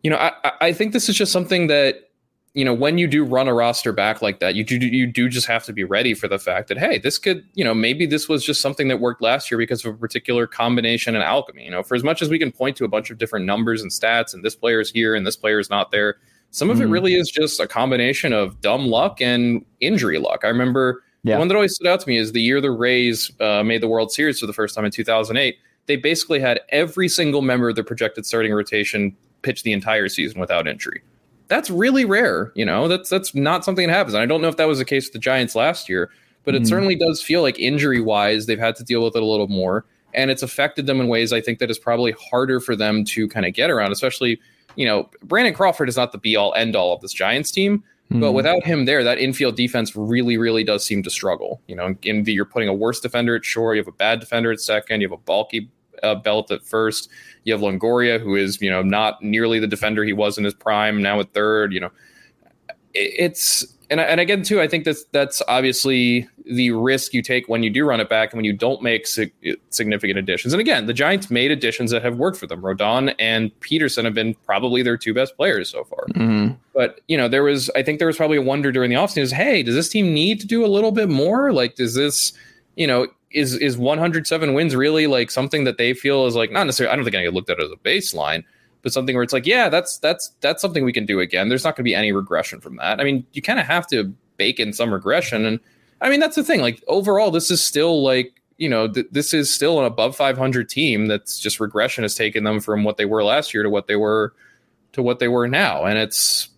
you 0.02 0.10
know, 0.10 0.16
I, 0.16 0.52
I 0.60 0.72
think 0.72 0.92
this 0.92 1.08
is 1.08 1.16
just 1.16 1.32
something 1.32 1.66
that 1.68 2.10
you 2.54 2.64
know 2.64 2.74
when 2.74 2.98
you 2.98 3.06
do 3.06 3.24
run 3.24 3.48
a 3.48 3.54
roster 3.54 3.92
back 3.92 4.22
like 4.22 4.40
that, 4.40 4.54
you 4.54 4.64
do 4.64 4.76
you 4.76 5.06
do 5.06 5.28
just 5.28 5.46
have 5.46 5.64
to 5.64 5.72
be 5.72 5.84
ready 5.84 6.12
for 6.14 6.28
the 6.28 6.38
fact 6.38 6.68
that 6.68 6.78
hey, 6.78 6.98
this 6.98 7.18
could 7.18 7.44
you 7.54 7.64
know 7.64 7.74
maybe 7.74 8.04
this 8.06 8.28
was 8.28 8.44
just 8.44 8.60
something 8.60 8.88
that 8.88 9.00
worked 9.00 9.22
last 9.22 9.50
year 9.50 9.58
because 9.58 9.84
of 9.84 9.94
a 9.94 9.98
particular 9.98 10.46
combination 10.46 11.14
and 11.14 11.24
alchemy. 11.24 11.64
You 11.64 11.70
know, 11.70 11.82
for 11.82 11.94
as 11.94 12.04
much 12.04 12.20
as 12.20 12.28
we 12.28 12.38
can 12.38 12.52
point 12.52 12.76
to 12.76 12.84
a 12.84 12.88
bunch 12.88 13.10
of 13.10 13.18
different 13.18 13.46
numbers 13.46 13.80
and 13.82 13.90
stats, 13.90 14.34
and 14.34 14.44
this 14.44 14.56
player 14.56 14.80
is 14.80 14.90
here 14.90 15.14
and 15.14 15.26
this 15.26 15.36
player 15.36 15.58
is 15.58 15.70
not 15.70 15.90
there 15.90 16.16
some 16.50 16.70
of 16.70 16.78
mm-hmm. 16.78 16.86
it 16.86 16.90
really 16.90 17.14
is 17.14 17.30
just 17.30 17.60
a 17.60 17.66
combination 17.66 18.32
of 18.32 18.60
dumb 18.60 18.86
luck 18.86 19.20
and 19.20 19.64
injury 19.80 20.18
luck. 20.18 20.40
I 20.42 20.48
remember 20.48 21.02
yeah. 21.22 21.34
the 21.34 21.38
one 21.40 21.48
that 21.48 21.54
always 21.54 21.74
stood 21.74 21.86
out 21.86 22.00
to 22.00 22.08
me 22.08 22.16
is 22.16 22.32
the 22.32 22.40
year 22.40 22.60
the 22.60 22.70
Rays 22.70 23.30
uh, 23.40 23.62
made 23.62 23.82
the 23.82 23.88
World 23.88 24.12
Series 24.12 24.40
for 24.40 24.46
the 24.46 24.52
first 24.52 24.74
time 24.74 24.84
in 24.84 24.90
2008. 24.90 25.56
They 25.86 25.96
basically 25.96 26.40
had 26.40 26.60
every 26.70 27.08
single 27.08 27.42
member 27.42 27.68
of 27.68 27.76
the 27.76 27.84
projected 27.84 28.26
starting 28.26 28.52
rotation 28.52 29.16
pitch 29.42 29.62
the 29.62 29.72
entire 29.72 30.08
season 30.08 30.40
without 30.40 30.66
injury. 30.66 31.02
That's 31.48 31.70
really 31.70 32.04
rare, 32.04 32.52
you 32.56 32.64
know. 32.64 32.88
That's 32.88 33.08
that's 33.08 33.34
not 33.34 33.64
something 33.64 33.86
that 33.86 33.92
happens. 33.92 34.14
And 34.14 34.22
I 34.22 34.26
don't 34.26 34.42
know 34.42 34.48
if 34.48 34.56
that 34.56 34.66
was 34.66 34.78
the 34.78 34.84
case 34.84 35.06
with 35.06 35.12
the 35.12 35.20
Giants 35.20 35.54
last 35.54 35.88
year, 35.88 36.10
but 36.44 36.54
it 36.54 36.62
mm-hmm. 36.62 36.68
certainly 36.68 36.96
does 36.96 37.22
feel 37.22 37.42
like 37.42 37.58
injury 37.58 38.00
wise 38.00 38.46
they've 38.46 38.58
had 38.58 38.74
to 38.76 38.84
deal 38.84 39.04
with 39.04 39.14
it 39.14 39.22
a 39.22 39.26
little 39.26 39.46
more, 39.46 39.84
and 40.12 40.30
it's 40.30 40.42
affected 40.42 40.86
them 40.86 41.00
in 41.00 41.06
ways 41.06 41.32
I 41.32 41.40
think 41.40 41.60
that 41.60 41.70
is 41.70 41.78
probably 41.78 42.14
harder 42.30 42.58
for 42.58 42.74
them 42.74 43.04
to 43.04 43.28
kind 43.28 43.46
of 43.46 43.54
get 43.54 43.70
around, 43.70 43.92
especially 43.92 44.40
you 44.76 44.86
know, 44.86 45.10
Brandon 45.22 45.54
Crawford 45.54 45.88
is 45.88 45.96
not 45.96 46.12
the 46.12 46.18
be 46.18 46.36
all 46.36 46.54
end 46.54 46.76
all 46.76 46.92
of 46.92 47.00
this 47.00 47.12
Giants 47.12 47.50
team. 47.50 47.82
Mm-hmm. 48.10 48.20
But 48.20 48.32
without 48.32 48.64
him 48.64 48.84
there, 48.84 49.02
that 49.02 49.18
infield 49.18 49.56
defense 49.56 49.96
really, 49.96 50.36
really 50.36 50.62
does 50.62 50.84
seem 50.84 51.02
to 51.02 51.10
struggle. 51.10 51.60
You 51.66 51.74
know, 51.74 51.96
in 52.02 52.22
the, 52.22 52.32
you're 52.32 52.44
putting 52.44 52.68
a 52.68 52.74
worse 52.74 53.00
defender 53.00 53.34
at 53.34 53.44
short, 53.44 53.76
you 53.76 53.80
have 53.82 53.88
a 53.88 53.92
bad 53.92 54.20
defender 54.20 54.52
at 54.52 54.60
second, 54.60 55.00
you 55.00 55.08
have 55.08 55.18
a 55.18 55.22
bulky 55.22 55.68
uh, 56.04 56.14
belt 56.14 56.52
at 56.52 56.64
first, 56.64 57.08
you 57.44 57.52
have 57.52 57.62
Longoria, 57.62 58.20
who 58.20 58.36
is 58.36 58.60
you 58.60 58.70
know 58.70 58.82
not 58.82 59.22
nearly 59.22 59.58
the 59.58 59.66
defender 59.66 60.04
he 60.04 60.12
was 60.12 60.38
in 60.38 60.44
his 60.44 60.54
prime. 60.54 61.02
Now 61.02 61.18
at 61.18 61.32
third, 61.32 61.72
you 61.72 61.80
know, 61.80 61.90
it, 62.94 63.12
it's 63.18 63.66
and 63.90 63.98
and 63.98 64.20
again 64.20 64.42
too, 64.42 64.60
I 64.60 64.68
think 64.68 64.84
that's 64.84 65.04
that's 65.06 65.42
obviously 65.48 66.28
the 66.48 66.70
risk 66.70 67.12
you 67.12 67.22
take 67.22 67.48
when 67.48 67.62
you 67.62 67.70
do 67.70 67.84
run 67.84 68.00
it 68.00 68.08
back 68.08 68.32
and 68.32 68.38
when 68.38 68.44
you 68.44 68.52
don't 68.52 68.82
make 68.82 69.06
sig- 69.06 69.32
significant 69.70 70.18
additions. 70.18 70.54
And 70.54 70.60
again, 70.60 70.86
the 70.86 70.92
Giants 70.92 71.30
made 71.30 71.50
additions 71.50 71.90
that 71.90 72.02
have 72.02 72.16
worked 72.16 72.38
for 72.38 72.46
them. 72.46 72.62
Rodon 72.62 73.14
and 73.18 73.50
Pederson 73.60 74.04
have 74.04 74.14
been 74.14 74.34
probably 74.46 74.82
their 74.82 74.96
two 74.96 75.12
best 75.12 75.36
players 75.36 75.68
so 75.70 75.84
far. 75.84 76.06
Mm-hmm. 76.14 76.54
But 76.72 77.00
you 77.08 77.16
know, 77.16 77.28
there 77.28 77.42
was 77.42 77.70
I 77.74 77.82
think 77.82 77.98
there 77.98 78.06
was 78.06 78.16
probably 78.16 78.36
a 78.36 78.42
wonder 78.42 78.70
during 78.70 78.90
the 78.90 78.96
offseason 78.96 79.22
is, 79.22 79.32
hey, 79.32 79.62
does 79.62 79.74
this 79.74 79.88
team 79.88 80.14
need 80.14 80.40
to 80.40 80.46
do 80.46 80.64
a 80.64 80.68
little 80.68 80.92
bit 80.92 81.08
more? 81.08 81.52
Like, 81.52 81.74
does 81.74 81.94
this, 81.94 82.32
you 82.76 82.86
know, 82.86 83.08
is 83.32 83.54
is 83.54 83.76
107 83.76 84.54
wins 84.54 84.76
really 84.76 85.06
like 85.06 85.30
something 85.30 85.64
that 85.64 85.78
they 85.78 85.94
feel 85.94 86.26
is 86.26 86.36
like 86.36 86.52
not 86.52 86.64
necessarily? 86.64 86.92
I 86.92 86.96
don't 86.96 87.04
think 87.04 87.16
I 87.16 87.26
looked 87.28 87.50
at 87.50 87.58
it 87.58 87.64
as 87.64 87.72
a 87.72 87.76
baseline 87.76 88.44
but 88.86 88.92
something 88.92 89.16
where 89.16 89.24
it's 89.24 89.32
like, 89.32 89.46
yeah, 89.46 89.68
that's 89.68 89.98
that's 89.98 90.30
that's 90.42 90.62
something 90.62 90.84
we 90.84 90.92
can 90.92 91.04
do 91.04 91.18
again. 91.18 91.48
There's 91.48 91.64
not 91.64 91.70
going 91.70 91.82
to 91.82 91.90
be 91.90 91.94
any 91.96 92.12
regression 92.12 92.60
from 92.60 92.76
that. 92.76 93.00
I 93.00 93.02
mean, 93.02 93.26
you 93.32 93.42
kind 93.42 93.58
of 93.58 93.66
have 93.66 93.88
to 93.88 94.14
bake 94.36 94.60
in 94.60 94.72
some 94.72 94.94
regression, 94.94 95.44
and 95.44 95.58
I 96.00 96.10
mean 96.10 96.20
that's 96.20 96.36
the 96.36 96.44
thing. 96.44 96.60
Like 96.60 96.82
overall, 96.88 97.30
this 97.30 97.50
is 97.50 97.62
still 97.62 98.02
like 98.02 98.40
you 98.58 98.68
know 98.68 98.88
th- 98.88 99.06
this 99.10 99.34
is 99.34 99.52
still 99.52 99.78
an 99.78 99.84
above 99.84 100.16
500 100.16 100.68
team. 100.68 101.06
That's 101.06 101.38
just 101.38 101.60
regression 101.60 102.04
has 102.04 102.14
taken 102.14 102.44
them 102.44 102.60
from 102.60 102.84
what 102.84 102.96
they 102.96 103.04
were 103.04 103.24
last 103.24 103.54
year 103.54 103.62
to 103.62 103.70
what 103.70 103.86
they 103.86 103.96
were 103.96 104.34
to 104.92 105.02
what 105.02 105.18
they 105.18 105.28
were 105.28 105.48
now, 105.48 105.84
and 105.84 105.98
it's 105.98 106.48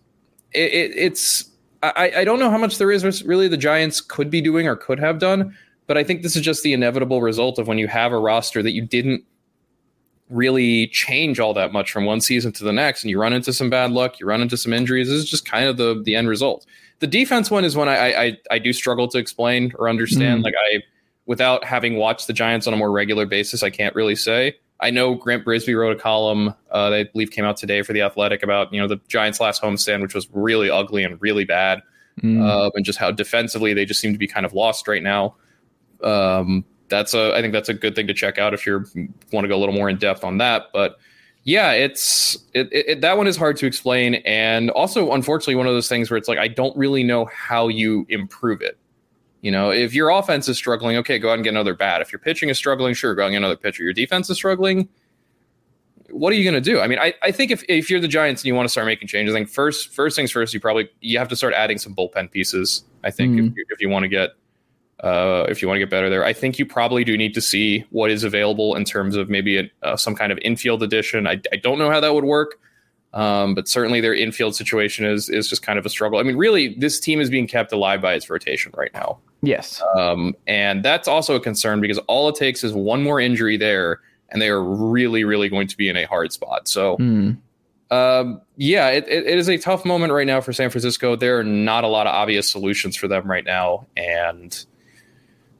it, 0.51 0.71
it, 0.73 0.91
it's 0.95 1.49
I, 1.81 2.11
I 2.17 2.23
don't 2.25 2.39
know 2.39 2.49
how 2.49 2.57
much 2.57 2.77
there 2.77 2.91
is 2.91 3.23
really 3.23 3.47
the 3.47 3.57
Giants 3.57 4.01
could 4.01 4.29
be 4.29 4.41
doing 4.41 4.67
or 4.67 4.75
could 4.75 4.99
have 4.99 5.19
done, 5.19 5.55
but 5.87 5.97
I 5.97 6.03
think 6.03 6.23
this 6.23 6.35
is 6.35 6.41
just 6.41 6.63
the 6.63 6.73
inevitable 6.73 7.21
result 7.21 7.57
of 7.57 7.67
when 7.67 7.77
you 7.77 7.87
have 7.87 8.11
a 8.11 8.19
roster 8.19 8.61
that 8.61 8.71
you 8.71 8.85
didn't 8.85 9.23
really 10.29 10.87
change 10.87 11.39
all 11.39 11.53
that 11.53 11.73
much 11.73 11.91
from 11.91 12.05
one 12.05 12.21
season 12.21 12.51
to 12.51 12.63
the 12.63 12.71
next 12.71 13.03
and 13.03 13.09
you 13.09 13.19
run 13.19 13.33
into 13.33 13.51
some 13.51 13.67
bad 13.67 13.91
luck 13.91 14.19
you 14.19 14.27
run 14.27 14.41
into 14.41 14.55
some 14.55 14.71
injuries 14.71 15.07
this 15.07 15.17
is 15.17 15.27
just 15.27 15.43
kind 15.43 15.65
of 15.65 15.77
the 15.77 16.03
the 16.05 16.15
end 16.15 16.29
result 16.29 16.67
the 16.99 17.07
defense 17.07 17.49
one 17.49 17.65
is 17.65 17.75
one 17.75 17.89
i 17.89 18.13
i, 18.13 18.37
I 18.51 18.59
do 18.59 18.73
struggle 18.73 19.07
to 19.09 19.17
explain 19.17 19.73
or 19.77 19.89
understand 19.89 20.41
mm. 20.41 20.43
like 20.45 20.53
i 20.71 20.81
without 21.25 21.63
having 21.63 21.97
watched 21.97 22.27
the 22.27 22.33
giants 22.33 22.67
on 22.67 22.73
a 22.73 22.77
more 22.77 22.91
regular 22.91 23.25
basis 23.25 23.63
i 23.63 23.69
can't 23.69 23.95
really 23.95 24.15
say 24.15 24.55
i 24.79 24.89
know 24.89 25.15
grant 25.15 25.43
brisbee 25.45 25.73
wrote 25.73 25.95
a 25.95 25.99
column 25.99 26.53
uh, 26.71 26.89
that 26.89 26.99
i 26.99 27.03
believe 27.03 27.31
came 27.31 27.45
out 27.45 27.57
today 27.57 27.81
for 27.81 27.93
the 27.93 28.01
athletic 28.01 28.43
about 28.43 28.71
you 28.73 28.81
know 28.81 28.87
the 28.87 28.99
giants 29.07 29.39
last 29.39 29.61
homestand 29.61 30.01
which 30.01 30.13
was 30.13 30.27
really 30.31 30.69
ugly 30.69 31.03
and 31.03 31.21
really 31.21 31.45
bad 31.45 31.81
mm. 32.21 32.41
uh, 32.41 32.69
and 32.75 32.85
just 32.85 32.99
how 32.99 33.11
defensively 33.11 33.73
they 33.73 33.85
just 33.85 33.99
seem 33.99 34.13
to 34.13 34.19
be 34.19 34.27
kind 34.27 34.45
of 34.45 34.53
lost 34.53 34.87
right 34.87 35.03
now 35.03 35.35
um, 36.03 36.63
that's 36.89 37.13
a 37.13 37.33
I 37.33 37.41
think 37.41 37.53
that's 37.53 37.69
a 37.69 37.73
good 37.73 37.95
thing 37.95 38.07
to 38.07 38.13
check 38.13 38.37
out 38.37 38.53
if 38.53 38.65
you 38.65 38.83
want 39.31 39.45
to 39.45 39.47
go 39.47 39.55
a 39.55 39.59
little 39.59 39.73
more 39.75 39.89
in 39.89 39.97
depth 39.97 40.23
on 40.23 40.39
that. 40.39 40.67
But 40.73 40.97
yeah, 41.49 41.71
it's 41.71 42.37
it, 42.53 42.69
it, 42.71 43.01
that 43.01 43.17
one 43.17 43.25
is 43.25 43.35
hard 43.35 43.57
to 43.57 43.65
explain, 43.65 44.15
and 44.25 44.69
also 44.69 45.13
unfortunately 45.13 45.55
one 45.55 45.65
of 45.65 45.73
those 45.73 45.89
things 45.89 46.11
where 46.11 46.17
it's 46.17 46.27
like 46.27 46.37
I 46.37 46.47
don't 46.47 46.77
really 46.77 47.03
know 47.03 47.25
how 47.25 47.69
you 47.69 48.05
improve 48.09 48.61
it. 48.61 48.77
You 49.41 49.49
know, 49.49 49.71
if 49.71 49.95
your 49.95 50.09
offense 50.09 50.47
is 50.47 50.57
struggling, 50.57 50.97
okay, 50.97 51.17
go 51.17 51.31
out 51.31 51.35
and 51.35 51.43
get 51.43 51.49
another 51.49 51.73
bat. 51.73 52.01
If 52.01 52.11
your 52.11 52.19
pitching 52.19 52.49
is 52.49 52.57
struggling, 52.59 52.93
sure, 52.93 53.15
go 53.15 53.23
out 53.23 53.27
and 53.27 53.33
get 53.33 53.37
another 53.37 53.55
pitcher. 53.55 53.81
Your 53.81 53.93
defense 53.93 54.29
is 54.29 54.37
struggling. 54.37 54.89
What 56.11 56.31
are 56.33 56.35
you 56.35 56.43
going 56.43 56.61
to 56.61 56.71
do? 56.71 56.81
I 56.81 56.87
mean, 56.87 56.99
I, 56.99 57.15
I 57.23 57.31
think 57.31 57.49
if, 57.49 57.63
if 57.67 57.89
you're 57.89 57.99
the 57.99 58.07
Giants 58.07 58.41
and 58.41 58.47
you 58.47 58.53
want 58.53 58.65
to 58.65 58.69
start 58.69 58.85
making 58.85 59.07
changes, 59.07 59.33
I 59.33 59.39
think 59.39 59.49
first 59.49 59.91
first 59.91 60.15
things 60.15 60.29
first, 60.29 60.53
you 60.53 60.59
probably 60.59 60.89
you 61.01 61.17
have 61.17 61.29
to 61.29 61.35
start 61.35 61.55
adding 61.55 61.79
some 61.79 61.95
bullpen 61.95 62.29
pieces. 62.29 62.83
I 63.03 63.09
think 63.09 63.33
mm-hmm. 63.33 63.47
if, 63.47 63.55
you, 63.55 63.65
if 63.69 63.81
you 63.81 63.89
want 63.89 64.03
to 64.03 64.09
get 64.09 64.31
uh, 65.03 65.45
if 65.47 65.61
you 65.61 65.67
want 65.67 65.77
to 65.77 65.79
get 65.79 65.89
better 65.89 66.09
there. 66.09 66.25
I 66.25 66.33
think 66.33 66.59
you 66.59 66.65
probably 66.65 67.03
do 67.03 67.17
need 67.17 67.33
to 67.33 67.41
see 67.41 67.85
what 67.89 68.11
is 68.11 68.23
available 68.23 68.75
in 68.75 68.83
terms 68.83 69.15
of 69.15 69.29
maybe 69.29 69.57
a, 69.57 69.69
uh, 69.81 69.95
some 69.95 70.15
kind 70.15 70.31
of 70.31 70.37
infield 70.41 70.83
addition. 70.83 71.25
I, 71.25 71.41
I, 71.53 71.55
don't 71.55 71.79
know 71.79 71.89
how 71.89 71.99
that 72.01 72.13
would 72.13 72.25
work, 72.25 72.59
um, 73.13 73.55
but 73.55 73.67
certainly 73.67 74.01
their 74.01 74.13
infield 74.13 74.55
situation 74.55 75.05
is 75.05 75.29
is 75.29 75.47
just 75.47 75.61
kind 75.61 75.79
of 75.79 75.85
a 75.85 75.89
struggle. 75.89 76.19
I 76.19 76.23
mean, 76.23 76.35
really, 76.35 76.75
this 76.75 76.99
team 76.99 77.21
is 77.21 77.29
being 77.29 77.47
kept 77.47 77.71
alive 77.71 78.01
by 78.01 78.13
its 78.13 78.29
rotation 78.29 78.73
right 78.75 78.93
now. 78.93 79.19
Yes, 79.41 79.81
um, 79.97 80.35
and 80.47 80.83
that's 80.83 81.07
also 81.07 81.35
a 81.35 81.39
concern 81.39 81.79
because 81.79 81.97
all 81.99 82.27
it 82.27 82.35
takes 82.35 82.63
is 82.63 82.73
one 82.73 83.01
more 83.01 83.21
injury 83.21 83.55
there, 83.55 84.01
and 84.29 84.41
they 84.41 84.49
are 84.49 84.61
really, 84.61 85.23
really 85.23 85.47
going 85.47 85.67
to 85.67 85.77
be 85.77 85.89
in 85.89 85.97
a 85.97 86.05
hard 86.05 86.31
spot. 86.31 86.67
So. 86.67 86.97
Mm. 86.97 87.37
Um, 87.91 88.41
yeah, 88.55 88.89
it, 88.89 89.07
it, 89.07 89.25
it 89.25 89.39
is 89.39 89.49
a 89.49 89.57
tough 89.57 89.83
moment 89.83 90.13
right 90.13 90.27
now 90.27 90.41
for 90.41 90.53
San 90.53 90.69
Francisco. 90.69 91.15
There 91.15 91.39
are 91.39 91.43
not 91.43 91.83
a 91.83 91.87
lot 91.87 92.05
of 92.05 92.13
obvious 92.13 92.47
solutions 92.47 92.95
for 92.95 93.07
them 93.07 93.25
right 93.25 93.43
now, 93.43 93.87
and 93.97 94.63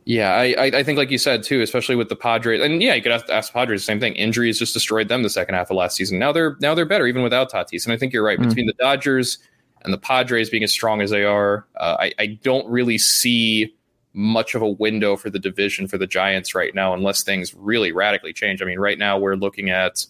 yeah, 0.10 0.34
I, 0.34 0.72
I 0.74 0.82
think 0.82 0.98
like 0.98 1.12
you 1.12 1.20
said 1.20 1.44
too, 1.44 1.62
especially 1.62 1.96
with 1.96 2.10
the 2.10 2.16
Padres, 2.16 2.64
and 2.64 2.82
yeah, 2.82 2.96
you 2.96 3.02
could 3.04 3.12
ask, 3.12 3.30
ask 3.30 3.54
Padres 3.54 3.82
the 3.82 3.86
same 3.86 4.00
thing. 4.00 4.16
Injuries 4.16 4.58
just 4.58 4.74
destroyed 4.74 5.08
them 5.08 5.22
the 5.22 5.30
second 5.30 5.54
half 5.54 5.70
of 5.70 5.78
last 5.78 5.98
season. 5.98 6.18
Now 6.18 6.32
they're 6.32 6.58
now 6.60 6.74
they're 6.74 6.88
better 6.88 7.06
even 7.06 7.22
without 7.22 7.52
Tatis, 7.52 7.86
and 7.86 7.94
I 7.94 7.98
think 7.98 8.12
you're 8.12 8.24
right. 8.24 8.40
Mm. 8.40 8.50
Between 8.50 8.66
the 8.66 8.74
Dodgers 8.74 9.38
and 9.84 9.94
the 9.94 10.00
Padres 10.00 10.50
being 10.50 10.64
as 10.64 10.72
strong 10.72 11.04
as 11.04 11.12
they 11.12 11.26
are, 11.26 11.68
uh, 11.78 11.98
I, 12.00 12.14
I 12.18 12.26
don't 12.42 12.68
really 12.68 12.98
see 12.98 13.76
much 14.14 14.56
of 14.56 14.64
a 14.64 14.68
window 14.68 15.16
for 15.16 15.30
the 15.30 15.38
division 15.38 15.88
for 15.88 16.00
the 16.00 16.08
Giants 16.08 16.56
right 16.56 16.74
now, 16.74 16.96
unless 16.96 17.22
things 17.22 17.54
really 17.54 17.92
radically 17.92 18.34
change. 18.34 18.64
I 18.64 18.66
mean, 18.66 18.80
right 18.80 18.98
now 18.98 19.20
we're 19.20 19.36
looking 19.36 19.70
at 19.70 20.08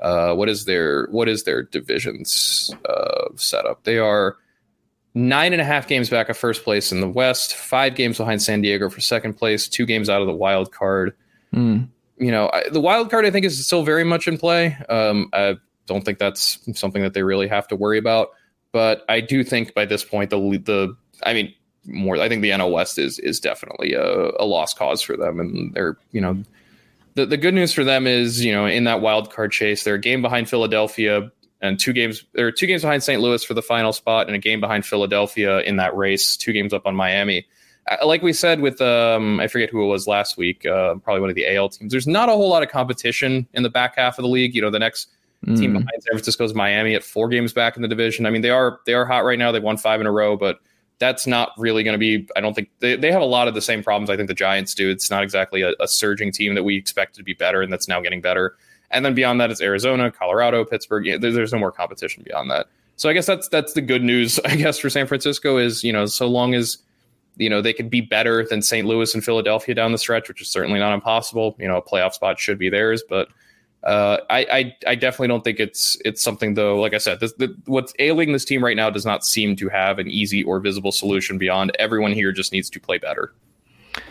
uh, 0.00 0.34
what 0.34 0.50
is 0.50 0.66
their 0.66 1.06
what 1.06 1.30
is 1.30 1.44
their 1.44 1.62
divisions 1.62 2.70
uh, 2.86 3.28
setup? 3.36 3.84
They 3.84 3.96
are 3.96 4.36
nine 5.14 5.52
and 5.52 5.60
a 5.60 5.64
half 5.64 5.88
games 5.88 6.08
back 6.08 6.28
of 6.28 6.36
first 6.36 6.64
place 6.64 6.92
in 6.92 7.00
the 7.00 7.08
West, 7.08 7.54
five 7.54 7.94
games 7.94 8.18
behind 8.18 8.42
San 8.42 8.60
Diego 8.60 8.88
for 8.88 9.00
second 9.00 9.34
place, 9.34 9.68
two 9.68 9.86
games 9.86 10.08
out 10.08 10.20
of 10.20 10.26
the 10.26 10.34
wild 10.34 10.72
card. 10.72 11.14
Mm. 11.54 11.88
You 12.18 12.30
know, 12.30 12.50
I, 12.52 12.68
the 12.70 12.80
wild 12.80 13.10
card 13.10 13.24
I 13.24 13.30
think 13.30 13.46
is 13.46 13.64
still 13.64 13.82
very 13.82 14.04
much 14.04 14.28
in 14.28 14.38
play. 14.38 14.76
Um, 14.88 15.28
I 15.32 15.56
don't 15.86 16.04
think 16.04 16.18
that's 16.18 16.58
something 16.78 17.02
that 17.02 17.14
they 17.14 17.22
really 17.22 17.48
have 17.48 17.66
to 17.68 17.76
worry 17.76 17.98
about, 17.98 18.30
but 18.72 19.04
I 19.08 19.20
do 19.20 19.42
think 19.42 19.74
by 19.74 19.84
this 19.84 20.04
point 20.04 20.30
the 20.30 20.38
the 20.38 20.96
I 21.24 21.34
mean 21.34 21.54
more 21.86 22.16
I 22.18 22.28
think 22.28 22.42
the 22.42 22.50
NL 22.50 22.70
West 22.70 22.98
is 22.98 23.18
is 23.18 23.40
definitely 23.40 23.94
a, 23.94 24.30
a 24.38 24.44
lost 24.44 24.78
cause 24.78 25.02
for 25.02 25.16
them, 25.16 25.40
and 25.40 25.74
they're 25.74 25.96
you 26.12 26.20
know. 26.20 26.42
The, 27.14 27.26
the 27.26 27.36
good 27.36 27.54
news 27.54 27.72
for 27.72 27.82
them 27.82 28.06
is, 28.06 28.44
you 28.44 28.52
know, 28.52 28.66
in 28.66 28.84
that 28.84 29.00
wild 29.00 29.32
card 29.32 29.50
chase, 29.50 29.82
they're 29.82 29.96
a 29.96 30.00
game 30.00 30.22
behind 30.22 30.48
Philadelphia, 30.48 31.28
and 31.60 31.78
two 31.78 31.92
games 31.92 32.24
there 32.32 32.46
are 32.46 32.52
two 32.52 32.66
games 32.66 32.82
behind 32.82 33.02
St. 33.02 33.20
Louis 33.20 33.44
for 33.44 33.54
the 33.54 33.62
final 33.62 33.92
spot 33.92 34.26
and 34.26 34.34
a 34.34 34.38
game 34.38 34.60
behind 34.60 34.86
Philadelphia 34.86 35.60
in 35.60 35.76
that 35.76 35.96
race, 35.96 36.36
two 36.36 36.52
games 36.52 36.72
up 36.72 36.86
on 36.86 36.94
Miami. 36.96 37.46
Like 38.04 38.22
we 38.22 38.32
said 38.32 38.60
with 38.60 38.80
um, 38.80 39.40
I 39.40 39.48
forget 39.48 39.70
who 39.70 39.82
it 39.82 39.86
was 39.86 40.06
last 40.06 40.36
week, 40.36 40.64
uh, 40.64 40.94
probably 40.96 41.20
one 41.20 41.30
of 41.30 41.36
the 41.36 41.54
AL 41.54 41.70
teams. 41.70 41.90
There's 41.90 42.06
not 42.06 42.28
a 42.28 42.32
whole 42.32 42.48
lot 42.48 42.62
of 42.62 42.68
competition 42.68 43.46
in 43.52 43.62
the 43.62 43.70
back 43.70 43.96
half 43.96 44.18
of 44.18 44.22
the 44.22 44.28
league. 44.28 44.54
You 44.54 44.62
know, 44.62 44.70
the 44.70 44.78
next 44.78 45.08
mm. 45.44 45.58
team 45.58 45.72
behind 45.72 45.88
San 45.90 46.12
Francisco 46.12 46.44
is 46.44 46.54
Miami 46.54 46.94
at 46.94 47.02
four 47.02 47.28
games 47.28 47.52
back 47.52 47.76
in 47.76 47.82
the 47.82 47.88
division. 47.88 48.26
I 48.26 48.30
mean, 48.30 48.42
they 48.42 48.50
are 48.50 48.80
they 48.86 48.94
are 48.94 49.04
hot 49.04 49.24
right 49.24 49.38
now. 49.38 49.50
They've 49.50 49.62
won 49.62 49.76
five 49.76 50.00
in 50.00 50.06
a 50.06 50.12
row, 50.12 50.36
but 50.36 50.60
that's 50.98 51.26
not 51.26 51.52
really 51.56 51.82
going 51.82 51.94
to 51.94 51.98
be. 51.98 52.28
I 52.36 52.40
don't 52.40 52.54
think 52.54 52.70
they, 52.78 52.94
they 52.94 53.10
have 53.10 53.22
a 53.22 53.26
lot 53.26 53.48
of 53.48 53.54
the 53.54 53.62
same 53.62 53.82
problems. 53.82 54.10
I 54.10 54.16
think 54.16 54.28
the 54.28 54.34
Giants 54.34 54.74
do. 54.74 54.88
It's 54.88 55.10
not 55.10 55.22
exactly 55.22 55.62
a, 55.62 55.72
a 55.80 55.88
surging 55.88 56.30
team 56.30 56.54
that 56.54 56.62
we 56.62 56.76
expected 56.76 57.18
to 57.18 57.24
be 57.24 57.34
better, 57.34 57.62
and 57.62 57.72
that's 57.72 57.88
now 57.88 58.00
getting 58.00 58.20
better. 58.20 58.56
And 58.90 59.04
then 59.04 59.14
beyond 59.14 59.40
that, 59.40 59.50
it's 59.50 59.60
Arizona, 59.60 60.10
Colorado, 60.10 60.64
Pittsburgh. 60.64 61.06
Yeah, 61.06 61.16
there's 61.18 61.52
no 61.52 61.58
more 61.58 61.72
competition 61.72 62.22
beyond 62.24 62.50
that. 62.50 62.66
So 62.96 63.08
I 63.08 63.12
guess 63.12 63.26
that's 63.26 63.48
that's 63.48 63.72
the 63.72 63.80
good 63.80 64.02
news. 64.02 64.38
I 64.44 64.56
guess 64.56 64.78
for 64.78 64.90
San 64.90 65.06
Francisco 65.06 65.58
is 65.58 65.82
you 65.84 65.92
know 65.92 66.06
so 66.06 66.26
long 66.26 66.54
as 66.54 66.78
you 67.36 67.48
know 67.48 67.62
they 67.62 67.72
could 67.72 67.90
be 67.90 68.00
better 68.00 68.44
than 68.44 68.62
St. 68.62 68.86
Louis 68.86 69.14
and 69.14 69.24
Philadelphia 69.24 69.74
down 69.74 69.92
the 69.92 69.98
stretch, 69.98 70.28
which 70.28 70.42
is 70.42 70.48
certainly 70.48 70.78
not 70.78 70.92
impossible. 70.92 71.56
You 71.58 71.68
know, 71.68 71.76
a 71.76 71.82
playoff 71.82 72.12
spot 72.12 72.38
should 72.38 72.58
be 72.58 72.68
theirs, 72.68 73.02
but 73.08 73.28
uh, 73.84 74.18
I, 74.28 74.38
I, 74.52 74.76
I 74.88 74.94
definitely 74.94 75.28
don't 75.28 75.42
think 75.42 75.58
it's 75.58 75.96
it's 76.04 76.22
something 76.22 76.54
though. 76.54 76.78
Like 76.78 76.92
I 76.92 76.98
said, 76.98 77.20
this, 77.20 77.32
the, 77.34 77.56
what's 77.64 77.94
ailing 77.98 78.32
this 78.32 78.44
team 78.44 78.62
right 78.62 78.76
now 78.76 78.90
does 78.90 79.06
not 79.06 79.24
seem 79.24 79.56
to 79.56 79.68
have 79.70 79.98
an 79.98 80.08
easy 80.08 80.42
or 80.42 80.60
visible 80.60 80.92
solution 80.92 81.38
beyond 81.38 81.72
everyone 81.78 82.12
here 82.12 82.32
just 82.32 82.52
needs 82.52 82.68
to 82.70 82.80
play 82.80 82.98
better. 82.98 83.32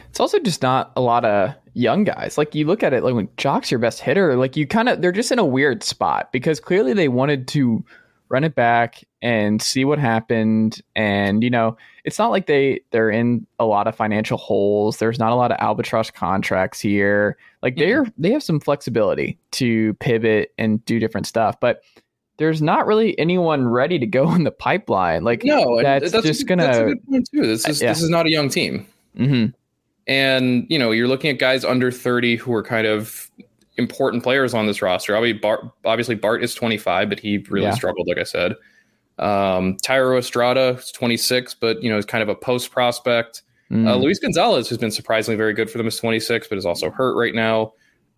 It's 0.10 0.20
also 0.20 0.40
just 0.40 0.62
not 0.62 0.92
a 0.96 1.02
lot 1.02 1.26
of 1.26 1.54
young 1.74 2.04
guys. 2.04 2.38
Like 2.38 2.56
you 2.56 2.66
look 2.66 2.84
at 2.84 2.94
it, 2.94 3.04
like 3.04 3.14
when 3.14 3.30
Joc's 3.38 3.72
your 3.72 3.80
best 3.80 4.00
hitter, 4.00 4.36
like 4.36 4.58
you 4.58 4.68
kind 4.68 4.90
of 4.90 5.02
they're 5.02 5.12
just 5.12 5.32
in 5.32 5.40
a 5.40 5.46
weird 5.46 5.84
spot 5.84 6.32
because 6.32 6.60
clearly 6.60 6.94
they 6.94 7.08
wanted 7.08 7.48
to 7.50 7.84
run 8.30 8.44
it 8.44 8.56
back 8.56 9.04
and 9.22 9.62
see 9.62 9.86
what 9.86 10.00
happened. 10.00 10.82
And 10.96 11.44
you 11.44 11.50
know, 11.50 11.78
it's 12.04 12.20
not 12.20 12.30
like 12.30 12.46
they 12.46 12.82
they're 12.92 13.10
in 13.10 13.46
a 13.60 13.66
lot 13.66 13.88
of 13.88 13.96
financial 13.96 14.38
holes. 14.38 14.98
There's 14.98 15.20
not 15.20 15.32
a 15.32 15.36
lot 15.36 15.52
of 15.52 15.58
albatross 15.60 16.12
contracts 16.12 16.80
here. 16.80 17.38
Like 17.62 17.76
they're 17.76 18.06
they 18.18 18.32
have 18.32 18.44
some 18.44 18.60
flexibility 18.60 19.38
to 19.52 19.94
pivot 19.96 20.54
and 20.58 20.84
do 20.86 21.00
different 21.00 21.28
stuff, 21.28 21.60
but 21.60 21.82
there's 22.38 22.62
not 22.62 22.88
really 22.88 23.18
anyone 23.20 23.68
ready 23.68 24.00
to 24.00 24.08
go 24.08 24.32
in 24.36 24.44
the 24.44 24.52
pipeline. 24.52 25.24
Like 25.24 25.44
no, 25.44 25.82
that's, 25.82 26.12
that's 26.12 26.26
just 26.26 26.48
gonna. 26.48 26.64
That's 26.64 26.78
a 26.78 26.86
good 26.86 27.08
point 27.08 27.30
too. 27.32 27.46
This 27.46 27.68
is 27.68 27.82
yeah. 27.82 27.90
this 27.90 28.02
is 28.02 28.10
not 28.10 28.26
a 28.26 28.32
young 28.32 28.50
team. 28.50 28.88
Mm-hmm. 29.18 29.52
And, 30.10 30.66
you 30.70 30.80
know, 30.80 30.90
you're 30.90 31.08
looking 31.08 31.30
at 31.30 31.38
guys 31.38 31.64
under 31.64 31.92
30 31.92 32.36
who 32.38 32.52
are 32.56 32.64
kind 32.64 32.88
of 32.88 33.30
important 33.78 34.24
players 34.24 34.56
on 34.56 34.66
this 34.66 34.82
roster. 34.82 35.16
Obviously, 35.16 35.40
Bart, 35.40 35.62
obviously 35.86 36.16
Bart 36.16 36.44
is 36.44 36.56
25, 36.56 37.10
but 37.10 37.20
he 37.20 37.38
really 37.50 37.68
yeah. 37.68 37.76
struggled, 37.76 38.08
like 38.08 38.18
I 38.18 38.24
said. 38.24 38.54
Um, 39.20 39.78
Thairo 39.78 40.18
Estrada 40.18 40.78
is 40.80 40.92
26, 40.92 41.54
but, 41.54 41.84
you 41.84 41.92
know, 41.92 41.98
is 42.00 42.06
kind 42.06 42.24
of 42.24 42.28
a 42.28 42.34
post 42.34 42.72
prospect. 42.72 43.44
Mm. 43.70 43.88
Uh, 43.88 43.98
Luis 43.98 44.18
Gonzalez, 44.18 44.68
who's 44.68 44.80
been 44.80 44.90
surprisingly 44.90 45.38
very 45.38 45.54
good 45.54 45.70
for 45.70 45.78
them, 45.78 45.86
is 45.86 45.98
26, 45.98 46.48
but 46.48 46.58
is 46.58 46.66
also 46.66 46.90
hurt 46.90 47.16
right 47.16 47.36
now. 47.36 47.74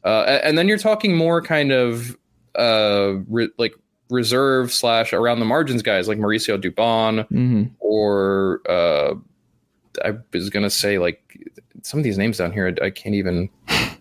Uh, 0.06 0.40
and 0.44 0.58
then 0.58 0.70
you're 0.70 0.78
talking 0.78 1.14
more 1.14 1.42
kind 1.42 1.74
of 1.74 2.18
uh, 2.56 3.16
re- 3.28 3.52
like 3.58 3.74
reserve 4.10 4.72
slash 4.72 5.12
around 5.14 5.40
the 5.40 5.46
margins 5.46 5.82
guys 5.82 6.08
like 6.08 6.18
Mauricio 6.18 6.62
Dubon 6.62 7.26
mm-hmm. 7.30 7.64
or 7.80 8.62
uh, 8.68 9.14
I 10.04 10.14
was 10.34 10.50
gonna 10.50 10.70
say 10.70 11.00
like 11.00 11.22
some 11.84 12.00
of 12.00 12.04
these 12.04 12.18
names 12.18 12.38
down 12.38 12.52
here, 12.52 12.74
I, 12.82 12.86
I 12.86 12.90
can't 12.90 13.16
even 13.16 13.50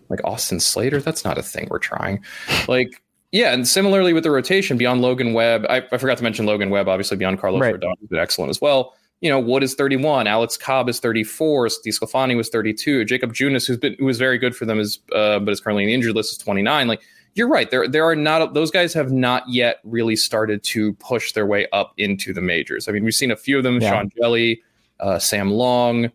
like 0.09 0.21
Austin 0.23 0.59
Slater. 0.59 1.01
That's 1.01 1.25
not 1.25 1.37
a 1.37 1.43
thing 1.43 1.67
we're 1.69 1.79
trying. 1.79 2.23
Like, 2.67 3.01
yeah, 3.31 3.53
and 3.53 3.67
similarly 3.67 4.13
with 4.13 4.23
the 4.23 4.31
rotation 4.31 4.77
beyond 4.77 5.01
Logan 5.01 5.33
Webb, 5.33 5.65
I, 5.69 5.83
I 5.91 5.97
forgot 5.97 6.17
to 6.17 6.23
mention 6.23 6.45
Logan 6.45 6.69
Webb. 6.69 6.87
Obviously, 6.87 7.17
beyond 7.17 7.39
Carlos 7.39 7.61
right. 7.61 7.75
Rodon, 7.75 7.93
has 7.99 8.09
been 8.09 8.19
excellent 8.19 8.49
as 8.49 8.61
well. 8.61 8.93
You 9.21 9.29
know, 9.29 9.39
Wood 9.39 9.61
is 9.61 9.75
31, 9.75 10.25
Alex 10.25 10.57
Cobb 10.57 10.89
is 10.89 10.99
34, 10.99 11.69
Steve 11.69 11.93
DeSclafani 11.93 12.35
was 12.35 12.49
32, 12.49 13.05
Jakob 13.05 13.33
Junis, 13.33 13.67
who's 13.67 13.77
been 13.77 13.95
who 13.99 14.05
was 14.05 14.17
very 14.17 14.39
good 14.39 14.55
for 14.55 14.65
them, 14.65 14.79
is 14.79 14.97
uh, 15.13 15.37
but 15.39 15.51
is 15.51 15.61
currently 15.61 15.83
in 15.83 15.87
the 15.87 15.93
injured 15.93 16.15
list, 16.15 16.31
is 16.31 16.37
29. 16.39 16.87
Like, 16.87 17.01
you're 17.35 17.47
right. 17.47 17.69
There, 17.69 17.87
there 17.87 18.03
are 18.03 18.15
not 18.15 18.53
those 18.53 18.71
guys 18.71 18.93
have 18.93 19.11
not 19.11 19.47
yet 19.47 19.77
really 19.83 20.15
started 20.15 20.63
to 20.63 20.93
push 20.95 21.31
their 21.31 21.45
way 21.45 21.67
up 21.71 21.93
into 21.97 22.33
the 22.33 22.41
majors. 22.41 22.89
I 22.89 22.91
mean, 22.91 23.03
we've 23.03 23.13
seen 23.13 23.31
a 23.31 23.37
few 23.37 23.57
of 23.57 23.63
them: 23.63 23.79
yeah. 23.79 23.91
Sean 23.91 24.09
Hjelle, 24.09 24.59
uh, 24.99 25.19
Sam 25.19 25.51
Long. 25.51 26.11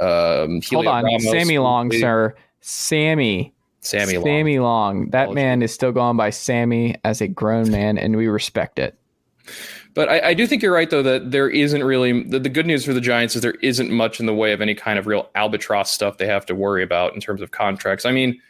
Um, 0.00 0.60
Hold 0.70 0.86
on, 0.86 1.04
Ramos, 1.04 1.30
Sammy 1.30 1.58
Long, 1.58 1.92
sir. 1.92 2.34
Sammy. 2.60 3.54
Sammy 3.80 4.14
Long. 4.14 4.24
Sammy 4.24 4.58
Long. 4.58 5.10
That 5.10 5.32
man 5.32 5.62
is 5.62 5.72
still 5.72 5.92
going 5.92 6.16
by 6.16 6.30
Sammy 6.30 6.96
as 7.04 7.20
a 7.20 7.28
grown 7.28 7.70
man, 7.70 7.98
and 7.98 8.16
we 8.16 8.28
respect 8.28 8.78
it. 8.78 8.98
But 9.94 10.08
I, 10.08 10.28
I, 10.28 10.34
do 10.34 10.46
think 10.46 10.62
you're 10.62 10.72
right, 10.72 10.88
though, 10.88 11.02
that 11.02 11.32
there 11.32 11.48
isn't 11.48 11.82
really 11.82 12.22
the, 12.22 12.38
the, 12.38 12.48
good 12.48 12.66
news 12.66 12.84
for 12.84 12.92
the 12.92 13.00
Giants 13.00 13.34
is 13.34 13.42
there 13.42 13.56
isn't 13.60 13.90
much 13.90 14.20
in 14.20 14.26
the 14.26 14.34
way 14.34 14.52
of 14.52 14.60
any 14.60 14.74
kind 14.74 14.98
of 14.98 15.06
real 15.06 15.28
albatross 15.34 15.90
stuff 15.90 16.18
they 16.18 16.26
have 16.26 16.46
to 16.46 16.54
worry 16.54 16.84
about 16.84 17.14
in 17.14 17.20
terms 17.20 17.42
of 17.42 17.50
contracts. 17.50 18.04
I 18.04 18.12
mean, 18.12 18.40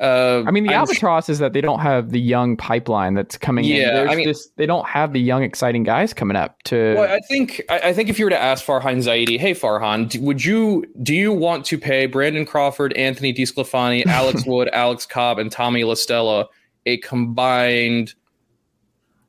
uh, 0.00 0.42
I 0.46 0.50
mean, 0.50 0.64
the 0.64 0.74
I'm 0.74 0.80
albatross 0.80 1.28
is 1.28 1.38
that 1.38 1.52
they 1.52 1.60
don't 1.60 1.78
have 1.78 2.10
the 2.10 2.20
young 2.20 2.56
pipeline 2.56 3.14
that's 3.14 3.38
coming 3.38 3.64
yeah, 3.64 4.02
in. 4.02 4.08
I 4.08 4.16
mean, 4.16 4.26
just, 4.26 4.56
they 4.56 4.66
don't 4.66 4.86
have 4.86 5.12
the 5.12 5.20
young, 5.20 5.44
exciting 5.44 5.84
guys 5.84 6.12
coming 6.12 6.36
up 6.36 6.60
to. 6.64 6.94
Well, 6.96 7.12
I 7.12 7.20
think 7.20 7.62
I, 7.68 7.78
I 7.78 7.92
think 7.92 8.08
if 8.08 8.18
you 8.18 8.26
were 8.26 8.30
to 8.30 8.40
ask 8.40 8.64
Farhan 8.64 8.98
Zaidi, 8.98 9.38
hey 9.38 9.52
Farhan, 9.52 10.20
would 10.20 10.44
you 10.44 10.84
do 11.02 11.14
you 11.14 11.32
want 11.32 11.64
to 11.66 11.78
pay 11.78 12.06
Brandon 12.06 12.44
Crawford, 12.44 12.92
Anthony 12.94 13.32
DeSclafani, 13.32 14.06
Alex 14.08 14.44
Wood, 14.44 14.68
Alex 14.72 15.06
Cobb, 15.06 15.38
and 15.38 15.50
Tommy 15.50 15.84
La 15.84 15.94
Stella 15.94 16.48
a 16.86 16.98
combined 16.98 18.14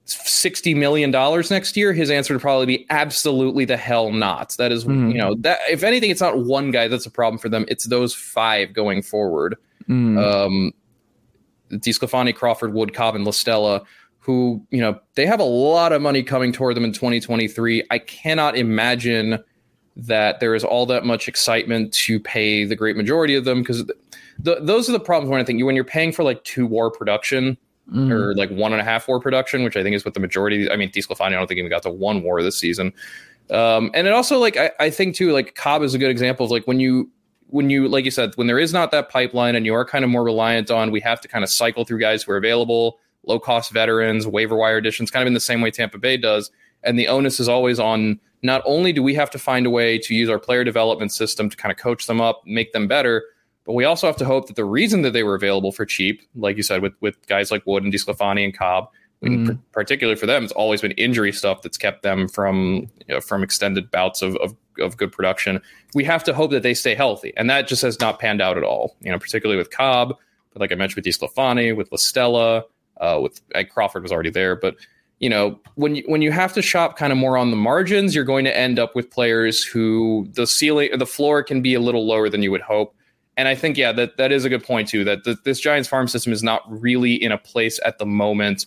sixty 0.06 0.74
million 0.74 1.12
dollars 1.12 1.52
next 1.52 1.78
year, 1.78 1.94
his 1.94 2.10
answer 2.10 2.34
would 2.34 2.42
probably 2.42 2.66
be 2.66 2.86
absolutely 2.90 3.66
the 3.66 3.78
hell 3.78 4.12
not. 4.12 4.56
That 4.58 4.72
is, 4.72 4.86
mm. 4.86 5.12
you 5.12 5.18
know, 5.18 5.36
that 5.40 5.60
if 5.70 5.84
anything, 5.84 6.10
it's 6.10 6.22
not 6.22 6.44
one 6.46 6.72
guy 6.72 6.88
that's 6.88 7.06
a 7.06 7.12
problem 7.12 7.38
for 7.38 7.50
them. 7.50 7.66
It's 7.68 7.86
those 7.86 8.14
five 8.14 8.74
going 8.74 9.02
forward. 9.02 9.58
Mm. 9.90 10.24
Um, 10.24 10.72
DeSclafani, 11.72 12.36
Crawford, 12.36 12.74
Wood, 12.74 12.94
Cobb, 12.94 13.16
and 13.16 13.26
La 13.26 13.32
Stella, 13.32 13.84
who 14.20 14.66
you 14.72 14.82
know 14.82 15.00
they 15.16 15.26
have 15.26 15.40
a 15.40 15.46
lot 15.46 15.92
of 15.92 16.02
money 16.02 16.24
coming 16.24 16.52
toward 16.52 16.76
them 16.76 16.84
in 16.84 16.92
2023. 16.92 17.84
I 17.92 18.00
cannot 18.00 18.58
imagine 18.58 19.40
that 19.98 20.40
there 20.40 20.56
is 20.56 20.64
all 20.64 20.86
that 20.88 21.06
much 21.06 21.28
excitement 21.28 21.94
to 21.94 22.20
pay 22.20 22.66
the 22.66 22.76
great 22.76 22.98
majority 22.98 23.36
of 23.36 23.46
them 23.46 23.62
because 23.62 23.86
the, 24.40 24.60
those 24.62 24.90
are 24.90 24.92
the 24.92 25.00
problems 25.00 25.30
when 25.30 25.40
I 25.40 25.44
think 25.44 25.60
you 25.60 25.66
when 25.66 25.76
you're 25.76 25.84
paying 25.84 26.12
for 26.12 26.24
like 26.24 26.44
two 26.44 26.66
war 26.66 26.92
production 26.92 27.58
mm. 27.92 28.12
or 28.12 28.36
like 28.36 28.50
one 28.50 28.74
and 28.74 28.82
a 28.82 28.84
half 28.84 29.08
war 29.08 29.20
production, 29.20 29.64
which 29.64 29.78
I 29.78 29.84
think 29.84 29.96
is 29.96 30.04
what 30.04 30.14
the 30.14 30.20
majority. 30.20 30.70
I 30.70 30.76
mean, 30.76 30.92
DeSclafani, 30.92 31.28
I 31.28 31.30
don't 31.32 31.48
think 31.48 31.60
even 31.60 31.70
got 31.70 31.84
to 31.84 31.92
one 31.92 32.24
war 32.24 32.42
this 32.44 32.58
season. 32.58 32.94
Um, 33.52 33.92
and 33.94 34.08
it 34.08 34.14
also 34.14 34.40
like 34.40 34.58
I, 34.58 34.72
I 34.80 34.90
think 34.90 35.16
too 35.16 35.32
like 35.32 35.56
Cobb 35.56 35.84
is 35.84 35.94
a 35.94 36.00
good 36.00 36.10
example 36.10 36.46
of 36.46 36.52
like 36.52 36.66
when 36.66 36.80
you 36.80 37.12
when 37.48 37.70
you 37.70 37.88
like 37.88 38.06
you 38.06 38.12
said 38.12 38.34
when 38.36 38.48
there 38.48 38.60
is 38.60 38.74
not 38.74 38.92
that 38.92 39.10
pipeline 39.10 39.56
and 39.56 39.66
you 39.66 39.74
are 39.74 39.86
kind 39.86 40.04
of 40.04 40.10
more 40.10 40.24
reliant 40.24 40.72
on 40.72 40.92
we 40.92 41.00
have 41.00 41.22
to 41.22 41.28
kind 41.28 41.44
of 41.44 41.50
cycle 41.50 41.86
through 41.86 42.00
guys 42.00 42.24
who 42.24 42.32
are 42.32 42.38
available 42.38 43.00
low 43.24 43.40
cost 43.40 43.72
veterans 43.72 44.28
waiver 44.28 44.56
wire 44.56 44.78
additions 44.78 45.12
kind 45.12 45.24
of 45.24 45.28
in 45.28 45.34
the 45.34 45.40
same 45.40 45.62
way 45.62 45.70
tampa 45.70 45.98
bay 45.98 46.18
does 46.18 46.52
and 46.84 46.98
the 46.98 47.08
onus 47.08 47.40
is 47.40 47.48
always 47.48 47.80
on 47.80 48.20
not 48.42 48.62
only 48.66 48.92
do 48.92 49.02
we 49.02 49.14
have 49.14 49.30
to 49.30 49.40
find 49.40 49.66
a 49.66 49.70
way 49.70 49.98
to 49.98 50.14
use 50.14 50.30
our 50.30 50.40
player 50.40 50.64
development 50.64 51.12
system 51.12 51.50
to 51.50 51.58
kind 51.58 51.72
of 51.72 51.78
coach 51.78 52.08
them 52.08 52.20
up 52.20 52.42
make 52.46 52.74
them 52.74 52.88
better 52.88 53.24
but 53.66 53.74
we 53.74 53.84
also 53.84 54.08
have 54.08 54.16
to 54.18 54.26
hope 54.26 54.48
that 54.48 54.56
the 54.56 54.64
reason 54.64 55.02
that 55.02 55.12
they 55.12 55.24
were 55.24 55.36
available 55.36 55.72
for 55.72 55.86
cheap, 55.86 56.22
like 56.36 56.56
you 56.56 56.64
said, 56.64 56.82
with 56.82 56.94
with 57.02 57.26
guys 57.28 57.52
like 57.52 57.66
Wood 57.66 57.84
and 57.84 57.92
DeSclafani 57.92 58.46
and 58.46 58.56
Cobb, 58.56 58.90
mm-hmm. 59.24 59.50
in 59.50 59.64
particular 59.72 60.16
for 60.16 60.28
them, 60.28 60.44
it's 60.44 60.54
always 60.54 60.82
been 60.82 60.92
injury 60.92 61.32
stuff 61.32 61.64
that's 61.64 61.78
kept 61.78 62.04
them 62.04 62.28
from 62.28 62.88
you 63.08 63.16
know, 63.16 63.22
from 63.22 63.44
extended 63.44 63.90
bouts 63.90 64.22
of, 64.22 64.36
of 64.38 64.56
of 64.80 64.98
good 64.98 65.12
production. 65.12 65.62
We 65.94 66.04
have 66.04 66.24
to 66.26 66.34
hope 66.34 66.52
that 66.52 66.64
they 66.64 66.74
stay 66.74 66.96
healthy, 66.96 67.34
and 67.38 67.50
that 67.50 67.68
just 67.68 67.82
has 67.82 68.00
not 68.00 68.20
panned 68.20 68.42
out 68.42 68.58
at 68.58 68.64
all. 68.64 68.96
You 69.02 69.12
know, 69.12 69.20
particularly 69.20 69.58
with 69.58 69.72
Cobb, 69.72 70.16
but 70.54 70.62
like 70.62 70.72
I 70.72 70.76
mentioned 70.76 71.04
with 71.04 71.14
DeSclafani, 71.14 71.76
with 71.76 71.92
La 71.92 71.98
Stella, 71.98 72.64
uh, 73.02 73.20
with 73.22 73.42
Crawford 73.72 74.04
was 74.04 74.12
already 74.12 74.30
there, 74.30 74.56
but 74.56 74.76
you 75.20 75.30
know 75.30 75.60
when 75.76 75.96
you 75.96 76.04
when 76.08 76.22
you 76.22 76.32
have 76.32 76.54
to 76.54 76.62
shop 76.62 76.98
kind 76.98 77.12
of 77.12 77.18
more 77.18 77.38
on 77.38 77.52
the 77.52 77.58
margins, 77.58 78.14
you're 78.14 78.26
going 78.26 78.46
to 78.46 78.56
end 78.56 78.80
up 78.80 78.96
with 78.96 79.10
players 79.10 79.64
who 79.64 80.28
the 80.34 80.46
ceiling, 80.46 80.98
the 80.98 81.06
floor 81.06 81.44
can 81.44 81.62
be 81.62 81.74
a 81.74 81.80
little 81.80 82.06
lower 82.06 82.30
than 82.30 82.44
you 82.44 82.52
would 82.52 82.62
hope 82.62 82.96
and 83.38 83.48
I 83.48 83.56
think, 83.56 83.78
yeah, 83.78 83.92
that, 83.94 84.18
that 84.18 84.32
is 84.32 84.46
a 84.46 84.50
good 84.50 84.64
point 84.64 84.88
too. 84.88 85.04
That 85.04 85.24
the, 85.24 85.38
this 85.44 85.60
Giants 85.60 85.90
farm 85.90 86.08
system 86.08 86.32
is 86.32 86.44
not 86.44 86.62
really 86.68 87.14
in 87.14 87.32
a 87.32 87.38
place 87.38 87.80
at 87.86 87.98
the 87.98 88.06
moment 88.06 88.66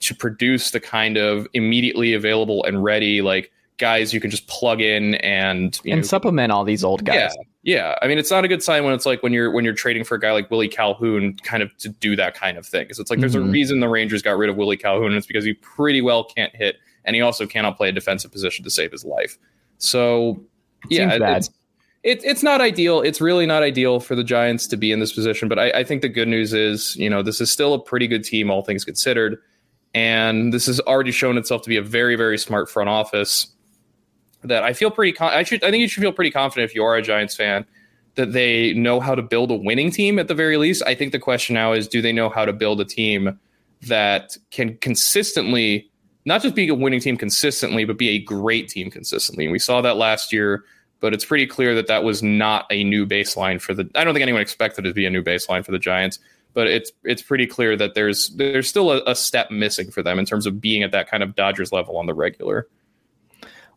to 0.00 0.14
produce 0.14 0.70
the 0.70 0.80
kind 0.80 1.16
of 1.16 1.46
immediately 1.54 2.14
available 2.14 2.64
and 2.64 2.82
ready 2.82 3.20
like 3.20 3.50
guys 3.78 4.12
you 4.12 4.20
can 4.20 4.30
just 4.30 4.46
plug 4.48 4.80
in 4.80 5.14
and 5.16 5.80
and 5.86 6.00
know, 6.00 6.02
supplement 6.02 6.52
all 6.52 6.64
these 6.64 6.84
old 6.84 7.04
guys. 7.04 7.34
Yeah, 7.62 7.76
yeah. 7.76 7.98
I 8.02 8.08
mean, 8.08 8.18
it's 8.18 8.30
not 8.30 8.44
a 8.44 8.48
good 8.48 8.62
sign 8.62 8.84
when 8.84 8.92
it's 8.92 9.06
like 9.06 9.22
when 9.22 9.32
you're 9.32 9.50
when 9.50 9.64
you're 9.64 9.74
trading 9.74 10.04
for 10.04 10.16
a 10.16 10.20
guy 10.20 10.32
like 10.32 10.50
Willie 10.50 10.68
Calhoun, 10.68 11.36
kind 11.42 11.62
of 11.62 11.76
to 11.78 11.88
do 11.88 12.16
that 12.16 12.34
kind 12.34 12.58
of 12.58 12.66
thing. 12.66 12.84
Because 12.84 12.98
it's 12.98 13.10
like 13.10 13.20
there's 13.20 13.34
mm-hmm. 13.34 13.48
a 13.48 13.52
reason 13.52 13.80
the 13.80 13.88
Rangers 13.88 14.22
got 14.22 14.36
rid 14.36 14.50
of 14.50 14.56
Willie 14.56 14.76
Calhoun, 14.76 15.06
and 15.06 15.16
it's 15.16 15.26
because 15.26 15.44
he 15.44 15.54
pretty 15.54 16.02
well 16.02 16.24
can't 16.24 16.54
hit, 16.54 16.76
and 17.04 17.16
he 17.16 17.22
also 17.22 17.46
cannot 17.46 17.76
play 17.76 17.88
a 17.88 17.92
defensive 17.92 18.30
position 18.30 18.64
to 18.64 18.70
save 18.70 18.92
his 18.92 19.04
life. 19.04 19.38
So 19.78 20.42
yeah, 20.88 21.36
it's, 21.36 21.50
it, 22.02 22.24
it's 22.24 22.42
not 22.42 22.60
ideal. 22.60 23.00
It's 23.00 23.20
really 23.20 23.46
not 23.46 23.62
ideal 23.62 24.00
for 24.00 24.14
the 24.14 24.24
Giants 24.24 24.66
to 24.68 24.76
be 24.76 24.92
in 24.92 25.00
this 25.00 25.12
position. 25.12 25.48
But 25.48 25.58
I, 25.58 25.70
I, 25.70 25.84
think 25.84 26.02
the 26.02 26.08
good 26.08 26.28
news 26.28 26.52
is, 26.52 26.94
you 26.96 27.10
know, 27.10 27.22
this 27.22 27.40
is 27.40 27.50
still 27.50 27.74
a 27.74 27.78
pretty 27.78 28.06
good 28.06 28.24
team, 28.24 28.50
all 28.50 28.62
things 28.62 28.84
considered. 28.84 29.38
And 29.94 30.52
this 30.52 30.66
has 30.66 30.80
already 30.80 31.10
shown 31.10 31.36
itself 31.38 31.62
to 31.62 31.68
be 31.68 31.76
a 31.76 31.82
very, 31.82 32.14
very 32.14 32.38
smart 32.38 32.70
front 32.70 32.88
office 32.88 33.48
that 34.44 34.62
I 34.62 34.72
feel 34.72 34.90
pretty. 34.90 35.12
Con- 35.12 35.32
I 35.32 35.42
should. 35.42 35.62
I 35.64 35.70
think 35.70 35.80
you 35.80 35.88
should 35.88 36.02
feel 36.02 36.12
pretty 36.12 36.30
confident 36.30 36.70
if 36.70 36.74
you 36.74 36.84
are 36.84 36.96
a 36.96 37.02
Giants 37.02 37.34
fan 37.34 37.64
that 38.14 38.32
they 38.32 38.72
know 38.74 39.00
how 39.00 39.14
to 39.14 39.22
build 39.22 39.50
a 39.50 39.54
winning 39.54 39.90
team 39.90 40.18
at 40.18 40.28
the 40.28 40.34
very 40.34 40.56
least. 40.56 40.82
I 40.86 40.94
think 40.94 41.12
the 41.12 41.18
question 41.18 41.54
now 41.54 41.72
is, 41.72 41.86
do 41.86 42.02
they 42.02 42.12
know 42.12 42.28
how 42.28 42.44
to 42.44 42.52
build 42.52 42.80
a 42.80 42.84
team 42.84 43.38
that 43.82 44.36
can 44.50 44.76
consistently, 44.78 45.88
not 46.24 46.42
just 46.42 46.56
be 46.56 46.68
a 46.68 46.74
winning 46.74 47.00
team 47.00 47.16
consistently, 47.16 47.84
but 47.84 47.96
be 47.96 48.08
a 48.10 48.18
great 48.18 48.68
team 48.68 48.90
consistently? 48.90 49.44
And 49.44 49.52
we 49.52 49.60
saw 49.60 49.80
that 49.82 49.96
last 49.96 50.32
year 50.32 50.64
but 51.00 51.14
it's 51.14 51.24
pretty 51.24 51.46
clear 51.46 51.74
that 51.74 51.86
that 51.86 52.04
was 52.04 52.22
not 52.22 52.66
a 52.70 52.84
new 52.84 53.06
baseline 53.06 53.60
for 53.60 53.74
the. 53.74 53.88
I 53.94 54.04
don't 54.04 54.14
think 54.14 54.22
anyone 54.22 54.42
expected 54.42 54.84
it 54.84 54.88
to 54.88 54.94
be 54.94 55.06
a 55.06 55.10
new 55.10 55.22
baseline 55.22 55.64
for 55.64 55.72
the 55.72 55.78
Giants, 55.78 56.18
but 56.54 56.66
it's 56.66 56.90
it's 57.04 57.22
pretty 57.22 57.46
clear 57.46 57.76
that 57.76 57.94
there's 57.94 58.30
there's 58.30 58.68
still 58.68 58.90
a, 58.90 59.02
a 59.06 59.14
step 59.14 59.50
missing 59.50 59.90
for 59.90 60.02
them 60.02 60.18
in 60.18 60.26
terms 60.26 60.46
of 60.46 60.60
being 60.60 60.82
at 60.82 60.92
that 60.92 61.08
kind 61.08 61.22
of 61.22 61.34
Dodgers 61.34 61.72
level 61.72 61.96
on 61.96 62.06
the 62.06 62.14
regular. 62.14 62.66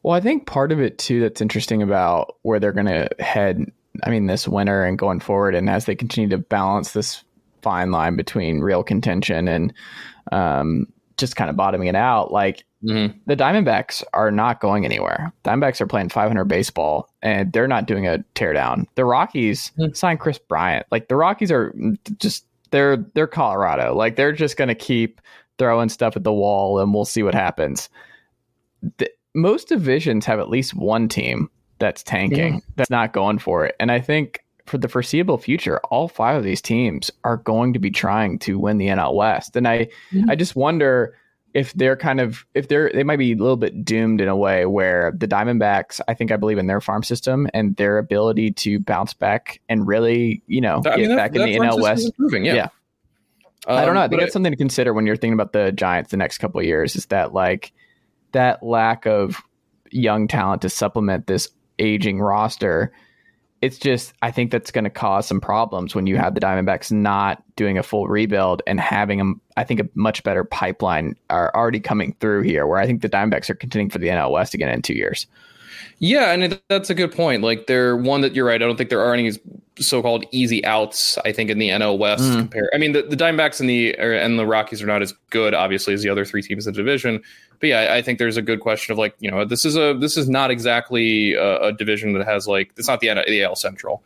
Well, 0.04 0.16
I 0.16 0.20
think 0.20 0.48
part 0.48 0.72
of 0.72 0.80
it 0.80 0.98
too 0.98 1.20
that's 1.20 1.42
interesting 1.42 1.82
about 1.82 2.38
where 2.42 2.60
they're 2.60 2.72
going 2.72 2.88
to 2.88 3.10
head. 3.20 3.72
I 4.04 4.10
mean, 4.10 4.28
this 4.28 4.48
winter 4.48 4.84
and 4.84 4.98
going 4.98 5.20
forward, 5.20 5.54
and 5.54 5.70
as 5.70 5.86
they 5.86 5.96
continue 5.96 6.30
to 6.30 6.38
balance 6.38 6.94
this 6.94 7.24
fine 7.62 7.92
line 7.92 8.16
between 8.16 8.62
real 8.62 8.84
contention 8.84 9.48
and 9.48 9.74
um, 10.32 10.88
just 11.18 11.36
kind 11.36 11.50
of 11.50 11.56
bottoming 11.56 11.88
it 11.88 11.96
out, 11.96 12.32
like 12.32 12.66
Mm-hmm. 12.84 13.18
The 13.28 13.36
Diamondbacks 13.36 14.04
are 14.14 14.32
not 14.32 14.60
going 14.60 14.86
anywhere. 14.86 15.32
Diamondbacks 15.44 15.82
are 15.82 15.88
playing 15.88 16.10
500 16.10 16.46
baseball, 16.46 17.10
and 17.22 17.52
they're 17.54 17.68
not 17.68 17.86
doing 17.86 18.08
a 18.08 18.24
teardown. 18.36 18.86
The 18.96 19.06
Rockies 19.06 19.72
mm-hmm. 19.78 19.94
signed 19.94 20.20
Kris 20.20 20.40
Bryant. 20.40 20.88
Like 20.92 21.08
the 21.08 21.16
Rockies 21.16 21.52
are 21.52 21.74
just 22.18 22.46
they're 22.72 22.98
they're 23.14 23.28
Colorado. 23.28 23.94
Like 23.94 24.16
they're 24.16 24.32
just 24.32 24.58
going 24.58 24.70
to 24.70 24.76
keep 24.76 25.22
throwing 25.58 25.90
stuff 25.90 26.16
at 26.16 26.24
the 26.24 26.34
wall, 26.34 26.80
and 26.80 26.94
we'll 26.94 27.06
see 27.06 27.24
what 27.24 27.36
happens. 27.36 27.90
The, 28.98 29.10
most 29.34 29.68
divisions 29.68 30.26
have 30.26 30.40
at 30.40 30.50
least 30.50 30.74
one 30.74 31.08
team 31.08 31.50
that's 31.80 32.04
tanking, 32.04 32.56
mm-hmm. 32.56 32.72
that's 32.76 32.90
not 32.90 33.14
going 33.14 33.40
for 33.40 33.66
it, 33.66 33.76
and 33.80 33.92
I 33.92 34.00
think 34.00 34.42
for 34.66 34.78
the 34.78 34.88
foreseeable 34.88 35.38
future, 35.38 35.80
all 35.90 36.08
five 36.08 36.38
of 36.38 36.44
these 36.44 36.62
teams 36.62 37.12
are 37.24 37.38
going 37.38 37.74
to 37.74 37.80
be 37.80 37.92
trying 37.92 38.40
to 38.40 38.58
win 38.58 38.78
the 38.78 38.88
NL 38.88 39.16
West. 39.16 39.56
And 39.56 39.68
I, 39.68 39.90
mm-hmm. 40.12 40.30
I 40.30 40.36
just 40.36 40.56
wonder 40.56 41.18
if 41.54 41.74
they're 41.74 41.98
kind 41.98 42.22
of 42.22 42.46
if 42.54 42.70
they're 42.70 42.90
they 42.94 43.04
might 43.04 43.18
be 43.18 43.34
a 43.34 43.36
little 43.36 43.58
bit 43.58 43.84
doomed 43.84 44.22
in 44.22 44.30
a 44.30 44.36
way 44.36 44.66
where 44.66 45.12
the 45.16 45.28
Diamondbacks, 45.28 46.00
I 46.08 46.14
think 46.14 46.32
I 46.32 46.38
believe 46.38 46.58
in 46.58 46.68
their 46.68 46.80
farm 46.80 47.04
system 47.04 47.48
and 47.54 47.76
their 47.76 47.98
ability 47.98 48.52
to 48.52 48.80
bounce 48.80 49.14
back 49.14 49.60
and 49.68 49.86
really, 49.86 50.42
you 50.48 50.62
know, 50.62 50.78
I 50.86 50.96
get 50.96 51.10
mean, 51.10 51.18
back 51.18 51.36
in 51.36 51.42
the 51.42 51.58
NL 51.58 51.82
West. 51.82 52.06
Improving, 52.06 52.46
yeah. 52.46 52.56
yeah. 52.56 52.68
Um, 53.68 53.78
I 53.78 53.86
don't 53.86 53.94
know. 53.94 54.02
I 54.02 54.08
think 54.08 54.22
that's 54.22 54.34
something 54.34 54.54
to 54.54 54.58
consider 54.58 54.94
when 54.94 55.06
you're 55.06 55.18
thinking 55.18 55.34
about 55.34 55.52
the 55.52 55.72
Giants 55.72 56.12
the 56.12 56.18
next 56.18 56.38
couple 56.38 56.60
of 56.60 56.66
years. 56.66 56.96
Is 56.96 57.08
that 57.08 57.34
like 57.34 57.74
that 58.34 58.64
lack 58.64 59.06
of 59.06 59.42
young 59.92 60.28
talent 60.28 60.62
to 60.64 60.70
supplement 60.70 61.28
this 61.28 61.50
aging 61.80 62.20
roster? 62.20 62.92
it's 63.62 63.78
just 63.78 64.14
I 64.24 64.32
think 64.32 64.52
that's 64.52 64.72
going 64.72 64.86
to 64.86 64.90
cause 64.90 65.28
some 65.28 65.40
problems 65.40 65.94
when 65.94 66.08
you 66.08 66.18
have 66.18 66.34
the 66.34 66.42
Diamondbacks 66.42 66.92
not 66.92 67.44
doing 67.56 67.78
a 67.78 67.84
full 67.84 68.08
rebuild 68.08 68.64
and 68.66 68.80
having 68.80 69.22
a, 69.22 69.34
I 69.56 69.64
think 69.64 69.80
a 69.80 69.90
much 69.94 70.24
better 70.24 70.44
pipeline 70.44 71.16
are 71.30 71.56
already 71.56 71.80
coming 71.80 72.16
through 72.20 72.42
here. 72.42 72.66
Where 72.66 72.80
I 72.80 72.88
think 72.88 73.02
the 73.02 73.10
Diamondbacks 73.10 73.50
are 73.50 73.56
contending 73.56 73.92
for 73.92 74.00
the 74.00 74.08
NL 74.08 74.32
West 74.32 74.56
again 74.56 74.70
in 74.70 74.82
two 74.82 74.96
years. 74.96 75.28
Yeah, 76.00 76.32
and 76.32 76.60
that's 76.70 76.90
a 76.90 76.96
good 76.96 77.12
point. 77.12 77.44
Like 77.44 77.68
they're 77.68 77.96
one 77.96 78.22
that 78.22 78.36
you're 78.36 78.46
right. 78.46 78.62
I 78.62 78.66
don't 78.66 78.78
think 78.78 78.90
there 78.90 79.02
are 79.02 79.14
any 79.14 79.32
so-called 79.80 80.26
easy 80.32 80.64
outs. 80.66 81.18
I 81.26 81.32
think 81.32 81.50
in 81.50 81.60
the 81.60 81.70
NL 81.70 81.98
West 81.98 82.24
mm. 82.24 82.38
compare. 82.38 82.70
I 82.74 82.78
mean, 82.78 82.92
the, 82.92 83.04
the 83.04 83.16
Diamondbacks 83.16 83.60
and 83.60 83.70
the 83.70 83.98
er, 84.00 84.14
and 84.14 84.38
the 84.38 84.46
Rockies 84.46 84.82
are 84.82 84.88
not 84.88 85.02
as 85.02 85.14
good, 85.30 85.54
obviously, 85.54 85.94
as 85.94 86.04
the 86.04 86.10
other 86.10 86.26
three 86.26 86.42
teams 86.42 86.68
in 86.68 86.74
the 86.74 86.78
division. 86.78 87.22
But 87.60 87.70
yeah, 87.70 87.94
I 87.94 88.02
think 88.02 88.20
there's 88.20 88.38
a 88.38 88.42
good 88.42 88.60
question 88.60 88.92
of 88.92 88.98
like, 88.98 89.16
you 89.20 89.30
know, 89.30 89.46
this 89.46 89.66
is 89.66 89.76
a 89.76 89.96
this 90.00 90.18
is 90.18 90.28
not 90.28 90.52
exactly 90.52 91.34
a, 91.34 91.60
a 91.60 91.74
division 91.74 92.14
that 92.14 92.26
has 92.26 92.48
like 92.48 92.72
it's 92.78 92.88
not 92.88 93.00
the 93.00 93.14
the 93.28 93.44
AL 93.44 93.56
Central. 93.56 94.04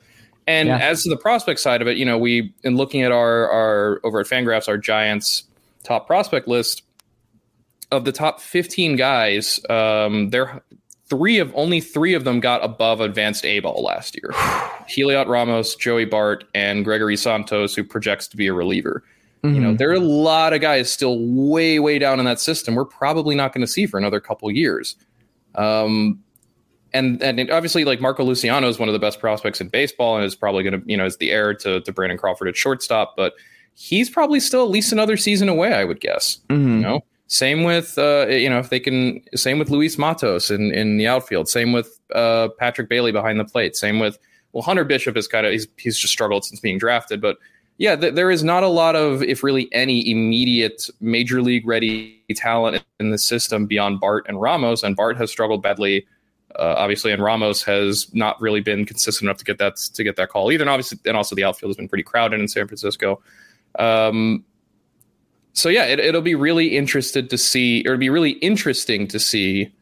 And 0.47 0.67
yeah. 0.67 0.78
as 0.78 1.03
to 1.03 1.09
the 1.09 1.17
prospect 1.17 1.59
side 1.59 1.82
of 1.82 1.88
it, 1.88 1.97
you 1.97 2.05
know, 2.05 2.17
we 2.17 2.53
in 2.63 2.76
looking 2.76 3.01
at 3.01 3.11
our 3.11 3.49
our 3.49 3.99
over 4.03 4.19
at 4.19 4.28
Fangraphs, 4.28 4.67
our 4.67 4.78
Giants 4.78 5.43
top 5.84 6.07
prospect 6.07 6.47
list 6.47 6.84
of 7.91 8.05
the 8.05 8.11
top 8.11 8.39
15 8.41 8.95
guys, 8.95 9.59
um, 9.69 10.30
they're 10.30 10.61
three 11.08 11.38
of 11.39 11.51
only 11.56 11.82
three 11.82 12.14
of 12.14 12.24
them 12.24 12.39
got 12.39 12.64
above 12.64 13.01
advanced 13.01 13.45
A 13.45 13.60
ball 13.60 13.84
last 13.84 14.16
year. 14.16 14.32
Heliot 14.88 15.28
Ramos, 15.28 15.76
Joey 15.76 16.06
Bart, 16.06 16.45
and 16.53 16.84
Gregory 16.84 17.18
Santos, 17.18 17.76
who 17.76 17.84
projects 17.84 18.28
to 18.30 18.38
be 18.38 18.47
a 18.47 18.53
reliever. 18.53 19.03
Mm-hmm. 19.43 19.56
You 19.56 19.62
know, 19.62 19.68
mm-hmm. 19.70 19.78
there 19.78 19.89
are 19.91 19.93
a 19.93 19.99
lot 19.99 20.53
of 20.53 20.62
guys 20.62 20.91
still 20.91 21.20
way, 21.20 21.80
way 21.80 21.99
down 21.99 22.20
in 22.20 22.26
that 22.26 22.39
system. 22.39 22.76
We're 22.76 22.86
probably 22.86 23.36
not 23.36 23.53
going 23.53 23.66
to 23.66 23.72
see 23.72 23.86
for 23.86 23.97
another 23.97 24.20
couple 24.20 24.49
years. 24.51 24.95
Um, 25.56 26.22
and 26.93 27.22
and 27.22 27.51
obviously, 27.51 27.84
like 27.84 27.99
Marco 27.99 28.24
Luciano 28.24 28.70
is 28.70 28.80
one 28.80 28.88
of 28.88 28.93
the 28.93 28.99
best 28.99 29.20
prospects 29.20 29.60
in 29.60 29.68
baseball, 29.68 30.16
and 30.16 30.26
is 30.26 30.36
probably 30.36 30.64
going 30.64 30.82
to, 30.82 30.89
you 30.89 30.95
know, 30.95 31.06
is 31.06 31.18
the 31.18 31.32
heir 31.32 31.53
to 31.56 31.82
to 31.82 31.91
Brandon 31.91 32.18
Crawford 32.18 32.47
at 32.47 32.56
shortstop. 32.56 33.16
But 33.18 33.34
he's 33.76 34.10
probably 34.10 34.39
still 34.39 34.64
at 34.64 34.70
least 34.70 34.93
another 34.93 35.18
season 35.18 35.49
away, 35.49 35.74
I 35.74 35.84
would 35.84 35.99
guess. 35.99 36.39
Mm-hmm. 36.49 36.68
You 36.68 36.80
know, 36.80 37.06
same 37.28 37.63
with 37.63 37.97
uh, 37.97 38.28
you 38.28 38.49
know 38.49 38.59
if 38.59 38.69
they 38.69 38.80
can. 38.80 39.21
Same 39.36 39.59
with 39.59 39.69
Luis 39.69 39.97
Matos 39.97 40.51
in 40.51 40.71
in 40.71 40.97
the 40.97 41.07
outfield. 41.07 41.49
Same 41.49 41.73
with 41.73 41.99
uh, 42.13 42.49
Patrick 42.59 42.89
Bailey 42.89 43.11
behind 43.11 43.39
the 43.39 43.45
plate. 43.45 43.76
Same 43.76 43.99
with 43.99 44.17
well 44.53 44.63
Hunter 44.63 44.84
Bishop 44.84 45.17
is 45.17 45.28
kind 45.28 45.45
of 45.45 45.51
he's 45.51 45.67
he's 45.78 45.97
just 45.97 46.13
struggled 46.13 46.45
since 46.45 46.59
being 46.59 46.78
drafted, 46.78 47.21
but 47.21 47.38
yeah, 47.78 47.95
th- 47.95 48.13
there 48.15 48.32
is 48.32 48.43
not 48.43 48.63
a 48.63 48.67
lot 48.67 48.95
of, 48.95 49.21
if 49.21 49.43
really 49.43 49.67
any, 49.73 50.09
immediate 50.09 50.89
major 51.01 51.41
league 51.41 51.67
ready 51.67 52.23
talent 52.36 52.84
in 52.99 53.11
the 53.11 53.17
system 53.17 53.65
beyond 53.65 53.99
Bart 53.99 54.26
and 54.28 54.39
Ramos, 54.39 54.82
and 54.84 54.95
Bart 54.95 55.17
has 55.17 55.30
struggled 55.30 55.61
badly. 55.61 56.07
Uh, 56.57 56.76
obviously, 56.78 57.11
and 57.11 57.21
Ramos 57.21 57.63
has 57.63 58.13
not 58.13 58.39
really 58.39 58.61
been 58.61 58.86
consistent 58.86 59.28
enough 59.28 59.38
to 59.38 59.43
get 59.43 59.57
that 59.57 59.76
to 59.76 60.03
get 60.05 60.15
that 60.15 60.30
call 60.30 60.53
either. 60.53 60.63
And 60.63 60.69
obviously, 60.69 60.99
and 61.05 61.17
also 61.17 61.36
the 61.36 61.43
outfield 61.43 61.69
has 61.69 61.76
been 61.76 61.89
pretty 61.89 62.03
crowded 62.03 62.39
in 62.39 62.47
San 62.47 62.65
Francisco. 62.65 63.21
Um, 63.78 64.45
so 65.56 65.70
yeah, 65.70 65.86
it, 65.86 65.99
it'll 65.99 66.22
be 66.22 66.36
really 66.36 66.76
interested 66.76 67.30
to 67.30 67.38
see, 67.38 67.82
or 67.86 67.93
it'll 67.93 67.99
be 67.99 68.10
really 68.10 68.32
interesting 68.32 69.08
to 69.08 69.20
see 69.20 69.74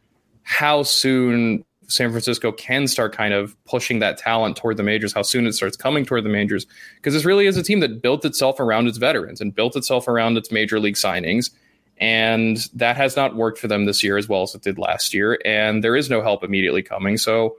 how 0.43 0.83
soon 0.83 1.65
San 1.87 2.11
Francisco 2.11 2.51
can 2.51 2.87
start 2.87 3.11
kind 3.15 3.33
of 3.33 3.55
pushing 3.65 3.99
that 3.99 4.17
talent 4.17 4.55
toward 4.55 4.77
the 4.77 4.83
majors, 4.83 5.13
how 5.13 5.23
soon 5.23 5.47
it 5.47 5.53
starts 5.53 5.75
coming 5.75 6.05
toward 6.05 6.23
the 6.23 6.29
majors. 6.29 6.67
Because 6.95 7.13
this 7.13 7.25
really 7.25 7.47
is 7.47 7.57
a 7.57 7.63
team 7.63 7.79
that 7.79 8.03
built 8.03 8.23
itself 8.23 8.59
around 8.59 8.87
its 8.87 8.99
veterans 8.99 9.41
and 9.41 9.53
built 9.53 9.75
itself 9.75 10.07
around 10.07 10.37
its 10.37 10.51
major 10.51 10.79
league 10.79 10.95
signings. 10.95 11.49
And 11.97 12.57
that 12.75 12.95
has 12.95 13.15
not 13.15 13.35
worked 13.35 13.57
for 13.57 13.67
them 13.67 13.85
this 13.85 14.03
year 14.03 14.17
as 14.17 14.29
well 14.29 14.43
as 14.43 14.53
it 14.53 14.61
did 14.61 14.77
last 14.77 15.13
year. 15.13 15.39
And 15.43 15.83
there 15.83 15.95
is 15.95 16.09
no 16.09 16.21
help 16.21 16.43
immediately 16.43 16.83
coming. 16.83 17.17
So, 17.17 17.57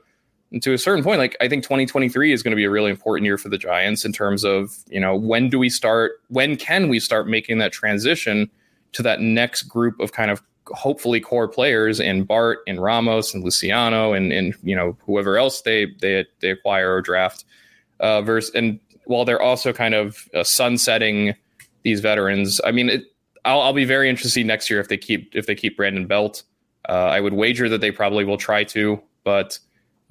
to 0.62 0.72
a 0.72 0.78
certain 0.78 1.02
point, 1.02 1.18
like 1.18 1.36
I 1.40 1.48
think 1.48 1.64
2023 1.64 2.32
is 2.32 2.42
going 2.42 2.52
to 2.52 2.56
be 2.56 2.64
a 2.64 2.70
really 2.70 2.90
important 2.90 3.26
year 3.26 3.38
for 3.38 3.48
the 3.48 3.58
Giants 3.58 4.04
in 4.04 4.12
terms 4.12 4.44
of, 4.44 4.76
you 4.88 5.00
know, 5.00 5.16
when 5.16 5.48
do 5.48 5.58
we 5.58 5.68
start, 5.68 6.12
when 6.28 6.56
can 6.56 6.88
we 6.88 7.00
start 7.00 7.28
making 7.28 7.58
that 7.58 7.72
transition 7.72 8.50
to 8.92 9.02
that 9.02 9.20
next 9.20 9.62
group 9.64 9.98
of 10.00 10.12
kind 10.12 10.30
of 10.30 10.42
hopefully 10.68 11.20
core 11.20 11.48
players 11.48 12.00
in 12.00 12.24
Bart 12.24 12.60
and 12.66 12.82
Ramos 12.82 13.34
and 13.34 13.44
Luciano 13.44 14.12
and 14.12 14.32
and 14.32 14.54
you 14.62 14.74
know 14.74 14.96
whoever 15.04 15.36
else 15.36 15.62
they 15.62 15.86
they 16.00 16.24
they 16.40 16.50
acquire 16.50 16.94
or 16.94 17.02
draft. 17.02 17.44
Uh, 18.00 18.22
versus 18.22 18.54
and 18.54 18.80
while 19.06 19.24
they're 19.24 19.42
also 19.42 19.72
kind 19.72 19.94
of 19.94 20.28
uh, 20.34 20.42
sunsetting 20.42 21.34
these 21.82 22.00
veterans, 22.00 22.60
I 22.64 22.72
mean, 22.72 22.88
it, 22.88 23.04
I'll, 23.44 23.60
I'll 23.60 23.72
be 23.72 23.84
very 23.84 24.08
interested 24.08 24.46
next 24.46 24.70
year 24.70 24.80
if 24.80 24.88
they 24.88 24.96
keep 24.96 25.34
if 25.34 25.46
they 25.46 25.54
keep 25.54 25.76
Brandon 25.76 26.06
Belt. 26.06 26.42
Uh, 26.88 26.92
I 26.92 27.20
would 27.20 27.32
wager 27.32 27.68
that 27.68 27.80
they 27.80 27.90
probably 27.90 28.24
will 28.24 28.36
try 28.36 28.64
to, 28.64 29.00
but 29.22 29.58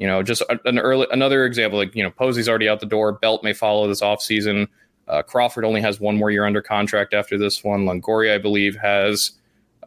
you 0.04 0.10
know, 0.10 0.22
just 0.22 0.44
an 0.66 0.80
early 0.80 1.08
another 1.12 1.46
example 1.46 1.80
like 1.80 1.96
you 1.96 2.04
know 2.04 2.12
Posey's 2.12 2.50
already 2.50 2.68
out 2.68 2.82
the 2.82 2.86
door. 2.86 3.14
Belt 3.14 3.42
may 3.42 3.54
follow 3.54 3.88
this 3.88 4.02
offseason. 4.02 4.68
Uh, 5.08 5.24
Crawford 5.24 5.64
only 5.64 5.80
has 5.80 5.98
one 5.98 6.18
more 6.18 6.30
year 6.30 6.44
under 6.44 6.62
contract 6.62 7.14
after 7.14 7.38
this 7.38 7.64
one. 7.64 7.86
Longoria, 7.86 8.36
I 8.36 8.38
believe, 8.38 8.76
has 8.76 9.32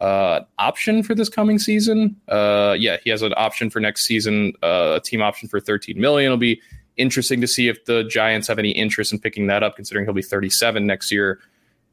uh, 0.01 0.41
option 0.59 1.03
for 1.03 1.15
this 1.15 1.29
coming 1.29 1.59
season. 1.59 2.17
Uh, 2.29 2.75
yeah, 2.79 2.97
he 3.05 3.11
has 3.11 3.21
an 3.21 3.35
option 3.37 3.69
for 3.69 3.79
next 3.79 4.07
season, 4.07 4.55
uh, 4.63 4.95
a 4.97 5.01
team 5.01 5.21
option 5.21 5.51
for 5.51 5.61
13 5.61 6.01
million. 6.01 6.29
It'll 6.29 6.39
be 6.39 6.63
interesting 6.97 7.43
to 7.43 7.47
see 7.47 7.69
if 7.69 7.85
the 7.85 8.03
Giants 8.05 8.49
have 8.49 8.59
any 8.59 8.71
interest 8.71 9.13
in 9.13 9.19
picking 9.19 9.49
that 9.49 9.63
up, 9.63 9.77
considering 9.77 10.07
he'll 10.07 10.15
be 10.15 10.23
37 10.23 10.87
next 10.87 11.13
year. 11.13 11.41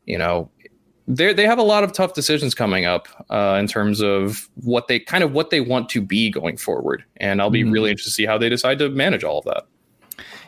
You 0.06 0.18
know, 0.18 0.50
they 1.08 1.34
they 1.34 1.46
have 1.46 1.60
a 1.60 1.64
lot 1.64 1.84
of 1.84 1.92
tough 1.92 2.14
decisions 2.14 2.56
coming 2.56 2.86
up 2.86 3.08
uh, 3.30 3.58
in 3.60 3.68
terms 3.68 4.02
of 4.02 4.50
what 4.56 4.88
they 4.88 5.00
kind 5.00 5.24
of 5.24 5.34
what 5.34 5.50
they 5.50 5.62
want 5.62 5.90
to 5.90 6.02
be 6.02 6.30
going 6.30 6.58
forward, 6.58 7.04
and 7.18 7.42
I'll 7.42 7.50
be 7.50 7.62
mm-hmm. 7.62 7.72
really 7.72 7.90
interested 7.92 8.12
to 8.12 8.16
see 8.16 8.26
how 8.26 8.38
they 8.38 8.50
decide 8.50 8.80
to 8.80 8.90
manage 8.90 9.24
all 9.24 9.40
of 9.40 9.46
that. 9.46 9.66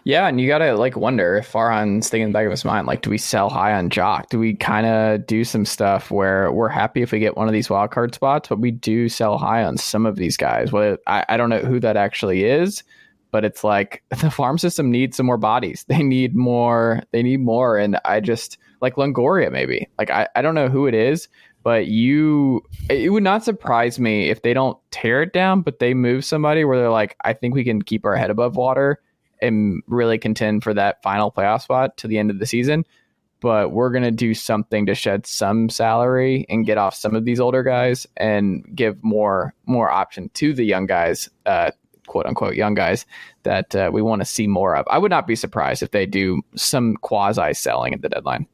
Yeah, 0.05 0.27
and 0.27 0.39
you 0.39 0.47
gotta 0.47 0.75
like 0.75 0.95
wonder 0.95 1.37
if 1.37 1.51
Farhan's 1.51 2.09
thinking 2.09 2.25
in 2.25 2.29
the 2.29 2.33
back 2.33 2.45
of 2.45 2.51
his 2.51 2.63
mind, 2.63 2.85
like, 2.85 3.01
do 3.01 3.09
we 3.09 3.17
sell 3.17 3.49
high 3.49 3.73
on 3.73 3.89
Joc? 3.89 4.29
Do 4.29 4.37
we 4.37 4.53
kind 4.53 4.85
of 4.85 5.25
do 5.25 5.43
some 5.43 5.65
stuff 5.65 6.11
where 6.11 6.51
we're 6.51 6.69
happy 6.69 7.01
if 7.01 7.11
we 7.11 7.19
get 7.19 7.35
one 7.35 7.47
of 7.47 7.53
these 7.53 7.71
wild 7.71 7.89
card 7.89 8.13
spots, 8.13 8.47
but 8.47 8.59
we 8.59 8.69
do 8.69 9.09
sell 9.09 9.39
high 9.39 9.63
on 9.63 9.77
some 9.77 10.05
of 10.05 10.15
these 10.15 10.37
guys? 10.37 10.71
Well, 10.71 10.97
I, 11.07 11.25
I 11.27 11.37
don't 11.37 11.49
know 11.49 11.59
who 11.59 11.79
that 11.79 11.97
actually 11.97 12.43
is, 12.43 12.83
but 13.31 13.43
it's 13.43 13.63
like 13.63 14.03
the 14.21 14.29
farm 14.29 14.59
system 14.59 14.91
needs 14.91 15.17
some 15.17 15.25
more 15.25 15.37
bodies. 15.37 15.83
They 15.87 16.03
need 16.03 16.35
more. 16.35 17.01
They 17.11 17.23
need 17.23 17.41
more, 17.41 17.75
and 17.77 17.99
I 18.05 18.19
just 18.19 18.59
like 18.85 18.95
Longoria 18.95 19.51
maybe. 19.51 19.89
Like 19.97 20.11
I, 20.11 20.27
I 20.35 20.41
don't 20.41 20.55
know 20.55 20.69
who 20.69 20.85
it 20.85 20.93
is, 20.93 21.27
but 21.63 21.87
you 21.87 22.63
it 22.89 23.11
would 23.11 23.23
not 23.23 23.43
surprise 23.43 23.99
me 23.99 24.29
if 24.29 24.43
they 24.43 24.53
don't 24.53 24.77
tear 24.91 25.23
it 25.23 25.33
down, 25.33 25.61
but 25.61 25.79
they 25.79 25.95
move 25.95 26.23
somebody 26.23 26.63
where 26.63 26.77
they're 26.77 26.91
like, 26.91 27.17
I 27.23 27.33
think 27.33 27.55
we 27.55 27.63
can 27.63 27.81
keep 27.81 28.05
our 28.05 28.15
head 28.15 28.29
above 28.29 28.55
water 28.55 29.01
and 29.41 29.81
really 29.87 30.19
contend 30.19 30.63
for 30.63 30.75
that 30.75 31.01
final 31.01 31.31
playoff 31.31 31.63
spot 31.63 31.97
to 31.97 32.07
the 32.07 32.19
end 32.19 32.29
of 32.29 32.37
the 32.37 32.45
season. 32.45 32.85
But 33.41 33.71
we're 33.71 33.91
to 34.03 34.11
do 34.11 34.35
something 34.35 34.85
to 34.85 34.93
shed 34.93 35.25
some 35.25 35.69
salary 35.69 36.45
and 36.49 36.67
get 36.67 36.77
off 36.77 36.95
some 36.95 37.15
of 37.15 37.25
these 37.25 37.39
older 37.39 37.63
guys 37.63 38.05
and 38.15 38.63
give 38.75 39.03
more 39.03 39.55
more 39.65 39.91
option 39.91 40.29
to 40.35 40.53
the 40.53 40.63
young 40.63 40.85
guys, 40.85 41.29
uh, 41.47 41.71
quote 42.05 42.27
unquote 42.27 42.53
young 42.53 42.75
guys 42.75 43.07
that 43.41 43.75
uh, 43.75 43.89
we 43.91 44.03
want 44.03 44.21
to 44.21 44.25
see 44.25 44.45
more 44.45 44.75
of. 44.75 44.85
I 44.87 44.99
would 44.99 45.11
not 45.11 45.25
be 45.25 45.35
surprised 45.35 45.81
if 45.81 45.89
they 45.89 46.05
do 46.05 46.43
some 46.55 46.95
quasi 46.97 47.55
selling 47.55 47.95
at 47.95 48.03
the 48.03 48.09
deadline. 48.09 48.45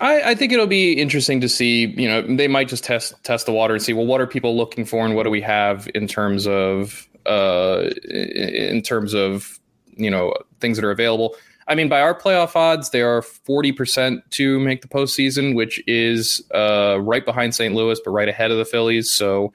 I, 0.00 0.30
I, 0.30 0.34
think 0.34 0.52
it'll 0.52 0.66
be 0.66 0.92
interesting 0.92 1.40
to 1.40 1.48
see. 1.48 1.86
You 1.86 2.08
know, 2.08 2.22
they 2.22 2.48
might 2.48 2.68
just 2.68 2.84
test 2.84 3.14
test 3.24 3.46
the 3.46 3.52
water 3.52 3.74
and 3.74 3.82
see. 3.82 3.92
Well, 3.92 4.06
what 4.06 4.20
are 4.20 4.26
people 4.26 4.56
looking 4.56 4.84
for, 4.84 5.04
and 5.04 5.14
what 5.14 5.22
do 5.22 5.30
we 5.30 5.40
have 5.40 5.88
in 5.94 6.06
terms 6.06 6.46
of 6.46 7.08
uh, 7.24 7.90
in 8.10 8.82
terms 8.82 9.14
of 9.14 9.58
you 9.96 10.10
know 10.10 10.34
things 10.60 10.76
that 10.76 10.84
are 10.84 10.90
available. 10.90 11.34
I 11.68 11.74
mean, 11.74 11.88
by 11.88 12.00
our 12.00 12.14
playoff 12.14 12.54
odds, 12.54 12.90
they 12.90 13.02
are 13.02 13.22
forty 13.22 13.72
percent 13.72 14.22
to 14.32 14.60
make 14.60 14.82
the 14.82 14.88
postseason, 14.88 15.54
which 15.54 15.82
is 15.86 16.42
uh, 16.54 16.98
right 17.00 17.24
behind 17.24 17.54
St. 17.54 17.74
Louis, 17.74 18.00
but 18.04 18.10
right 18.10 18.28
ahead 18.28 18.50
of 18.50 18.58
the 18.58 18.64
Phillies. 18.64 19.10
So 19.10 19.52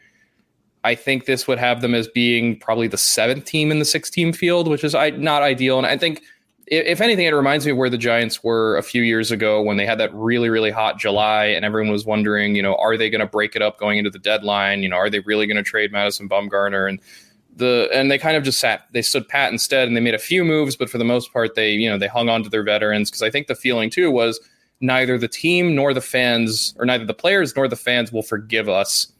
I 0.83 0.95
think 0.95 1.25
this 1.25 1.47
would 1.47 1.59
have 1.59 1.81
them 1.81 1.93
as 1.93 2.07
being 2.07 2.57
probably 2.59 2.87
the 2.87 2.97
seventh 2.97 3.45
team 3.45 3.71
in 3.71 3.79
the 3.79 3.85
six-team 3.85 4.33
field, 4.33 4.67
which 4.67 4.83
is 4.83 4.93
not 4.93 5.43
ideal. 5.43 5.77
And 5.77 5.85
I 5.85 5.97
think, 5.97 6.23
if 6.71 7.01
anything, 7.01 7.25
it 7.25 7.33
reminds 7.33 7.65
me 7.65 7.73
of 7.73 7.77
where 7.77 7.89
the 7.89 7.97
Giants 7.97 8.41
were 8.45 8.77
a 8.77 8.81
few 8.81 9.03
years 9.03 9.29
ago 9.29 9.61
when 9.61 9.75
they 9.75 9.85
had 9.85 9.99
that 9.99 10.13
really, 10.13 10.49
really 10.49 10.71
hot 10.71 10.97
July, 10.97 11.47
and 11.47 11.65
everyone 11.65 11.91
was 11.91 12.05
wondering, 12.05 12.55
you 12.55 12.63
know, 12.63 12.75
are 12.75 12.95
they 12.95 13.09
going 13.09 13.19
to 13.19 13.27
break 13.27 13.57
it 13.57 13.61
up 13.61 13.77
going 13.77 13.97
into 13.97 14.09
the 14.09 14.19
deadline? 14.19 14.81
You 14.81 14.87
know, 14.87 14.95
are 14.95 15.09
they 15.09 15.19
really 15.19 15.47
going 15.47 15.57
to 15.57 15.63
trade 15.63 15.91
Madison 15.91 16.29
Bumgarner? 16.29 16.87
And 16.87 17.01
the 17.57 17.89
and 17.93 18.09
they 18.09 18.17
kind 18.17 18.37
of 18.37 18.43
just 18.43 18.61
sat 18.61 18.87
they 18.93 19.01
stood 19.01 19.27
pat 19.27 19.51
instead 19.51 19.85
and 19.85 19.97
they 19.97 19.99
made 19.99 20.13
a 20.13 20.19
few 20.19 20.45
moves 20.45 20.77
but 20.77 20.89
for 20.89 20.97
the 20.97 21.03
most 21.03 21.33
part 21.33 21.53
they 21.53 21.73
you 21.73 21.89
know 21.89 21.97
they 21.97 22.07
hung 22.07 22.29
on 22.29 22.43
to 22.43 22.49
their 22.49 22.63
veterans. 22.63 23.11
Because 23.11 23.21
i 23.21 23.29
think 23.29 23.47
the 23.47 23.55
feeling 23.55 23.89
too 23.89 24.09
was 24.09 24.39
neither 24.79 25.17
the 25.17 25.27
team 25.27 25.75
nor 25.75 25.93
the 25.93 25.99
fans 25.99 26.73
or 26.79 26.85
neither 26.85 27.03
the 27.03 27.13
players 27.13 27.53
nor 27.53 27.67
the 27.67 27.75
fans 27.75 28.09
will 28.09 28.23
forgive 28.23 28.69
us 28.69 29.11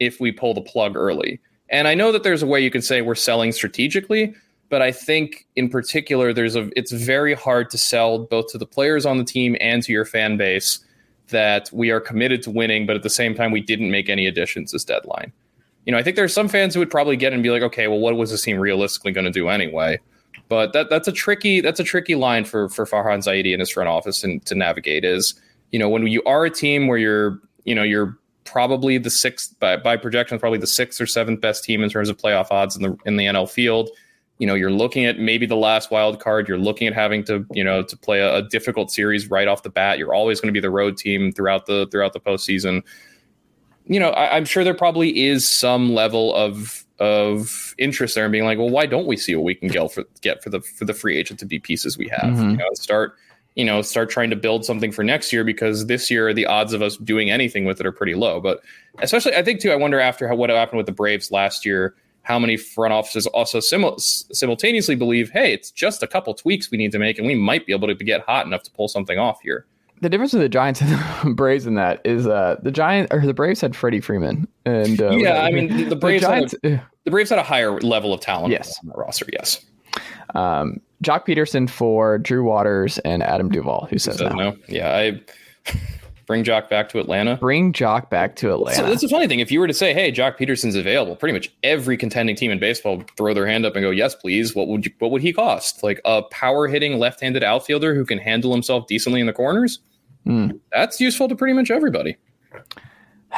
if 0.00 0.18
we 0.18 0.32
pull 0.32 0.54
the 0.54 0.62
plug 0.62 0.96
early. 0.96 1.38
And 1.68 1.86
i 1.86 1.92
know 1.92 2.10
that 2.10 2.22
there's 2.22 2.42
a 2.42 2.46
way 2.46 2.62
you 2.62 2.70
can 2.70 2.80
say 2.80 3.02
we're 3.02 3.14
selling 3.14 3.52
strategically 3.52 4.34
but 4.74 4.82
i 4.82 4.90
think 4.90 5.46
in 5.54 5.68
particular 5.68 6.32
there's 6.32 6.56
a 6.56 6.68
it's 6.74 6.90
very 6.90 7.34
hard 7.34 7.70
to 7.70 7.78
sell 7.78 8.18
both 8.18 8.48
to 8.48 8.58
the 8.58 8.66
players 8.66 9.06
on 9.06 9.18
the 9.18 9.24
team 9.24 9.56
and 9.60 9.84
to 9.84 9.92
your 9.92 10.04
fan 10.04 10.36
base 10.36 10.80
that 11.28 11.70
we 11.72 11.90
are 11.90 12.00
committed 12.00 12.42
to 12.42 12.50
winning 12.50 12.84
but 12.84 12.96
at 12.96 13.04
the 13.04 13.10
same 13.10 13.36
time 13.36 13.52
we 13.52 13.60
didn't 13.60 13.90
make 13.90 14.08
any 14.08 14.26
additions 14.26 14.72
this 14.72 14.82
deadline 14.82 15.32
you 15.84 15.92
know, 15.92 15.98
I 15.98 16.02
think 16.02 16.16
there's 16.16 16.32
some 16.32 16.48
fans 16.48 16.74
who 16.74 16.80
would 16.80 16.90
probably 16.90 17.16
get 17.16 17.32
and 17.32 17.42
be 17.42 17.50
like, 17.50 17.62
okay, 17.62 17.88
well, 17.88 17.98
what 17.98 18.16
was 18.16 18.30
this 18.30 18.42
team 18.42 18.58
realistically 18.58 19.12
going 19.12 19.26
to 19.26 19.30
do 19.30 19.48
anyway? 19.48 19.98
But 20.48 20.72
that 20.72 20.90
that's 20.90 21.08
a 21.08 21.12
tricky 21.12 21.60
that's 21.60 21.80
a 21.80 21.84
tricky 21.84 22.14
line 22.14 22.44
for 22.44 22.68
for 22.68 22.84
Farhan 22.84 23.18
Zaidi 23.18 23.52
and 23.52 23.60
his 23.60 23.70
front 23.70 23.88
office 23.88 24.24
and 24.24 24.44
to 24.46 24.54
navigate 24.54 25.04
is, 25.04 25.34
you 25.72 25.78
know, 25.78 25.88
when 25.88 26.06
you 26.06 26.22
are 26.24 26.44
a 26.44 26.50
team 26.50 26.86
where 26.86 26.98
you're, 26.98 27.38
you 27.64 27.74
know, 27.74 27.82
you're 27.82 28.18
probably 28.44 28.98
the 28.98 29.10
sixth 29.10 29.58
by, 29.58 29.76
by 29.76 29.96
projection, 29.96 30.38
probably 30.38 30.58
the 30.58 30.66
sixth 30.66 31.00
or 31.00 31.06
seventh 31.06 31.40
best 31.40 31.64
team 31.64 31.82
in 31.82 31.88
terms 31.88 32.08
of 32.08 32.16
playoff 32.16 32.50
odds 32.50 32.76
in 32.76 32.82
the 32.82 32.96
in 33.04 33.16
the 33.16 33.24
NL 33.24 33.48
field. 33.48 33.90
You 34.38 34.46
know, 34.46 34.54
you're 34.54 34.70
looking 34.70 35.04
at 35.04 35.18
maybe 35.18 35.46
the 35.46 35.56
last 35.56 35.90
wild 35.90 36.20
card. 36.20 36.48
You're 36.48 36.58
looking 36.58 36.88
at 36.88 36.92
having 36.92 37.24
to, 37.24 37.46
you 37.52 37.62
know, 37.62 37.82
to 37.82 37.96
play 37.96 38.20
a, 38.20 38.36
a 38.36 38.42
difficult 38.42 38.90
series 38.90 39.30
right 39.30 39.46
off 39.46 39.62
the 39.62 39.70
bat. 39.70 39.98
You're 39.98 40.14
always 40.14 40.40
going 40.40 40.48
to 40.48 40.52
be 40.52 40.60
the 40.60 40.70
road 40.70 40.96
team 40.96 41.30
throughout 41.32 41.66
the 41.66 41.86
throughout 41.90 42.12
the 42.12 42.20
postseason 42.20 42.82
you 43.86 44.00
know, 44.00 44.10
I, 44.10 44.36
am 44.36 44.44
sure 44.44 44.64
there 44.64 44.74
probably 44.74 45.26
is 45.26 45.48
some 45.48 45.94
level 45.94 46.34
of 46.34 46.84
of 47.00 47.74
interest 47.76 48.14
there 48.14 48.24
and 48.24 48.32
being 48.32 48.44
like, 48.44 48.56
well, 48.56 48.70
why 48.70 48.86
don't 48.86 49.06
we 49.06 49.16
see 49.16 49.34
what 49.34 49.44
we 49.44 49.54
can 49.54 49.68
get 49.68 49.92
for 49.92 50.04
get 50.20 50.42
for 50.42 50.50
the 50.50 50.60
for 50.60 50.84
the 50.84 50.94
free 50.94 51.16
agent 51.18 51.40
to 51.40 51.46
be 51.46 51.58
pieces 51.58 51.98
we 51.98 52.08
have? 52.08 52.34
Mm-hmm. 52.34 52.50
You 52.50 52.56
know, 52.56 52.68
start 52.74 53.14
you 53.56 53.64
know 53.64 53.82
start 53.82 54.10
trying 54.10 54.30
to 54.30 54.36
build 54.36 54.64
something 54.64 54.90
for 54.90 55.04
next 55.04 55.32
year 55.32 55.44
because 55.44 55.86
this 55.86 56.10
year 56.10 56.32
the 56.32 56.46
odds 56.46 56.72
of 56.72 56.82
us 56.82 56.96
doing 56.96 57.30
anything 57.30 57.66
with 57.66 57.78
it 57.78 57.86
are 57.86 57.92
pretty 57.92 58.14
low. 58.14 58.40
But 58.40 58.60
especially, 59.00 59.34
I 59.36 59.42
think 59.42 59.60
too, 59.60 59.70
I 59.70 59.76
wonder 59.76 60.00
after 60.00 60.28
how, 60.28 60.34
what 60.34 60.50
happened 60.50 60.78
with 60.78 60.86
the 60.86 60.92
Braves 60.92 61.30
last 61.30 61.66
year. 61.66 61.94
How 62.24 62.38
many 62.38 62.56
front 62.56 62.92
offices 62.92 63.26
also 63.28 63.60
simul- 63.60 63.98
simultaneously 63.98 64.96
believe, 64.96 65.30
hey, 65.30 65.52
it's 65.52 65.70
just 65.70 66.02
a 66.02 66.06
couple 66.06 66.34
tweaks 66.34 66.70
we 66.70 66.78
need 66.78 66.92
to 66.92 66.98
make, 66.98 67.18
and 67.18 67.26
we 67.26 67.34
might 67.34 67.66
be 67.66 67.72
able 67.72 67.88
to 67.88 67.94
get 67.94 68.22
hot 68.22 68.46
enough 68.46 68.62
to 68.64 68.70
pull 68.70 68.88
something 68.88 69.18
off 69.18 69.40
here? 69.42 69.66
the 70.00 70.08
difference 70.08 70.32
with 70.32 70.42
the 70.42 70.48
Giants 70.48 70.80
and 70.80 70.90
the 70.90 71.30
Braves 71.34 71.66
in 71.66 71.74
that 71.74 72.00
is 72.04 72.26
uh, 72.26 72.56
the 72.62 72.70
Giant 72.70 73.12
or 73.12 73.20
the 73.20 73.34
Braves 73.34 73.60
had 73.60 73.74
Freddie 73.74 74.00
Freeman 74.00 74.46
and 74.64 75.00
uh, 75.00 75.10
yeah, 75.10 75.42
I 75.42 75.50
mean 75.52 75.76
the, 75.76 75.84
the 75.84 75.96
Braves 75.96 76.22
the, 76.22 76.28
Giants, 76.28 76.54
had 76.62 76.72
a, 76.72 76.90
the 77.04 77.10
Braves 77.10 77.30
had 77.30 77.38
a 77.38 77.42
higher 77.42 77.80
level 77.80 78.12
of 78.12 78.20
talent 78.20 78.52
yes. 78.52 78.78
on 78.82 78.88
the 78.88 78.94
roster. 78.94 79.26
Yes, 79.32 79.64
um, 80.34 80.80
Joc 81.02 81.26
Pederson 81.26 81.68
for 81.68 82.18
Drew 82.18 82.44
Waters 82.44 82.98
and 82.98 83.22
Adam 83.22 83.48
Duvall. 83.48 83.86
Who 83.90 83.98
says, 83.98 84.20
no? 84.20 84.28
no? 84.30 84.56
Yeah, 84.68 84.94
I 84.94 85.20
Bring 86.26 86.44
Joc 86.44 86.68
back 86.68 86.88
to 86.90 86.98
Atlanta. 86.98 87.36
Bring 87.36 87.72
Joc 87.72 88.08
back 88.08 88.36
to 88.36 88.52
Atlanta. 88.52 88.76
So 88.76 88.86
that's 88.86 89.02
the 89.02 89.08
funny 89.08 89.28
thing. 89.28 89.40
If 89.40 89.50
you 89.50 89.60
were 89.60 89.66
to 89.66 89.74
say, 89.74 89.92
"Hey, 89.92 90.10
Joc 90.10 90.38
Pederson's 90.38 90.74
available," 90.74 91.16
pretty 91.16 91.32
much 91.32 91.52
every 91.62 91.96
contending 91.96 92.36
team 92.36 92.50
in 92.50 92.58
baseball 92.58 92.98
would 92.98 93.10
throw 93.16 93.34
their 93.34 93.46
hand 93.46 93.66
up 93.66 93.76
and 93.76 93.82
go, 93.82 93.90
"Yes, 93.90 94.14
please." 94.14 94.54
What 94.54 94.68
would 94.68 94.86
you, 94.86 94.92
what 94.98 95.10
would 95.10 95.22
he 95.22 95.32
cost? 95.32 95.82
Like 95.82 96.00
a 96.04 96.22
power 96.22 96.66
hitting 96.66 96.98
left-handed 96.98 97.44
outfielder 97.44 97.94
who 97.94 98.06
can 98.06 98.18
handle 98.18 98.52
himself 98.52 98.86
decently 98.86 99.20
in 99.20 99.26
the 99.26 99.32
corners. 99.32 99.80
Mm. 100.26 100.58
That's 100.72 101.00
useful 101.00 101.28
to 101.28 101.36
pretty 101.36 101.52
much 101.52 101.70
everybody. 101.70 102.16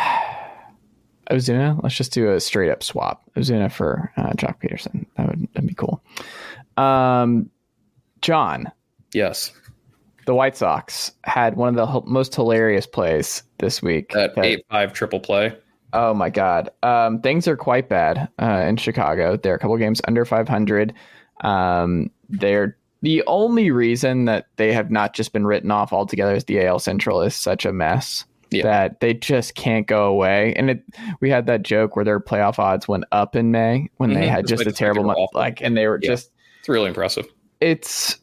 Ozuna, 1.30 1.82
let's 1.82 1.96
just 1.96 2.12
do 2.12 2.30
a 2.30 2.38
straight 2.38 2.70
up 2.70 2.84
swap. 2.84 3.28
Ozuna 3.36 3.72
for 3.72 4.12
uh, 4.16 4.30
Joc 4.34 4.60
Pederson. 4.60 5.06
That 5.16 5.28
would 5.28 5.48
that'd 5.54 5.68
be 5.68 5.74
cool. 5.74 6.00
Um, 6.76 7.50
John. 8.20 8.70
Yes 9.12 9.52
the 10.26 10.34
White 10.34 10.56
Sox 10.56 11.12
had 11.24 11.56
one 11.56 11.68
of 11.68 11.74
the 11.76 12.02
most 12.08 12.34
hilarious 12.34 12.86
plays 12.86 13.42
this 13.58 13.80
week. 13.80 14.12
That, 14.12 14.34
that 14.34 14.44
eight 14.44 14.66
five 14.68 14.92
triple 14.92 15.20
play. 15.20 15.56
Oh 15.92 16.12
my 16.12 16.28
God, 16.28 16.68
um, 16.82 17.20
things 17.22 17.48
are 17.48 17.56
quite 17.56 17.88
bad 17.88 18.28
uh, 18.40 18.64
in 18.68 18.76
Chicago. 18.76 19.36
They're 19.36 19.54
a 19.54 19.58
couple 19.58 19.76
games 19.78 20.02
under 20.06 20.24
500. 20.24 20.92
Um, 21.42 22.10
they're 22.28 22.76
the 23.02 23.22
only 23.26 23.70
reason 23.70 24.24
that 24.24 24.48
they 24.56 24.72
have 24.72 24.90
not 24.90 25.14
just 25.14 25.32
been 25.32 25.46
written 25.46 25.70
off 25.70 25.92
altogether 25.92 26.34
is 26.34 26.44
the 26.44 26.66
AL 26.66 26.80
Central 26.80 27.22
is 27.22 27.34
such 27.34 27.64
a 27.64 27.72
mess. 27.72 28.24
Yeah. 28.50 28.62
That 28.62 29.00
they 29.00 29.12
just 29.14 29.56
can't 29.56 29.88
go 29.88 30.06
away, 30.06 30.54
and 30.54 30.70
it. 30.70 30.84
We 31.20 31.30
had 31.30 31.46
that 31.46 31.62
joke 31.64 31.96
where 31.96 32.04
their 32.04 32.20
playoff 32.20 32.60
odds 32.60 32.86
went 32.86 33.04
up 33.10 33.34
in 33.34 33.50
May 33.50 33.90
when 33.96 34.10
mm-hmm. 34.10 34.20
they 34.20 34.28
had 34.28 34.46
just 34.46 34.64
a 34.64 34.72
terrible 34.72 35.02
month, 35.02 35.30
like, 35.34 35.60
and 35.60 35.76
they 35.76 35.88
were 35.88 35.98
yeah. 36.00 36.10
just. 36.10 36.30
It's 36.60 36.68
really 36.68 36.86
impressive. 36.86 37.26
It's 37.60 38.18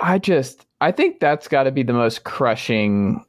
I 0.00 0.18
just 0.18 0.66
I 0.80 0.92
think 0.92 1.20
that's 1.20 1.48
got 1.48 1.64
to 1.64 1.70
be 1.70 1.82
the 1.82 1.92
most 1.92 2.24
crushing 2.24 3.24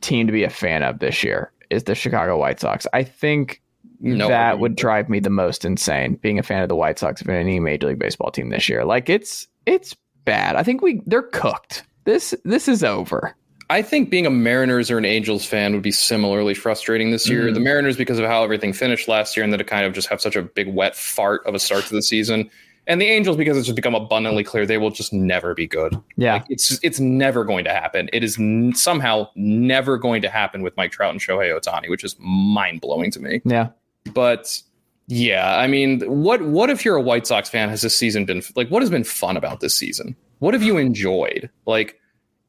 team 0.00 0.26
to 0.26 0.32
be 0.32 0.44
a 0.44 0.50
fan 0.50 0.82
of 0.82 0.98
this 0.98 1.22
year 1.22 1.52
is 1.70 1.84
the 1.84 1.94
Chicago 1.94 2.38
White 2.38 2.60
Sox. 2.60 2.86
I 2.92 3.04
think 3.04 3.62
no, 4.00 4.28
that 4.28 4.58
would 4.58 4.76
drive 4.76 5.08
me 5.08 5.20
the 5.20 5.30
most 5.30 5.64
insane 5.64 6.14
being 6.16 6.38
a 6.38 6.42
fan 6.42 6.62
of 6.62 6.68
the 6.68 6.76
White 6.76 6.98
Sox 6.98 7.20
of 7.20 7.28
any 7.28 7.60
Major 7.60 7.88
League 7.88 7.98
Baseball 7.98 8.30
team 8.30 8.48
this 8.50 8.68
year. 8.68 8.84
Like 8.84 9.08
it's 9.08 9.46
it's 9.66 9.94
bad. 10.24 10.56
I 10.56 10.62
think 10.62 10.82
we 10.82 11.00
they're 11.06 11.22
cooked. 11.22 11.84
This 12.04 12.34
this 12.44 12.68
is 12.68 12.82
over. 12.82 13.34
I 13.68 13.82
think 13.82 14.10
being 14.10 14.26
a 14.26 14.30
Mariners 14.30 14.90
or 14.90 14.98
an 14.98 15.04
Angels 15.04 15.44
fan 15.44 15.74
would 15.74 15.82
be 15.82 15.92
similarly 15.92 16.54
frustrating 16.54 17.12
this 17.12 17.28
year. 17.28 17.44
Mm. 17.44 17.54
The 17.54 17.60
Mariners 17.60 17.96
because 17.96 18.18
of 18.18 18.26
how 18.26 18.42
everything 18.42 18.72
finished 18.72 19.06
last 19.06 19.36
year 19.36 19.44
and 19.44 19.52
that 19.52 19.60
it 19.60 19.68
kind 19.68 19.86
of 19.86 19.92
just 19.92 20.08
have 20.08 20.20
such 20.20 20.34
a 20.34 20.42
big 20.42 20.66
wet 20.66 20.96
fart 20.96 21.46
of 21.46 21.54
a 21.54 21.60
start 21.60 21.84
to 21.84 21.94
the 21.94 22.02
season. 22.02 22.50
And 22.90 23.00
the 23.00 23.06
Angels, 23.06 23.36
because 23.36 23.56
it's 23.56 23.66
just 23.66 23.76
become 23.76 23.94
abundantly 23.94 24.42
clear, 24.42 24.66
they 24.66 24.76
will 24.76 24.90
just 24.90 25.12
never 25.12 25.54
be 25.54 25.64
good. 25.64 25.94
Yeah, 26.16 26.34
like 26.34 26.46
it's 26.48 26.76
it's 26.82 26.98
never 26.98 27.44
going 27.44 27.62
to 27.62 27.70
happen. 27.70 28.10
It 28.12 28.24
is 28.24 28.36
n- 28.36 28.72
somehow 28.74 29.28
never 29.36 29.96
going 29.96 30.22
to 30.22 30.28
happen 30.28 30.62
with 30.62 30.76
Mike 30.76 30.90
Trout 30.90 31.12
and 31.12 31.20
Shohei 31.20 31.56
Ohtani, 31.56 31.88
which 31.88 32.02
is 32.02 32.16
mind 32.18 32.80
blowing 32.80 33.12
to 33.12 33.20
me. 33.20 33.42
Yeah, 33.44 33.68
but 34.12 34.60
yeah, 35.06 35.56
I 35.56 35.68
mean, 35.68 36.00
what 36.00 36.42
what 36.42 36.68
if 36.68 36.84
you're 36.84 36.96
a 36.96 37.00
White 37.00 37.28
Sox 37.28 37.48
fan? 37.48 37.68
Has 37.68 37.82
this 37.82 37.96
season 37.96 38.24
been 38.24 38.42
like? 38.56 38.70
What 38.70 38.82
has 38.82 38.90
been 38.90 39.04
fun 39.04 39.36
about 39.36 39.60
this 39.60 39.76
season? 39.76 40.16
What 40.40 40.52
have 40.52 40.64
you 40.64 40.76
enjoyed? 40.76 41.48
Like 41.66 42.00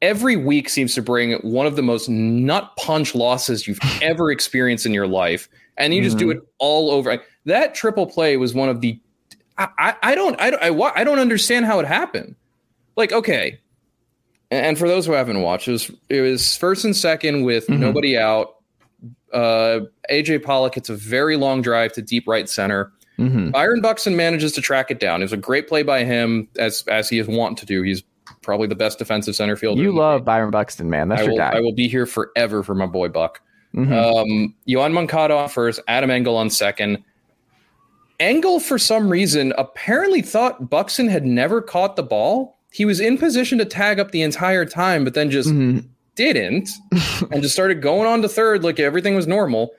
every 0.02 0.38
week 0.38 0.70
seems 0.70 0.96
to 0.96 1.04
bring 1.04 1.34
one 1.42 1.68
of 1.68 1.76
the 1.76 1.84
most 1.84 2.10
nut 2.10 2.72
punch 2.78 3.14
losses 3.14 3.68
you've 3.68 3.80
ever 4.02 4.32
experienced 4.32 4.88
in 4.88 4.94
your 4.96 5.06
life, 5.06 5.48
and 5.78 5.94
you 5.94 6.02
just 6.02 6.18
mm-hmm. 6.18 6.30
do 6.30 6.32
it 6.32 6.40
all 6.58 6.90
over. 6.90 7.22
That 7.46 7.76
triple 7.76 8.08
play 8.08 8.38
was 8.38 8.56
one 8.56 8.70
of 8.70 8.82
the 8.82 9.00
I, 9.78 9.96
I 10.02 10.16
don't 10.16 10.40
I 10.40 10.50
don't 10.50 10.62
I, 10.62 10.92
I 10.96 11.04
don't 11.04 11.20
understand 11.20 11.66
how 11.66 11.80
it 11.80 11.86
happened. 11.86 12.36
Like, 12.96 13.12
okay, 13.12 13.60
and 14.52 14.78
for 14.78 14.88
those 14.88 15.06
who 15.06 15.14
haven't 15.14 15.42
watched, 15.42 15.68
it 15.68 15.72
was, 15.72 15.92
it 16.10 16.22
was 16.22 16.58
first 16.58 16.84
and 16.84 16.96
second 16.96 17.44
with 17.44 17.68
mm-hmm. 17.68 17.82
nobody 17.82 18.18
out. 18.18 18.58
Uh, 19.34 19.82
AJ 20.12 20.44
Pollock 20.44 20.76
hits 20.76 20.90
a 20.90 20.96
very 20.96 21.38
long 21.38 21.62
drive 21.62 21.94
to 21.94 22.02
deep 22.02 22.28
right 22.28 22.50
center. 22.50 22.92
Mm-hmm. 23.18 23.52
Byron 23.52 23.82
Buxton 23.82 24.16
manages 24.16 24.52
to 24.54 24.62
track 24.62 24.92
it 24.92 25.00
down. 25.00 25.22
It 25.22 25.26
was 25.26 25.34
a 25.34 25.38
great 25.38 25.70
play 25.70 25.84
by 25.84 26.04
him, 26.04 26.50
as 26.58 26.84
as 26.88 27.08
he 27.08 27.20
is 27.20 27.28
wont 27.28 27.58
to 27.60 27.66
do. 27.66 27.82
He's 27.82 28.04
probably 28.42 28.68
the 28.68 28.76
best 28.76 29.00
defensive 29.00 29.36
center 29.36 29.56
fielder. 29.56 29.82
You 29.82 29.94
love 29.94 30.26
Byron 30.26 30.52
Buxton, 30.52 30.90
man. 30.90 31.08
That's 31.08 31.22
I 31.22 31.24
your 31.26 31.32
will, 31.34 31.38
guy. 31.38 31.52
I 31.56 31.60
will 31.62 31.74
be 31.74 31.88
here 31.88 32.06
forever 32.06 32.62
for 32.62 32.76
my 32.76 32.88
boy 32.88 33.08
Buck. 33.08 33.42
Mm-hmm. 33.74 33.94
Um, 33.94 34.56
Yoan 34.68 34.92
Moncada 34.92 35.36
on 35.36 35.48
first, 35.48 35.80
Adam 35.88 36.10
Engel 36.10 36.36
on 36.36 36.50
second. 36.50 37.04
Engel, 38.22 38.60
for 38.60 38.78
some 38.78 39.10
reason, 39.10 39.52
apparently 39.58 40.22
thought 40.22 40.70
Buxton 40.70 41.08
had 41.08 41.26
never 41.26 41.60
caught 41.60 41.96
the 41.96 42.04
ball. 42.04 42.60
He 42.72 42.86
was 42.86 43.00
in 43.00 43.18
position 43.18 43.58
to 43.58 43.66
tag 43.66 44.00
up 44.00 44.12
the 44.12 44.22
entire 44.22 44.64
time, 44.64 45.04
but 45.04 45.16
then 45.16 45.32
just 45.32 45.50
mm-hmm. 45.50 45.80
didn't 46.14 46.70
and 47.32 47.42
just 47.42 47.56
started 47.56 47.82
going 47.82 48.08
on 48.08 48.22
to 48.22 48.30
third 48.30 48.64
like 48.64 48.80
everything 48.80 49.16
was 49.16 49.26
normal. 49.26 49.72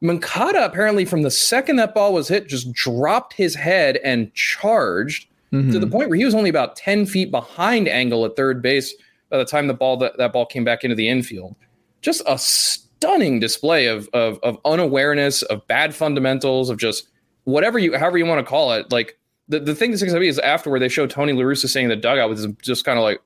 Moncada, 0.00 0.64
apparently, 0.64 1.04
from 1.04 1.22
the 1.22 1.30
second 1.30 1.76
that 1.76 1.94
ball 1.94 2.14
was 2.14 2.26
hit, 2.26 2.48
just 2.48 2.72
dropped 2.72 3.34
his 3.34 3.54
head 3.54 3.98
and 3.98 4.32
charged 4.32 5.28
mm-hmm. 5.52 5.70
to 5.70 5.78
the 5.78 5.86
point 5.86 6.08
where 6.08 6.16
he 6.16 6.24
was 6.24 6.34
only 6.34 6.48
about 6.48 6.76
10 6.76 7.04
feet 7.04 7.30
behind 7.30 7.86
Engel 7.86 8.24
at 8.24 8.34
third 8.34 8.62
base 8.62 8.94
by 9.28 9.36
the 9.36 9.44
time 9.44 9.66
the 9.66 9.74
ball 9.74 9.98
that, 9.98 10.16
that 10.16 10.32
ball 10.32 10.46
came 10.46 10.64
back 10.64 10.84
into 10.84 10.96
the 10.96 11.10
infield. 11.10 11.54
Just 12.00 12.22
a 12.26 12.38
stunning 12.38 13.40
display 13.40 13.86
of, 13.88 14.08
of, 14.14 14.38
of 14.42 14.56
unawareness, 14.64 15.42
of 15.42 15.66
bad 15.66 15.94
fundamentals, 15.94 16.70
of 16.70 16.78
just 16.78 17.10
whatever 17.50 17.78
you, 17.78 17.96
however 17.96 18.18
you 18.18 18.26
want 18.26 18.44
to 18.44 18.48
call 18.48 18.72
it, 18.72 18.90
like 18.90 19.18
the, 19.48 19.60
the 19.60 19.74
thing 19.74 19.90
that's 19.90 20.02
going 20.02 20.14
to 20.14 20.20
be 20.20 20.28
is 20.28 20.38
afterward 20.38 20.80
they 20.80 20.88
show 20.88 21.06
Tony 21.06 21.32
La 21.32 21.42
Russa 21.42 21.68
saying 21.68 21.88
the 21.88 21.96
dugout 21.96 22.30
was 22.30 22.46
just 22.62 22.84
kind 22.84 22.98
of 22.98 23.02
like, 23.02 23.20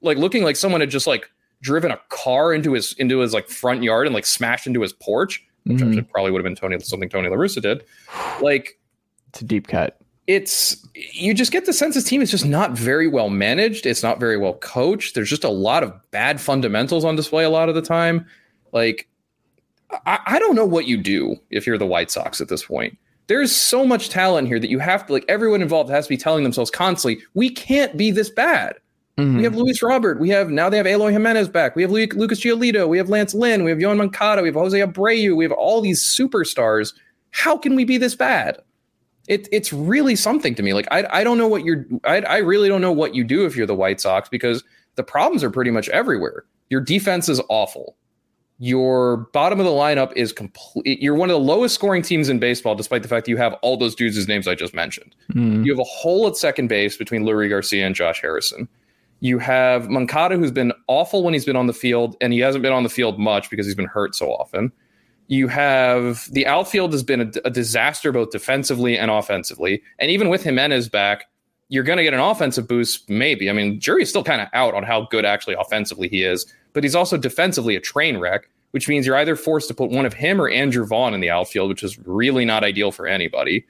like 0.00 0.18
looking 0.18 0.42
like 0.42 0.56
someone 0.56 0.80
had 0.80 0.90
just 0.90 1.06
like 1.06 1.30
driven 1.62 1.90
a 1.90 2.00
car 2.08 2.52
into 2.52 2.72
his 2.72 2.92
into 2.94 3.20
his 3.20 3.32
like 3.32 3.48
front 3.48 3.82
yard 3.82 4.06
and 4.06 4.14
like 4.14 4.26
smashed 4.26 4.66
into 4.66 4.82
his 4.82 4.92
porch, 4.92 5.44
which 5.64 5.78
mm-hmm. 5.78 6.00
probably 6.10 6.30
would 6.30 6.38
have 6.38 6.44
been 6.44 6.56
Tony 6.56 6.78
something 6.80 7.08
Tony 7.08 7.28
La 7.28 7.36
Russa 7.36 7.62
did. 7.62 7.84
Like 8.40 8.78
it's 9.28 9.40
a 9.40 9.44
deep 9.44 9.68
cut. 9.68 9.98
It's 10.26 10.76
you 10.94 11.34
just 11.34 11.52
get 11.52 11.66
the 11.66 11.72
sense 11.72 11.94
this 11.94 12.04
team 12.04 12.22
is 12.22 12.30
just 12.30 12.44
not 12.44 12.72
very 12.72 13.08
well 13.08 13.30
managed. 13.30 13.86
It's 13.86 14.02
not 14.02 14.20
very 14.20 14.36
well 14.36 14.54
coached. 14.54 15.14
There's 15.14 15.30
just 15.30 15.44
a 15.44 15.50
lot 15.50 15.82
of 15.82 15.92
bad 16.10 16.40
fundamentals 16.40 17.04
on 17.04 17.16
display 17.16 17.44
a 17.44 17.50
lot 17.50 17.68
of 17.68 17.74
the 17.74 17.82
time. 17.82 18.26
Like 18.72 19.08
I, 20.06 20.20
I 20.26 20.38
don't 20.38 20.54
know 20.54 20.64
what 20.64 20.86
you 20.86 20.96
do 20.96 21.36
if 21.50 21.66
you're 21.66 21.78
the 21.78 21.86
White 21.86 22.10
Sox 22.10 22.40
at 22.40 22.48
this 22.48 22.64
point. 22.64 22.96
There's 23.28 23.54
so 23.54 23.86
much 23.86 24.08
talent 24.08 24.48
here 24.48 24.58
that 24.58 24.70
you 24.70 24.78
have 24.78 25.06
to 25.06 25.12
like 25.12 25.24
everyone 25.28 25.62
involved 25.62 25.90
has 25.90 26.06
to 26.06 26.10
be 26.10 26.16
telling 26.16 26.42
themselves 26.44 26.70
constantly, 26.70 27.22
we 27.34 27.50
can't 27.50 27.96
be 27.96 28.10
this 28.10 28.30
bad. 28.30 28.76
Mm-hmm. 29.18 29.36
We 29.36 29.44
have 29.44 29.54
Luis 29.54 29.82
Robert. 29.82 30.18
We 30.20 30.30
have 30.30 30.50
now 30.50 30.68
they 30.68 30.78
have 30.78 30.86
Eloy 30.86 31.12
Jimenez 31.12 31.48
back. 31.48 31.76
We 31.76 31.82
have 31.82 31.90
Lucas 31.90 32.40
Giolito. 32.40 32.88
We 32.88 32.98
have 32.98 33.10
Lance 33.10 33.34
Lynn. 33.34 33.62
We 33.62 33.70
have 33.70 33.78
Yoan 33.78 33.98
Moncada. 33.98 34.42
We 34.42 34.48
have 34.48 34.54
Jose 34.54 34.78
Abreu. 34.78 35.36
We 35.36 35.44
have 35.44 35.52
all 35.52 35.80
these 35.80 36.02
superstars. 36.02 36.94
How 37.30 37.56
can 37.56 37.76
we 37.76 37.84
be 37.84 37.98
this 37.98 38.14
bad? 38.14 38.58
It, 39.28 39.48
it's 39.52 39.72
really 39.72 40.16
something 40.16 40.54
to 40.54 40.62
me. 40.62 40.72
Like 40.72 40.88
I, 40.90 41.06
I 41.10 41.24
don't 41.24 41.38
know 41.38 41.46
what 41.46 41.64
you're. 41.64 41.84
I, 42.04 42.22
I 42.22 42.38
really 42.38 42.68
don't 42.68 42.80
know 42.80 42.92
what 42.92 43.14
you 43.14 43.22
do 43.22 43.44
if 43.44 43.54
you're 43.54 43.66
the 43.66 43.74
White 43.74 44.00
Sox 44.00 44.28
because 44.28 44.64
the 44.96 45.04
problems 45.04 45.44
are 45.44 45.50
pretty 45.50 45.70
much 45.70 45.88
everywhere. 45.90 46.44
Your 46.70 46.80
defense 46.80 47.28
is 47.28 47.40
awful 47.48 47.96
your 48.62 49.28
bottom 49.32 49.58
of 49.58 49.66
the 49.66 49.72
lineup 49.72 50.12
is 50.14 50.32
complete. 50.32 51.02
You're 51.02 51.16
one 51.16 51.28
of 51.28 51.34
the 51.34 51.40
lowest 51.40 51.74
scoring 51.74 52.00
teams 52.00 52.28
in 52.28 52.38
baseball, 52.38 52.76
despite 52.76 53.02
the 53.02 53.08
fact 53.08 53.26
that 53.26 53.30
you 53.32 53.36
have 53.36 53.54
all 53.54 53.76
those 53.76 53.92
dudes' 53.92 54.28
names 54.28 54.46
I 54.46 54.54
just 54.54 54.72
mentioned. 54.72 55.16
Mm. 55.32 55.66
You 55.66 55.72
have 55.72 55.80
a 55.80 55.84
hole 55.84 56.28
at 56.28 56.36
second 56.36 56.68
base 56.68 56.96
between 56.96 57.24
Leury 57.24 57.48
Garcia 57.48 57.84
and 57.84 57.92
Josh 57.92 58.20
Harrison. 58.20 58.68
You 59.18 59.40
have 59.40 59.90
Moncada, 59.90 60.36
who's 60.36 60.52
been 60.52 60.72
awful 60.86 61.24
when 61.24 61.34
he's 61.34 61.44
been 61.44 61.56
on 61.56 61.66
the 61.66 61.72
field, 61.72 62.16
and 62.20 62.32
he 62.32 62.38
hasn't 62.38 62.62
been 62.62 62.72
on 62.72 62.84
the 62.84 62.88
field 62.88 63.18
much 63.18 63.50
because 63.50 63.66
he's 63.66 63.74
been 63.74 63.86
hurt 63.86 64.14
so 64.14 64.32
often. 64.32 64.70
You 65.26 65.48
have 65.48 66.30
the 66.30 66.46
outfield 66.46 66.92
has 66.92 67.02
been 67.02 67.20
a, 67.20 67.32
a 67.44 67.50
disaster 67.50 68.12
both 68.12 68.30
defensively 68.30 68.96
and 68.96 69.10
offensively, 69.10 69.82
and 69.98 70.08
even 70.08 70.28
with 70.28 70.44
Jimenez 70.44 70.88
back, 70.88 71.24
you're 71.68 71.82
going 71.82 71.96
to 71.96 72.04
get 72.04 72.14
an 72.14 72.20
offensive 72.20 72.68
boost, 72.68 73.10
maybe. 73.10 73.50
I 73.50 73.54
mean, 73.54 73.80
jury's 73.80 74.10
still 74.10 74.22
kind 74.22 74.40
of 74.40 74.46
out 74.52 74.74
on 74.74 74.84
how 74.84 75.08
good 75.10 75.24
actually 75.24 75.56
offensively 75.58 76.06
he 76.08 76.22
is, 76.22 76.46
but 76.74 76.84
he's 76.84 76.94
also 76.94 77.16
defensively 77.16 77.74
a 77.74 77.80
train 77.80 78.18
wreck 78.18 78.48
which 78.72 78.88
means 78.88 79.06
you're 79.06 79.16
either 79.16 79.36
forced 79.36 79.68
to 79.68 79.74
put 79.74 79.90
one 79.90 80.04
of 80.04 80.14
him 80.14 80.40
or 80.40 80.48
Andrew 80.48 80.84
Vaughn 80.84 81.14
in 81.14 81.20
the 81.20 81.30
outfield, 81.30 81.68
which 81.68 81.82
is 81.82 81.98
really 82.00 82.44
not 82.44 82.64
ideal 82.64 82.90
for 82.90 83.06
anybody. 83.06 83.64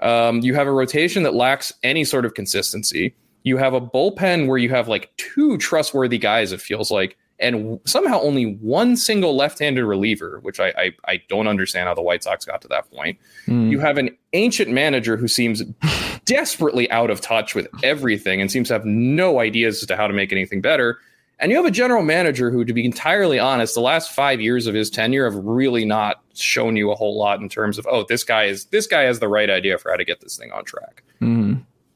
Um, 0.00 0.40
you 0.40 0.54
have 0.54 0.66
a 0.66 0.72
rotation 0.72 1.22
that 1.22 1.34
lacks 1.34 1.72
any 1.82 2.04
sort 2.04 2.24
of 2.24 2.34
consistency. 2.34 3.14
You 3.44 3.56
have 3.56 3.72
a 3.72 3.80
bullpen 3.80 4.48
where 4.48 4.58
you 4.58 4.68
have 4.68 4.88
like 4.88 5.10
two 5.16 5.56
trustworthy 5.58 6.18
guys, 6.18 6.52
it 6.52 6.60
feels 6.60 6.90
like, 6.90 7.16
and 7.38 7.80
somehow 7.84 8.20
only 8.20 8.54
one 8.56 8.96
single 8.96 9.36
left-handed 9.36 9.84
reliever, 9.84 10.38
which 10.42 10.60
I 10.60 10.68
I, 10.76 10.94
I 11.06 11.22
don't 11.28 11.48
understand 11.48 11.88
how 11.88 11.94
the 11.94 12.02
White 12.02 12.22
Sox 12.22 12.44
got 12.44 12.62
to 12.62 12.68
that 12.68 12.90
point. 12.90 13.18
Mm. 13.46 13.70
You 13.70 13.80
have 13.80 13.98
an 13.98 14.16
ancient 14.32 14.70
manager 14.70 15.16
who 15.16 15.28
seems 15.28 15.62
desperately 16.24 16.90
out 16.90 17.10
of 17.10 17.20
touch 17.20 17.54
with 17.54 17.68
everything 17.82 18.40
and 18.40 18.50
seems 18.50 18.68
to 18.68 18.74
have 18.74 18.84
no 18.84 19.40
ideas 19.40 19.82
as 19.82 19.88
to 19.88 19.96
how 19.96 20.06
to 20.06 20.12
make 20.12 20.32
anything 20.32 20.60
better. 20.60 20.98
And 21.42 21.50
you 21.50 21.56
have 21.56 21.66
a 21.66 21.72
general 21.72 22.04
manager 22.04 22.52
who, 22.52 22.64
to 22.64 22.72
be 22.72 22.84
entirely 22.84 23.40
honest, 23.40 23.74
the 23.74 23.80
last 23.80 24.12
five 24.12 24.40
years 24.40 24.68
of 24.68 24.74
his 24.74 24.88
tenure 24.88 25.28
have 25.28 25.34
really 25.34 25.84
not 25.84 26.22
shown 26.34 26.76
you 26.76 26.92
a 26.92 26.94
whole 26.94 27.18
lot 27.18 27.40
in 27.40 27.48
terms 27.48 27.78
of, 27.78 27.86
oh, 27.90 28.06
this 28.08 28.22
guy 28.22 28.44
is 28.44 28.66
this 28.66 28.86
guy 28.86 29.02
has 29.02 29.18
the 29.18 29.26
right 29.26 29.50
idea 29.50 29.76
for 29.76 29.90
how 29.90 29.96
to 29.96 30.04
get 30.04 30.20
this 30.20 30.38
thing 30.38 30.52
on 30.52 30.64
track. 30.64 31.02
Mm-hmm. 31.20 31.54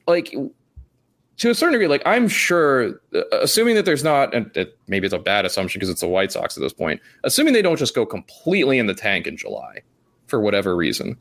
Like 0.09 0.35
to 1.37 1.51
a 1.51 1.55
certain 1.55 1.75
degree, 1.75 1.87
like 1.87 2.03
I'm 2.05 2.27
sure, 2.27 3.01
uh, 3.15 3.23
assuming 3.41 3.77
that 3.77 3.85
there's 3.85 4.03
not, 4.03 4.35
and 4.35 4.51
it, 4.57 4.77
maybe 4.89 5.07
it's 5.07 5.15
a 5.15 5.19
bad 5.19 5.45
assumption 5.45 5.79
because 5.79 5.91
it's 5.91 6.01
the 6.01 6.09
White 6.09 6.33
Sox 6.33 6.57
at 6.57 6.61
this 6.61 6.73
point, 6.73 7.01
assuming 7.23 7.53
they 7.53 7.63
don't 7.63 7.79
just 7.79 7.95
go 7.95 8.05
completely 8.05 8.79
in 8.79 8.87
the 8.87 8.95
tank 8.95 9.29
in 9.29 9.37
July 9.37 9.83
for 10.27 10.41
whatever 10.41 10.75
reason. 10.75 11.17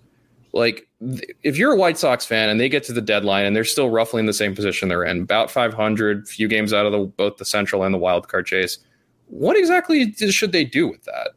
Like, 0.56 0.88
if 1.44 1.58
you're 1.58 1.74
a 1.74 1.76
White 1.76 1.98
Sox 1.98 2.26
fan 2.26 2.48
and 2.48 2.58
they 2.58 2.70
get 2.70 2.86
to 2.86 2.94
the 2.94 3.02
deadline 3.02 3.46
and 3.46 3.54
they're 3.54 3.66
still 3.66 3.90
roughly 3.90 4.22
in 4.22 4.26
the 4.26 4.34
same 4.34 4.56
position 4.56 4.88
they're 4.88 5.04
in, 5.04 5.22
about 5.22 5.52
500, 5.52 6.30
few 6.30 6.48
games 6.48 6.72
out 6.72 6.86
of 6.86 6.94
the, 6.94 7.00
both 7.00 7.36
the 7.36 7.44
Central 7.44 7.84
and 7.84 7.94
the 7.94 7.98
wild 8.00 8.30
card 8.30 8.46
chase, 8.46 8.80
what 9.28 9.58
exactly 9.58 10.14
should 10.14 10.54
they 10.54 10.64
do 10.64 10.88
with 10.88 11.04
that? 11.04 11.32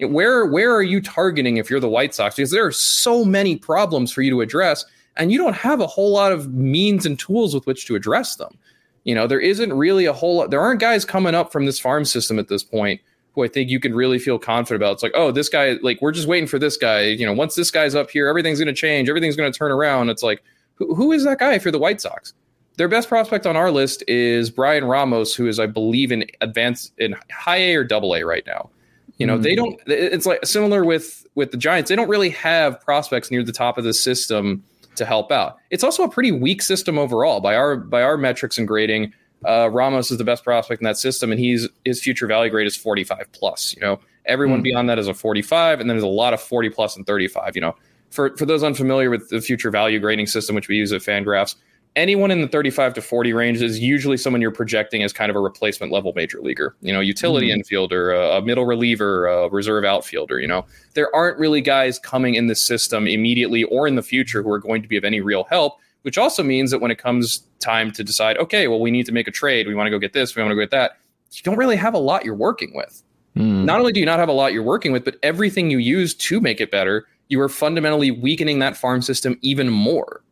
Where 0.00 0.46
where 0.46 0.74
are 0.74 0.82
you 0.82 1.00
targeting 1.00 1.58
if 1.58 1.70
you're 1.70 1.80
the 1.80 1.88
White 1.88 2.14
Sox? 2.14 2.34
Because 2.34 2.50
there 2.50 2.66
are 2.66 2.72
so 2.72 3.24
many 3.24 3.56
problems 3.56 4.10
for 4.10 4.22
you 4.22 4.30
to 4.30 4.40
address 4.40 4.84
and 5.16 5.30
you 5.30 5.38
don't 5.38 5.54
have 5.54 5.80
a 5.80 5.86
whole 5.86 6.10
lot 6.10 6.32
of 6.32 6.52
means 6.54 7.04
and 7.04 7.18
tools 7.18 7.54
with 7.54 7.66
which 7.66 7.86
to 7.86 7.94
address 7.94 8.36
them. 8.36 8.58
You 9.04 9.14
know, 9.14 9.26
there 9.26 9.38
isn't 9.38 9.72
really 9.72 10.06
a 10.06 10.12
whole 10.12 10.36
lot. 10.36 10.50
There 10.50 10.60
aren't 10.60 10.80
guys 10.80 11.04
coming 11.04 11.34
up 11.34 11.52
from 11.52 11.66
this 11.66 11.78
farm 11.78 12.04
system 12.04 12.38
at 12.38 12.48
this 12.48 12.64
point 12.64 13.00
who 13.34 13.44
I 13.44 13.48
think 13.48 13.70
you 13.70 13.80
can 13.80 13.94
really 13.94 14.18
feel 14.18 14.38
confident 14.38 14.82
about. 14.82 14.92
It's 14.94 15.02
like, 15.02 15.12
oh, 15.14 15.30
this 15.30 15.48
guy, 15.48 15.78
like, 15.82 16.00
we're 16.02 16.12
just 16.12 16.28
waiting 16.28 16.46
for 16.46 16.58
this 16.58 16.76
guy. 16.76 17.02
You 17.02 17.26
know, 17.26 17.32
once 17.32 17.54
this 17.54 17.70
guy's 17.70 17.94
up 17.94 18.10
here, 18.10 18.28
everything's 18.28 18.58
going 18.58 18.66
to 18.66 18.74
change, 18.74 19.08
everything's 19.08 19.36
going 19.36 19.50
to 19.50 19.58
turn 19.58 19.70
around. 19.70 20.10
It's 20.10 20.22
like, 20.22 20.42
who, 20.74 20.94
who 20.94 21.12
is 21.12 21.24
that 21.24 21.38
guy 21.38 21.58
for 21.58 21.70
the 21.70 21.78
White 21.78 22.00
Sox? 22.00 22.34
Their 22.76 22.88
best 22.88 23.08
prospect 23.08 23.46
on 23.46 23.56
our 23.56 23.70
list 23.70 24.02
is 24.08 24.50
Bryan 24.50 24.84
Ramos, 24.84 25.34
who 25.34 25.46
is, 25.46 25.60
I 25.60 25.66
believe, 25.66 26.10
in 26.10 26.24
advanced 26.40 26.92
in 26.98 27.14
high 27.30 27.58
A 27.58 27.76
or 27.76 27.84
double 27.84 28.14
A 28.14 28.22
right 28.22 28.44
now. 28.46 28.70
You 29.18 29.26
know, 29.26 29.38
mm. 29.38 29.42
they 29.42 29.54
don't. 29.54 29.78
It's 29.86 30.24
like 30.24 30.44
similar 30.46 30.84
with 30.84 31.26
with 31.34 31.50
the 31.50 31.58
Giants. 31.58 31.90
They 31.90 31.96
don't 31.96 32.08
really 32.08 32.30
have 32.30 32.80
prospects 32.80 33.30
near 33.30 33.42
the 33.42 33.52
top 33.52 33.76
of 33.76 33.84
the 33.84 33.92
system 33.92 34.64
to 34.96 35.04
help 35.04 35.30
out. 35.30 35.58
It's 35.70 35.84
also 35.84 36.02
a 36.02 36.08
pretty 36.08 36.32
weak 36.32 36.62
system 36.62 36.98
overall 36.98 37.40
by 37.40 37.54
our 37.54 37.76
by 37.76 38.02
our 38.02 38.16
metrics 38.16 38.56
and 38.58 38.66
grading. 38.66 39.12
Uh, 39.44 39.68
Ramos 39.70 40.10
is 40.10 40.18
the 40.18 40.24
best 40.24 40.44
prospect 40.44 40.80
in 40.80 40.84
that 40.84 40.98
system, 40.98 41.30
and 41.30 41.40
he's 41.40 41.68
his 41.84 42.02
future 42.02 42.26
value 42.26 42.50
grade 42.50 42.66
is 42.66 42.76
45 42.76 43.26
plus. 43.32 43.74
You 43.74 43.82
know, 43.82 44.00
everyone 44.26 44.60
mm. 44.60 44.64
beyond 44.64 44.88
that 44.88 44.98
is 44.98 45.08
a 45.08 45.14
45, 45.14 45.80
and 45.80 45.88
then 45.88 45.96
there's 45.96 46.04
a 46.04 46.08
lot 46.08 46.34
of 46.34 46.40
40 46.40 46.70
plus 46.70 46.96
and 46.96 47.06
35. 47.06 47.54
You 47.54 47.62
know, 47.62 47.76
for 48.10 48.36
for 48.36 48.46
those 48.46 48.62
unfamiliar 48.62 49.10
with 49.10 49.28
the 49.30 49.40
future 49.40 49.70
value 49.70 49.98
grading 49.98 50.26
system, 50.26 50.54
which 50.54 50.68
we 50.68 50.76
use 50.76 50.92
at 50.92 51.00
Fangraphs, 51.02 51.56
anyone 51.96 52.30
in 52.30 52.40
the 52.40 52.48
35 52.48 52.94
to 52.94 53.02
40 53.02 53.32
range 53.32 53.62
is 53.62 53.78
usually 53.78 54.16
someone 54.16 54.40
you're 54.40 54.50
projecting 54.50 55.02
as 55.02 55.12
kind 55.12 55.30
of 55.30 55.36
a 55.36 55.40
replacement 55.40 55.92
level 55.92 56.12
major 56.14 56.40
leaguer, 56.40 56.76
you 56.80 56.92
know, 56.92 57.00
utility 57.00 57.48
mm-hmm. 57.48 57.60
infielder, 57.60 58.16
a, 58.16 58.38
a, 58.38 58.42
middle 58.42 58.64
reliever, 58.64 59.26
a 59.26 59.48
reserve 59.48 59.84
outfielder, 59.84 60.40
you 60.40 60.48
know. 60.48 60.64
There 60.94 61.14
aren't 61.14 61.38
really 61.38 61.60
guys 61.60 61.98
coming 61.98 62.34
in 62.34 62.46
the 62.46 62.54
system 62.54 63.06
immediately 63.06 63.64
or 63.64 63.86
in 63.86 63.96
the 63.96 64.02
future 64.02 64.42
who 64.42 64.50
are 64.50 64.58
going 64.58 64.82
to 64.82 64.88
be 64.88 64.96
of 64.96 65.04
any 65.04 65.20
real 65.20 65.44
help, 65.44 65.78
which 66.02 66.18
also 66.18 66.42
means 66.42 66.70
that 66.70 66.80
when 66.80 66.90
it 66.90 66.98
comes 66.98 67.44
time 67.60 67.90
to 67.92 68.04
decide, 68.04 68.36
okay, 68.38 68.68
well, 68.68 68.80
we 68.80 68.90
need 68.90 69.06
to 69.06 69.12
make 69.12 69.28
a 69.28 69.30
trade, 69.30 69.66
we 69.66 69.74
want 69.74 69.86
to 69.86 69.90
go 69.90 69.98
get 69.98 70.12
this, 70.12 70.36
we 70.36 70.42
want 70.42 70.50
to 70.50 70.56
go 70.56 70.62
get 70.62 70.70
that, 70.70 70.98
you 71.32 71.42
don't 71.42 71.56
really 71.56 71.76
have 71.76 71.94
a 71.94 71.98
lot 71.98 72.24
you're 72.24 72.34
working 72.34 72.74
with. 72.74 73.02
Mm. 73.36 73.64
Not 73.64 73.80
only 73.80 73.92
do 73.92 74.00
you 74.00 74.06
not 74.06 74.18
have 74.18 74.28
a 74.28 74.32
lot 74.32 74.52
you're 74.52 74.62
working 74.62 74.92
with, 74.92 75.04
but 75.04 75.16
everything 75.22 75.70
you 75.70 75.78
use 75.78 76.14
to 76.14 76.40
make 76.40 76.60
it 76.60 76.70
better, 76.70 77.06
you 77.28 77.40
are 77.40 77.48
fundamentally 77.48 78.10
weakening 78.10 78.58
that 78.58 78.76
farm 78.76 79.00
system 79.00 79.38
even 79.40 79.70
more. 79.70 80.22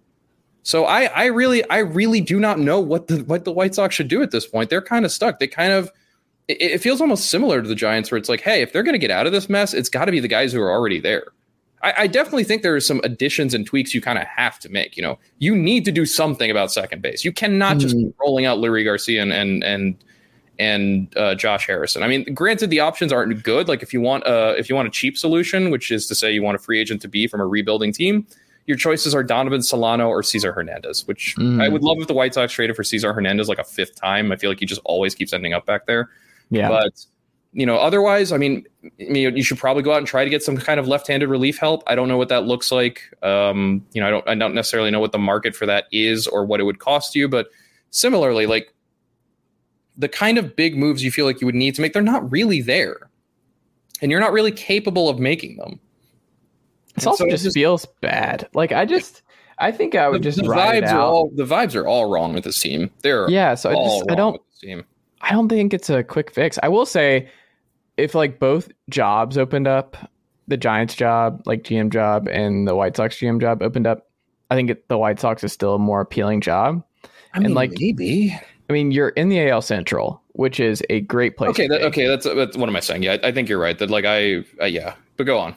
So 0.62 0.84
I, 0.84 1.04
I 1.04 1.24
really, 1.26 1.68
I 1.70 1.78
really 1.78 2.20
do 2.20 2.38
not 2.38 2.58
know 2.58 2.78
what 2.78 3.06
the 3.06 3.24
what 3.24 3.46
the 3.46 3.52
White 3.52 3.74
Sox 3.74 3.94
should 3.94 4.08
do 4.08 4.22
at 4.22 4.30
this 4.30 4.46
point. 4.46 4.68
They're 4.68 4.82
kind 4.82 5.06
of 5.06 5.10
stuck. 5.10 5.38
They 5.38 5.46
kind 5.46 5.72
of, 5.72 5.90
it, 6.48 6.60
it 6.60 6.78
feels 6.82 7.00
almost 7.00 7.30
similar 7.30 7.62
to 7.62 7.68
the 7.68 7.74
Giants, 7.74 8.10
where 8.10 8.18
it's 8.18 8.28
like, 8.28 8.42
hey, 8.42 8.60
if 8.60 8.72
they're 8.72 8.82
going 8.82 8.92
to 8.92 8.98
get 8.98 9.10
out 9.10 9.26
of 9.26 9.32
this 9.32 9.48
mess, 9.48 9.72
it's 9.72 9.88
got 9.88 10.04
to 10.04 10.12
be 10.12 10.20
the 10.20 10.28
guys 10.28 10.52
who 10.52 10.60
are 10.60 10.70
already 10.70 11.00
there. 11.00 11.28
I, 11.82 11.94
I 11.98 12.06
definitely 12.06 12.44
think 12.44 12.62
there 12.62 12.74
are 12.74 12.80
some 12.80 13.00
additions 13.04 13.54
and 13.54 13.66
tweaks 13.66 13.94
you 13.94 14.00
kind 14.00 14.18
of 14.18 14.24
have 14.24 14.58
to 14.60 14.68
make. 14.68 14.96
You 14.96 15.02
know, 15.02 15.18
you 15.38 15.56
need 15.56 15.84
to 15.86 15.92
do 15.92 16.04
something 16.06 16.50
about 16.50 16.70
second 16.70 17.02
base. 17.02 17.24
You 17.24 17.32
cannot 17.32 17.76
mm. 17.76 17.80
just 17.80 17.96
hmm. 17.96 18.08
rolling 18.20 18.44
out 18.46 18.58
Leury 18.58 18.84
Garcia 18.84 19.22
and 19.22 19.32
and 19.32 19.64
and 19.64 19.96
and 20.58 21.16
uh, 21.16 21.34
Josh 21.34 21.66
Harrison. 21.66 22.02
I 22.02 22.08
mean, 22.08 22.34
granted, 22.34 22.68
the 22.68 22.80
options 22.80 23.12
aren't 23.12 23.42
good. 23.42 23.66
Like 23.66 23.82
if 23.82 23.94
you 23.94 24.00
want 24.00 24.24
a 24.26 24.54
if 24.58 24.68
you 24.68 24.76
want 24.76 24.88
a 24.88 24.90
cheap 24.90 25.16
solution, 25.16 25.70
which 25.70 25.90
is 25.90 26.06
to 26.08 26.14
say 26.14 26.30
you 26.30 26.42
want 26.42 26.56
a 26.56 26.58
free 26.58 26.78
agent 26.78 27.00
to 27.02 27.08
be 27.08 27.26
from 27.26 27.40
a 27.40 27.46
rebuilding 27.46 27.92
team, 27.92 28.26
your 28.66 28.76
choices 28.76 29.14
are 29.14 29.22
Donovan 29.22 29.62
Solano 29.62 30.08
or 30.08 30.22
Cesar 30.22 30.52
Hernandez, 30.52 31.06
which 31.08 31.34
mm. 31.38 31.62
I 31.62 31.68
would 31.68 31.82
love 31.82 31.96
if 32.00 32.08
the 32.08 32.14
White 32.14 32.34
Sox 32.34 32.52
traded 32.52 32.76
for 32.76 32.84
Cesar 32.84 33.14
Hernandez 33.14 33.48
like 33.48 33.58
a 33.58 33.64
fifth 33.64 33.96
time. 33.96 34.30
I 34.32 34.36
feel 34.36 34.50
like 34.50 34.60
he 34.60 34.66
just 34.66 34.82
always 34.84 35.14
keeps 35.14 35.32
ending 35.32 35.54
up 35.54 35.64
back 35.64 35.86
there. 35.86 36.10
Yeah. 36.50 36.68
But 36.68 37.06
you 37.52 37.66
know, 37.66 37.76
otherwise, 37.76 38.30
I 38.30 38.36
mean, 38.36 38.64
you 38.98 39.42
should 39.42 39.58
probably 39.58 39.82
go 39.82 39.92
out 39.92 39.98
and 39.98 40.06
try 40.06 40.22
to 40.22 40.30
get 40.30 40.42
some 40.42 40.56
kind 40.56 40.78
of 40.78 40.86
left-handed 40.86 41.28
relief 41.28 41.58
help. 41.58 41.82
I 41.86 41.96
don't 41.96 42.06
know 42.06 42.16
what 42.16 42.28
that 42.28 42.44
looks 42.44 42.70
like. 42.70 43.12
Um, 43.22 43.84
you 43.92 44.00
know, 44.00 44.06
I 44.06 44.10
don't, 44.10 44.28
I 44.28 44.34
don't 44.36 44.54
necessarily 44.54 44.90
know 44.90 45.00
what 45.00 45.12
the 45.12 45.18
market 45.18 45.56
for 45.56 45.66
that 45.66 45.86
is 45.90 46.28
or 46.28 46.44
what 46.44 46.60
it 46.60 46.64
would 46.64 46.78
cost 46.78 47.16
you. 47.16 47.28
But 47.28 47.48
similarly, 47.90 48.46
like 48.46 48.72
the 49.96 50.08
kind 50.08 50.38
of 50.38 50.54
big 50.54 50.76
moves 50.76 51.02
you 51.02 51.10
feel 51.10 51.26
like 51.26 51.40
you 51.40 51.46
would 51.46 51.56
need 51.56 51.74
to 51.74 51.82
make, 51.82 51.92
they're 51.92 52.02
not 52.02 52.30
really 52.30 52.62
there, 52.62 53.10
and 54.00 54.10
you're 54.12 54.20
not 54.20 54.32
really 54.32 54.52
capable 54.52 55.08
of 55.08 55.18
making 55.18 55.56
them. 55.56 55.80
It 56.96 57.06
also 57.06 57.24
so 57.24 57.30
just, 57.30 57.44
just, 57.44 57.54
feels 57.54 57.86
bad. 58.00 58.48
Like 58.54 58.70
I 58.70 58.84
just, 58.84 59.22
I 59.58 59.72
think 59.72 59.96
I 59.96 60.08
would 60.08 60.22
the, 60.22 60.24
just 60.24 60.38
the 60.38 60.44
vibes 60.44 60.92
are 60.92 61.00
all 61.00 61.30
the 61.34 61.44
vibes 61.44 61.74
are 61.74 61.86
all 61.86 62.10
wrong 62.10 62.32
with 62.32 62.44
this 62.44 62.60
team. 62.60 62.90
They're 63.02 63.28
yeah. 63.28 63.54
So 63.54 63.70
I 63.70 63.74
just 63.74 64.10
I 64.10 64.14
don't 64.14 64.40
I 65.20 65.32
don't 65.32 65.48
think 65.48 65.74
it's 65.74 65.90
a 65.90 66.02
quick 66.02 66.32
fix. 66.32 66.58
I 66.62 66.68
will 66.68 66.86
say, 66.86 67.28
if 68.00 68.14
like 68.14 68.38
both 68.38 68.70
jobs 68.88 69.38
opened 69.38 69.68
up, 69.68 69.96
the 70.48 70.56
Giants 70.56 70.94
job, 70.94 71.42
like 71.46 71.62
GM 71.62 71.90
job, 71.90 72.28
and 72.28 72.66
the 72.66 72.74
White 72.74 72.96
Sox 72.96 73.16
GM 73.16 73.40
job 73.40 73.62
opened 73.62 73.86
up, 73.86 74.08
I 74.50 74.56
think 74.56 74.70
it, 74.70 74.88
the 74.88 74.98
White 74.98 75.20
Sox 75.20 75.44
is 75.44 75.52
still 75.52 75.74
a 75.74 75.78
more 75.78 76.00
appealing 76.00 76.40
job. 76.40 76.82
I 77.32 77.38
mean, 77.38 77.46
and 77.46 77.54
like 77.54 77.72
maybe. 77.78 78.36
I 78.68 78.72
mean, 78.72 78.90
you're 78.90 79.10
in 79.10 79.28
the 79.28 79.48
AL 79.48 79.62
Central, 79.62 80.22
which 80.32 80.60
is 80.60 80.82
a 80.90 81.00
great 81.00 81.36
place. 81.36 81.50
Okay, 81.50 81.68
that, 81.68 81.82
okay, 81.82 82.06
that's 82.06 82.24
that's 82.24 82.56
what 82.56 82.68
am 82.68 82.76
I 82.76 82.80
saying? 82.80 83.02
Yeah, 83.02 83.16
I, 83.22 83.28
I 83.28 83.32
think 83.32 83.48
you're 83.48 83.60
right. 83.60 83.78
That 83.78 83.90
like 83.90 84.04
I 84.04 84.44
uh, 84.60 84.66
yeah, 84.66 84.94
but 85.16 85.24
go 85.24 85.38
on 85.38 85.56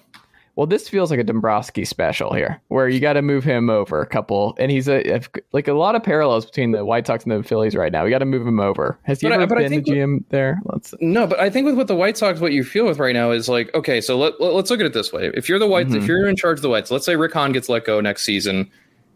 well, 0.56 0.68
this 0.68 0.88
feels 0.88 1.10
like 1.10 1.20
a 1.20 1.24
Dombrowski 1.24 1.84
special 1.84 2.32
here, 2.32 2.62
where 2.68 2.88
you 2.88 3.00
got 3.00 3.14
to 3.14 3.24
move 3.24 3.44
him 3.44 3.72
over 3.72 4.00
a 4.02 4.06
couple, 4.06 4.56
and 4.60 4.70
he's 4.70 4.88
a 4.88 5.20
like 5.52 5.68
a 5.68 5.74
lot 5.74 5.96
of 5.96 6.04
parallels 6.04 6.46
between 6.46 6.72
the 6.72 6.86
White 6.86 7.08
Sox 7.08 7.24
and 7.24 7.32
the 7.32 7.42
Phillies 7.42 7.76
right 7.76 7.92
now. 7.92 8.04
We 8.04 8.12
got 8.12 8.20
to 8.20 8.26
move 8.26 8.46
him 8.46 8.60
over. 8.60 9.00
Has 9.02 9.20
he 9.20 9.28
but 9.28 9.42
ever 9.42 9.58
I, 9.58 9.68
been 9.68 9.84
the 9.84 9.92
GM 9.92 10.14
what, 10.14 10.30
there? 10.30 10.62
Let's 10.66 10.94
no, 11.02 11.26
but 11.26 11.40
I 11.40 11.50
think 11.50 11.66
with 11.66 11.76
what 11.76 11.88
the 11.88 11.96
White 11.96 12.18
Sox, 12.18 12.40
what 12.40 12.54
you 12.54 12.64
feel 12.64 12.86
with 12.86 13.00
right 13.00 13.14
now 13.14 13.32
is 13.32 13.50
like, 13.50 13.74
okay, 13.74 14.00
so 14.00 14.16
let, 14.16 14.40
let 14.40 14.54
us 14.54 14.70
look 14.70 14.80
at 14.80 14.86
it 14.86 14.94
this 14.94 15.12
way: 15.12 15.32
if 15.34 15.50
you're 15.50 15.58
the 15.58 15.68
Whites, 15.68 15.90
mm-hmm. 15.90 16.04
if 16.04 16.08
you're 16.08 16.28
in 16.28 16.36
charge 16.36 16.60
of 16.60 16.62
the 16.62 16.70
Whites, 16.70 16.92
let's 16.92 17.06
say 17.06 17.16
Rick 17.16 17.34
Hahn 17.34 17.52
gets 17.52 17.68
let 17.68 17.86
go 17.86 18.00
next 18.00 18.22
season 18.22 18.70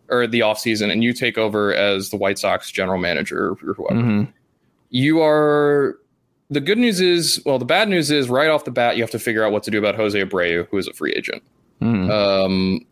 or 0.09 0.25
the 0.25 0.41
off 0.41 0.57
season, 0.57 0.89
and 0.89 1.03
you 1.03 1.13
take 1.13 1.37
over 1.37 1.71
as 1.75 2.09
the 2.09 2.17
White 2.17 2.39
Sox 2.39 2.71
general 2.71 2.97
manager 2.97 3.49
or 3.49 3.55
whoever, 3.55 4.01
mm-hmm. 4.01 4.31
you 4.89 5.21
are 5.21 5.99
the 6.49 6.61
good 6.61 6.77
news 6.77 7.01
is, 7.01 7.41
well, 7.45 7.59
the 7.59 7.65
bad 7.65 7.89
news 7.89 8.09
is 8.11 8.29
right 8.29 8.49
off 8.49 8.65
the 8.65 8.71
bat, 8.71 8.95
you 8.95 9.03
have 9.03 9.11
to 9.11 9.19
figure 9.19 9.43
out 9.43 9.51
what 9.51 9.63
to 9.63 9.71
do 9.71 9.77
about 9.77 9.95
Jose 9.95 10.19
Abreu, 10.19 10.67
who 10.69 10.77
is 10.77 10.87
a 10.87 10.93
free 10.93 11.13
agent. 11.13 11.43
Mm. 11.81 12.09
Um, 12.09 12.85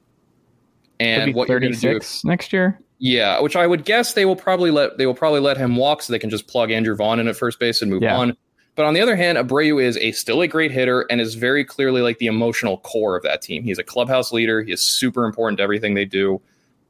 and 1.00 1.34
what 1.34 1.50
you're 1.50 1.60
going 1.60 1.74
to 1.74 1.80
do 1.80 2.00
next 2.24 2.54
year? 2.54 2.80
Yeah, 2.98 3.42
which 3.42 3.56
I 3.56 3.68
would 3.68 3.84
guess 3.86 4.14
they 4.14 4.26
will 4.26 4.36
probably 4.36 4.72
let 4.72 4.98
they 4.98 5.06
will 5.06 5.16
probably 5.16 5.42
let 5.42 5.58
him 5.58 5.76
walk 5.76 6.02
so 6.02 6.14
they 6.14 6.20
can 6.20 6.30
just 6.30 6.48
plug 6.48 6.72
Andrew 6.72 6.96
Vaughn 6.96 7.20
in 7.20 7.28
at 7.28 7.36
first 7.36 7.60
base 7.60 7.82
and 7.82 7.92
move 7.92 8.04
yeah. 8.04 8.18
on. 8.18 8.38
But 8.76 8.86
on 8.86 8.94
the 8.94 9.02
other 9.02 9.16
hand, 9.16 9.38
Abreu 9.38 9.82
is 9.82 9.98
a 9.98 10.12
still 10.12 10.42
a 10.42 10.48
great 10.48 10.72
hitter 10.72 11.06
and 11.10 11.22
is 11.22 11.36
very 11.36 11.64
clearly 11.64 12.02
like 12.02 12.20
the 12.20 12.28
emotional 12.28 12.78
core 12.80 13.16
of 13.16 13.24
that 13.24 13.42
team. 13.42 13.64
He's 13.64 13.80
a 13.80 13.84
clubhouse 13.84 14.32
leader. 14.32 14.64
He 14.64 14.72
is 14.72 14.82
super 14.82 15.26
important 15.26 15.58
to 15.58 15.64
everything 15.64 15.94
they 15.94 16.06
do. 16.06 16.42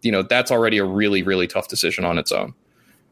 You 0.02 0.12
know, 0.12 0.22
that's 0.24 0.52
already 0.52 0.78
a 0.78 0.86
really, 0.86 1.24
really 1.24 1.48
tough 1.48 1.68
decision 1.68 2.06
on 2.06 2.18
its 2.18 2.32
own. 2.32 2.54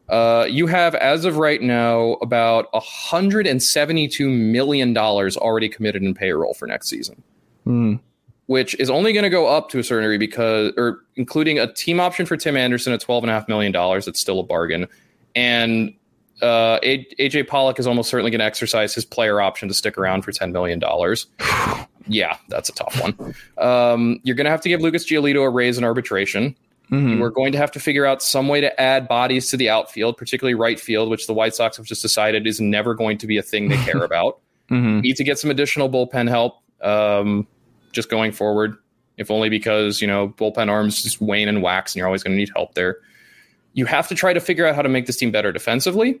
Uh, 0.08 0.46
you 0.48 0.66
have, 0.66 0.94
as 0.96 1.24
of 1.24 1.38
right 1.38 1.62
now, 1.62 2.12
about 2.14 2.70
$172 2.72 4.50
million 4.50 4.96
already 4.96 5.68
committed 5.68 6.02
in 6.02 6.14
payroll 6.14 6.54
for 6.54 6.66
next 6.66 6.88
season, 6.88 7.22
mm. 7.66 7.98
which 8.46 8.78
is 8.78 8.90
only 8.90 9.12
going 9.12 9.22
to 9.22 9.30
go 9.30 9.46
up 9.46 9.70
to 9.70 9.78
a 9.78 9.84
certain 9.84 10.02
degree 10.02 10.18
because, 10.18 10.72
or 10.76 11.00
including 11.16 11.58
a 11.58 11.72
team 11.72 12.00
option 12.00 12.26
for 12.26 12.36
Tim 12.36 12.56
Anderson 12.56 12.92
at 12.92 13.00
$12.5 13.00 13.48
million. 13.48 13.72
That's 13.72 14.20
still 14.20 14.40
a 14.40 14.44
bargain. 14.44 14.86
And 15.34 15.94
uh, 16.42 16.80
AJ 16.80 17.48
Pollock 17.48 17.78
is 17.78 17.86
almost 17.86 18.10
certainly 18.10 18.30
going 18.30 18.40
to 18.40 18.44
exercise 18.44 18.94
his 18.94 19.04
player 19.06 19.40
option 19.40 19.68
to 19.68 19.74
stick 19.74 19.96
around 19.96 20.22
for 20.22 20.32
$10 20.32 20.52
million. 20.52 20.82
yeah, 22.06 22.36
that's 22.48 22.68
a 22.68 22.72
tough 22.72 23.00
one. 23.00 23.34
Um, 23.56 24.20
you're 24.22 24.36
going 24.36 24.44
to 24.44 24.50
have 24.50 24.60
to 24.62 24.68
give 24.68 24.82
Lucas 24.82 25.06
Giolito 25.06 25.42
a 25.42 25.48
raise 25.48 25.78
in 25.78 25.84
arbitration. 25.84 26.54
Mm-hmm. 26.90 27.20
We're 27.20 27.30
going 27.30 27.52
to 27.52 27.58
have 27.58 27.70
to 27.72 27.80
figure 27.80 28.04
out 28.04 28.22
some 28.22 28.48
way 28.48 28.60
to 28.60 28.80
add 28.80 29.08
bodies 29.08 29.48
to 29.50 29.56
the 29.56 29.70
outfield, 29.70 30.16
particularly 30.16 30.54
right 30.54 30.78
field, 30.78 31.08
which 31.08 31.26
the 31.26 31.34
White 31.34 31.54
Sox 31.54 31.76
have 31.76 31.86
just 31.86 32.02
decided 32.02 32.46
is 32.46 32.60
never 32.60 32.94
going 32.94 33.18
to 33.18 33.26
be 33.26 33.38
a 33.38 33.42
thing 33.42 33.68
they 33.68 33.76
care 33.78 34.04
about. 34.04 34.40
Mm-hmm. 34.70 35.00
Need 35.00 35.16
to 35.16 35.24
get 35.24 35.38
some 35.38 35.50
additional 35.50 35.88
bullpen 35.88 36.28
help 36.28 36.58
um, 36.82 37.46
just 37.92 38.10
going 38.10 38.32
forward, 38.32 38.76
if 39.16 39.30
only 39.30 39.48
because, 39.48 40.00
you 40.00 40.06
know, 40.06 40.28
bullpen 40.28 40.68
arms 40.68 41.02
just 41.02 41.20
wane 41.20 41.48
and 41.48 41.62
wax 41.62 41.92
and 41.92 41.98
you're 41.98 42.06
always 42.06 42.22
going 42.22 42.32
to 42.32 42.38
need 42.38 42.50
help 42.54 42.74
there. 42.74 42.98
You 43.72 43.86
have 43.86 44.06
to 44.08 44.14
try 44.14 44.32
to 44.32 44.40
figure 44.40 44.66
out 44.66 44.74
how 44.74 44.82
to 44.82 44.88
make 44.88 45.06
this 45.06 45.16
team 45.16 45.30
better 45.30 45.52
defensively 45.52 46.20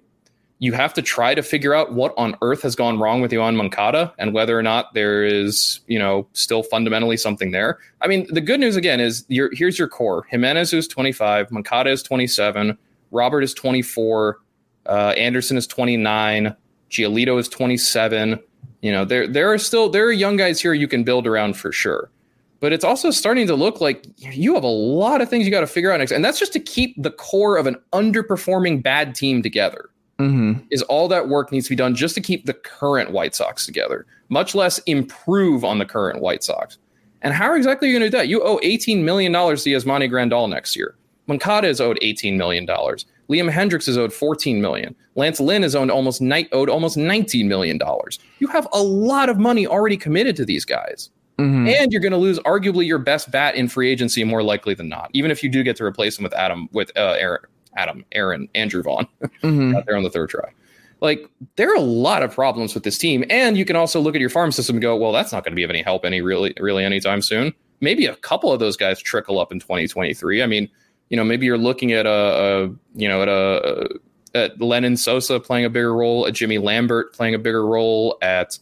you 0.64 0.72
have 0.72 0.94
to 0.94 1.02
try 1.02 1.34
to 1.34 1.42
figure 1.42 1.74
out 1.74 1.92
what 1.92 2.14
on 2.16 2.34
earth 2.40 2.62
has 2.62 2.74
gone 2.74 2.98
wrong 2.98 3.20
with 3.20 3.30
Yoan 3.30 3.54
Moncada 3.54 4.14
and 4.18 4.32
whether 4.32 4.58
or 4.58 4.62
not 4.62 4.94
there 4.94 5.22
is, 5.22 5.80
you 5.88 5.98
know, 5.98 6.26
still 6.32 6.62
fundamentally 6.62 7.18
something 7.18 7.50
there. 7.50 7.78
I 8.00 8.06
mean, 8.06 8.26
the 8.30 8.40
good 8.40 8.60
news 8.60 8.74
again 8.74 8.98
is 8.98 9.26
here's 9.28 9.78
your 9.78 9.88
core. 9.88 10.26
Jimenez 10.30 10.72
is 10.72 10.88
25, 10.88 11.50
Moncada 11.50 11.90
is 11.90 12.02
27, 12.02 12.78
Robert 13.10 13.42
is 13.42 13.52
24. 13.52 14.38
Uh, 14.86 15.14
Anderson 15.16 15.56
is 15.56 15.66
29. 15.66 16.54
Giolito 16.90 17.38
is 17.38 17.48
27. 17.48 18.40
You 18.80 18.92
know, 18.92 19.04
there 19.04 19.26
there 19.26 19.52
are 19.52 19.58
still 19.58 19.88
there 19.88 20.06
are 20.06 20.12
young 20.12 20.36
guys 20.36 20.60
here 20.60 20.74
you 20.74 20.88
can 20.88 21.04
build 21.04 21.26
around 21.26 21.56
for 21.56 21.72
sure. 21.72 22.10
But 22.60 22.72
it's 22.72 22.84
also 22.84 23.10
starting 23.10 23.46
to 23.48 23.54
look 23.54 23.80
like 23.80 24.06
you 24.16 24.54
have 24.54 24.64
a 24.64 24.66
lot 24.66 25.20
of 25.20 25.28
things 25.28 25.44
you 25.44 25.50
got 25.50 25.60
to 25.60 25.66
figure 25.66 25.90
out 25.90 25.98
next, 25.98 26.12
and 26.12 26.24
that's 26.24 26.38
just 26.38 26.52
to 26.54 26.60
keep 26.60 26.94
the 27.02 27.10
core 27.10 27.56
of 27.56 27.66
an 27.66 27.76
underperforming 27.92 28.82
bad 28.82 29.14
team 29.14 29.42
together. 29.42 29.90
Mm-hmm. 30.18 30.64
Is 30.70 30.82
all 30.82 31.08
that 31.08 31.28
work 31.28 31.50
needs 31.50 31.66
to 31.66 31.70
be 31.70 31.76
done 31.76 31.94
just 31.94 32.14
to 32.14 32.20
keep 32.20 32.46
the 32.46 32.54
current 32.54 33.10
White 33.10 33.34
Sox 33.34 33.66
together, 33.66 34.06
much 34.28 34.54
less 34.54 34.78
improve 34.80 35.64
on 35.64 35.78
the 35.78 35.84
current 35.84 36.20
White 36.20 36.44
Sox. 36.44 36.78
And 37.22 37.34
how 37.34 37.54
exactly 37.54 37.88
are 37.88 37.90
you 37.90 37.98
going 37.98 38.10
to 38.10 38.16
do 38.16 38.18
that? 38.18 38.28
You 38.28 38.42
owe 38.42 38.58
$18 38.58 39.02
million 39.02 39.32
to 39.32 39.38
Yasmani 39.38 40.10
Grandal 40.10 40.48
next 40.48 40.76
year. 40.76 40.94
Moncada 41.26 41.68
is 41.68 41.80
owed 41.80 41.98
$18 42.00 42.36
million. 42.36 42.66
Liam 42.66 43.50
Hendriks 43.50 43.88
is 43.88 43.96
owed 43.96 44.12
14 44.12 44.60
million. 44.60 44.94
Lance 45.14 45.40
Lynn 45.40 45.64
is 45.64 45.74
owed 45.74 45.90
almost, 45.90 46.20
ni- 46.20 46.48
owed 46.52 46.68
almost 46.68 46.98
$19 46.98 47.46
million. 47.46 47.80
You 48.38 48.46
have 48.48 48.68
a 48.72 48.82
lot 48.82 49.30
of 49.30 49.38
money 49.38 49.66
already 49.66 49.96
committed 49.96 50.36
to 50.36 50.44
these 50.44 50.64
guys. 50.66 51.10
Mm-hmm. 51.38 51.66
And 51.66 51.90
you're 51.90 52.02
going 52.02 52.12
to 52.12 52.18
lose 52.18 52.38
arguably 52.40 52.86
your 52.86 52.98
best 52.98 53.30
bat 53.30 53.56
in 53.56 53.68
free 53.68 53.90
agency 53.90 54.22
more 54.22 54.42
likely 54.42 54.74
than 54.74 54.88
not, 54.88 55.10
even 55.14 55.30
if 55.30 55.42
you 55.42 55.48
do 55.48 55.62
get 55.62 55.76
to 55.76 55.84
replace 55.84 56.18
him 56.18 56.22
with 56.22 56.34
Adam, 56.34 56.68
with 56.72 56.92
uh, 56.96 57.16
Aaron, 57.18 57.40
Adam, 57.76 58.04
Aaron, 58.12 58.48
Andrew 58.54 58.82
Vaughn 58.82 59.06
Mm-hmm. 59.42 59.76
out 59.76 59.86
there 59.86 59.96
on 59.96 60.02
the 60.02 60.10
third 60.10 60.30
try. 60.30 60.50
Like 61.00 61.28
there 61.56 61.70
are 61.70 61.76
a 61.76 61.80
lot 61.80 62.22
of 62.22 62.32
problems 62.34 62.72
with 62.72 62.84
this 62.84 62.96
team, 62.96 63.24
and 63.28 63.56
you 63.58 63.64
can 63.64 63.76
also 63.76 64.00
look 64.00 64.14
at 64.14 64.20
your 64.20 64.30
farm 64.30 64.52
system 64.52 64.76
and 64.76 64.82
go, 64.82 64.96
well, 64.96 65.12
that's 65.12 65.32
not 65.32 65.44
going 65.44 65.52
to 65.52 65.56
be 65.56 65.62
of 65.64 65.70
any 65.70 65.82
help 65.82 66.04
any 66.04 66.20
really 66.22 66.54
really 66.58 66.84
anytime 66.84 67.20
soon. 67.20 67.52
Maybe 67.80 68.06
a 68.06 68.16
couple 68.16 68.52
of 68.52 68.60
those 68.60 68.76
guys 68.76 69.02
trickle 69.02 69.38
up 69.38 69.52
in 69.52 69.60
2023. 69.60 70.42
I 70.42 70.46
mean, 70.46 70.70
you 71.10 71.16
know, 71.16 71.24
maybe 71.24 71.44
you're 71.44 71.58
looking 71.58 71.92
at 71.92 72.06
a, 72.06 72.10
a 72.10 72.62
you 72.94 73.08
know 73.08 73.22
at 73.22 73.28
a 73.28 73.88
at 74.34 74.58
Lenyn 74.58 74.96
Sosa 74.98 75.38
playing 75.40 75.64
a 75.64 75.70
bigger 75.70 75.94
role, 75.94 76.26
at 76.26 76.32
Jimmy 76.34 76.58
Lambert 76.58 77.12
playing 77.12 77.34
a 77.34 77.38
bigger 77.38 77.66
role, 77.66 78.16
at 78.22 78.58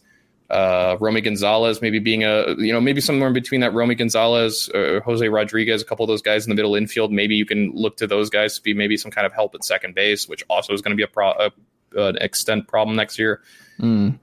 uh, 0.49 0.97
Romy 0.99 1.21
Gonzalez 1.21 1.81
maybe 1.81 1.99
being 1.99 2.23
a 2.23 2.55
you 2.57 2.71
know 2.73 2.81
maybe 2.81 3.01
somewhere 3.01 3.27
in 3.27 3.33
between 3.33 3.61
that 3.61 3.73
Romy 3.73 3.95
Gonzalez 3.95 4.69
or 4.73 4.99
Jose 5.01 5.27
Rodriguez, 5.27 5.81
a 5.81 5.85
couple 5.85 6.03
of 6.03 6.07
those 6.07 6.21
guys 6.21 6.45
in 6.45 6.49
the 6.49 6.55
middle 6.55 6.75
infield. 6.75 7.11
Maybe 7.11 7.35
you 7.35 7.45
can 7.45 7.71
look 7.73 7.97
to 7.97 8.07
those 8.07 8.29
guys 8.29 8.55
to 8.55 8.61
be 8.61 8.73
maybe 8.73 8.97
some 8.97 9.11
kind 9.11 9.25
of 9.25 9.33
help 9.33 9.55
at 9.55 9.63
second 9.63 9.95
base, 9.95 10.27
which 10.27 10.43
also 10.49 10.73
is 10.73 10.81
going 10.81 10.91
to 10.91 10.97
be 10.97 11.03
a, 11.03 11.07
pro- 11.07 11.31
a 11.31 11.51
an 11.95 12.17
extent 12.17 12.67
problem 12.67 12.95
next 12.95 13.17
year. 13.19 13.41
Mm. 13.79 14.19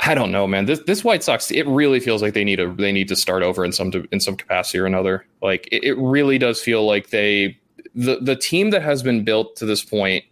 I 0.00 0.14
don't 0.14 0.30
know, 0.30 0.46
man. 0.46 0.66
This 0.66 0.80
this 0.86 1.02
White 1.04 1.22
Sox, 1.22 1.50
it 1.50 1.66
really 1.66 2.00
feels 2.00 2.22
like 2.22 2.34
they 2.34 2.44
need 2.44 2.60
a 2.60 2.70
they 2.72 2.92
need 2.92 3.08
to 3.08 3.16
start 3.16 3.42
over 3.42 3.64
in 3.64 3.72
some 3.72 3.92
in 4.12 4.20
some 4.20 4.36
capacity 4.36 4.78
or 4.78 4.86
another. 4.86 5.26
Like 5.42 5.68
it, 5.72 5.84
it 5.84 5.94
really 5.98 6.38
does 6.38 6.60
feel 6.60 6.86
like 6.86 7.10
they 7.10 7.58
the 7.94 8.18
the 8.20 8.36
team 8.36 8.70
that 8.70 8.82
has 8.82 9.02
been 9.02 9.24
built 9.24 9.56
to 9.56 9.66
this 9.66 9.82
point 9.84 10.24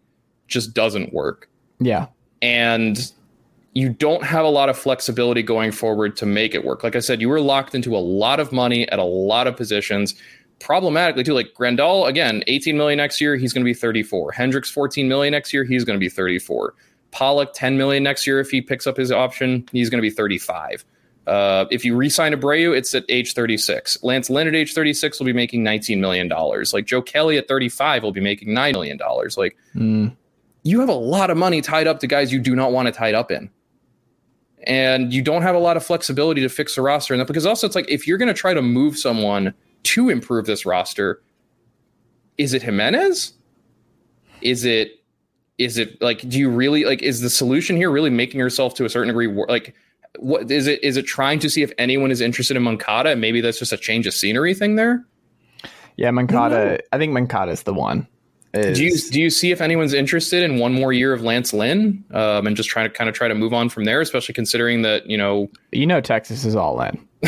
just 0.49 0.75
doesn't 0.75 1.13
work, 1.15 1.49
Yeah. 1.81 2.07
and 2.43 3.11
you 3.75 3.89
don't 3.89 4.23
have 4.23 4.45
a 4.45 4.49
lot 4.49 4.69
of 4.69 4.79
flexibility 4.79 5.43
going 5.43 5.73
forward 5.73 6.17
to 6.17 6.27
make 6.27 6.55
it 6.55 6.65
work. 6.65 6.83
Like 6.85 6.95
I 6.97 7.01
said, 7.01 7.21
you 7.21 7.29
were 7.29 7.41
locked 7.41 7.75
into 7.75 7.97
a 7.97 7.99
lot 7.99 8.39
of 8.41 8.53
money 8.53 8.89
at 8.91 8.99
a 8.99 9.05
lot 9.05 9.47
of 9.47 9.57
positions. 9.57 10.15
Problematically 10.61 11.25
too, 11.25 11.35
like 11.35 11.53
Grandal 11.55 12.09
again, 12.09 12.45
18 12.47 12.77
million 12.77 12.97
next 12.99 13.21
year, 13.21 13.37
he's 13.37 13.53
going 13.53 13.63
to 13.65 13.69
be 13.69 13.75
34. 13.75 14.33
Hendriks 14.33 14.71
14 14.73 15.09
million 15.09 15.33
next 15.33 15.53
year, 15.53 15.65
he's 15.65 15.85
going 15.85 15.97
to 15.99 16.01
be 16.01 16.09
34. 16.09 16.75
Pollock 17.11 17.51
10 17.55 17.77
million 17.77 18.03
next 18.03 18.27
year 18.27 18.41
if 18.41 18.51
he 18.51 18.61
picks 18.61 18.87
up 18.87 18.97
his 18.97 19.11
option, 19.13 19.69
he's 19.73 19.91
going 19.91 19.99
to 19.99 20.03
be 20.03 20.11
35. 20.11 20.85
Uh, 21.27 21.65
if 21.71 21.85
you 21.85 21.97
re-sign 21.97 22.33
Abreu, 22.35 22.77
it's 22.77 22.95
at 22.95 23.05
age 23.09 23.33
36. 23.35 24.03
Lance 24.03 24.29
Lynn 24.31 24.47
at 24.47 24.55
age 24.55 24.73
36 24.75 25.19
will 25.19 25.27
be 25.27 25.33
making 25.33 25.63
19 25.65 26.01
million 26.01 26.29
dollars. 26.29 26.73
Like 26.73 26.87
Joe 26.87 27.03
Kelly 27.03 27.39
at 27.39 27.49
35 27.49 28.03
will 28.03 28.13
be 28.13 28.21
making 28.21 28.53
9 28.55 28.73
million 28.73 28.97
dollars. 28.97 29.37
Like 29.37 29.57
Mm. 29.75 30.15
you 30.63 30.81
have 30.81 30.89
a 30.89 30.93
lot 30.95 31.31
of 31.31 31.37
money 31.37 31.61
tied 31.61 31.87
up 31.87 31.99
to 32.01 32.07
guys 32.07 32.33
you 32.33 32.39
do 32.39 32.55
not 32.55 32.73
want 32.73 32.87
to 32.87 32.93
tied 32.93 33.15
up 33.15 33.31
in. 33.33 33.51
And 34.67 35.13
you 35.13 35.23
don't 35.23 35.43
have 35.43 35.55
a 35.55 35.59
lot 35.59 35.77
of 35.77 35.85
flexibility 35.85 36.41
to 36.41 36.49
fix 36.49 36.75
the 36.75 36.83
roster. 36.83 37.15
And 37.15 37.21
that 37.21 37.27
because 37.27 37.47
also 37.47 37.67
it's 37.67 37.77
like 37.77 37.89
if 37.89 38.07
you're 38.07 38.19
going 38.19 38.29
to 38.29 38.35
try 38.35 38.55
to 38.55 38.63
move 38.63 38.99
someone 38.99 39.55
to 39.85 40.09
improve 40.09 40.47
this 40.47 40.65
roster, 40.65 41.23
is 42.39 42.55
it 42.55 42.63
Jimenez? 42.63 43.35
Is 44.41 44.65
it 44.65 45.03
is 45.59 45.79
it 45.79 46.01
like 46.03 46.29
do 46.29 46.39
you 46.39 46.51
really 46.51 46.85
like 46.85 47.03
is 47.03 47.21
the 47.21 47.31
solution 47.31 47.77
here 47.77 47.91
really 47.91 48.11
making 48.11 48.41
yourself 48.41 48.75
to 48.75 48.85
a 48.85 48.89
certain 48.89 49.07
degree 49.07 49.29
like 49.49 49.73
what 50.19 50.51
is 50.51 50.67
it 50.67 50.83
is 50.83 50.97
it 50.97 51.05
trying 51.05 51.39
to 51.39 51.49
see 51.49 51.63
if 51.63 51.73
anyone 51.79 52.11
is 52.11 52.21
interested 52.21 52.57
in 52.57 52.63
Moncada 52.63 53.11
and 53.11 53.21
maybe 53.21 53.41
that's 53.41 53.59
just 53.59 53.73
a 53.73 53.77
change 53.77 54.07
of 54.07 54.15
scenery 54.15 54.55
thing 54.55 54.77
there? 54.77 55.05
Yeah, 55.97 56.11
Moncada. 56.11 56.81
I 56.93 56.99
think 56.99 57.13
Moncada's 57.13 57.63
the 57.63 57.75
one. 57.75 58.07
Is- 58.55 58.79
Do 58.79 58.85
you 58.85 58.97
do 59.11 59.21
you 59.21 59.31
see 59.31 59.51
if 59.51 59.61
anyone's 59.61 59.93
interested 59.93 60.43
in 60.43 60.59
one 60.59 60.73
more 60.73 60.93
year 60.93 61.13
of 61.13 61.23
Lance 61.23 61.53
Lynn 61.53 62.05
um, 62.13 62.47
and 62.47 62.57
just 62.57 62.69
trying 62.69 62.89
to 62.89 62.95
kind 62.95 63.09
of 63.11 63.15
try 63.17 63.29
to 63.29 63.35
move 63.35 63.53
on 63.53 63.69
from 63.69 63.85
there, 63.85 64.01
especially 64.01 64.35
considering 64.35 64.83
that 64.83 65.07
you 65.09 65.19
know 65.19 65.51
you 65.73 65.87
know 65.87 66.01
Texas 66.01 66.45
is 66.45 66.55
all 66.57 66.81
in. 66.81 67.07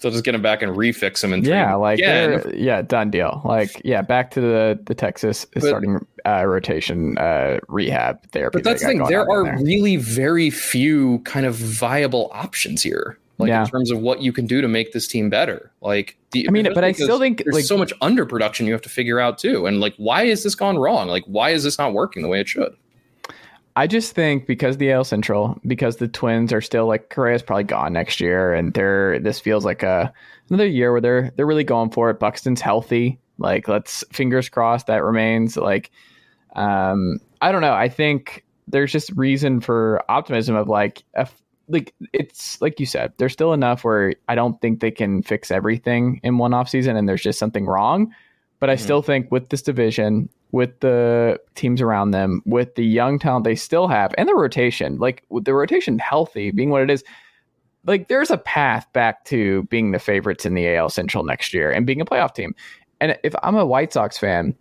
they'll 0.00 0.10
just 0.12 0.24
get 0.24 0.34
him 0.34 0.42
back 0.42 0.62
and 0.62 0.76
refix 0.76 1.22
him 1.22 1.32
and 1.32 1.46
Yeah, 1.46 1.74
like 1.74 1.98
yeah, 1.98 2.82
done 2.82 3.10
deal. 3.10 3.42
Like 3.44 3.80
yeah, 3.84 4.02
back 4.02 4.30
to 4.32 4.40
the 4.40 4.78
the 4.86 4.94
Texas 4.94 5.44
But- 5.52 5.62
starting 5.62 6.04
uh, 6.26 6.44
rotation 6.46 7.16
uh, 7.18 7.58
rehab 7.68 8.22
therapy. 8.32 8.58
But 8.58 8.64
that's 8.64 8.82
the 8.82 8.88
thing. 8.88 9.04
There 9.04 9.28
are 9.30 9.46
in 9.46 9.64
really 9.64 9.96
very 9.96 10.50
few 10.50 11.18
kind 11.20 11.46
of 11.46 11.54
viable 11.54 12.30
options 12.32 12.82
here, 12.82 13.18
like 13.40 13.48
Yeah. 13.48 13.62
in 13.64 13.68
terms 13.70 13.90
of 13.90 13.98
what 13.98 14.20
you 14.22 14.32
can 14.32 14.46
do 14.46 14.60
to 14.60 14.68
make 14.68 14.92
this 14.92 15.08
team 15.08 15.30
better. 15.30 15.70
Like, 15.80 16.16
the, 16.32 16.46
I 16.48 16.52
mean, 16.52 16.68
but 16.74 16.84
I 16.84 16.92
still 16.92 17.18
think, 17.18 17.42
there's 17.44 17.54
like- 17.54 17.64
so 17.64 17.76
much 17.76 17.92
underproduction 18.00 18.66
you 18.66 18.72
have 18.72 18.82
to 18.82 18.88
figure 18.88 19.18
out 19.18 19.38
too. 19.38 19.66
And 19.66 19.80
like, 19.80 19.94
why 19.96 20.22
is 20.22 20.42
this 20.44 20.54
gone 20.54 20.78
wrong? 20.78 21.08
Like, 21.08 21.24
why 21.26 21.50
is 21.50 21.64
this 21.64 21.78
not 21.78 21.92
working 21.92 22.22
the 22.22 22.28
way 22.28 22.40
it 22.40 22.48
should? 22.48 22.74
I 23.76 23.86
just 23.86 24.14
think 24.14 24.46
because 24.46 24.76
the 24.76 24.90
AL 24.92 25.04
Central, 25.04 25.58
because 25.66 25.96
the 25.96 26.08
Twins 26.08 26.52
are 26.52 26.60
still 26.60 26.86
like 26.86 27.08
Correa's 27.08 27.42
probably 27.42 27.64
gone 27.64 27.92
next 27.92 28.20
year, 28.20 28.52
and 28.52 28.74
they're 28.74 29.20
this 29.20 29.38
feels 29.38 29.64
like 29.64 29.82
a 29.84 30.12
another 30.50 30.66
year 30.66 30.90
where 30.92 31.00
they're 31.00 31.30
they're 31.36 31.46
really 31.46 31.64
going 31.64 31.90
for 31.90 32.10
it. 32.10 32.18
Buxton's 32.18 32.60
healthy, 32.60 33.18
like 33.38 33.68
let's 33.68 34.04
fingers 34.12 34.48
crossed 34.48 34.88
that 34.88 35.04
remains. 35.04 35.56
Like, 35.56 35.90
um, 36.56 37.20
I 37.40 37.52
don't 37.52 37.60
know. 37.62 37.72
I 37.72 37.88
think 37.88 38.44
there's 38.66 38.90
just 38.92 39.12
reason 39.12 39.60
for 39.60 40.02
optimism 40.08 40.56
of 40.56 40.68
like 40.68 41.04
if, 41.16 41.32
like 41.70 41.94
it's 42.12 42.60
like 42.60 42.78
you 42.80 42.86
said, 42.86 43.12
there's 43.16 43.32
still 43.32 43.52
enough 43.52 43.84
where 43.84 44.14
I 44.28 44.34
don't 44.34 44.60
think 44.60 44.80
they 44.80 44.90
can 44.90 45.22
fix 45.22 45.50
everything 45.50 46.20
in 46.22 46.38
one 46.38 46.52
off 46.52 46.68
season, 46.68 46.96
and 46.96 47.08
there's 47.08 47.22
just 47.22 47.38
something 47.38 47.66
wrong. 47.66 48.12
But 48.58 48.68
I 48.70 48.74
Mhm. 48.74 48.80
still 48.80 49.02
think 49.02 49.30
with 49.30 49.48
this 49.48 49.62
division, 49.62 50.28
with 50.52 50.80
the 50.80 51.40
teams 51.54 51.80
around 51.80 52.10
them, 52.10 52.42
with 52.44 52.74
the 52.74 52.84
young 52.84 53.18
talent 53.18 53.44
they 53.44 53.54
still 53.54 53.88
have, 53.88 54.14
and 54.18 54.28
the 54.28 54.34
rotation, 54.34 54.98
like 54.98 55.22
with 55.30 55.44
the 55.44 55.54
rotation 55.54 55.98
healthy 55.98 56.50
being 56.50 56.70
what 56.70 56.82
it 56.82 56.90
is, 56.90 57.02
like 57.86 58.08
there's 58.08 58.30
a 58.30 58.36
path 58.36 58.86
back 58.92 59.24
to 59.24 59.62
being 59.64 59.92
the 59.92 59.98
favorites 59.98 60.44
in 60.44 60.54
the 60.54 60.66
AL 60.68 60.90
Central 60.90 61.24
next 61.24 61.54
year 61.54 61.70
and 61.70 61.86
being 61.86 62.00
a 62.00 62.04
playoff 62.04 62.34
team. 62.34 62.54
And 63.00 63.16
if 63.22 63.34
I'm 63.42 63.56
a 63.56 63.64
White 63.64 63.92
Sox 63.94 64.18
fan, 64.18 64.54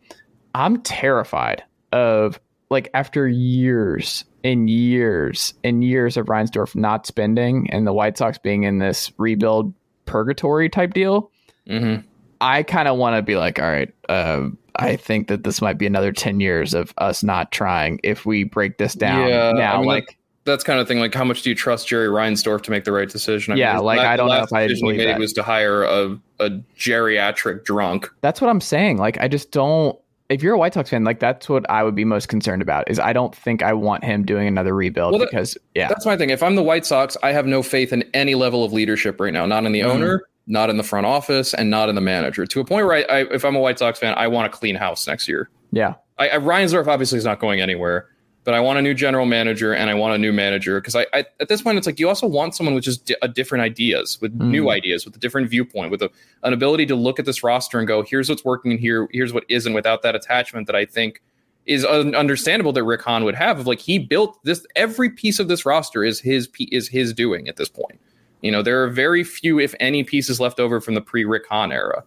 I'm 0.56 0.82
terrified 0.84 1.64
of 1.92 2.40
like 2.70 2.90
after 2.94 3.28
years 3.28 4.24
and 4.44 4.70
years 4.70 5.54
and 5.64 5.84
years 5.84 6.18
of 6.18 6.28
Reinsdorf 6.28 6.76
not 6.76 7.06
spending 7.06 7.70
and 7.72 7.86
the 7.86 7.94
White 7.94 8.18
Sox 8.18 8.38
being 8.38 8.64
in 8.64 8.80
this 8.80 9.12
rebuild 9.18 9.74
purgatory 10.06 10.70
type 10.70 10.94
deal. 10.94 11.32
Mm-hmm. 11.68 12.06
I 12.42 12.64
kind 12.64 12.88
of 12.88 12.98
want 12.98 13.16
to 13.16 13.22
be 13.22 13.36
like, 13.36 13.60
all 13.60 13.70
right, 13.70 13.94
uh, 14.08 14.50
I 14.76 14.96
think 14.96 15.28
that 15.28 15.44
this 15.44 15.62
might 15.62 15.78
be 15.78 15.86
another 15.86 16.12
10 16.14 16.40
years 16.40 16.74
of 16.74 16.94
us 16.98 17.22
not 17.22 17.52
trying 17.52 18.00
if 18.04 18.26
we 18.26 18.46
break 18.46 18.78
this 18.78 18.94
down 18.94 19.28
Yeah, 19.28 19.52
now. 19.52 19.76
I 19.76 19.78
mean, 19.80 19.88
like, 19.88 20.18
That's 20.46 20.64
kind 20.64 20.80
of 20.80 20.88
thing. 20.88 21.00
Like, 21.00 21.14
how 21.14 21.26
much 21.26 21.42
do 21.42 21.50
you 21.50 21.56
trust 21.56 21.88
Jerry 21.90 22.08
Reinsdorf 22.08 22.64
to 22.64 22.72
make 22.72 22.86
the 22.86 22.94
right 22.94 23.10
decision? 23.10 23.58
Yeah, 23.58 23.74
his 23.74 23.82
like, 23.84 24.00
I 24.00 24.16
don't 24.16 24.30
know 24.30 24.42
if 24.42 24.54
I 24.54 24.68
believe 24.68 24.98
made 24.98 25.08
that. 25.08 25.20
was 25.20 25.34
to 25.34 25.44
hire 25.44 25.84
a, 25.84 26.18
a 26.40 26.50
geriatric 26.78 27.66
drunk. 27.66 28.10
that's 28.22 28.40
what 28.40 28.50
I'm 28.50 28.62
saying. 28.62 28.98
Like, 28.98 29.20
I 29.20 29.28
just 29.28 29.52
don't. 29.52 30.00
If 30.30 30.44
you're 30.44 30.54
a 30.54 30.58
White 30.60 30.76
Sox 30.76 30.92
fan, 30.92 31.04
like 31.04 31.20
that's 31.20 31.50
what 31.50 31.68
I 31.72 31.84
would 31.84 31.96
be 31.96 32.06
most 32.06 32.28
concerned 32.30 32.62
about. 32.62 32.90
Is 32.90 33.00
I 33.00 33.14
don't 33.14 33.36
think 33.36 33.64
I 33.64 33.74
want 33.74 34.04
him 34.04 34.24
doing 34.24 34.48
another 34.48 34.76
rebuild 34.76 35.12
Well, 35.14 35.20
that- 35.20 35.32
because 35.32 35.58
yeah, 35.74 35.88
That's 35.88 36.06
my 36.06 36.16
thing. 36.16 36.30
If 36.30 36.44
I'm 36.44 36.56
the 36.56 36.62
White 36.64 36.86
Sox, 36.86 37.18
I 37.24 37.32
have 37.32 37.48
no 37.48 37.64
faith 37.64 37.92
in 37.92 38.04
any 38.14 38.36
level 38.36 38.64
of 38.64 38.72
leadership 38.72 39.20
right 39.20 39.34
now. 39.34 39.48
Not 39.48 39.66
in 39.66 39.72
the 39.72 39.80
Mhm. 39.82 39.86
owner, 39.86 40.22
not 40.46 40.70
in 40.70 40.78
the 40.78 40.84
front 40.84 41.08
office, 41.08 41.56
and 41.56 41.72
not 41.72 41.90
in 41.90 41.96
the 41.96 42.02
manager. 42.02 42.46
To 42.46 42.60
a 42.60 42.66
point 42.66 42.86
where, 42.86 42.96
I, 42.98 43.22
I, 43.22 43.34
if 43.34 43.44
I'm 43.44 43.56
a 43.56 43.60
White 43.60 43.80
Sox 43.80 43.98
fan, 43.98 44.14
I 44.18 44.28
want 44.28 44.46
a 44.46 44.50
clean 44.50 44.76
house 44.76 45.08
next 45.08 45.28
year. 45.28 45.50
yeah, 45.72 45.96
I, 46.20 46.30
I 46.30 46.38
Reinsdorf 46.38 46.86
obviously 46.88 47.18
is 47.18 47.26
not 47.26 47.40
going 47.40 47.60
anywhere, 47.60 48.06
but 48.50 48.56
I 48.56 48.62
want 48.62 48.80
a 48.80 48.82
new 48.82 48.96
general 48.96 49.28
manager 49.28 49.74
and 49.76 49.92
I 49.92 49.94
want 49.94 50.16
a 50.16 50.18
new 50.18 50.34
manager 50.34 50.82
because 50.82 50.96
I, 50.96 51.06
I 51.14 51.24
at 51.40 51.50
this 51.50 51.62
point 51.62 51.78
it's 51.78 51.86
like 51.86 52.00
you 52.00 52.08
also 52.10 52.26
want 52.26 52.56
someone 52.56 52.74
with 52.74 52.84
just 52.84 53.06
di- 53.06 53.16
a 53.22 53.28
different 53.28 53.62
ideas, 53.64 54.18
with 54.22 54.36
Mm. 54.40 54.50
new 54.50 54.72
ideas, 54.72 55.06
with 55.06 55.16
a 55.16 55.20
different 55.20 55.52
viewpoint, 55.52 55.92
with 55.92 56.02
a, 56.02 56.10
an 56.42 56.52
ability 56.52 56.88
to 56.88 56.96
look 56.96 57.20
at 57.20 57.26
this 57.26 57.44
roster 57.44 57.78
and 57.78 57.88
go, 57.88 58.02
here's 58.02 58.28
what's 58.28 58.44
working 58.44 58.72
and 58.72 58.80
here, 58.80 59.08
here's 59.12 59.34
what 59.34 59.44
isn't. 59.50 59.74
Without 59.74 60.02
that 60.02 60.16
attachment, 60.16 60.66
that 60.66 60.76
I 60.76 60.84
think 60.84 61.22
is 61.68 61.86
un- 61.86 62.16
understandable 62.16 62.74
that 62.74 62.84
Rick 62.84 63.04
Hahn 63.04 63.24
would 63.24 63.36
have 63.36 63.60
of 63.60 63.68
like 63.68 63.78
he 63.82 64.00
built 64.00 64.44
this. 64.44 64.66
Every 64.76 65.12
piece 65.12 65.38
of 65.38 65.48
this 65.48 65.64
roster 65.64 66.04
is 66.04 66.20
his 66.20 66.50
is 66.72 66.88
his 66.88 67.14
doing 67.14 67.48
at 67.50 67.58
this 67.58 67.70
point. 67.70 68.00
You 68.42 68.52
know, 68.52 68.64
there 68.64 68.82
are 68.84 68.88
very 68.90 69.24
few, 69.24 69.60
if 69.60 69.76
any, 69.80 70.04
pieces 70.04 70.40
left 70.40 70.60
over 70.60 70.82
from 70.82 70.96
the 70.96 71.02
pre 71.02 71.24
Rick 71.24 71.44
Hahn 71.48 71.72
era. 71.72 72.04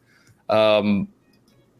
Um, 0.48 1.06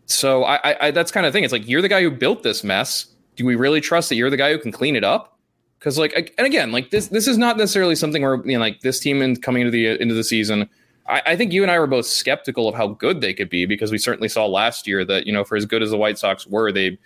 So 0.06 0.44
I, 0.44 0.56
I, 0.70 0.76
I 0.86 0.90
that's 0.92 1.10
kind 1.10 1.26
of 1.26 1.32
thing. 1.32 1.42
It's 1.42 1.52
like 1.52 1.66
you're 1.68 1.82
the 1.82 1.88
guy 1.88 2.02
who 2.02 2.12
built 2.12 2.44
this 2.44 2.62
mess. 2.62 3.06
Do 3.37 3.47
we 3.47 3.55
really 3.55 3.80
trust 3.80 4.09
that 4.09 4.16
you're 4.16 4.30
the 4.30 4.37
guy 4.37 4.53
who 4.53 4.59
can 4.59 4.72
clean 4.72 4.97
it 4.97 5.05
up? 5.05 5.39
Because 5.78 5.99
like, 5.99 6.35
and 6.39 6.47
again, 6.47 6.70
like 6.70 6.91
this, 6.91 7.09
this 7.09 7.26
is 7.26 7.39
not 7.39 7.57
necessarily 7.57 7.97
something 7.97 8.22
where 8.22 8.37
you 8.45 8.55
know, 8.55 8.61
like 8.61 8.80
this 8.80 9.01
team 9.01 9.20
in 9.22 9.37
coming 9.37 9.62
into 9.62 9.70
the 9.70 10.01
into 10.01 10.14
the 10.14 10.24
season. 10.24 10.68
I, 11.09 11.22
I 11.26 11.37
think 11.37 11.53
you 11.53 11.62
and 11.62 11.72
I 11.72 11.78
were 11.78 11.87
both 11.87 12.07
skeptical 12.07 12.68
of 12.68 12.74
how 12.74 12.89
good 12.89 13.20
they 13.20 13.35
could 13.35 13.49
be 13.49 13.66
because 13.66 13.91
we 13.91 13.99
certainly 13.99 14.28
saw 14.28 14.47
last 14.47 14.87
year 14.87 15.05
that 15.05 15.26
you 15.26 15.33
know 15.33 15.45
for 15.45 15.57
as 15.57 15.66
good 15.66 15.83
as 15.83 15.91
the 15.91 15.97
White 15.97 16.18
Sox 16.18 16.47
were, 16.47 16.70
they 16.70 16.99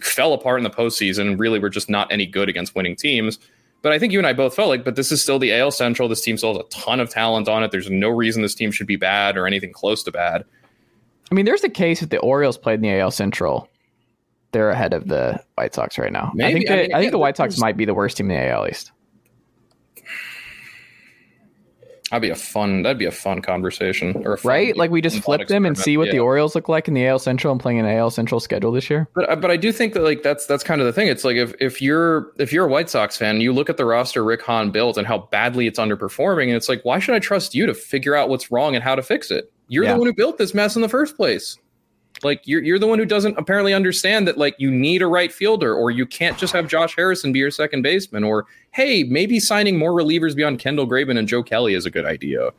fell 0.00 0.32
apart 0.32 0.58
in 0.58 0.64
the 0.64 0.70
postseason 0.70 1.28
and 1.28 1.38
really 1.38 1.58
were 1.58 1.68
just 1.68 1.90
not 1.90 2.10
any 2.10 2.26
good 2.26 2.48
against 2.48 2.74
winning 2.74 2.96
teams. 2.96 3.38
But 3.82 3.92
I 3.92 3.98
think 3.98 4.12
you 4.12 4.18
and 4.18 4.26
I 4.26 4.32
both 4.32 4.54
felt 4.54 4.68
like, 4.68 4.84
but 4.84 4.96
this 4.96 5.12
is 5.12 5.22
still 5.22 5.38
the 5.38 5.52
AL 5.52 5.70
Central. 5.70 6.08
This 6.08 6.22
team 6.22 6.36
still 6.36 6.54
has 6.54 6.64
a 6.64 6.68
ton 6.70 6.98
of 6.98 7.10
talent 7.10 7.48
on 7.48 7.62
it. 7.62 7.70
There's 7.70 7.90
no 7.90 8.08
reason 8.08 8.42
this 8.42 8.54
team 8.54 8.72
should 8.72 8.86
be 8.86 8.96
bad 8.96 9.36
or 9.36 9.46
anything 9.46 9.72
close 9.72 10.02
to 10.04 10.10
bad. 10.10 10.44
I 11.30 11.34
mean, 11.34 11.44
there's 11.44 11.62
a 11.64 11.68
case 11.68 12.00
that 12.00 12.10
the 12.10 12.18
Orioles 12.18 12.56
played 12.56 12.76
in 12.76 12.80
the 12.82 12.98
AL 12.98 13.10
Central, 13.10 13.68
they're 14.56 14.70
ahead 14.70 14.94
of 14.94 15.06
the 15.06 15.38
White 15.56 15.74
Sox 15.74 15.98
right 15.98 16.10
now. 16.10 16.32
Maybe. 16.34 16.48
I 16.48 16.52
think, 16.54 16.70
I, 16.70 16.76
mean, 16.76 16.94
I 16.94 17.00
think 17.00 17.12
the 17.12 17.18
White 17.18 17.36
Sox 17.36 17.58
might 17.58 17.76
be 17.76 17.84
the 17.84 17.92
worst 17.92 18.16
team 18.16 18.30
in 18.30 18.40
the 18.40 18.50
AL 18.50 18.66
East. 18.68 18.90
That'd 22.10 22.22
be 22.22 22.30
a 22.30 22.36
fun. 22.36 22.82
That'd 22.82 22.98
be 22.98 23.04
a 23.04 23.10
fun 23.10 23.42
conversation, 23.42 24.22
or 24.24 24.38
right? 24.44 24.74
Like 24.74 24.90
we 24.90 25.02
just 25.02 25.22
flip 25.22 25.48
them 25.48 25.66
and 25.66 25.76
see 25.76 25.98
what 25.98 26.06
yeah. 26.06 26.12
the 26.12 26.18
Orioles 26.20 26.54
look 26.54 26.70
like 26.70 26.88
in 26.88 26.94
the 26.94 27.06
AL 27.06 27.18
Central 27.18 27.52
and 27.52 27.60
playing 27.60 27.80
an 27.80 27.86
AL 27.86 28.10
Central 28.10 28.40
schedule 28.40 28.70
this 28.72 28.88
year. 28.88 29.08
But 29.12 29.28
uh, 29.28 29.36
but 29.36 29.50
I 29.50 29.56
do 29.58 29.72
think 29.72 29.92
that 29.92 30.02
like 30.02 30.22
that's 30.22 30.46
that's 30.46 30.62
kind 30.64 30.80
of 30.80 30.86
the 30.86 30.92
thing. 30.92 31.08
It's 31.08 31.24
like 31.24 31.36
if 31.36 31.52
if 31.60 31.82
you're 31.82 32.32
if 32.38 32.52
you're 32.52 32.64
a 32.64 32.68
White 32.68 32.88
Sox 32.88 33.18
fan, 33.18 33.40
you 33.40 33.52
look 33.52 33.68
at 33.68 33.76
the 33.76 33.84
roster 33.84 34.24
Rick 34.24 34.40
Hahn 34.40 34.70
built 34.70 34.96
and 34.96 35.06
how 35.06 35.28
badly 35.32 35.66
it's 35.66 35.80
underperforming, 35.80 36.44
and 36.44 36.54
it's 36.54 36.68
like 36.68 36.82
why 36.84 37.00
should 37.00 37.16
I 37.16 37.18
trust 37.18 37.56
you 37.56 37.66
to 37.66 37.74
figure 37.74 38.14
out 38.14 38.28
what's 38.28 38.52
wrong 38.52 38.76
and 38.76 38.84
how 38.84 38.94
to 38.94 39.02
fix 39.02 39.32
it? 39.32 39.52
You're 39.68 39.82
yeah. 39.82 39.94
the 39.94 39.98
one 39.98 40.06
who 40.06 40.14
built 40.14 40.38
this 40.38 40.54
mess 40.54 40.76
in 40.76 40.82
the 40.82 40.88
first 40.88 41.16
place. 41.16 41.58
Like 42.22 42.42
you're 42.44 42.62
you're 42.62 42.78
the 42.78 42.86
one 42.86 42.98
who 42.98 43.04
doesn't 43.04 43.36
apparently 43.38 43.74
understand 43.74 44.26
that 44.28 44.38
like 44.38 44.54
you 44.58 44.70
need 44.70 45.02
a 45.02 45.06
right 45.06 45.32
fielder 45.32 45.74
or 45.74 45.90
you 45.90 46.06
can't 46.06 46.38
just 46.38 46.52
have 46.52 46.68
Josh 46.68 46.96
Harrison 46.96 47.32
be 47.32 47.38
your 47.38 47.50
second 47.50 47.82
baseman 47.82 48.24
or 48.24 48.46
hey 48.72 49.02
maybe 49.04 49.38
signing 49.38 49.78
more 49.78 49.92
relievers 49.92 50.34
beyond 50.34 50.58
Kendall 50.58 50.86
Graveman 50.86 51.18
and 51.18 51.28
Joe 51.28 51.42
Kelly 51.42 51.74
is 51.74 51.86
a 51.86 51.90
good 51.90 52.06
idea 52.06 52.50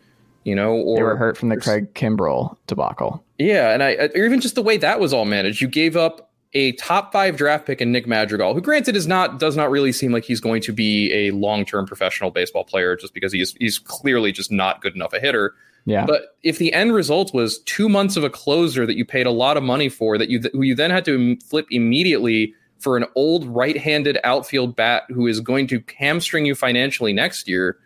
you 0.47 0.55
know, 0.55 0.75
or 0.75 0.95
they 0.95 1.03
were 1.03 1.17
hurt 1.17 1.35
from 1.35 1.49
the 1.49 1.57
Craig 1.57 1.93
Kimbrel 1.93 2.55
debacle. 2.67 3.21
Yeah, 3.37 3.73
and 3.73 3.83
I 3.83 3.95
or 4.15 4.25
even 4.25 4.39
just 4.39 4.55
the 4.55 4.61
way 4.61 4.77
that 4.77 4.97
was 4.97 5.11
all 5.11 5.25
managed. 5.25 5.59
You 5.59 5.67
gave 5.67 5.97
up 5.97 6.31
a 6.53 6.71
top 6.73 7.11
five 7.11 7.35
draft 7.35 7.65
pick 7.65 7.81
in 7.81 7.91
Nick 7.91 8.07
Madrigal, 8.07 8.53
who 8.53 8.61
granted 8.61 8.95
is 8.95 9.07
not 9.07 9.39
does 9.39 9.57
not 9.57 9.69
really 9.69 9.91
seem 9.91 10.13
like 10.13 10.23
he's 10.23 10.39
going 10.39 10.61
to 10.61 10.71
be 10.71 11.11
a 11.11 11.31
long 11.31 11.65
term 11.65 11.85
professional 11.85 12.31
baseball 12.31 12.63
player, 12.63 12.95
just 12.95 13.13
because 13.13 13.33
he's 13.33 13.55
he's 13.59 13.77
clearly 13.77 14.31
just 14.31 14.49
not 14.49 14.81
good 14.81 14.95
enough 14.95 15.11
a 15.11 15.19
hitter. 15.19 15.53
Yeah. 15.87 16.05
But 16.05 16.35
if 16.43 16.57
the 16.57 16.73
end 16.73 16.93
result 16.93 17.33
was 17.33 17.59
two 17.59 17.87
months 17.87 18.17
of 18.17 18.23
a 18.25 18.29
closer 18.29 18.85
that 18.85 18.97
you 18.97 19.05
paid 19.05 19.25
a 19.25 19.31
lot 19.31 19.55
of 19.55 19.63
money 19.63 19.87
for, 19.87 20.17
that 20.17 20.29
you 20.29 20.41
who 20.51 20.61
you 20.61 20.75
then 20.75 20.91
had 20.91 21.05
to 21.05 21.37
flip 21.37 21.65
immediately 21.71 22.53
for 22.79 22.97
an 22.97 23.05
old 23.15 23.45
right-handed 23.45 24.19
outfield 24.25 24.75
bat 24.75 25.03
who 25.07 25.27
is 25.27 25.39
going 25.39 25.65
to 25.67 25.81
hamstring 25.97 26.45
you 26.45 26.55
financially 26.55 27.13
next 27.13 27.47
year, 27.47 27.77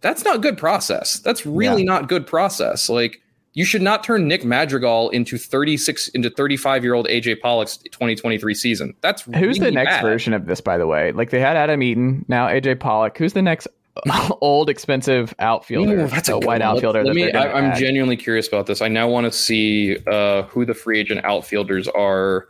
that's 0.00 0.24
not 0.24 0.40
good 0.40 0.56
process. 0.56 1.18
That's 1.18 1.44
really 1.44 1.82
yeah. 1.82 1.92
not 1.92 2.08
good 2.08 2.28
process. 2.28 2.88
Like 2.88 3.20
you 3.54 3.64
should 3.64 3.82
not 3.82 4.04
turn 4.04 4.28
Nick 4.28 4.44
Madrigal 4.44 5.10
into 5.10 5.36
36 5.36 6.08
into 6.08 6.30
35 6.30 6.84
year 6.84 6.94
old 6.94 7.08
AJ 7.08 7.40
Pollock's 7.40 7.78
2023 7.78 8.54
season. 8.54 8.94
That's 9.00 9.22
who's 9.22 9.34
really 9.34 9.58
the 9.58 9.70
next 9.72 9.96
bad. 9.96 10.02
version 10.02 10.32
of 10.32 10.46
this, 10.46 10.60
by 10.60 10.78
the 10.78 10.86
way? 10.86 11.10
Like 11.10 11.30
they 11.30 11.40
had 11.40 11.56
Adam 11.56 11.82
Eaton, 11.82 12.24
now 12.28 12.46
AJ 12.46 12.78
Pollock. 12.78 13.18
Who's 13.18 13.32
the 13.32 13.42
next 13.42 13.66
old 14.40 14.70
expensive 14.70 15.34
outfielder? 15.38 16.00
Ooh, 16.00 16.08
that's 16.08 16.28
a, 16.28 16.34
a 16.34 16.38
white 16.38 16.62
outfielder. 16.62 17.04
Let 17.04 17.14
me. 17.14 17.32
I, 17.32 17.58
am 17.58 17.78
genuinely 17.78 18.16
curious 18.16 18.48
about 18.48 18.66
this. 18.66 18.80
I 18.82 18.88
now 18.88 19.08
want 19.08 19.26
to 19.26 19.32
see 19.32 19.98
uh, 20.06 20.42
who 20.44 20.64
the 20.64 20.74
free 20.74 21.00
agent 21.00 21.24
outfielders 21.24 21.88
are, 21.88 22.48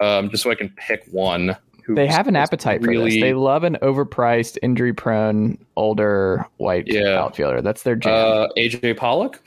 um, 0.00 0.30
just 0.30 0.42
so 0.42 0.50
I 0.50 0.54
can 0.54 0.70
pick 0.70 1.04
one 1.10 1.56
they 1.88 2.06
have 2.06 2.28
an 2.28 2.36
appetite 2.36 2.82
really, 2.82 3.10
for 3.10 3.14
this. 3.14 3.22
They 3.22 3.34
love 3.34 3.64
an 3.64 3.76
overpriced, 3.82 4.58
injury-prone, 4.62 5.58
older 5.76 6.46
white 6.58 6.86
yeah. 6.86 7.18
outfielder. 7.18 7.62
That's 7.62 7.82
their 7.82 7.96
jam. 7.96 8.12
Uh, 8.12 8.48
AJ 8.56 8.96
Pollock. 8.96 9.42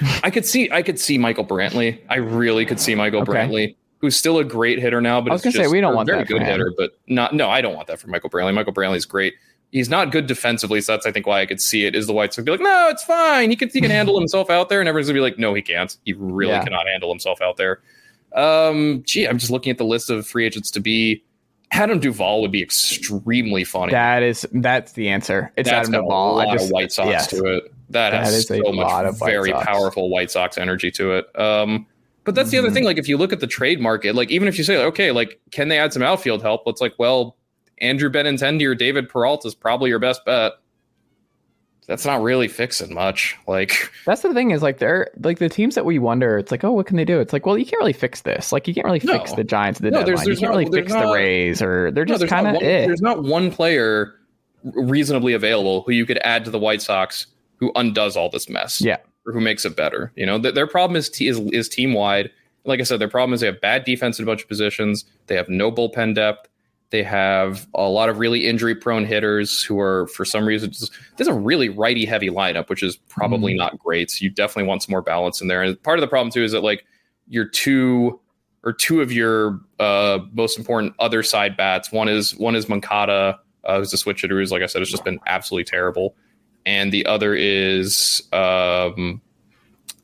I 0.22 0.30
could 0.30 0.46
see. 0.46 0.70
I 0.70 0.82
could 0.82 0.98
see 0.98 1.18
Michael 1.18 1.44
Brantley. 1.44 2.00
I 2.08 2.16
really 2.16 2.64
could 2.64 2.80
see 2.80 2.94
Michael 2.94 3.22
okay. 3.22 3.32
Brantley, 3.32 3.76
who's 3.98 4.16
still 4.16 4.38
a 4.38 4.44
great 4.44 4.78
hitter 4.78 5.00
now. 5.00 5.20
But 5.20 5.30
I 5.30 5.34
was 5.34 5.42
going 5.42 5.52
to 5.52 5.58
say 5.58 5.66
we 5.66 5.80
don't 5.80 5.94
want 5.94 6.06
very 6.06 6.20
that 6.20 6.28
good 6.28 6.42
hitter, 6.42 6.72
but 6.76 6.92
not. 7.08 7.34
No, 7.34 7.50
I 7.50 7.60
don't 7.60 7.74
want 7.74 7.88
that 7.88 7.98
for 7.98 8.08
Michael 8.08 8.30
Brantley. 8.30 8.54
Michael 8.54 8.72
Brantley's 8.72 9.06
great. 9.06 9.34
He's 9.70 9.90
not 9.90 10.12
good 10.12 10.26
defensively, 10.26 10.80
so 10.80 10.92
that's 10.92 11.04
I 11.04 11.12
think 11.12 11.26
why 11.26 11.40
I 11.40 11.46
could 11.46 11.60
see 11.60 11.84
it. 11.84 11.94
Is 11.94 12.06
the 12.06 12.14
White 12.14 12.32
Sox 12.32 12.44
be 12.44 12.50
like, 12.50 12.60
no, 12.60 12.88
it's 12.88 13.04
fine. 13.04 13.50
He 13.50 13.56
can 13.56 13.68
he 13.68 13.80
can 13.80 13.90
handle 13.90 14.18
himself 14.18 14.48
out 14.48 14.68
there, 14.68 14.80
and 14.80 14.88
everyone's 14.88 15.08
gonna 15.08 15.18
be 15.18 15.22
like, 15.22 15.38
no, 15.38 15.52
he 15.52 15.62
can't. 15.62 15.94
He 16.04 16.14
really 16.14 16.52
yeah. 16.52 16.64
cannot 16.64 16.86
handle 16.86 17.10
himself 17.10 17.42
out 17.42 17.58
there. 17.58 17.80
Um, 18.34 19.02
gee, 19.06 19.26
I'm 19.26 19.38
just 19.38 19.50
looking 19.50 19.70
at 19.70 19.78
the 19.78 19.84
list 19.84 20.10
of 20.10 20.26
free 20.26 20.46
agents 20.46 20.70
to 20.72 20.80
be 20.80 21.22
Adam 21.70 21.98
Duvall 21.98 22.40
would 22.40 22.52
be 22.52 22.62
extremely 22.62 23.64
funny. 23.64 23.92
That 23.92 24.22
is 24.22 24.46
that's 24.52 24.92
the 24.92 25.08
answer. 25.08 25.52
It's 25.56 25.68
that's 25.68 25.88
Adam 25.88 26.04
Duvall. 26.04 26.34
A 26.34 26.36
lot 26.36 26.48
I 26.48 26.52
just, 26.52 26.66
of 26.66 26.70
White 26.70 26.92
Sox 26.92 27.08
yes. 27.08 27.26
to 27.28 27.44
it. 27.44 27.72
That, 27.90 28.10
that 28.10 28.24
has 28.24 28.46
so 28.46 28.72
much 28.72 29.18
very 29.18 29.50
Sox. 29.50 29.66
powerful 29.66 30.10
White 30.10 30.30
Sox 30.30 30.58
energy 30.58 30.90
to 30.92 31.12
it. 31.12 31.40
Um, 31.40 31.86
but 32.24 32.34
that's 32.34 32.48
mm-hmm. 32.48 32.52
the 32.52 32.58
other 32.58 32.68
mm-hmm. 32.68 32.74
thing. 32.74 32.84
Like 32.84 32.98
if 32.98 33.08
you 33.08 33.16
look 33.16 33.32
at 33.32 33.40
the 33.40 33.46
trade 33.46 33.80
market, 33.80 34.14
like 34.14 34.30
even 34.30 34.48
if 34.48 34.58
you 34.58 34.64
say, 34.64 34.78
like, 34.78 34.86
okay, 34.88 35.10
like 35.10 35.40
can 35.50 35.68
they 35.68 35.78
add 35.78 35.92
some 35.92 36.02
outfield 36.02 36.42
help? 36.42 36.62
It's 36.66 36.80
like, 36.80 36.94
well, 36.98 37.36
Andrew 37.80 38.10
Benintendi 38.10 38.66
or 38.66 38.74
David 38.74 39.08
Peralta 39.08 39.48
is 39.48 39.54
probably 39.54 39.90
your 39.90 39.98
best 39.98 40.24
bet 40.24 40.52
that's 41.88 42.04
not 42.04 42.22
really 42.22 42.48
fixing 42.48 42.92
much. 42.94 43.34
Like 43.48 43.90
that's 44.04 44.20
the 44.20 44.34
thing 44.34 44.50
is 44.50 44.62
like 44.62 44.78
they're 44.78 45.10
like 45.22 45.38
the 45.38 45.48
teams 45.48 45.74
that 45.74 45.86
we 45.86 45.98
wonder. 45.98 46.36
It's 46.36 46.52
like, 46.52 46.62
oh, 46.62 46.70
what 46.70 46.86
can 46.86 46.98
they 46.98 47.04
do? 47.04 47.18
It's 47.18 47.32
like, 47.32 47.46
well, 47.46 47.56
you 47.56 47.64
can't 47.64 47.80
really 47.80 47.94
fix 47.94 48.20
this. 48.20 48.52
Like 48.52 48.68
you 48.68 48.74
can't 48.74 48.84
really 48.84 49.00
fix 49.00 49.32
the 49.32 49.42
Giants. 49.42 49.80
The 49.80 49.90
no, 49.90 50.00
deadline. 50.00 50.06
There's, 50.06 50.24
there's 50.26 50.40
you 50.40 50.46
can't 50.46 50.56
really 50.56 50.70
fix 50.70 50.92
not, 50.92 51.06
the 51.06 51.12
Rays, 51.12 51.62
or 51.62 51.90
they're 51.90 52.04
just 52.04 52.20
no, 52.20 52.28
kind 52.28 52.46
of. 52.46 52.60
There's 52.60 53.00
not 53.00 53.24
one 53.24 53.50
player 53.50 54.14
reasonably 54.62 55.32
available 55.32 55.82
who 55.82 55.92
you 55.92 56.04
could 56.04 56.18
add 56.18 56.44
to 56.44 56.50
the 56.50 56.58
White 56.58 56.82
Sox 56.82 57.26
who 57.56 57.72
undoes 57.74 58.16
all 58.16 58.28
this 58.28 58.50
mess. 58.50 58.82
Yeah, 58.82 58.98
or 59.26 59.32
who 59.32 59.40
makes 59.40 59.64
it 59.64 59.74
better. 59.74 60.12
You 60.14 60.26
know, 60.26 60.38
th- 60.38 60.54
their 60.54 60.66
problem 60.66 60.94
is 60.94 61.08
t- 61.08 61.26
is, 61.26 61.38
is 61.52 61.70
team 61.70 61.94
wide. 61.94 62.30
Like 62.64 62.80
I 62.80 62.82
said, 62.82 63.00
their 63.00 63.08
problem 63.08 63.32
is 63.32 63.40
they 63.40 63.46
have 63.46 63.62
bad 63.62 63.84
defense 63.84 64.18
in 64.18 64.24
a 64.24 64.26
bunch 64.26 64.42
of 64.42 64.48
positions. 64.48 65.06
They 65.26 65.36
have 65.36 65.48
no 65.48 65.72
bullpen 65.72 66.14
depth. 66.14 66.50
They 66.90 67.02
have 67.02 67.66
a 67.74 67.88
lot 67.88 68.08
of 68.08 68.18
really 68.18 68.46
injury 68.46 68.74
prone 68.74 69.04
hitters 69.04 69.62
who 69.62 69.78
are, 69.78 70.06
for 70.08 70.24
some 70.24 70.46
reason, 70.46 70.70
just, 70.70 70.92
there's 71.16 71.28
a 71.28 71.34
really 71.34 71.68
righty 71.68 72.06
heavy 72.06 72.30
lineup, 72.30 72.68
which 72.68 72.82
is 72.82 72.96
probably 72.96 73.52
mm. 73.52 73.58
not 73.58 73.78
great. 73.78 74.10
So 74.10 74.24
you 74.24 74.30
definitely 74.30 74.68
want 74.68 74.82
some 74.82 74.92
more 74.92 75.02
balance 75.02 75.40
in 75.42 75.48
there. 75.48 75.62
And 75.62 75.82
part 75.82 75.98
of 75.98 76.00
the 76.00 76.08
problem 76.08 76.32
too 76.32 76.42
is 76.42 76.52
that 76.52 76.62
like 76.62 76.86
your 77.28 77.44
two 77.44 78.18
or 78.64 78.72
two 78.72 79.00
of 79.00 79.12
your 79.12 79.60
uh, 79.78 80.18
most 80.32 80.58
important 80.58 80.94
other 80.98 81.22
side 81.22 81.56
bats. 81.56 81.92
One 81.92 82.08
is 82.08 82.36
one 82.36 82.54
is 82.54 82.68
Moncada, 82.68 83.38
uh, 83.64 83.78
who's 83.78 83.92
a 83.92 83.98
switch 83.98 84.22
hitter, 84.22 84.38
who's 84.38 84.52
like 84.52 84.62
I 84.62 84.66
said, 84.66 84.80
has 84.80 84.90
just 84.90 85.04
been 85.04 85.20
absolutely 85.26 85.64
terrible, 85.64 86.16
and 86.66 86.92
the 86.92 87.06
other 87.06 87.34
is 87.34 88.22
um, 88.32 89.20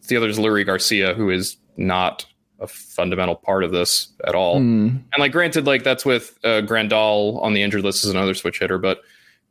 the 0.09 0.17
other 0.17 0.29
is 0.29 0.39
Leury 0.39 0.65
Garcia, 0.65 1.15
who 1.15 1.31
is 1.31 1.57
not 1.77 2.27
a 2.65 2.67
fundamental 2.67 3.37
part 3.37 3.63
of 3.63 3.71
this 3.71 4.09
at 4.27 4.35
all. 4.35 4.57
Mm. 4.57 4.89
And 4.89 5.19
like, 5.19 5.33
granted, 5.33 5.67
like 5.67 5.85
that's 5.85 6.05
with 6.05 6.39
uh, 6.45 6.63
Grandal 6.63 7.41
on 7.43 7.55
the 7.55 7.63
injured 7.63 7.85
list 7.85 8.05
as 8.05 8.11
another 8.11 8.35
switch 8.35 8.59
hitter, 8.59 8.79
but 8.79 9.03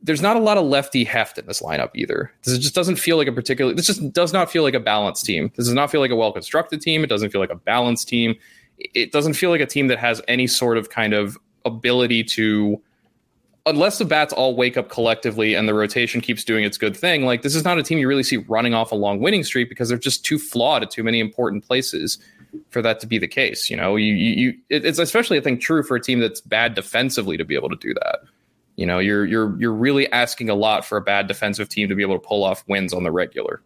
there's 0.02 0.20
not 0.20 0.36
a 0.36 0.40
lot 0.40 0.58
of 0.58 0.66
lefty 0.66 1.02
heft 1.02 1.38
in 1.38 1.46
this 1.46 1.62
lineup 1.62 1.90
either. 1.94 2.30
This 2.44 2.58
just 2.58 2.74
doesn't 2.74 2.96
feel 2.96 3.16
like 3.16 3.26
a 3.26 3.32
particular. 3.32 3.72
This 3.72 3.86
just 3.86 4.12
does 4.12 4.32
not 4.32 4.50
feel 4.50 4.62
like 4.62 4.74
a 4.74 4.80
balanced 4.80 5.24
team. 5.24 5.50
This 5.56 5.66
does 5.66 5.74
not 5.74 5.90
feel 5.90 6.02
like 6.02 6.10
a 6.10 6.16
well 6.16 6.32
constructed 6.32 6.82
team. 6.82 7.02
It 7.02 7.08
doesn't 7.08 7.30
feel 7.30 7.40
like 7.40 7.50
a 7.50 7.56
balanced 7.56 8.08
team. 8.08 8.34
It 8.78 9.12
doesn't 9.12 9.34
feel 9.34 9.50
like 9.50 9.62
a 9.62 9.66
team 9.66 9.88
that 9.88 9.98
has 9.98 10.20
any 10.28 10.46
sort 10.46 10.76
of 10.76 10.90
kind 10.90 11.14
of 11.14 11.38
ability 11.64 12.22
to 12.24 12.82
unless 13.66 13.98
the 13.98 14.04
bats 14.04 14.32
all 14.32 14.54
wake 14.54 14.76
up 14.76 14.90
collectively 14.90 15.54
and 15.54 15.66
the 15.66 15.74
rotation 15.74 16.20
keeps 16.20 16.44
doing 16.44 16.64
its 16.64 16.76
good 16.76 16.96
thing, 16.96 17.24
like 17.24 17.42
this 17.42 17.54
is 17.54 17.64
not 17.64 17.78
a 17.78 17.82
team 17.82 17.98
you 17.98 18.06
really 18.06 18.22
see 18.22 18.36
running 18.36 18.74
off 18.74 18.92
a 18.92 18.94
long 18.94 19.20
winning 19.20 19.42
streak 19.42 19.68
because 19.68 19.88
they're 19.88 19.96
just 19.96 20.24
too 20.24 20.38
flawed 20.38 20.82
at 20.82 20.90
too 20.90 21.02
many 21.02 21.18
important 21.18 21.64
places 21.64 22.18
for 22.70 22.82
that 22.82 23.00
to 23.00 23.06
be 23.06 23.18
the 23.18 23.28
case. 23.28 23.70
You 23.70 23.76
know, 23.76 23.96
you 23.96 24.14
you 24.14 24.54
it's 24.70 24.98
especially 24.98 25.38
I 25.38 25.40
think 25.40 25.60
true 25.60 25.82
for 25.82 25.96
a 25.96 26.00
team 26.00 26.20
that's 26.20 26.40
bad 26.40 26.74
defensively 26.74 27.36
to 27.36 27.44
be 27.44 27.54
able 27.54 27.70
to 27.70 27.76
do 27.76 27.94
that. 27.94 28.20
You 28.76 28.86
know, 28.86 28.98
you're 28.98 29.24
you're 29.24 29.58
you're 29.60 29.72
really 29.72 30.10
asking 30.10 30.50
a 30.50 30.54
lot 30.54 30.84
for 30.84 30.98
a 30.98 31.00
bad 31.00 31.26
defensive 31.26 31.68
team 31.68 31.88
to 31.88 31.94
be 31.94 32.02
able 32.02 32.18
to 32.18 32.26
pull 32.26 32.44
off 32.44 32.64
wins 32.68 32.92
on 32.92 33.04
the 33.04 33.12
regular, 33.12 33.62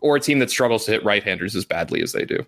or 0.00 0.16
a 0.16 0.20
team 0.20 0.38
that 0.38 0.50
struggles 0.50 0.86
to 0.86 0.92
hit 0.92 1.04
right-handers 1.04 1.54
as 1.54 1.64
badly 1.64 2.02
as 2.02 2.12
they 2.12 2.24
do. 2.24 2.44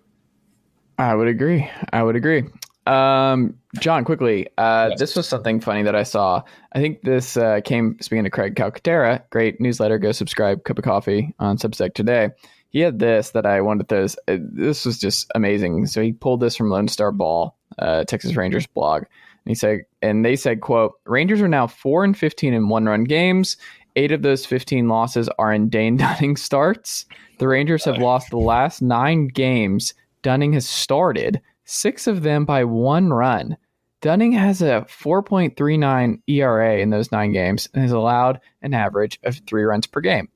I 0.97 1.15
would 1.15 1.27
agree. 1.27 1.69
I 1.91 2.03
would 2.03 2.15
agree. 2.15 2.43
Um, 2.85 3.57
Jon, 3.79 4.03
quickly, 4.03 4.47
uh, 4.57 4.87
yes. 4.89 4.99
this 4.99 5.15
was 5.15 5.27
something 5.27 5.61
funny 5.61 5.83
that 5.83 5.95
I 5.95 6.03
saw. 6.03 6.43
I 6.73 6.79
think 6.79 7.01
this 7.01 7.37
uh, 7.37 7.61
came 7.63 7.97
speaking 8.01 8.25
to 8.25 8.29
Craig 8.29 8.55
Calcaterra, 8.55 9.23
great 9.29 9.61
newsletter. 9.61 9.97
Go 9.99 10.11
subscribe, 10.11 10.63
cup 10.65 10.77
of 10.77 10.83
coffee 10.83 11.33
on 11.39 11.57
Substack 11.57 11.93
today 11.93 12.31
he 12.73 12.81
had 12.81 12.99
this 12.99 13.31
that 13.31 13.45
I 13.45 13.61
wanted 13.61 13.87
to. 13.89 14.03
Uh, 14.27 14.37
this 14.41 14.85
was 14.85 14.99
just 14.99 15.31
amazing. 15.33 15.85
So 15.87 16.01
he 16.01 16.11
pulled 16.11 16.41
this 16.41 16.57
from 16.57 16.69
Lone 16.69 16.89
Star 16.89 17.11
Ball, 17.11 17.55
uh, 17.79 18.03
Texas 18.03 18.35
Rangers 18.35 18.67
blog, 18.67 19.03
and 19.03 19.07
he 19.45 19.55
said, 19.55 19.85
and 20.01 20.25
they 20.25 20.35
said, 20.35 20.59
"quote 20.59 20.93
Rangers 21.05 21.41
are 21.41 21.47
now 21.47 21.67
four 21.67 22.03
and 22.03 22.17
fifteen 22.17 22.53
in 22.53 22.67
one 22.67 22.85
run 22.85 23.05
games. 23.05 23.55
Eight 23.95 24.11
of 24.11 24.23
those 24.23 24.45
fifteen 24.45 24.89
losses 24.89 25.29
are 25.39 25.53
in 25.53 25.69
Dane 25.69 25.95
Dunning 25.95 26.35
starts. 26.37 27.05
The 27.37 27.47
Rangers 27.47 27.85
have 27.85 27.97
lost 27.97 28.29
the 28.29 28.37
last 28.37 28.81
nine 28.81 29.27
games 29.27 29.93
Dunning 30.23 30.53
has 30.53 30.67
started, 30.67 31.41
six 31.65 32.07
of 32.07 32.23
them 32.23 32.45
by 32.45 32.63
one 32.63 33.11
run. 33.11 33.57
Dunning 34.01 34.31
has 34.31 34.61
a 34.61 34.85
4.39 34.89 36.21
ERA 36.27 36.77
in 36.77 36.89
those 36.89 37.11
nine 37.11 37.31
games 37.33 37.69
and 37.73 37.83
has 37.83 37.91
allowed 37.91 38.39
an 38.61 38.73
average 38.73 39.19
of 39.23 39.39
three 39.45 39.63
runs 39.63 39.85
per 39.85 40.01
game. 40.01 40.29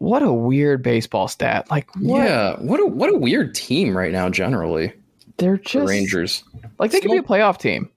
What 0.00 0.22
a 0.22 0.32
weird 0.32 0.82
baseball 0.82 1.28
stat! 1.28 1.70
Like, 1.70 1.94
what? 1.96 2.24
yeah, 2.24 2.56
what 2.56 2.80
a 2.80 2.86
what 2.86 3.10
a 3.10 3.18
weird 3.18 3.54
team 3.54 3.94
right 3.94 4.12
now. 4.12 4.30
Generally, 4.30 4.94
they're 5.36 5.58
just 5.58 5.74
the 5.74 5.82
Rangers. 5.82 6.42
Like 6.78 6.90
they 6.90 7.00
could 7.00 7.10
be 7.10 7.18
a 7.18 7.22
playoff 7.22 7.58
team. 7.58 7.90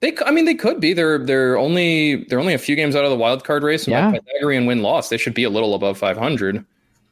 They, 0.00 0.14
I 0.24 0.32
mean, 0.32 0.44
they 0.44 0.54
could 0.54 0.80
be. 0.80 0.92
They're 0.92 1.16
they're 1.16 1.56
only 1.56 2.24
they're 2.24 2.40
only 2.40 2.52
a 2.52 2.58
few 2.58 2.76
games 2.76 2.94
out 2.94 3.04
of 3.04 3.10
the 3.10 3.16
wild 3.16 3.44
card 3.44 3.62
race. 3.62 3.86
And 3.86 3.92
Yeah. 3.92 4.10
Pythagorean 4.12 4.66
win 4.66 4.82
loss, 4.82 5.08
they 5.08 5.16
should 5.16 5.32
be 5.32 5.44
a 5.44 5.50
little 5.50 5.74
above 5.74 5.96
500. 5.96 6.62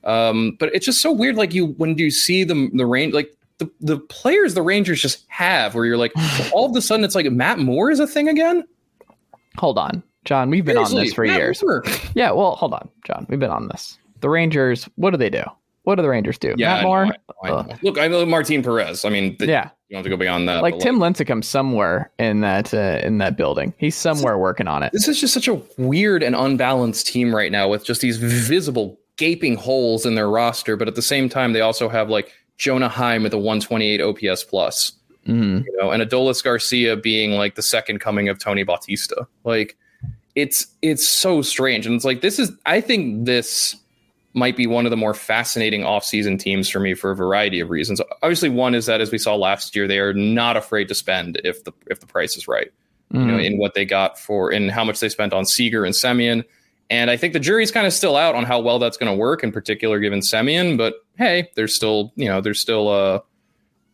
Um, 0.05 0.57
but 0.61 0.75
it's 0.75 0.85
just 0.85 1.01
so 1.01 1.11
weird. 1.11 1.37
Like 1.37 1.55
you 1.55 1.69
when 1.79 1.95
do 1.95 2.05
you 2.05 2.11
see 2.11 2.45
the 2.45 2.71
the 2.75 2.85
range, 2.85 3.15
like 3.15 3.35
the 3.57 3.71
the 3.81 3.99
players 3.99 4.53
the 4.53 4.63
Rangers 4.63 5.01
just 5.01 5.25
have, 5.29 5.75
where 5.75 5.87
you're 5.87 5.97
like, 5.97 6.13
all 6.53 6.69
of 6.69 6.77
a 6.77 6.83
sudden 6.83 7.03
it's 7.03 7.15
like 7.15 7.25
Matt 7.33 7.59
Moore 7.59 7.91
is 7.91 7.99
a 7.99 8.07
thing 8.07 8.29
again. 8.29 8.63
Hold 9.57 9.79
on, 9.79 10.03
Jon. 10.27 10.51
We've 10.51 10.67
been 10.67 10.77
on 10.77 10.95
this 10.95 11.15
for 11.15 11.25
Matt 11.25 11.39
years. 11.39 11.63
Moore. 11.63 11.83
Yeah, 12.15 12.31
well, 12.33 12.57
hold 12.57 12.75
on, 12.75 12.91
Jon. 13.05 13.27
We've 13.31 13.41
been 13.41 13.51
on 13.51 13.69
this. 13.69 13.99
The 14.21 14.29
Rangers. 14.29 14.89
What 14.97 15.11
do 15.11 15.17
they 15.17 15.31
do? 15.31 15.43
What 15.85 15.95
do 15.95 16.03
the 16.03 16.09
Rangers 16.09 16.37
do? 16.39 16.55
Yeah, 16.59 16.75
Matt 16.75 16.83
Moore. 16.85 17.05
I 17.43 17.49
know, 17.49 17.57
I 17.59 17.63
know. 17.63 17.77
Look, 17.83 17.99
I 17.99 18.09
know 18.09 18.25
Martin 18.27 18.63
Perez. 18.63 19.05
I 19.07 19.09
mean, 19.09 19.37
th- 19.39 19.49
yeah, 19.49 19.71
you 19.89 19.95
don't 19.95 19.99
have 20.01 20.05
to 20.05 20.11
go 20.11 20.17
beyond 20.19 20.47
that. 20.49 20.61
like 20.63 20.75
but, 20.75 20.83
Tim 20.83 20.99
Lincecum 20.99 21.43
somewhere 21.43 22.11
in 22.19 22.41
that 22.43 22.75
uh, 22.75 23.01
in 23.03 23.19
that 23.19 23.37
building. 23.39 23.73
He's 23.79 23.97
somewhere 23.97 24.37
working 24.37 24.69
on 24.69 24.83
it. 24.83 24.93
This 24.93 25.09
is 25.09 25.19
just 25.19 25.33
such 25.33 25.49
a 25.49 25.55
weird 25.79 26.23
and 26.23 26.35
unbalanced 26.37 27.07
team 27.07 27.35
right 27.35 27.51
now 27.51 27.69
with 27.69 27.85
just 27.85 28.01
these 28.03 28.19
visible 28.19 28.99
gaping 29.17 29.57
holes 29.57 30.05
in 30.05 30.15
their 30.15 30.29
roster, 30.29 30.77
but 30.77 30.89
at 30.89 30.95
the 30.95 31.03
same 31.03 31.29
time, 31.29 31.53
they 31.55 31.61
also 31.63 31.89
have 31.89 32.11
like 32.11 32.33
Jonah 32.59 32.89
Heim 32.89 33.23
with 33.23 33.33
a 33.33 33.39
128 33.39 34.01
OPS 34.01 34.45
plus, 34.45 34.93
Mhm. 35.27 35.65
you 35.65 35.77
know, 35.79 35.91
and 35.91 36.03
Adolis 36.03 36.45
Garcia 36.45 36.97
being 36.97 37.33
like 37.33 37.55
the 37.55 37.63
second 37.63 37.99
coming 38.01 38.29
of 38.29 38.39
Tony 38.39 38.63
Bautista. 38.63 39.27
Like 39.45 39.77
it's 40.35 40.67
it's 40.83 41.09
so 41.09 41.41
strange. 41.41 41.87
And 41.87 41.95
it's 41.95 42.05
like 42.05 42.21
this 42.21 42.39
is 42.39 42.53
I 42.67 42.81
think 42.83 43.25
this 43.25 43.75
might 44.35 44.57
be 44.57 44.67
one 44.67 44.85
of 44.87 44.91
the 44.91 44.97
more 44.97 45.15
fascinating 45.15 45.83
offseason 45.83 46.39
teams 46.39 46.69
for 46.69 46.81
me 46.81 46.95
for 46.95 47.11
a 47.11 47.17
variety 47.17 47.61
of 47.61 47.71
reasons. 47.71 48.01
Obviously, 48.23 48.49
one 48.51 48.75
is 48.75 48.87
that 48.87 49.01
as 49.01 49.11
we 49.11 49.19
saw 49.19 49.35
last 49.35 49.75
year, 49.75 49.89
they 49.89 49.99
are 49.99 50.13
not 50.13 50.57
afraid 50.57 50.89
to 50.89 50.95
spend 50.95 51.41
if 51.45 51.65
the 51.65 51.73
if 51.87 52.01
the 52.01 52.07
price 52.07 52.37
is 52.37 52.47
right 52.47 52.69
you 53.11 53.21
know, 53.21 53.39
Mhm. 53.39 53.45
in 53.47 53.59
what 53.59 53.73
they 53.73 53.87
got 53.87 54.19
for 54.19 54.53
in 54.53 54.69
how 54.69 54.85
much 54.85 55.01
they 55.01 55.09
spent 55.09 55.33
on 55.33 55.47
Seager 55.47 55.85
and 55.87 55.95
Semien. 55.95 56.45
And 56.91 57.11
I 57.11 57.17
think 57.17 57.33
the 57.33 57.41
jury's 57.41 57.71
kind 57.71 57.87
of 57.87 57.93
still 57.95 58.17
out 58.17 58.35
on 58.35 58.45
how 58.45 58.61
well 58.61 58.79
that's 58.79 58.99
going 58.99 59.11
to 59.11 59.17
work, 59.17 59.43
in 59.43 59.51
particular 59.51 59.99
given 59.99 60.21
Semien. 60.21 60.77
But 60.77 60.95
hey, 61.17 61.49
there's 61.57 61.75
still 61.75 62.13
you 62.17 62.29
know 62.29 62.41
there's 62.43 62.61
still 62.61 62.89
uh 62.89 63.21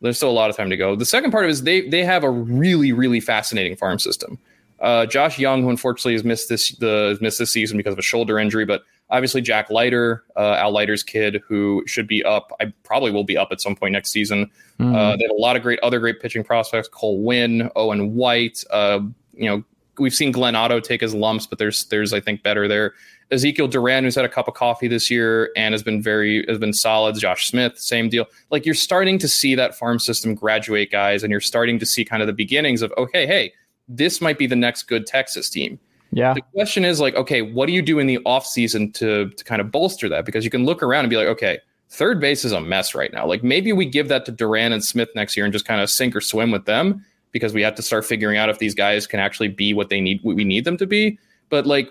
there's 0.01 0.17
still 0.17 0.29
a 0.29 0.33
lot 0.33 0.49
of 0.49 0.57
time 0.57 0.69
to 0.69 0.77
go. 0.77 0.95
The 0.97 1.05
second 1.05 1.31
part 1.31 1.45
of 1.45 1.49
it 1.49 1.53
is 1.53 1.63
they 1.63 1.87
they 1.87 2.03
have 2.03 2.23
a 2.25 2.29
really 2.29 2.91
really 2.91 3.21
fascinating 3.21 3.77
farm 3.77 3.99
system. 3.99 4.37
Uh, 4.81 5.05
Josh 5.05 5.39
Jung, 5.39 5.63
who 5.63 5.69
unfortunately 5.69 6.13
has 6.13 6.25
missed 6.25 6.49
this 6.49 6.71
the 6.75 7.07
has 7.09 7.21
missed 7.21 7.39
this 7.39 7.51
season 7.53 7.77
because 7.77 7.93
of 7.93 7.99
a 7.99 8.03
shoulder 8.03 8.37
injury, 8.37 8.65
but 8.65 8.83
obviously 9.09 9.41
Jack 9.41 9.69
Leiter, 9.69 10.23
uh, 10.35 10.53
Al 10.53 10.71
Leiter's 10.71 11.03
kid, 11.03 11.41
who 11.47 11.83
should 11.85 12.07
be 12.07 12.23
up. 12.23 12.51
I 12.59 12.73
probably 12.83 13.11
will 13.11 13.23
be 13.23 13.37
up 13.37 13.49
at 13.51 13.61
some 13.61 13.75
point 13.75 13.93
next 13.93 14.11
season. 14.11 14.49
Mhm. 14.79 14.95
Uh, 14.95 15.15
they 15.15 15.23
have 15.23 15.31
a 15.31 15.41
lot 15.41 15.55
of 15.55 15.61
great 15.61 15.79
other 15.81 15.99
great 15.99 16.19
pitching 16.19 16.43
prospects: 16.43 16.87
Cole 16.87 17.21
Winn, 17.21 17.69
Owen 17.75 18.15
White. 18.15 18.63
Uh, 18.71 19.01
you 19.33 19.49
know, 19.49 19.63
we've 19.99 20.13
seen 20.13 20.31
Glenn 20.31 20.55
Otto 20.55 20.79
take 20.79 21.01
his 21.01 21.13
lumps, 21.13 21.45
but 21.45 21.59
there's 21.59 21.85
there's 21.85 22.13
I 22.13 22.19
think 22.19 22.43
better 22.43 22.67
there. 22.67 22.93
Ezekiel 23.31 23.67
Duran, 23.67 24.03
who's 24.03 24.13
had 24.13 24.25
a 24.25 24.29
cup 24.29 24.47
of 24.47 24.53
coffee 24.53 24.87
this 24.87 25.09
year 25.09 25.51
and 25.55 25.73
has 25.73 25.81
been 25.81 26.01
very 26.01 26.45
has 26.47 26.59
been 26.59 26.73
solid. 26.73 27.17
Josh 27.17 27.49
Smith, 27.49 27.77
same 27.77 28.09
deal. 28.09 28.27
Like 28.51 28.65
you're 28.65 28.75
starting 28.75 29.17
to 29.19 29.27
see 29.27 29.55
that 29.55 29.75
farm 29.75 29.99
system 29.99 30.35
graduate 30.35 30.91
guys, 30.91 31.23
and 31.23 31.31
you're 31.31 31.41
starting 31.41 31.79
to 31.79 31.85
see 31.85 32.05
kind 32.05 32.21
of 32.21 32.27
the 32.27 32.33
beginnings 32.33 32.81
of 32.81 32.93
okay, 32.97 33.25
hey, 33.25 33.53
this 33.87 34.21
might 34.21 34.37
be 34.37 34.47
the 34.47 34.55
next 34.55 34.83
good 34.83 35.05
Texas 35.07 35.49
team. 35.49 35.79
Yeah, 36.15 36.33
The 36.33 36.41
question 36.53 36.85
is 36.85 36.99
like, 37.01 37.13
okay, 37.15 37.41
what 37.41 37.65
do 37.67 37.73
you 37.73 37.81
do 37.81 37.99
in 37.99 38.07
the 38.07 38.17
offseason 38.25 38.93
to 38.95 39.29
to 39.29 39.43
kind 39.43 39.59
of 39.61 39.69
bolster 39.71 40.07
that? 40.09 40.25
Because 40.25 40.43
you 40.45 40.49
can 40.49 40.65
look 40.65 40.81
around 40.81 41.01
and 41.03 41.09
be 41.09 41.17
like, 41.17 41.27
okay, 41.27 41.59
third 41.89 42.19
base 42.19 42.45
is 42.45 42.53
a 42.53 42.61
mess 42.61 42.95
right 42.95 43.11
now. 43.13 43.27
Like 43.27 43.43
maybe 43.43 43.73
we 43.73 43.85
give 43.85 44.07
that 44.07 44.25
to 44.25 44.31
Duran 44.31 44.71
and 44.71 44.83
Smith 44.83 45.09
next 45.13 45.35
year 45.35 45.45
and 45.45 45.53
just 45.53 45.65
kind 45.65 45.81
of 45.81 45.89
sink 45.89 46.15
or 46.15 46.21
swim 46.21 46.51
with 46.51 46.65
them 46.65 47.05
because 47.31 47.53
we 47.53 47.61
have 47.61 47.75
to 47.75 47.81
start 47.81 48.05
figuring 48.05 48.37
out 48.37 48.47
if 48.49 48.59
these 48.59 48.73
guys 48.73 49.05
can 49.05 49.19
actually 49.19 49.49
be 49.49 49.73
what 49.73 49.89
they 49.89 49.99
need 49.99 50.21
what 50.23 50.35
we 50.37 50.45
need 50.45 50.63
them 50.63 50.77
to 50.77 50.87
be. 50.87 51.19
But 51.49 51.65
like 51.67 51.89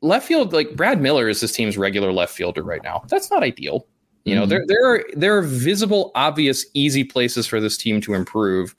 left 0.00 0.26
field, 0.26 0.52
like 0.54 0.74
Brad 0.74 1.00
Miller 1.00 1.28
is 1.28 1.40
this 1.40 1.52
team's 1.52 1.76
regular 1.76 2.12
left 2.12 2.34
fielder 2.34 2.62
right 2.62 2.82
now. 2.82 3.04
That's 3.08 3.30
not 3.30 3.42
ideal. 3.42 3.86
You 4.24 4.34
know, 4.34 4.46
Mhm. 4.46 4.48
there 4.48 4.64
there 4.66 4.86
are 4.86 5.04
there 5.14 5.36
are 5.36 5.42
visible, 5.42 6.12
obvious, 6.14 6.64
easy 6.72 7.04
places 7.04 7.46
for 7.46 7.60
this 7.60 7.76
team 7.76 8.00
to 8.00 8.14
improve. 8.14 8.74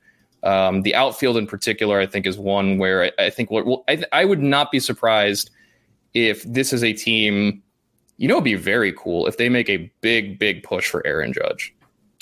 Um, 0.45 0.83
the 0.83 0.95
outfield 0.95 1.37
in 1.37 1.47
particular, 1.47 1.99
I 1.99 2.05
think, 2.05 2.25
is 2.25 2.37
one 2.37 2.77
where 2.77 3.05
I, 3.05 3.11
I 3.25 3.29
think 3.29 3.51
what 3.51 3.65
well, 3.65 3.83
I, 3.87 4.03
I 4.11 4.25
would 4.25 4.41
not 4.41 4.71
be 4.71 4.79
surprised 4.79 5.49
if 6.13 6.43
this 6.43 6.71
is 6.71 6.83
a 6.83 6.93
team. 6.93 7.61
You 8.17 8.27
know, 8.27 8.35
it'd 8.35 8.45
be 8.45 8.55
very 8.55 8.93
cool 8.93 9.27
if 9.27 9.37
they 9.37 9.49
make 9.49 9.69
a 9.69 9.91
big, 10.01 10.39
big 10.39 10.63
push 10.63 10.87
for 10.89 11.05
Aaron 11.05 11.33
Judge. 11.33 11.73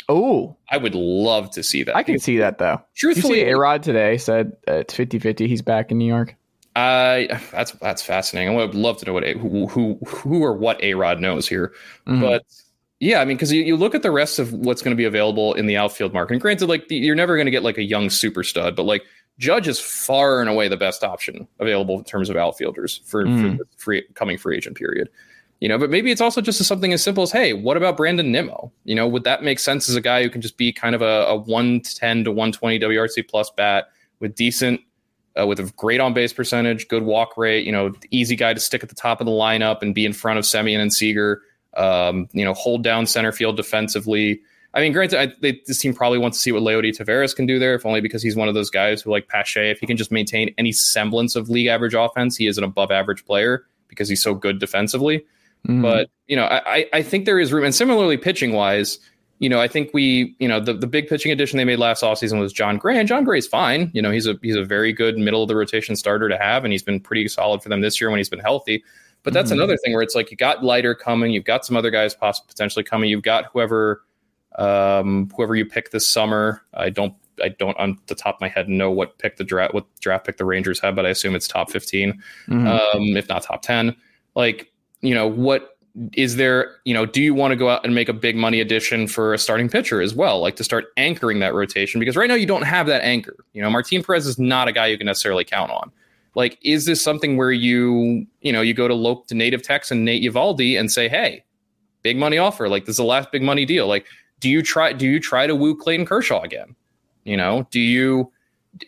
oh, 0.10 0.56
I 0.70 0.78
would 0.78 0.96
love 0.96 1.52
to 1.52 1.62
see 1.64 1.84
that. 1.84 1.96
I 1.96 2.04
can 2.04 2.18
see 2.18 2.38
that 2.38 2.58
though. 2.58 2.74
You 2.74 2.80
Truthfully, 2.96 3.42
see, 3.42 3.50
A 3.50 3.58
Rod 3.58 3.84
today 3.84 4.18
said 4.18 4.54
uh, 4.68 4.76
it's 4.76 4.94
50-50. 4.96 5.48
He's 5.48 5.62
back 5.62 5.92
in 5.92 5.98
New 5.98 6.08
York. 6.08 6.36
I 6.76 7.40
that's 7.52 7.72
that's 7.74 8.02
fascinating. 8.02 8.58
I 8.58 8.66
would 8.66 8.74
love 8.74 8.98
to 8.98 9.06
know 9.06 9.14
what 9.14 9.24
a, 9.24 9.38
who 9.38 9.68
who 9.68 10.00
who 10.08 10.44
or 10.44 10.54
what 10.54 10.82
A 10.84 10.96
Rod 10.96 11.20
knows 11.20 11.48
here. 11.48 11.72
Mhm. 12.08 12.22
But 12.22 12.44
yeah, 13.04 13.20
I 13.20 13.26
mean, 13.26 13.36
because 13.36 13.52
you, 13.52 13.64
you 13.64 13.76
look 13.76 13.94
at 13.96 14.02
the 14.02 14.12
rest 14.12 14.40
of 14.40 14.54
what's 14.54 14.82
going 14.82 14.92
to 14.92 14.98
be 14.98 15.04
available 15.04 15.54
in 15.54 15.66
the 15.66 15.76
outfield 15.76 16.14
market. 16.14 16.34
And 16.36 16.42
granted, 16.42 16.68
like 16.68 16.88
the, 16.88 16.96
you're 16.96 17.16
never 17.16 17.36
going 17.36 17.46
to 17.46 17.52
get 17.52 17.64
like 17.64 17.78
a 17.78 17.84
young 17.84 18.10
super 18.10 18.44
stud, 18.44 18.76
but 18.76 18.84
like 18.84 19.04
Judge 19.40 19.68
is 19.68 19.80
far 19.80 20.40
and 20.40 20.50
away 20.50 20.68
the 20.70 20.78
best 20.78 21.04
option 21.04 21.48
available 21.60 21.98
in 21.98 22.06
terms 22.06 22.30
of 22.30 22.38
outfielders 22.38 23.02
for, 23.06 23.26
Mm. 23.26 23.42
for 23.58 23.58
the 23.58 23.70
free 23.78 24.04
coming 24.14 24.38
free 24.38 24.56
agent 24.56 24.78
period. 24.78 25.10
You 25.60 25.70
know, 25.70 25.78
but 25.78 25.90
maybe 25.90 26.12
it's 26.12 26.22
also 26.22 26.42
just 26.42 26.64
something 26.64 26.92
as 26.92 27.02
simple 27.02 27.24
as, 27.24 27.32
hey, 27.32 27.54
what 27.54 27.78
about 27.78 27.96
Brandon 27.96 28.32
Nimmo? 28.32 28.72
You 28.84 28.96
know, 28.96 29.08
would 29.08 29.24
that 29.24 29.44
make 29.44 29.60
sense 29.60 29.88
as 29.88 29.96
a 29.96 30.02
guy 30.02 30.22
who 30.24 30.30
can 30.30 30.42
just 30.42 30.58
be 30.58 30.74
kind 30.74 30.94
of 30.94 31.02
a, 31.02 31.26
a 31.28 31.36
110 31.36 32.24
to 32.26 32.32
120 32.32 32.80
WRC 32.80 33.28
plus 33.30 33.50
bat 33.50 33.86
with 34.20 34.36
decent 34.36 34.82
uh, 35.40 35.48
with 35.48 35.60
a 35.60 35.72
great 35.78 36.00
on 36.00 36.14
base 36.14 36.34
percentage, 36.34 36.88
good 36.88 37.04
walk 37.04 37.38
rate, 37.38 37.66
you 37.66 37.72
know, 37.72 37.94
easy 38.12 38.36
guy 38.36 38.54
to 38.54 38.60
stick 38.60 38.84
at 38.84 38.90
the 38.90 38.96
top 38.96 39.20
of 39.20 39.26
the 39.26 39.32
lineup 39.32 39.82
and 39.82 39.96
be 39.96 40.06
in 40.06 40.14
front 40.14 40.38
of 40.38 40.46
Semien 40.46 40.80
and 40.80 40.94
Seager. 40.94 41.42
Um, 41.76 42.28
you 42.34 42.46
know, 42.46 42.54
hold 42.54 42.84
down 42.84 43.06
center 43.08 43.32
field 43.32 43.58
defensively. 43.58 44.42
I 44.76 44.82
mean, 44.82 44.92
granted, 44.94 45.20
I, 45.20 45.34
they, 45.42 45.62
this 45.68 45.80
team 45.80 45.94
probably 45.94 46.18
wants 46.18 46.38
to 46.38 46.42
see 46.42 46.52
what 46.52 46.64
Leody 46.64 46.90
Taveras 46.98 47.36
can 47.36 47.46
do 47.46 47.60
there, 47.60 47.76
if 47.76 47.86
only 47.86 48.02
because 48.02 48.24
he's 48.24 48.36
one 48.36 48.48
of 48.48 48.54
those 48.56 48.70
guys 48.72 49.02
who, 49.02 49.12
like 49.12 49.28
Pache, 49.28 49.70
if 49.70 49.80
he 49.80 49.86
can 49.88 49.98
just 49.98 50.12
maintain 50.12 50.54
any 50.58 50.72
semblance 50.72 51.36
of 51.36 51.50
league 51.50 51.68
average 51.68 51.94
offense, 51.94 52.36
he 52.36 52.48
is 52.48 52.58
an 52.58 52.64
above 52.64 52.90
average 52.92 53.24
player 53.26 53.66
because 53.88 54.10
he's 54.10 54.22
so 54.24 54.34
good 54.34 54.60
defensively. 54.60 55.24
Mhm. 55.68 55.82
But 55.82 56.10
you 56.28 56.36
know, 56.36 56.46
I, 56.46 56.76
I- 56.78 56.90
I 56.94 57.02
think 57.04 57.26
there 57.26 57.40
is 57.40 57.54
room, 57.54 57.64
and 57.66 57.74
similarly, 57.76 58.18
pitching 58.18 58.54
wise, 58.54 59.00
you 59.40 59.50
know, 59.50 59.60
I 59.60 59.68
think 59.68 59.92
we, 59.94 60.36
you 60.40 60.48
know, 60.48 60.60
the, 60.60 60.74
the 60.74 60.88
big 60.88 61.08
pitching 61.08 61.32
addition 61.32 61.58
they 61.58 61.66
made 61.66 61.80
last 61.80 62.02
offseason 62.02 62.40
was 62.40 62.52
Jon 62.54 62.78
Gray, 62.78 62.98
and 62.98 63.08
Jon 63.08 63.24
Gray's 63.24 63.46
fine. 63.48 63.92
You 63.94 64.02
know, 64.02 64.10
he's 64.12 64.26
a 64.28 64.36
he's 64.42 64.56
a 64.56 64.64
very 64.64 64.92
good 64.94 65.18
middle 65.18 65.42
of 65.44 65.48
the 65.50 65.56
rotation 65.56 65.96
starter 65.96 66.30
to 66.30 66.38
have, 66.38 66.64
and 66.64 66.72
he's 66.72 66.84
been 66.84 67.00
pretty 67.00 67.28
solid 67.28 67.62
for 67.62 67.70
them 67.70 67.82
this 67.82 68.00
year 68.02 68.10
when 68.10 68.20
he's 68.20 68.30
been 68.30 68.40
healthy. 68.40 68.84
But 69.24 69.34
that's 69.34 69.50
Mhm. 69.52 69.56
another 69.56 69.78
thing 69.78 69.94
where 69.94 70.02
it's 70.02 70.16
like 70.16 70.32
you 70.32 70.38
got 70.38 70.64
Leiter 70.64 70.94
coming, 70.94 71.32
you've 71.32 71.46
got 71.46 71.66
some 71.66 71.76
other 71.78 71.90
guys 71.92 72.14
possibly 72.14 72.48
potentially 72.50 72.84
coming, 72.84 73.10
you've 73.10 73.24
got 73.24 73.46
whoever 73.54 74.02
um 74.60 75.30
whoever 75.36 75.56
you 75.56 75.66
pick 75.66 75.90
this 75.92 76.08
summer. 76.08 76.62
I 76.74 76.90
don't 76.90 77.14
I 77.44 77.50
don't 77.50 77.76
on 77.80 77.98
the 78.08 78.14
top 78.16 78.36
of 78.36 78.42
my 78.42 78.48
head 78.48 78.70
know 78.70 78.92
what 78.92 79.18
pick 79.18 79.38
the 79.38 79.44
draft 79.44 79.74
what 79.74 79.86
draft 80.00 80.26
pick 80.26 80.38
the 80.38 80.46
Rangers 80.46 80.80
have, 80.82 80.96
but 80.96 81.06
I 81.06 81.10
assume 81.10 81.34
it's 81.36 81.48
top 81.48 81.72
15 81.72 82.22
Mhm. 82.48 82.68
um, 82.96 83.18
if 83.18 83.28
not 83.28 83.42
top 83.44 83.64
10. 83.64 83.96
Like, 84.36 84.72
you 85.02 85.16
know, 85.16 85.26
what 85.28 85.72
is 86.14 86.36
there, 86.38 86.76
you 86.86 86.94
know, 86.94 87.06
do 87.06 87.22
you 87.22 87.34
want 87.34 87.52
to 87.52 87.56
go 87.56 87.70
out 87.70 87.84
and 87.86 87.94
make 87.96 88.10
a 88.10 88.14
big 88.14 88.36
money 88.36 88.60
addition 88.62 89.08
for 89.08 89.34
a 89.34 89.38
starting 89.40 89.70
pitcher 89.70 90.02
as 90.02 90.14
well? 90.14 90.40
Like 90.40 90.56
to 90.58 90.64
start 90.64 90.86
anchoring 90.98 91.40
that 91.40 91.54
rotation? 91.54 92.00
Because 92.00 92.16
right 92.16 92.28
now 92.28 92.34
you 92.36 92.46
don't 92.48 92.64
have 92.64 92.86
that 92.88 93.04
anchor. 93.04 93.36
You 93.54 93.62
know, 93.62 93.70
Martin 93.70 94.04
Perez 94.04 94.26
is 94.28 94.38
not 94.40 94.68
a 94.68 94.72
guy 94.72 94.88
you 94.88 94.98
can 94.98 95.06
necessarily 95.06 95.44
count 95.44 95.72
on. 95.72 95.92
Like, 96.36 96.58
is 96.64 96.86
this 96.86 97.02
something 97.02 97.38
where 97.38 97.52
you, 97.52 98.26
you 98.42 98.52
know, 98.52 98.62
you 98.62 98.74
go 98.74 98.88
to 98.88 98.94
local 98.94 99.24
to 99.26 99.36
native 99.36 99.62
Tex 99.62 99.92
and 99.92 100.04
Nate 100.04 100.24
and 100.36 100.92
say, 100.92 101.08
hey, 101.08 101.44
big 102.04 102.18
money 102.18 102.38
offer. 102.38 102.70
Like 102.70 102.86
this 102.86 102.94
is 102.94 102.98
the 102.98 103.04
last 103.04 103.32
big 103.32 103.42
money 103.42 103.66
deal. 103.66 103.88
Like, 103.88 104.06
do 104.40 104.50
you 104.50 104.62
try 104.62 104.94
do 104.94 105.08
you 105.08 105.20
try 105.20 105.48
to 105.48 105.56
woo 105.56 105.76
Clayton 105.76 106.06
Kershaw 106.06 106.42
again? 106.42 106.76
You 107.24 107.38
know, 107.38 107.66
do 107.72 107.80
you 107.80 108.32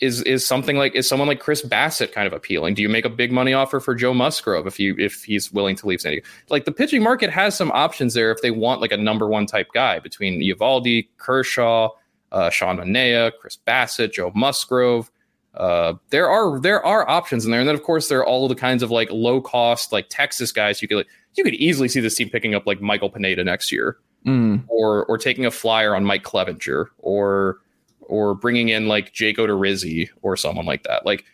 is 0.01 0.21
is 0.23 0.45
something 0.45 0.77
like 0.77 0.93
is 0.95 1.07
someone 1.07 1.27
like 1.27 1.39
Chris 1.39 1.63
Bassitt 1.63 2.11
kind 2.11 2.27
of 2.27 2.33
appealing? 2.33 2.75
Do 2.75 2.81
you 2.81 2.89
make 2.89 3.05
a 3.05 3.09
big 3.09 3.31
money 3.31 3.53
offer 3.53 3.79
for 3.79 3.95
Joe 3.95 4.13
Musgrove 4.13 4.67
if 4.67 4.79
you 4.79 4.95
if 4.99 5.23
he's 5.23 5.51
willing 5.51 5.75
to 5.77 5.87
leave 5.87 6.01
San 6.01 6.11
Diego? 6.11 6.27
Like 6.49 6.65
the 6.65 6.71
pitching 6.71 7.01
market 7.01 7.29
has 7.29 7.55
some 7.55 7.71
options 7.71 8.13
there 8.13 8.31
if 8.31 8.41
they 8.41 8.51
want 8.51 8.81
like 8.81 8.91
a 8.91 8.97
number 8.97 9.27
one 9.27 9.45
type 9.45 9.67
guy 9.73 9.99
between 9.99 10.41
Eovaldi, 10.41 11.07
Kershaw, 11.17 11.89
uh, 12.31 12.49
Sean 12.49 12.77
Manaea, 12.77 13.31
Chris 13.39 13.57
Bassitt, 13.65 14.13
Joe 14.13 14.31
Musgrove. 14.35 15.09
Uh, 15.55 15.93
there 16.09 16.29
are 16.29 16.59
there 16.59 16.85
are 16.85 17.09
options 17.09 17.45
in 17.45 17.51
there, 17.51 17.59
and 17.59 17.67
then 17.67 17.75
of 17.75 17.83
course 17.83 18.07
there 18.09 18.19
are 18.19 18.25
all 18.25 18.47
the 18.47 18.55
kinds 18.55 18.83
of 18.83 18.91
like 18.91 19.09
low 19.11 19.41
cost 19.41 19.91
like 19.91 20.07
Texas 20.09 20.51
guys 20.51 20.81
you 20.81 20.87
could 20.87 20.97
like, 20.97 21.07
you 21.35 21.43
could 21.43 21.55
easily 21.55 21.87
see 21.87 21.99
this 21.99 22.15
team 22.15 22.29
picking 22.29 22.55
up 22.55 22.65
like 22.65 22.81
Michael 22.81 23.09
Pineda 23.09 23.43
next 23.43 23.71
year. 23.71 23.97
mm. 24.25 24.63
or 24.67 25.05
or 25.05 25.17
taking 25.17 25.45
a 25.45 25.51
flyer 25.51 25.95
on 25.95 26.03
Mike 26.03 26.23
Clevinger 26.23 26.87
or 26.99 27.59
or 28.01 28.35
bringing 28.35 28.69
in 28.69 28.87
like 28.87 29.13
Jake 29.13 29.37
Odorizzi 29.37 30.09
or 30.21 30.35
someone 30.37 30.65
like 30.65 30.83
that. 30.83 31.05
Like 31.05 31.25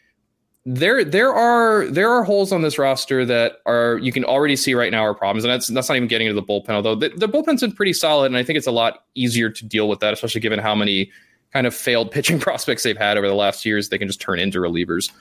there 0.66 1.04
there 1.04 1.34
are 1.34 1.88
there 1.88 2.10
are 2.10 2.24
holes 2.24 2.52
on 2.52 2.62
this 2.62 2.78
roster 2.78 3.26
that 3.26 3.58
are 3.66 3.98
you 3.98 4.12
can 4.12 4.24
already 4.24 4.56
see 4.56 4.74
right 4.74 4.92
now 4.92 5.04
are 5.04 5.16
problems, 5.16 5.44
and 5.44 5.52
that's 5.52 5.68
that's 5.68 5.90
not 5.90 5.96
even 5.96 6.08
getting 6.08 6.28
into 6.28 6.40
the 6.40 6.46
bullpen. 6.46 6.72
Although 6.72 6.96
the, 6.96 7.10
the 7.10 7.28
bullpen's 7.28 7.62
been 7.62 7.72
pretty 7.72 7.94
solid, 7.94 8.28
and 8.28 8.38
I 8.38 8.44
think 8.44 8.58
it's 8.58 8.68
a 8.68 8.72
lot 8.72 9.06
easier 9.16 9.50
to 9.50 9.66
deal 9.66 9.90
with 9.90 10.00
that, 10.02 10.14
especially 10.14 10.42
given 10.42 10.60
how 10.60 10.76
many 10.76 11.12
kind 11.54 11.68
of 11.68 11.74
failed 11.76 12.12
pitching 12.12 12.40
prospects 12.42 12.84
they've 12.84 12.98
had 12.98 13.18
over 13.18 13.28
the 13.28 13.36
last 13.36 13.66
years. 13.66 13.90
They 13.90 13.98
can 13.98 14.08
just 14.08 14.22
turn 14.22 14.40
into 14.40 14.60
relievers. 14.60 15.12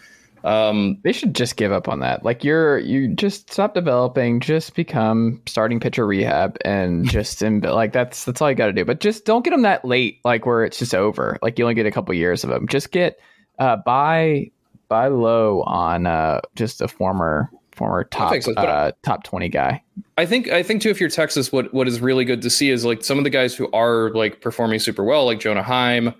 Um, 0.42 0.98
they 1.02 1.12
should 1.12 1.34
just 1.34 1.56
give 1.56 1.70
up 1.70 1.88
on 1.88 2.00
that. 2.00 2.24
Like 2.24 2.44
you're 2.44 2.78
you 2.78 3.08
just 3.14 3.52
stop 3.52 3.74
developing, 3.74 4.40
just 4.40 4.74
become 4.74 5.42
starting 5.46 5.80
pitcher 5.80 6.06
rehab, 6.06 6.56
and 6.64 7.08
just 7.10 7.42
in, 7.42 7.60
like 7.60 7.92
that's 7.92 8.24
that's 8.24 8.40
all 8.40 8.50
you 8.50 8.56
got 8.56 8.66
to 8.66 8.72
do. 8.72 8.84
But 8.84 9.00
just 9.00 9.24
don't 9.24 9.44
get 9.44 9.50
them 9.50 9.62
that 9.62 9.84
late, 9.84 10.20
like 10.24 10.46
where 10.46 10.64
it's 10.64 10.78
just 10.78 10.94
over. 10.94 11.38
Like 11.42 11.58
you 11.58 11.64
only 11.64 11.74
get 11.74 11.86
a 11.86 11.90
couple 11.90 12.14
years 12.14 12.42
of 12.44 12.50
them. 12.50 12.68
Just 12.68 12.90
get 12.90 13.18
uh, 13.58 13.76
buy 13.76 14.50
buy 14.88 15.08
low 15.08 15.62
on 15.62 16.06
uh, 16.06 16.40
just 16.54 16.80
a 16.80 16.88
former 16.88 17.50
former 17.80 18.04
top 18.04 18.42
so, 18.42 18.52
uh, 18.52 18.92
top 19.02 19.24
20 19.24 19.48
guy. 19.48 19.82
I 20.18 20.26
think 20.26 20.50
I 20.50 20.62
think 20.62 20.82
too 20.82 20.90
if 20.90 21.00
you're 21.00 21.08
Texas 21.08 21.50
what 21.50 21.72
what 21.72 21.88
is 21.88 22.00
really 22.00 22.26
good 22.26 22.42
to 22.42 22.50
see 22.50 22.68
is 22.68 22.84
like 22.84 23.02
some 23.02 23.16
of 23.16 23.24
the 23.24 23.30
guys 23.30 23.54
who 23.54 23.70
are 23.72 24.10
like 24.10 24.42
performing 24.42 24.78
super 24.80 25.02
well 25.02 25.24
like 25.24 25.40
Jonah 25.40 25.62
Heim, 25.62 26.14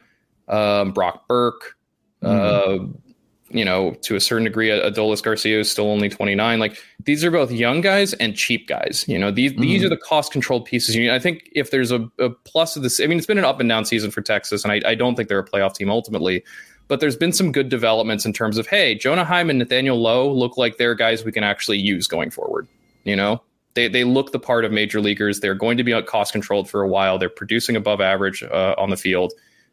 um, 0.49 0.93
Brock 0.93 1.29
Burke, 1.29 1.77
mm. 2.23 2.29
uh, 2.29 2.87
you 3.51 3.63
know, 3.63 3.93
to 4.03 4.17
a 4.17 4.21
certain 4.21 4.45
degree, 4.45 4.69
Adolis 4.69 5.23
Garcia 5.23 5.61
is 5.61 5.71
still 5.71 5.91
only 5.91 6.09
29. 6.09 6.59
Like 6.59 6.79
these 7.05 7.23
are 7.25 7.31
both 7.31 7.51
young 7.51 7.83
guys 7.83 8.15
and 8.15 8.35
cheap 8.35 8.67
guys. 8.67 9.05
You 9.07 9.19
know, 9.19 9.31
these 9.31 9.53
mm 9.53 9.61
these 9.61 9.85
are 9.85 9.91
the 9.91 9.99
cost 9.99 10.33
controlled 10.33 10.65
pieces. 10.65 10.97
I 10.97 11.19
think 11.19 11.51
if 11.53 11.71
there's 11.71 11.93
a, 11.93 12.09
a, 12.19 12.31
plus 12.31 12.77
of 12.77 12.83
this, 12.83 13.01
I 13.01 13.07
mean, 13.07 13.19
it's 13.19 13.27
been 13.27 13.37
an 13.37 13.45
up 13.45 13.61
and 13.61 13.69
down 13.69 13.85
season 13.85 14.11
for 14.11 14.23
Texas, 14.23 14.65
and 14.65 14.73
I, 14.73 14.81
I, 14.87 14.95
don't 14.95 15.15
think 15.15 15.29
they're 15.29 15.39
a 15.39 15.45
playoff 15.45 15.75
team 15.75 15.91
ultimately. 15.91 16.43
But 16.91 16.99
there's 16.99 17.17
been 17.17 17.33
some 17.33 17.53
good 17.53 17.69
developments 17.69 18.27
in 18.27 18.33
terms 18.33 18.59
of, 18.59 18.67
hey, 18.67 18.97
Jonah 18.97 19.25
Heim 19.25 19.49
and 19.49 19.61
Nathaniel 19.61 19.97
Lowe 19.97 20.29
look 20.29 20.59
like 20.59 20.77
they're 20.77 20.97
guys 20.97 21.25
we 21.25 21.31
can 21.31 21.45
actually 21.45 21.79
use 21.79 22.09
going 22.09 22.31
forward. 22.31 22.67
You 23.05 23.15
know, 23.15 23.43
they 23.75 23.87
they 23.87 24.03
look 24.03 24.33
the 24.33 24.41
part 24.41 24.65
of 24.65 24.73
major 24.73 25.01
leaguers. 25.01 25.39
They're 25.39 25.55
going 25.55 25.77
to 25.77 25.85
be 25.85 26.03
cost 26.03 26.33
controlled 26.33 26.69
for 26.69 26.83
a 26.83 26.89
while. 26.89 27.17
They're 27.17 27.29
producing 27.29 27.77
above 27.77 28.01
average 28.01 28.43
uh, 28.43 28.75
on 28.77 28.91
the 28.91 28.97
field. 28.97 29.33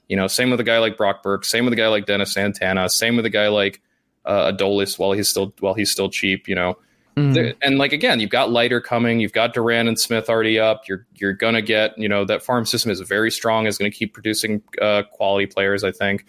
You 0.09 0.15
know, 0.15 0.27
same 0.27 0.51
with 0.51 0.59
a 0.59 0.63
guy 0.63 0.77
like 0.77 0.95
Brock 0.95 1.23
Burke, 1.23 1.43
same 1.43 1.65
with 1.65 1.73
a 1.73 1.75
guy 1.75 1.87
like 1.87 2.05
Dennis 2.05 2.33
Santana, 2.33 2.87
same 2.87 3.15
with 3.15 3.25
a 3.25 3.31
guy 3.31 3.47
like 3.47 3.81
uh, 4.23 4.51
Adolis 4.51 4.99
while 4.99 5.13
he's 5.13 5.27
still 5.27 5.55
while 5.59 5.73
he's 5.73 5.89
still 5.89 6.11
cheap. 6.11 6.47
You 6.47 6.53
know, 6.53 6.77
mm. 7.15 7.55
and 7.63 7.79
like 7.79 7.93
again, 7.93 8.19
you've 8.19 8.29
got 8.29 8.51
Leiter 8.51 8.79
coming, 8.79 9.19
you've 9.21 9.33
got 9.33 9.55
Duran 9.55 9.87
and 9.87 9.99
Smith 9.99 10.29
already 10.29 10.59
up. 10.59 10.87
You're 10.87 11.07
you're 11.15 11.33
gonna 11.33 11.63
get 11.63 11.97
you 11.97 12.07
know 12.07 12.25
that 12.25 12.43
farm 12.43 12.67
system 12.67 12.91
is 12.91 12.99
very 12.99 13.31
strong, 13.31 13.65
is 13.65 13.79
going 13.79 13.89
to 13.89 13.97
keep 13.97 14.13
producing 14.13 14.61
uh, 14.79 15.01
quality 15.11 15.47
players. 15.47 15.83
I 15.83 15.91
think. 15.91 16.23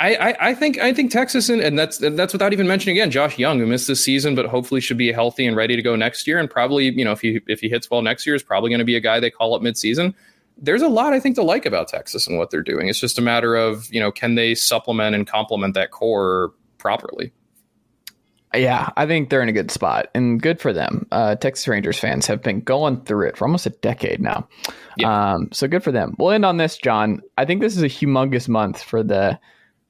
I, 0.00 0.14
I, 0.14 0.48
I, 0.48 0.54
think 0.54 0.78
I 0.78 0.92
think 0.92 1.10
Texas 1.10 1.48
and, 1.48 1.60
and 1.60 1.78
that's 1.78 1.98
that's 1.98 2.32
without 2.32 2.52
even 2.52 2.66
mentioning 2.66 2.96
again 2.96 3.10
Josh 3.10 3.38
Jung 3.38 3.58
who 3.58 3.66
missed 3.66 3.86
this 3.86 4.04
season 4.04 4.34
but 4.34 4.46
hopefully 4.46 4.80
should 4.80 4.98
be 4.98 5.12
healthy 5.12 5.46
and 5.46 5.56
ready 5.56 5.76
to 5.76 5.82
go 5.82 5.96
next 5.96 6.26
year 6.26 6.38
and 6.38 6.50
probably 6.50 6.90
you 6.90 7.04
know 7.04 7.12
if 7.12 7.20
he 7.20 7.40
if 7.46 7.60
he 7.60 7.68
hits 7.68 7.90
well 7.90 8.02
next 8.02 8.26
year 8.26 8.34
is 8.34 8.42
probably 8.42 8.70
going 8.70 8.80
to 8.80 8.84
be 8.84 8.96
a 8.96 9.00
guy 9.00 9.18
they 9.18 9.30
call 9.30 9.54
up 9.54 9.62
midseason 9.62 10.14
there's 10.58 10.82
a 10.82 10.88
lot 10.88 11.12
I 11.12 11.20
think 11.20 11.36
to 11.36 11.42
like 11.42 11.66
about 11.66 11.88
Texas 11.88 12.26
and 12.26 12.38
what 12.38 12.50
they're 12.50 12.62
doing. 12.62 12.88
It's 12.88 13.00
just 13.00 13.18
a 13.18 13.22
matter 13.22 13.54
of 13.54 13.92
you 13.92 14.00
know 14.00 14.12
can 14.12 14.34
they 14.34 14.54
supplement 14.54 15.14
and 15.14 15.26
complement 15.26 15.74
that 15.74 15.90
core 15.90 16.52
properly. 16.78 17.32
Yeah, 18.54 18.90
I 18.98 19.06
think 19.06 19.30
they're 19.30 19.42
in 19.42 19.48
a 19.48 19.52
good 19.52 19.70
spot 19.70 20.08
and 20.14 20.40
good 20.40 20.60
for 20.60 20.74
them. 20.74 21.06
Uh, 21.10 21.36
Texas 21.36 21.66
Rangers 21.66 21.98
fans 21.98 22.26
have 22.26 22.42
been 22.42 22.60
going 22.60 23.00
through 23.02 23.28
it 23.28 23.36
for 23.38 23.46
almost 23.46 23.64
a 23.64 23.70
decade 23.70 24.20
now. 24.20 24.46
Yeah. 24.98 25.32
Um, 25.32 25.48
so 25.52 25.66
good 25.66 25.82
for 25.82 25.90
them. 25.90 26.14
We'll 26.18 26.32
end 26.32 26.44
on 26.44 26.58
this, 26.58 26.76
Jon. 26.76 27.22
I 27.38 27.46
think 27.46 27.62
this 27.62 27.76
is 27.76 27.82
a 27.82 27.88
humongous 27.88 28.48
month 28.48 28.82
for 28.82 29.02
the 29.02 29.40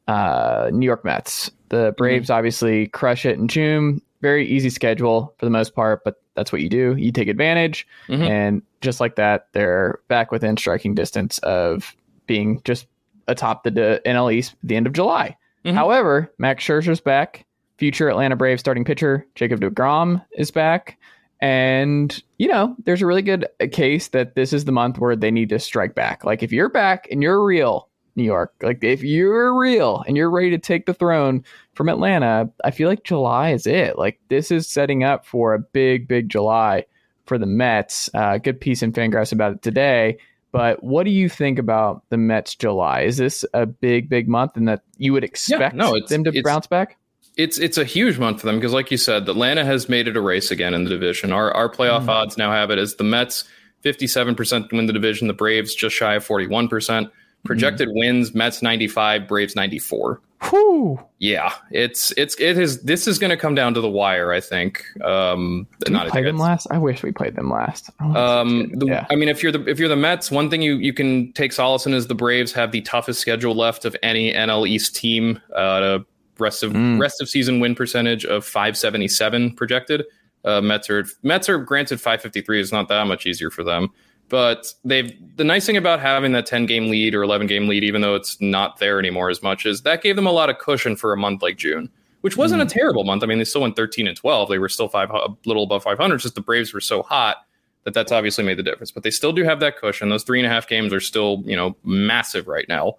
uh, 0.08 0.70
New 0.72 0.86
York 0.86 1.04
Mets. 1.04 1.50
The 1.68 1.94
Braves 1.96 2.28
mm-hmm. 2.28 2.36
obviously 2.36 2.88
crush 2.88 3.24
it 3.24 3.38
in 3.38 3.48
June. 3.48 4.02
Very 4.20 4.46
easy 4.46 4.70
schedule 4.70 5.34
for 5.38 5.46
the 5.46 5.50
most 5.50 5.74
part, 5.74 6.02
but 6.04 6.22
that's 6.34 6.52
what 6.52 6.60
you 6.60 6.68
do. 6.68 6.94
You 6.96 7.12
take 7.12 7.28
advantage. 7.28 7.86
Mm-hmm. 8.08 8.22
And 8.22 8.62
just 8.80 9.00
like 9.00 9.16
that, 9.16 9.48
they're 9.52 10.00
back 10.08 10.30
within 10.30 10.56
striking 10.56 10.94
distance 10.94 11.38
of 11.38 11.96
being 12.26 12.60
just 12.64 12.86
atop 13.28 13.64
the 13.64 14.00
NL 14.04 14.32
East 14.32 14.52
at 14.62 14.68
the 14.68 14.76
end 14.76 14.86
of 14.86 14.92
July. 14.92 15.36
Mm-hmm. 15.64 15.76
However, 15.76 16.32
Max 16.38 16.64
Scherzer's 16.64 17.00
back. 17.00 17.46
Future 17.78 18.08
Atlanta 18.08 18.36
Braves 18.36 18.60
starting 18.60 18.84
pitcher 18.84 19.26
Jacob 19.34 19.60
deGrom 19.60 20.24
is 20.36 20.52
back. 20.52 20.98
And, 21.40 22.22
you 22.38 22.46
know, 22.46 22.76
there's 22.84 23.02
a 23.02 23.06
really 23.06 23.22
good 23.22 23.48
case 23.72 24.08
that 24.08 24.36
this 24.36 24.52
is 24.52 24.64
the 24.64 24.72
month 24.72 24.98
where 24.98 25.16
they 25.16 25.32
need 25.32 25.48
to 25.48 25.58
strike 25.58 25.96
back. 25.96 26.24
Like, 26.24 26.44
if 26.44 26.52
you're 26.52 26.68
back 26.68 27.08
and 27.10 27.20
you're 27.20 27.44
real, 27.44 27.88
New 28.16 28.24
York, 28.24 28.52
like, 28.62 28.82
if 28.84 29.02
you're 29.02 29.58
real 29.58 30.02
and 30.06 30.16
you're 30.16 30.30
ready 30.30 30.50
to 30.50 30.58
take 30.58 30.86
the 30.86 30.94
throne 30.94 31.44
from 31.74 31.88
Atlanta, 31.88 32.50
I 32.64 32.70
feel 32.70 32.88
like 32.88 33.04
July 33.04 33.50
is 33.50 33.66
it. 33.66 33.98
Like, 33.98 34.20
this 34.28 34.50
is 34.50 34.68
setting 34.68 35.04
up 35.04 35.24
for 35.24 35.54
a 35.54 35.58
big, 35.58 36.08
big 36.08 36.28
July 36.28 36.84
for 37.26 37.38
the 37.38 37.46
Mets. 37.46 38.10
Uh, 38.12 38.38
good 38.38 38.60
piece 38.60 38.82
in 38.82 38.92
Fangraphs 38.92 39.32
about 39.32 39.52
it 39.52 39.62
today. 39.62 40.18
But 40.50 40.84
what 40.84 41.04
do 41.04 41.10
you 41.10 41.30
think 41.30 41.58
about 41.58 42.02
the 42.10 42.18
Mets 42.18 42.54
July? 42.54 43.02
Is 43.02 43.16
this 43.16 43.42
a 43.54 43.64
big, 43.64 44.10
big 44.10 44.28
month 44.28 44.56
and 44.56 44.68
that 44.68 44.82
you 44.98 45.14
would 45.14 45.24
expect 45.24 45.74
yeah, 45.74 45.78
no, 45.78 45.98
them 46.06 46.24
to 46.24 46.42
bounce 46.42 46.66
back? 46.66 46.98
It's 47.38 47.58
it's 47.58 47.78
a 47.78 47.84
huge 47.86 48.18
month 48.18 48.42
for 48.42 48.46
them 48.46 48.56
because, 48.56 48.74
like 48.74 48.90
you 48.90 48.98
said, 48.98 49.26
Atlanta 49.26 49.64
has 49.64 49.88
made 49.88 50.06
it 50.06 50.18
a 50.18 50.20
race 50.20 50.50
again 50.50 50.74
in 50.74 50.84
the 50.84 50.90
division. 50.90 51.32
Our 51.32 51.50
our 51.54 51.70
playoff 51.70 52.04
mm. 52.04 52.08
odds 52.08 52.36
now 52.36 52.52
have 52.52 52.70
it 52.70 52.78
as 52.78 52.96
the 52.96 53.04
Mets 53.04 53.44
fifty 53.80 54.06
seven 54.06 54.34
percent 54.34 54.68
to 54.68 54.76
win 54.76 54.84
the 54.84 54.92
division, 54.92 55.28
the 55.28 55.32
Braves 55.32 55.74
just 55.74 55.96
shy 55.96 56.16
of 56.16 56.24
forty 56.26 56.46
one 56.46 56.68
percent. 56.68 57.08
Projected 57.44 57.88
mm. 57.88 57.94
wins: 57.96 58.34
Mets 58.34 58.62
ninety 58.62 58.88
five, 58.88 59.26
Braves 59.26 59.56
ninety 59.56 59.78
four. 59.78 60.20
Whew. 60.50 60.98
Yeah, 61.18 61.52
it's 61.70 62.12
it's 62.16 62.34
it 62.40 62.58
is. 62.58 62.82
This 62.82 63.06
is 63.06 63.18
going 63.18 63.30
to 63.30 63.36
come 63.36 63.54
down 63.54 63.74
to 63.74 63.80
the 63.80 63.88
wire. 63.88 64.32
I 64.32 64.40
think. 64.40 64.84
Um, 65.02 65.66
Did 65.80 65.92
not 65.92 66.06
we 66.06 66.10
play 66.10 66.24
them 66.24 66.38
last? 66.38 66.66
I 66.70 66.78
wish 66.78 67.02
we 67.02 67.12
played 67.12 67.36
them 67.36 67.50
last. 67.50 67.90
Um, 68.00 68.72
the, 68.74 68.86
yeah. 68.86 69.06
I 69.10 69.14
mean, 69.14 69.28
if 69.28 69.42
you're 69.42 69.52
the 69.52 69.64
if 69.68 69.78
you're 69.78 69.88
the 69.88 69.96
Mets, 69.96 70.30
one 70.30 70.50
thing 70.50 70.62
you 70.62 70.76
you 70.76 70.92
can 70.92 71.32
take 71.32 71.52
solace 71.52 71.86
in 71.86 71.94
is 71.94 72.08
the 72.08 72.14
Braves 72.14 72.52
have 72.52 72.72
the 72.72 72.80
toughest 72.80 73.20
schedule 73.20 73.54
left 73.54 73.84
of 73.84 73.96
any 74.02 74.32
NL 74.32 74.68
East 74.68 74.96
team. 74.96 75.40
Uh, 75.54 76.00
rest 76.38 76.62
of 76.62 76.72
mm. 76.72 77.00
rest 77.00 77.22
of 77.22 77.28
season 77.28 77.60
win 77.60 77.74
percentage 77.74 78.24
of 78.24 78.44
577 78.44 79.54
projected. 79.54 80.04
Uh, 80.44 80.60
Mets 80.60 80.90
are 80.90 81.06
Mets 81.22 81.48
are 81.48 81.58
granted 81.58 82.00
553 82.00 82.60
is 82.60 82.72
not 82.72 82.88
that 82.88 83.06
much 83.06 83.26
easier 83.26 83.50
for 83.50 83.62
them. 83.62 83.88
But 84.28 84.72
they've 84.84 85.12
the 85.36 85.44
nice 85.44 85.66
thing 85.66 85.76
about 85.76 86.00
having 86.00 86.32
that 86.32 86.46
10 86.46 86.66
game 86.66 86.88
lead 86.88 87.14
or 87.14 87.22
11 87.22 87.46
game 87.46 87.68
lead, 87.68 87.84
even 87.84 88.00
though 88.00 88.14
it's 88.14 88.40
not 88.40 88.78
there 88.78 88.98
anymore 88.98 89.28
as 89.28 89.42
much, 89.42 89.66
is 89.66 89.82
that 89.82 90.02
gave 90.02 90.16
them 90.16 90.26
a 90.26 90.32
lot 90.32 90.48
of 90.48 90.58
cushion 90.58 90.96
for 90.96 91.12
a 91.12 91.16
month 91.16 91.42
like 91.42 91.58
June, 91.58 91.90
which 92.22 92.36
wasn't 92.36 92.62
mm. 92.62 92.66
a 92.66 92.68
terrible 92.68 93.04
month. 93.04 93.22
I 93.22 93.26
mean, 93.26 93.38
they 93.38 93.44
still 93.44 93.60
went 93.60 93.76
13 93.76 94.06
and 94.06 94.16
12. 94.16 94.48
They 94.48 94.58
were 94.58 94.70
still 94.70 94.88
five 94.88 95.10
a 95.10 95.28
little 95.44 95.64
above 95.64 95.82
500. 95.82 96.18
Just 96.18 96.34
the 96.34 96.40
Braves 96.40 96.72
were 96.72 96.80
so 96.80 97.02
hot 97.02 97.44
that 97.84 97.94
that's 97.94 98.12
obviously 98.12 98.44
made 98.44 98.58
the 98.58 98.62
difference. 98.62 98.90
But 98.90 99.02
they 99.02 99.10
still 99.10 99.32
do 99.32 99.44
have 99.44 99.60
that 99.60 99.76
cushion. 99.76 100.08
Those 100.08 100.24
three 100.24 100.38
and 100.38 100.46
a 100.46 100.50
half 100.50 100.66
games 100.68 100.92
are 100.92 101.00
still 101.00 101.42
you 101.44 101.56
know 101.56 101.76
massive 101.84 102.48
right 102.48 102.66
now. 102.68 102.96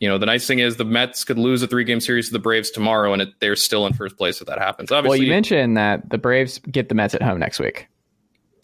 You 0.00 0.08
know, 0.08 0.18
the 0.18 0.26
nice 0.26 0.46
thing 0.46 0.58
is 0.58 0.76
the 0.76 0.84
Mets 0.84 1.24
could 1.24 1.38
lose 1.38 1.62
a 1.62 1.66
three 1.66 1.84
game 1.84 2.00
series 2.00 2.26
to 2.26 2.32
the 2.32 2.38
Braves 2.38 2.70
tomorrow, 2.70 3.12
and 3.12 3.22
it, 3.22 3.28
they're 3.40 3.56
still 3.56 3.86
in 3.86 3.94
first 3.94 4.16
place 4.16 4.40
if 4.40 4.46
that 4.48 4.58
happens. 4.58 4.92
Obviously, 4.92 5.20
well, 5.20 5.24
you 5.24 5.30
mentioned 5.30 5.76
that 5.76 6.10
the 6.10 6.18
Braves 6.18 6.58
get 6.70 6.88
the 6.88 6.94
Mets 6.94 7.14
at 7.14 7.22
home 7.22 7.38
next 7.38 7.58
week. 7.58 7.88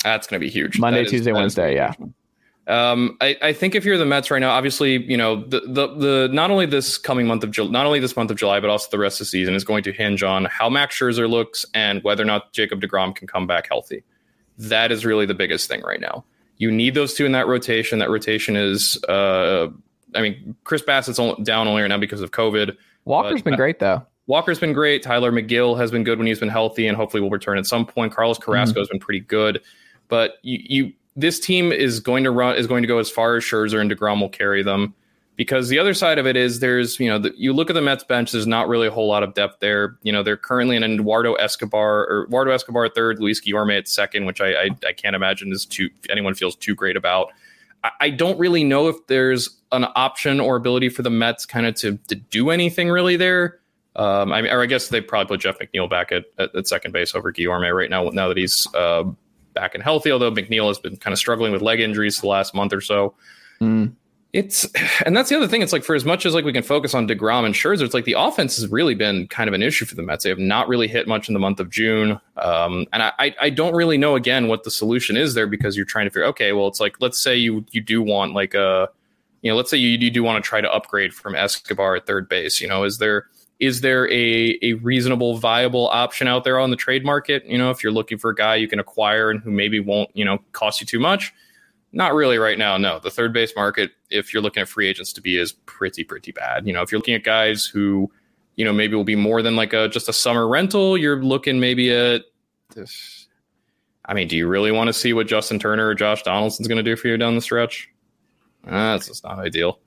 That's 0.04 0.26
going 0.26 0.40
to 0.40 0.44
be 0.44 0.50
huge. 0.50 0.78
Monday, 0.78 1.04
Tuesday, 1.04 1.32
Wednesday. 1.32 1.74
Yeah. 1.74 1.94
Um, 2.66 3.16
I, 3.20 3.36
I, 3.42 3.52
think 3.52 3.74
if 3.74 3.84
you're 3.84 3.98
the 3.98 4.06
Mets 4.06 4.30
right 4.30 4.38
now, 4.38 4.50
obviously, 4.50 5.02
you 5.02 5.16
know, 5.16 5.42
the, 5.44 5.60
the, 5.60 5.86
the 5.88 6.28
not 6.32 6.50
only 6.52 6.66
this 6.66 6.98
coming 6.98 7.26
month 7.26 7.42
of 7.42 7.50
July, 7.50 7.70
not 7.70 7.84
only 7.84 7.98
this 7.98 8.14
month 8.16 8.30
of 8.30 8.36
July, 8.36 8.60
but 8.60 8.70
also 8.70 8.88
the 8.90 8.98
rest 8.98 9.16
of 9.16 9.26
the 9.26 9.30
season 9.30 9.54
is 9.54 9.64
going 9.64 9.82
to 9.84 9.92
hinge 9.92 10.22
on 10.22 10.44
how 10.44 10.68
Max 10.68 10.96
Scherzer 10.96 11.28
looks 11.28 11.66
and 11.74 12.02
whether 12.04 12.22
or 12.22 12.26
not 12.26 12.52
Jacob 12.52 12.80
deGrom 12.80 13.14
can 13.14 13.26
come 13.26 13.46
back 13.46 13.66
healthy. 13.68 14.04
That 14.56 14.92
is 14.92 15.04
really 15.04 15.26
the 15.26 15.34
biggest 15.34 15.68
thing 15.68 15.82
right 15.82 16.00
now. 16.00 16.24
You 16.58 16.70
need 16.70 16.94
those 16.94 17.14
two 17.14 17.26
in 17.26 17.32
that 17.32 17.48
rotation. 17.48 17.98
That 17.98 18.10
rotation 18.10 18.54
is, 18.54 19.02
uh, 19.04 19.68
I 20.14 20.22
mean, 20.22 20.54
Chris 20.62 20.82
Bassitt's 20.82 21.18
down 21.42 21.66
only 21.66 21.82
right 21.82 21.88
now 21.88 21.98
because 21.98 22.20
of 22.20 22.30
COVID. 22.30 22.76
Walker's 23.04 23.42
been 23.42 23.56
great 23.56 23.78
though. 23.78 24.06
Walker's 24.26 24.60
been 24.60 24.74
great. 24.74 25.02
Tylor 25.02 25.32
Megill 25.32 25.76
has 25.76 25.90
been 25.90 26.04
good 26.04 26.18
when 26.18 26.26
he's 26.28 26.38
been 26.38 26.48
healthy, 26.48 26.86
and 26.86 26.96
hopefully 26.96 27.20
will 27.20 27.30
return 27.30 27.58
at 27.58 27.66
some 27.66 27.84
point. 27.84 28.14
Carlos 28.14 28.38
Carrasco 28.38 28.74
mm-hmm. 28.74 28.80
has 28.80 28.88
been 28.88 29.00
pretty 29.00 29.18
good, 29.18 29.60
but 30.10 30.34
you, 30.42 30.58
you 30.62 30.92
this 31.16 31.40
team 31.40 31.72
is 31.72 32.00
going 32.00 32.24
to 32.24 32.30
run 32.30 32.56
is 32.56 32.66
going 32.66 32.82
to 32.82 32.88
go 32.88 32.98
as 32.98 33.10
far 33.10 33.36
as 33.36 33.44
Scherzer 33.44 33.80
and 33.80 33.90
deGrom 33.90 34.20
will 34.20 34.28
carry 34.28 34.62
them. 34.62 34.94
Because 35.36 35.70
the 35.70 35.78
other 35.78 35.94
side 35.94 36.18
of 36.18 36.26
it 36.26 36.36
is 36.36 36.60
there's 36.60 37.00
you 37.00 37.08
know 37.08 37.18
the, 37.18 37.32
you 37.34 37.54
look 37.54 37.70
at 37.70 37.72
the 37.72 37.80
Mets 37.80 38.04
bench. 38.04 38.32
There's 38.32 38.46
not 38.46 38.68
really 38.68 38.88
a 38.88 38.90
whole 38.90 39.08
lot 39.08 39.22
of 39.22 39.32
depth 39.32 39.60
there. 39.60 39.96
You 40.02 40.12
know 40.12 40.22
they're 40.22 40.36
currently 40.36 40.76
in 40.76 40.84
Eduardo 40.84 41.34
Escobar 41.34 42.06
or 42.10 42.24
Eduardo 42.26 42.50
Escobar 42.50 42.90
third, 42.90 43.20
Luis 43.20 43.40
Guillorme 43.40 43.78
at 43.78 43.88
second, 43.88 44.26
which 44.26 44.42
I, 44.42 44.52
I, 44.52 44.68
I 44.86 44.92
can't 44.92 45.16
imagine 45.16 45.50
is 45.50 45.64
too 45.64 45.88
anyone 46.10 46.34
feels 46.34 46.56
too 46.56 46.74
great 46.74 46.96
about. 46.96 47.28
I, 47.82 47.90
I 48.00 48.10
don't 48.10 48.38
really 48.38 48.64
know 48.64 48.88
if 48.88 49.06
there's 49.06 49.56
an 49.72 49.86
option 49.94 50.40
or 50.40 50.56
ability 50.56 50.90
for 50.90 51.02
the 51.02 51.10
Mets 51.10 51.46
kind 51.46 51.64
of 51.64 51.74
to 51.76 51.96
to 52.08 52.16
do 52.16 52.50
anything 52.50 52.90
really 52.90 53.16
there. 53.16 53.60
Um, 53.96 54.32
I 54.32 54.42
mean, 54.42 54.52
or 54.52 54.62
I 54.62 54.66
guess 54.66 54.88
they 54.88 55.00
probably 55.00 55.36
put 55.36 55.40
Jeff 55.40 55.58
McNeil 55.58 55.88
back 55.88 56.12
at, 56.12 56.24
at, 56.38 56.54
at 56.54 56.68
second 56.68 56.92
base 56.92 57.14
over 57.14 57.32
Guillorme 57.32 57.74
right 57.74 57.90
now. 57.90 58.10
Now 58.10 58.28
that 58.28 58.36
he's 58.36 58.66
uh, 58.74 59.04
back 59.54 59.74
and 59.74 59.82
healthy. 59.82 60.10
Although 60.10 60.32
McNeil 60.32 60.68
has 60.68 60.78
been 60.78 60.96
kind 60.96 61.12
of 61.12 61.18
struggling 61.18 61.52
with 61.52 61.62
leg 61.62 61.80
injuries 61.80 62.20
the 62.20 62.28
last 62.28 62.54
month 62.54 62.72
or 62.72 62.80
so. 62.80 63.14
Mm. 63.60 63.94
It's 64.32 64.68
and 65.06 65.16
that's 65.16 65.28
the 65.28 65.36
other 65.36 65.48
thing. 65.48 65.62
It's 65.62 65.72
like 65.72 65.84
for 65.84 65.94
as 65.94 66.04
much 66.04 66.24
as 66.26 66.34
like 66.34 66.44
we 66.44 66.52
can 66.52 66.62
focus 66.62 66.94
on 66.94 67.08
deGrom 67.08 67.44
and 67.44 67.54
Scherzer, 67.54 67.82
it's 67.82 67.94
like 67.94 68.04
the 68.04 68.14
offense 68.18 68.56
has 68.56 68.68
really 68.68 68.94
been 68.94 69.26
kind 69.28 69.48
of 69.48 69.54
an 69.54 69.62
issue 69.62 69.84
for 69.84 69.94
the 69.94 70.02
Mets. 70.02 70.24
They 70.24 70.30
have 70.30 70.38
not 70.38 70.68
really 70.68 70.88
hit 70.88 71.08
much 71.08 71.28
in 71.28 71.34
the 71.34 71.40
month 71.40 71.60
of 71.60 71.70
June, 71.70 72.20
um, 72.36 72.86
and 72.92 73.02
I 73.02 73.34
I 73.40 73.50
don't 73.50 73.74
really 73.74 73.98
know 73.98 74.16
again 74.16 74.48
what 74.48 74.64
the 74.64 74.70
solution 74.70 75.16
is 75.16 75.34
there 75.34 75.46
because 75.46 75.76
you're 75.76 75.86
trying 75.86 76.06
to 76.06 76.10
figure. 76.10 76.26
Okay, 76.26 76.52
well, 76.52 76.68
it's 76.68 76.80
like 76.80 76.96
let's 77.00 77.18
say 77.18 77.36
you 77.36 77.64
you 77.70 77.80
do 77.80 78.02
want 78.02 78.34
like 78.34 78.54
a 78.54 78.88
you 79.42 79.50
know 79.50 79.56
let's 79.56 79.70
say 79.70 79.76
you, 79.76 79.90
you 79.98 80.10
do 80.10 80.22
want 80.22 80.42
to 80.42 80.48
try 80.48 80.60
to 80.60 80.72
upgrade 80.72 81.12
from 81.12 81.34
Escobar 81.34 81.96
at 81.96 82.06
third 82.06 82.28
base. 82.28 82.60
You 82.60 82.68
know, 82.68 82.84
is 82.84 82.98
there 82.98 83.26
is 83.60 83.82
there 83.82 84.10
a, 84.10 84.58
a 84.62 84.72
reasonable 84.74 85.36
viable 85.36 85.88
option 85.88 86.26
out 86.26 86.44
there 86.44 86.58
on 86.58 86.70
the 86.70 86.76
trade 86.76 87.04
market? 87.04 87.44
You 87.46 87.58
know 87.58 87.70
if 87.70 87.82
you're 87.82 87.92
looking 87.92 88.18
for 88.18 88.30
a 88.30 88.34
guy 88.34 88.56
you 88.56 88.68
can 88.68 88.78
acquire 88.78 89.30
and 89.30 89.40
who 89.40 89.50
maybe 89.50 89.78
won't 89.80 90.10
you 90.14 90.24
know 90.24 90.38
cost 90.52 90.80
you 90.80 90.86
too 90.86 91.00
much? 91.00 91.32
Not 91.92 92.14
really 92.14 92.38
right 92.38 92.58
now 92.58 92.76
no. 92.76 92.98
The 92.98 93.10
third 93.10 93.32
base 93.32 93.52
market 93.54 93.92
if 94.10 94.32
you're 94.32 94.42
looking 94.42 94.62
at 94.62 94.68
free 94.68 94.88
agents 94.88 95.12
to 95.12 95.20
be 95.20 95.36
is 95.36 95.52
pretty 95.52 96.04
pretty 96.04 96.32
bad. 96.32 96.66
You 96.66 96.72
know 96.72 96.82
if 96.82 96.90
you're 96.90 96.98
looking 96.98 97.14
at 97.14 97.22
guys 97.22 97.66
who 97.66 98.10
you 98.56 98.64
know 98.64 98.72
maybe 98.74 98.94
will 98.94 99.04
be 99.04 99.16
more 99.16 99.40
than 99.42 99.56
like 99.56 99.72
a 99.72 99.88
just 99.88 100.08
a 100.10 100.12
summer 100.12 100.46
rental 100.46 100.98
you're 100.98 101.22
looking 101.24 101.58
maybe 101.58 101.90
at 101.90 102.22
this 102.74 103.26
i 104.04 104.12
mean 104.12 104.28
do 104.28 104.36
you 104.36 104.46
really 104.46 104.70
want 104.70 104.86
to 104.86 104.92
see 104.92 105.14
what 105.14 105.26
justin 105.26 105.58
turner 105.58 105.88
or 105.88 105.94
josh 105.94 106.22
donaldson's 106.22 106.68
going 106.68 106.76
to 106.76 106.82
do 106.82 106.94
for 106.94 107.08
you 107.08 107.16
down 107.16 107.34
the 107.34 107.40
stretch? 107.40 107.88
That's 108.64 109.06
just 109.06 109.24
not 109.24 109.38
ideal. 109.38 109.80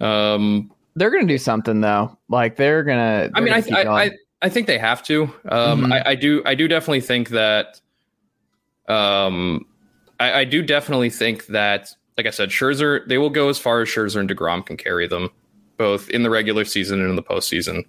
Um 0.00 0.70
they're 1.00 1.10
gonna 1.10 1.24
do 1.24 1.38
something 1.38 1.80
though. 1.80 2.16
Like 2.28 2.56
they're 2.56 2.84
gonna. 2.84 3.30
They're 3.32 3.32
I 3.34 3.40
mean, 3.40 3.54
I, 3.54 3.82
I, 3.82 4.02
I 4.04 4.10
I 4.42 4.48
think 4.50 4.66
they 4.66 4.78
have 4.78 5.02
to. 5.04 5.22
Um, 5.48 5.82
mm-hmm. 5.82 5.92
I, 5.94 6.10
I, 6.10 6.14
do 6.14 6.42
I 6.44 6.54
do 6.54 6.68
definitely 6.68 7.00
think 7.00 7.30
that. 7.30 7.80
Um, 8.86 9.66
I, 10.18 10.40
I, 10.40 10.44
do 10.44 10.62
definitely 10.62 11.10
think 11.10 11.46
that, 11.46 11.94
like 12.18 12.26
I 12.26 12.30
said, 12.30 12.48
Scherzer 12.48 13.06
they 13.06 13.18
will 13.18 13.30
go 13.30 13.48
as 13.48 13.58
far 13.58 13.80
as 13.80 13.88
Scherzer 13.88 14.18
and 14.18 14.28
deGrom 14.28 14.66
can 14.66 14.76
carry 14.76 15.06
them, 15.06 15.30
both 15.76 16.10
in 16.10 16.22
the 16.22 16.30
regular 16.30 16.64
season 16.64 17.00
and 17.00 17.08
in 17.08 17.16
the 17.16 17.22
postseason. 17.22 17.84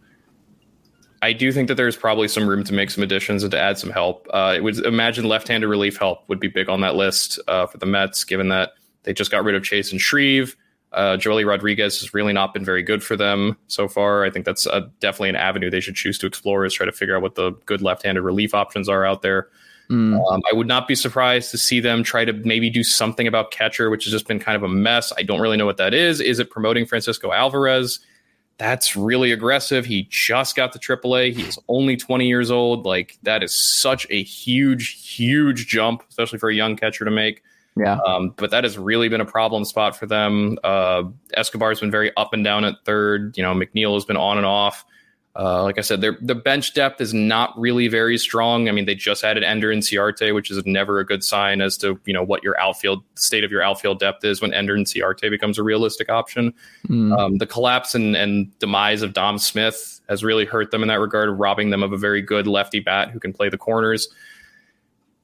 I 1.24 1.34
do 1.34 1.52
think 1.52 1.68
that 1.68 1.76
there's 1.76 1.98
probably 1.98 2.28
some 2.28 2.48
room 2.48 2.64
to 2.64 2.74
make 2.74 2.92
some 2.92 3.04
additions 3.04 3.44
and 3.44 3.52
to 3.52 3.60
add 3.60 3.78
some 3.78 3.90
help. 3.90 4.28
Uh, 4.32 4.54
it 4.56 4.64
would 4.64 4.78
imagine 4.86 5.26
left-handed 5.26 5.68
relief 5.68 5.98
help 5.98 6.28
would 6.30 6.40
be 6.40 6.48
big 6.48 6.70
on 6.70 6.82
that 6.82 6.96
list 6.96 7.40
uh, 7.48 7.66
for 7.66 7.78
the 7.78 7.86
Mets, 7.86 8.24
given 8.24 8.50
that 8.50 8.72
they 9.04 9.14
just 9.14 9.32
got 9.32 9.44
rid 9.44 9.56
of 9.56 9.64
Chasen 9.64 10.00
Shreve. 10.00 10.56
Uh, 10.94 11.16
Joely 11.18 11.46
Rodriguez 11.46 12.00
has 12.02 12.14
really 12.14 12.34
not 12.34 12.54
been 12.54 12.66
very 12.66 12.84
good 12.84 13.02
for 13.02 13.16
them 13.16 13.58
so 13.68 13.88
far. 13.88 14.26
I 14.26 14.30
think 14.30 14.46
that's 14.46 14.66
a, 14.66 14.92
definitely 15.00 15.30
an 15.30 15.38
avenue 15.38 15.70
they 15.70 15.80
should 15.80 15.96
choose 15.96 16.18
to 16.20 16.28
explore 16.28 16.66
is 16.66 16.74
try 16.74 16.86
to 16.86 16.92
figure 16.92 17.16
out 17.16 17.22
what 17.22 17.36
the 17.36 17.52
good 17.66 17.82
left-handed 17.82 18.22
relief 18.22 18.54
options 18.54 18.90
are 18.90 19.06
out 19.06 19.22
there. 19.22 19.48
Mm. 19.90 20.20
Um, 20.32 20.42
I 20.50 20.56
would 20.56 20.68
not 20.68 20.88
be 20.88 20.96
surprised 20.96 21.52
to 21.52 21.58
see 21.58 21.80
them 21.80 22.04
try 22.04 22.24
to 22.24 22.34
maybe 22.34 22.70
do 22.70 22.84
something 22.84 23.28
about 23.28 23.52
catcher, 23.52 23.90
which 23.90 24.06
has 24.06 24.12
just 24.12 24.28
been 24.28 24.40
kind 24.40 24.56
of 24.56 24.64
a 24.64 24.70
mess. 24.70 25.12
I 25.18 25.24
don't 25.24 25.42
really 25.42 25.58
know 25.58 25.66
what 25.66 25.78
that 25.78 25.94
is. 25.94 26.22
Is 26.22 26.40
it 26.40 26.50
promoting 26.50 26.86
Francisco 26.86 27.32
Alvarez? 27.32 28.00
That's 28.58 28.96
really 28.96 29.32
aggressive. 29.32 29.86
He 29.86 30.08
just 30.10 30.56
got 30.56 30.72
to 30.74 30.80
AAA. 30.80 31.34
He's 31.34 31.58
only 31.68 31.98
20 31.98 32.28
years 32.28 32.52
old. 32.52 32.86
Like 32.86 33.18
that 33.24 33.44
is 33.44 33.54
such 33.54 34.08
a 34.10 34.24
huge, 34.24 35.16
huge 35.16 35.68
jump, 35.68 36.04
especially 36.10 36.40
for 36.40 36.50
a 36.50 36.56
young 36.56 36.76
catcher 36.76 37.04
to 37.04 37.12
make. 37.12 37.44
Yeah. 37.78 38.00
Um, 38.06 38.34
but 38.36 38.52
that 38.52 38.64
has 38.64 38.78
really 38.78 39.08
been 39.10 39.22
a 39.22 39.26
problem 39.26 39.66
spot 39.66 39.96
for 39.96 40.06
them. 40.06 40.58
Uh, 40.64 41.04
Escobar's 41.34 41.80
been 41.80 41.92
very 41.92 42.16
up 42.18 42.34
and 42.34 42.44
down 42.44 42.66
at 42.66 42.76
third. 42.86 43.38
You 43.38 43.44
know, 43.44 43.54
McNeil 43.54 43.94
has 43.94 44.06
been 44.06 44.18
on 44.18 44.38
and 44.38 44.46
off. 44.46 44.86
Uh, 45.34 45.64
like 45.64 45.78
I 45.78 45.82
said, 45.82 46.02
the 46.02 46.36
bench 46.36 46.74
depth 46.74 47.00
is 47.00 47.14
not 47.14 47.58
really 47.58 47.88
very 47.88 48.18
strong. 48.18 48.68
I 48.68 48.74
mean, 48.74 48.84
they 48.86 48.96
just 48.96 49.24
added 49.24 49.46
Ender 49.46 49.70
Inciarte, 49.70 50.36
which 50.36 50.52
is 50.52 50.62
never 50.66 51.00
a 51.00 51.06
good 51.06 51.24
sign 51.24 51.62
as 51.62 51.78
to 51.78 51.98
you 52.06 52.14
know 52.14 52.24
what 52.24 52.44
your 52.44 52.60
outfield 52.60 53.02
state 53.16 53.46
of 53.46 53.52
your 53.52 53.62
outfield 53.62 54.00
depth 54.00 54.26
is 54.26 54.42
when 54.42 54.54
Ender 54.54 54.76
Inciarte 54.76 55.30
becomes 55.30 55.58
a 55.58 55.64
realistic 55.64 56.10
option. 56.10 56.54
Mm. 56.90 57.18
Um, 57.18 57.38
the 57.38 57.48
collapse 57.48 57.96
and, 57.96 58.14
and 58.18 58.58
demise 58.60 59.04
of 59.04 59.14
Dom 59.14 59.38
Smith 59.38 60.02
has 60.10 60.22
really 60.22 60.44
hurt 60.44 60.72
them 60.72 60.82
in 60.82 60.90
that 60.90 61.00
regard, 61.00 61.30
robbing 61.40 61.70
them 61.70 61.82
of 61.82 61.94
a 61.94 61.98
very 61.98 62.22
good 62.22 62.46
lefty 62.46 62.82
bat 62.82 63.12
who 63.12 63.20
can 63.20 63.32
play 63.32 63.48
the 63.48 63.58
corners. 63.58 64.10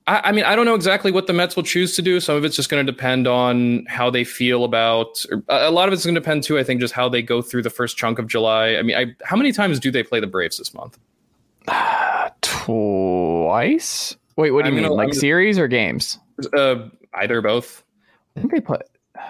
I, 0.08 0.22
I, 0.26 0.32
mean, 0.32 0.46
I 0.46 0.56
don't 0.56 0.66
know 0.66 0.76
exactly 0.76 1.12
what 1.12 1.28
the 1.28 1.34
Mets 1.34 1.56
will 1.56 1.64
choose 1.64 1.96
to 1.98 2.02
do. 2.02 2.20
Some 2.20 2.36
of 2.36 2.46
it's 2.46 2.56
just 2.56 2.70
going 2.70 2.86
to 2.86 2.92
depend 2.92 3.28
on 3.28 3.86
how 3.88 4.10
they 4.10 4.24
feel 4.24 4.64
about. 4.64 5.24
A 5.50 5.70
lot 5.70 5.88
of 5.88 5.94
it's 5.94 6.06
going 6.06 6.16
to 6.16 6.22
depend 6.22 6.44
too. 6.44 6.58
I 6.58 6.64
think 6.64 6.80
just 6.80 6.94
how 6.94 7.10
they 7.10 7.22
go 7.22 7.42
through 7.42 7.64
the 7.64 7.70
first 7.70 7.98
chunk 7.98 8.18
of 8.18 8.28
July. 8.28 8.76
I 8.76 8.82
mean, 8.82 8.96
I, 8.96 9.16
how 9.24 9.36
many 9.36 9.52
times 9.52 9.80
do 9.80 9.92
they 9.92 10.04
play 10.04 10.20
the 10.20 10.28
Braves 10.28 10.58
this 10.58 10.74
month? 10.74 10.98
Twice. 12.42 14.16
Wait, 14.38 14.52
what 14.52 14.64
do 14.64 14.72
you 14.72 14.82
mean? 14.82 14.90
like 14.90 15.14
series 15.14 15.60
or 15.60 15.68
games? 15.68 16.20
Uh, 16.56 16.88
either 17.16 17.42
both. 17.42 17.84
I 18.36 18.40
think 18.40 18.52
they 18.52 18.62
play. 18.62 18.80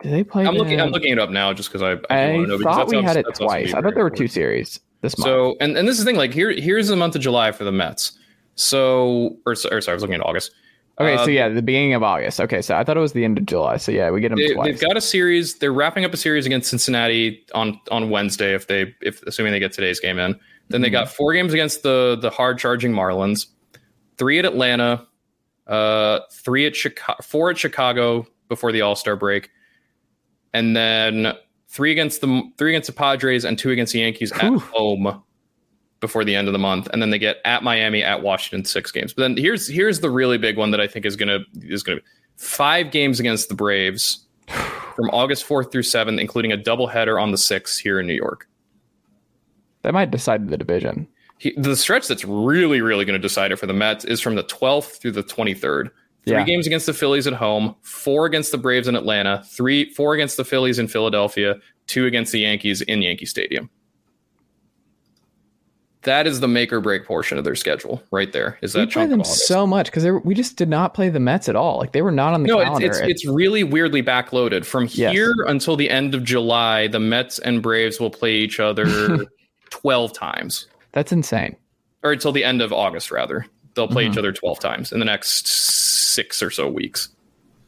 Do 0.00 0.10
they 0.10 0.22
play? 0.22 0.46
I'm 0.46 0.54
looking. 0.54 0.80
I'm 0.80 0.90
looking 0.90 1.10
it 1.10 1.18
up 1.18 1.30
now 1.30 1.52
just 1.52 1.72
because 1.72 1.82
I. 1.82 2.14
I, 2.14 2.44
I 2.44 2.58
thought 2.62 2.88
we 2.88 3.02
had 3.02 3.16
it 3.16 3.26
twice. 3.34 3.74
I 3.74 3.80
thought 3.80 3.94
there 3.94 4.04
were 4.04 4.10
two 4.10 4.28
series 4.28 4.78
this 5.00 5.18
month. 5.18 5.26
So, 5.26 5.56
and, 5.60 5.76
and 5.76 5.88
this 5.88 5.98
is 5.98 6.04
the 6.04 6.08
thing. 6.08 6.16
Like 6.16 6.32
here, 6.32 6.52
here's 6.52 6.86
the 6.86 6.94
month 6.94 7.16
of 7.16 7.22
July 7.22 7.50
for 7.50 7.64
the 7.64 7.72
Mets. 7.72 8.17
So, 8.58 9.36
or, 9.46 9.52
or 9.52 9.54
sorry, 9.54 9.82
I 9.88 9.94
was 9.94 10.02
looking 10.02 10.16
at 10.16 10.26
August. 10.26 10.52
Okay, 11.00 11.14
uh, 11.14 11.24
so 11.24 11.30
yeah, 11.30 11.48
the 11.48 11.62
beginning 11.62 11.94
of 11.94 12.02
August. 12.02 12.40
Okay, 12.40 12.60
so 12.60 12.76
I 12.76 12.82
thought 12.82 12.96
it 12.96 13.00
was 13.00 13.12
the 13.12 13.24
end 13.24 13.38
of 13.38 13.46
July. 13.46 13.76
So 13.76 13.92
yeah, 13.92 14.10
we 14.10 14.20
get 14.20 14.30
them 14.30 14.38
they, 14.38 14.52
twice. 14.52 14.66
They've 14.66 14.80
got 14.80 14.96
a 14.96 15.00
series. 15.00 15.58
They're 15.58 15.72
wrapping 15.72 16.04
up 16.04 16.12
a 16.12 16.16
series 16.16 16.44
against 16.44 16.70
Cincinnati 16.70 17.46
on 17.54 17.80
on 17.92 18.10
Wednesday. 18.10 18.54
If 18.54 18.66
they, 18.66 18.94
if 19.00 19.22
assuming 19.22 19.52
they 19.52 19.60
get 19.60 19.72
today's 19.72 20.00
game 20.00 20.18
in, 20.18 20.32
then 20.32 20.40
mm-hmm. 20.40 20.82
they 20.82 20.90
got 20.90 21.08
four 21.08 21.32
games 21.34 21.52
against 21.52 21.84
the 21.84 22.18
the 22.20 22.30
hard 22.30 22.58
charging 22.58 22.92
Marlins, 22.92 23.46
three 24.16 24.40
at 24.40 24.44
Atlanta, 24.44 25.06
uh, 25.68 26.20
three 26.32 26.66
at 26.66 26.74
Chicago, 26.74 27.22
four 27.22 27.50
at 27.50 27.58
Chicago 27.58 28.26
before 28.48 28.72
the 28.72 28.80
All 28.80 28.96
Star 28.96 29.14
break, 29.14 29.50
and 30.52 30.74
then 30.74 31.32
three 31.68 31.92
against 31.92 32.22
the 32.22 32.42
three 32.58 32.72
against 32.72 32.88
the 32.88 32.92
Padres 32.92 33.44
and 33.44 33.56
two 33.56 33.70
against 33.70 33.92
the 33.92 34.00
Yankees 34.00 34.32
Whew. 34.32 34.56
at 34.56 34.62
home 34.62 35.22
before 36.00 36.24
the 36.24 36.34
end 36.34 36.48
of 36.48 36.52
the 36.52 36.58
month, 36.58 36.88
and 36.92 37.02
then 37.02 37.10
they 37.10 37.18
get 37.18 37.38
at 37.44 37.62
Miami, 37.62 38.02
at 38.02 38.22
Washington, 38.22 38.64
six 38.64 38.90
games. 38.90 39.12
But 39.12 39.22
then 39.22 39.36
here's 39.36 39.68
here's 39.68 40.00
the 40.00 40.10
really 40.10 40.38
big 40.38 40.56
one 40.56 40.70
that 40.70 40.80
I 40.80 40.86
think 40.86 41.04
is 41.04 41.16
gonna 41.16 41.40
is 41.62 41.82
gonna 41.82 41.98
be 41.98 42.04
five 42.36 42.90
games 42.90 43.18
against 43.20 43.48
the 43.48 43.54
Braves 43.54 44.26
from 44.48 45.10
August 45.10 45.44
fourth 45.44 45.72
through 45.72 45.82
seventh, 45.82 46.20
including 46.20 46.52
a 46.52 46.56
doubleheader 46.56 47.20
on 47.20 47.32
the 47.32 47.38
sixth 47.38 47.80
here 47.80 47.98
in 47.98 48.06
New 48.06 48.14
York. 48.14 48.48
That 49.82 49.94
might 49.94 50.10
decide 50.10 50.48
the 50.48 50.56
division. 50.56 51.08
He, 51.38 51.54
the 51.56 51.76
stretch 51.76 52.08
that's 52.08 52.24
really 52.24 52.80
really 52.80 53.04
going 53.04 53.20
to 53.20 53.22
decide 53.22 53.52
it 53.52 53.56
for 53.56 53.66
the 53.66 53.72
Mets 53.72 54.04
is 54.04 54.20
from 54.20 54.34
the 54.34 54.42
twelfth 54.44 55.00
through 55.00 55.12
the 55.12 55.22
twenty 55.22 55.54
third. 55.54 55.90
Three 56.26 56.36
yeah. 56.36 56.44
games 56.44 56.66
against 56.66 56.84
the 56.84 56.92
Phillies 56.92 57.26
at 57.26 57.32
home, 57.32 57.74
four 57.80 58.26
against 58.26 58.52
the 58.52 58.58
Braves 58.58 58.86
in 58.86 58.94
Atlanta, 58.94 59.42
three 59.46 59.92
four 59.94 60.14
against 60.14 60.36
the 60.36 60.44
Phillies 60.44 60.78
in 60.78 60.86
Philadelphia, 60.86 61.56
two 61.86 62.06
against 62.06 62.32
the 62.32 62.40
Yankees 62.40 62.82
in 62.82 63.02
Yankee 63.02 63.24
Stadium 63.24 63.70
that 66.02 66.26
is 66.26 66.40
the 66.40 66.48
make 66.48 66.72
or 66.72 66.80
break 66.80 67.04
portion 67.04 67.38
of 67.38 67.44
their 67.44 67.54
schedule 67.54 68.02
right 68.10 68.32
there. 68.32 68.58
Is 68.62 68.72
that 68.72 68.80
we 68.80 68.92
play 68.92 69.06
them 69.06 69.24
so 69.24 69.66
much 69.66 69.86
because 69.86 70.06
we 70.24 70.34
just 70.34 70.56
did 70.56 70.68
not 70.68 70.94
play 70.94 71.08
the 71.08 71.20
Mets 71.20 71.48
at 71.48 71.56
all. 71.56 71.78
Like 71.78 71.92
they 71.92 72.02
were 72.02 72.12
not 72.12 72.34
on 72.34 72.42
the 72.42 72.48
no, 72.48 72.62
calendar. 72.62 72.86
It's, 72.86 72.98
it's, 72.98 73.08
it's 73.08 73.26
really 73.26 73.64
weirdly 73.64 74.02
backloaded. 74.02 74.64
From 74.64 74.88
yes. 74.92 75.12
here 75.12 75.34
until 75.46 75.76
the 75.76 75.90
end 75.90 76.14
of 76.14 76.22
July, 76.22 76.86
the 76.86 77.00
Mets 77.00 77.38
and 77.40 77.62
Braves 77.62 77.98
will 77.98 78.10
play 78.10 78.34
each 78.36 78.60
other 78.60 79.26
twelve 79.70 80.12
times. 80.12 80.66
That's 80.92 81.12
insane. 81.12 81.56
Or 82.04 82.12
until 82.12 82.32
the 82.32 82.44
end 82.44 82.62
of 82.62 82.72
August, 82.72 83.10
rather. 83.10 83.46
They'll 83.74 83.88
play 83.88 84.04
mm-hmm. 84.04 84.12
each 84.12 84.18
other 84.18 84.32
twelve 84.32 84.60
times 84.60 84.92
in 84.92 85.00
the 85.00 85.04
next 85.04 85.48
six 85.48 86.42
or 86.42 86.50
so 86.50 86.68
weeks. 86.68 87.08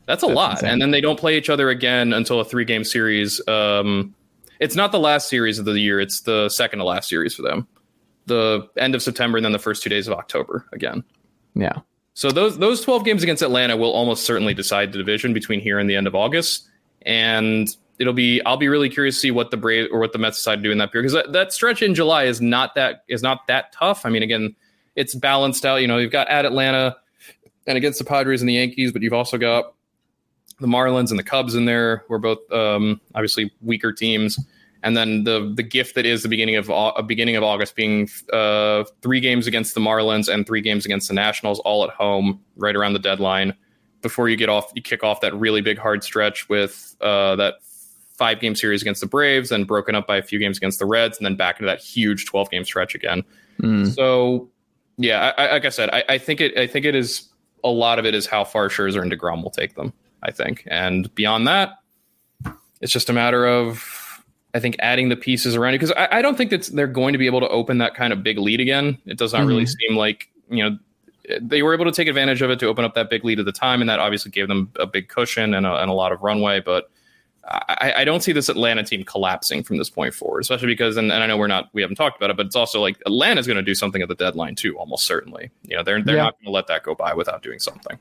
That's 0.07 0.23
a 0.23 0.27
That's 0.27 0.37
lot. 0.37 0.51
Insane. 0.53 0.71
And 0.71 0.83
then 0.83 0.91
they 0.93 1.01
don't 1.01 1.19
play 1.19 1.37
each 1.37 1.51
other 1.51 1.69
again 1.69 2.13
until 2.13 2.41
a 2.41 2.45
three 2.45 2.65
game 2.65 2.85
series. 2.85 3.41
Um, 3.49 4.15
it's 4.61 4.77
not 4.77 4.93
the 4.93 5.01
last 5.01 5.29
series 5.29 5.59
of 5.59 5.65
the 5.65 5.73
year. 5.73 6.01
It's 6.01 6.21
the 6.21 6.49
second 6.49 6.79
to 6.79 6.85
last 6.85 7.09
series 7.09 7.35
for 7.35 7.43
them 7.43 7.67
the 8.31 8.67
end 8.79 8.95
of 8.95 9.03
September 9.03 9.37
and 9.37 9.45
then 9.45 9.53
the 9.53 9.59
first 9.59 9.83
two 9.83 9.91
days 9.91 10.09
of 10.09 10.15
October 10.15 10.67
again. 10.73 11.05
Yeah. 11.55 11.81
So 12.15 12.31
those 12.31 12.59
those 12.59 12.83
12 12.83 13.05
games 13.05 13.23
against 13.23 13.43
Atlanta 13.43 13.77
will 13.77 13.93
almost 13.93 14.25
certainly 14.25 14.55
decide 14.55 14.93
the 14.93 14.99
division 14.99 15.33
between 15.33 15.61
here 15.61 15.79
and 15.79 15.89
the 15.89 15.97
end 15.97 16.07
of 16.07 16.15
August. 16.15 16.69
And 17.03 17.69
it'll 17.99 18.13
be 18.13 18.41
I'll 18.45 18.57
be 18.57 18.69
really 18.69 18.89
curious 18.89 19.17
to 19.17 19.21
see 19.21 19.31
what 19.31 19.51
the 19.51 19.57
Brave 19.57 19.89
or 19.93 20.01
what 20.01 20.13
the 20.13 20.19
Mets 20.19 20.39
decide 20.39 20.57
to 20.57 20.63
do 20.63 20.73
in 20.73 20.79
that 20.79 20.93
period 20.93 21.11
because 21.11 21.25
that, 21.25 21.33
that 21.33 21.53
stretch 21.53 21.83
in 21.83 21.95
July 21.95 22.25
is 22.25 22.41
not 22.41 22.75
that 22.75 23.05
is 23.09 23.23
not 23.23 23.47
that 23.49 23.73
tough. 23.73 24.07
I 24.07 24.11
mean, 24.11 24.23
again, 24.23 24.55
it's 24.97 25.15
balanced 25.15 25.67
out. 25.67 25.77
You 25.77 25.89
know, 25.89 25.99
you've 25.99 26.13
got 26.13 26.29
at 26.29 26.45
Atlanta 26.45 26.97
and 27.67 27.77
against 27.77 27.99
the 27.99 28.05
Padres 28.05 28.41
and 28.43 28.49
the 28.49 28.55
Yankees, 28.55 28.93
but 28.93 29.03
you've 29.03 29.13
also 29.13 29.39
got 29.39 29.75
the 30.61 30.67
Marlins 30.67 31.11
and 31.11 31.19
the 31.19 31.25
Cubs 31.25 31.55
in 31.55 31.65
there. 31.65 32.05
We're 32.09 32.19
both 32.19 32.51
um, 32.53 33.01
obviously 33.15 33.53
weaker 33.63 33.93
teams 33.93 34.39
and 34.83 34.97
then 34.97 35.25
the 35.25 35.53
the 35.55 35.63
gift 35.63 35.95
that 35.95 36.07
is 36.07 36.23
the 36.23 36.29
beginning 36.29 36.57
of 36.57 36.71
a 36.71 37.03
beginning 37.03 37.37
of 37.37 37.43
August 37.43 37.77
being 37.77 38.09
uh, 38.33 38.85
three 39.03 39.21
games 39.21 39.47
against 39.47 39.75
the 39.75 39.81
Marlins 39.81 40.33
and 40.33 40.47
three 40.47 40.61
games 40.61 40.85
against 40.85 41.09
the 41.09 41.15
Nationals, 41.15 41.59
all 41.61 41.85
at 41.85 41.91
home, 41.91 42.41
right 42.57 42.77
around 42.77 42.95
the 42.95 42.99
deadline. 42.99 43.55
Before 44.03 44.29
you 44.29 44.37
get 44.37 44.49
off, 44.49 44.73
you 44.75 44.83
kick 44.83 45.05
off 45.05 45.21
that 45.21 45.35
really 45.35 45.61
big 45.61 45.79
hard 45.79 46.03
stretch 46.03 46.49
with 46.49 46.97
uh, 47.01 47.37
that 47.37 47.55
five 48.17 48.41
game 48.41 48.55
series 48.55 48.81
against 48.81 49.01
the 49.01 49.07
Braves, 49.07 49.53
and 49.53 49.67
broken 49.67 49.95
up 49.95 50.07
by 50.07 50.17
a 50.17 50.23
few 50.23 50.39
games 50.39 50.57
against 50.57 50.79
the 50.79 50.87
Reds, 50.87 51.19
and 51.19 51.27
then 51.27 51.37
back 51.37 51.61
into 51.61 51.67
that 51.67 51.81
huge 51.81 52.25
twelve 52.27 52.51
game 52.51 52.65
stretch 52.65 52.95
again. 52.95 53.23
Mm. 53.61 53.95
So, 53.95 54.49
yeah, 54.97 55.35
I, 55.37 55.45
I, 55.45 55.53
like 55.53 55.67
I 55.67 55.69
said, 55.69 55.91
I, 55.91 56.05
I 56.09 56.19
think 56.19 56.41
it. 56.41 56.57
I 56.57 56.67
think 56.67 56.87
it 56.87 56.95
is 56.95 57.29
a 57.63 57.69
lot 57.69 57.99
of 57.99 58.07
it 58.07 58.15
is 58.15 58.27
how 58.27 58.45
far 58.45 58.71
Scherzer 58.71 59.03
and 59.03 59.13
deGrom 59.13 59.43
will 59.43 59.51
take 59.51 59.75
them. 59.75 59.93
I 60.23 60.31
think, 60.31 60.65
and 60.67 61.15
beyond 61.15 61.47
that, 61.47 61.73
it's 62.81 62.93
just 62.93 63.11
a 63.11 63.13
matter 63.13 63.47
of 63.47 64.00
I 64.55 64.61
think 64.61 64.77
adding 64.81 65.09
the 65.09 65.17
pieces 65.17 65.55
around 65.55 65.75
it 65.75 65.79
because 65.79 65.93
I, 65.93 66.19
I, 66.19 66.23
don't 66.23 66.37
think 66.37 66.51
that 66.51 66.67
they're 66.73 66.87
going 66.87 67.13
to 67.13 67.19
be 67.19 67.27
able 67.27 67.41
to 67.41 67.49
open 67.49 67.79
that 67.79 67.95
kind 67.95 68.13
of 68.13 68.23
big 68.23 68.37
lead 68.37 68.61
again. 68.61 68.99
It 69.07 69.17
does 69.17 69.33
not 69.33 69.41
mm-hmm. 69.41 69.49
really 69.49 69.67
seem 69.67 69.97
like 69.97 70.29
you 70.49 70.69
know 70.69 70.79
they 71.41 71.63
were 71.63 71.75
able 71.75 71.85
to 71.85 71.93
take 71.93 72.09
advantage 72.09 72.43
of 72.43 72.51
it 72.51 72.59
to 72.59 72.67
open 72.67 72.85
up 72.85 72.95
that 72.95 73.11
big 73.11 73.25
lead 73.25 73.39
at 73.39 73.45
the 73.45 73.53
time, 73.53 73.81
and 73.81 73.89
that 73.89 74.01
obviously 74.01 74.31
gave 74.31 74.49
them 74.49 74.73
a 74.77 74.87
big 74.87 75.09
cushion 75.09 75.55
and 75.55 75.67
a, 75.67 75.77
and 75.77 75.91
a 75.91 75.95
lot 75.95 76.13
of 76.13 76.23
runway. 76.23 76.61
But 76.61 76.91
I, 77.45 77.95
I, 77.99 78.05
don't 78.05 78.23
see 78.23 78.33
this 78.33 78.49
Atlanta 78.49 78.85
team 78.85 79.03
collapsing 79.03 79.63
from 79.63 79.79
this 79.79 79.89
point 79.89 80.15
forward, 80.15 80.41
especially 80.41 80.69
because, 80.69 80.97
and, 80.97 81.11
and 81.11 81.23
I 81.23 81.27
know 81.27 81.37
we're 81.37 81.47
not, 81.47 81.69
we 81.73 81.83
haven't 81.83 81.97
talked 81.97 82.17
about 82.17 82.31
it, 82.31 82.37
but 82.37 82.47
it's 82.47 82.55
also 82.55 82.81
like 82.81 83.01
Atlanta's 83.07 83.47
going 83.47 83.57
to 83.57 83.63
do 83.63 83.75
something 83.75 84.03
at 84.03 84.09
the 84.09 84.15
deadline 84.15 84.55
too, 84.55 84.79
almost 84.79 85.05
certainly. 85.05 85.51
You 85.65 85.77
know, 85.77 85.83
they're 85.83 86.03
they're 86.03 86.17
yeah. 86.17 86.25
not 86.25 86.35
going 86.39 86.47
to 86.47 86.51
let 86.51 86.67
that 86.69 86.83
go 86.83 86.95
by 86.95 87.15
without 87.15 87.43
doing 87.43 87.59
something. 87.59 87.99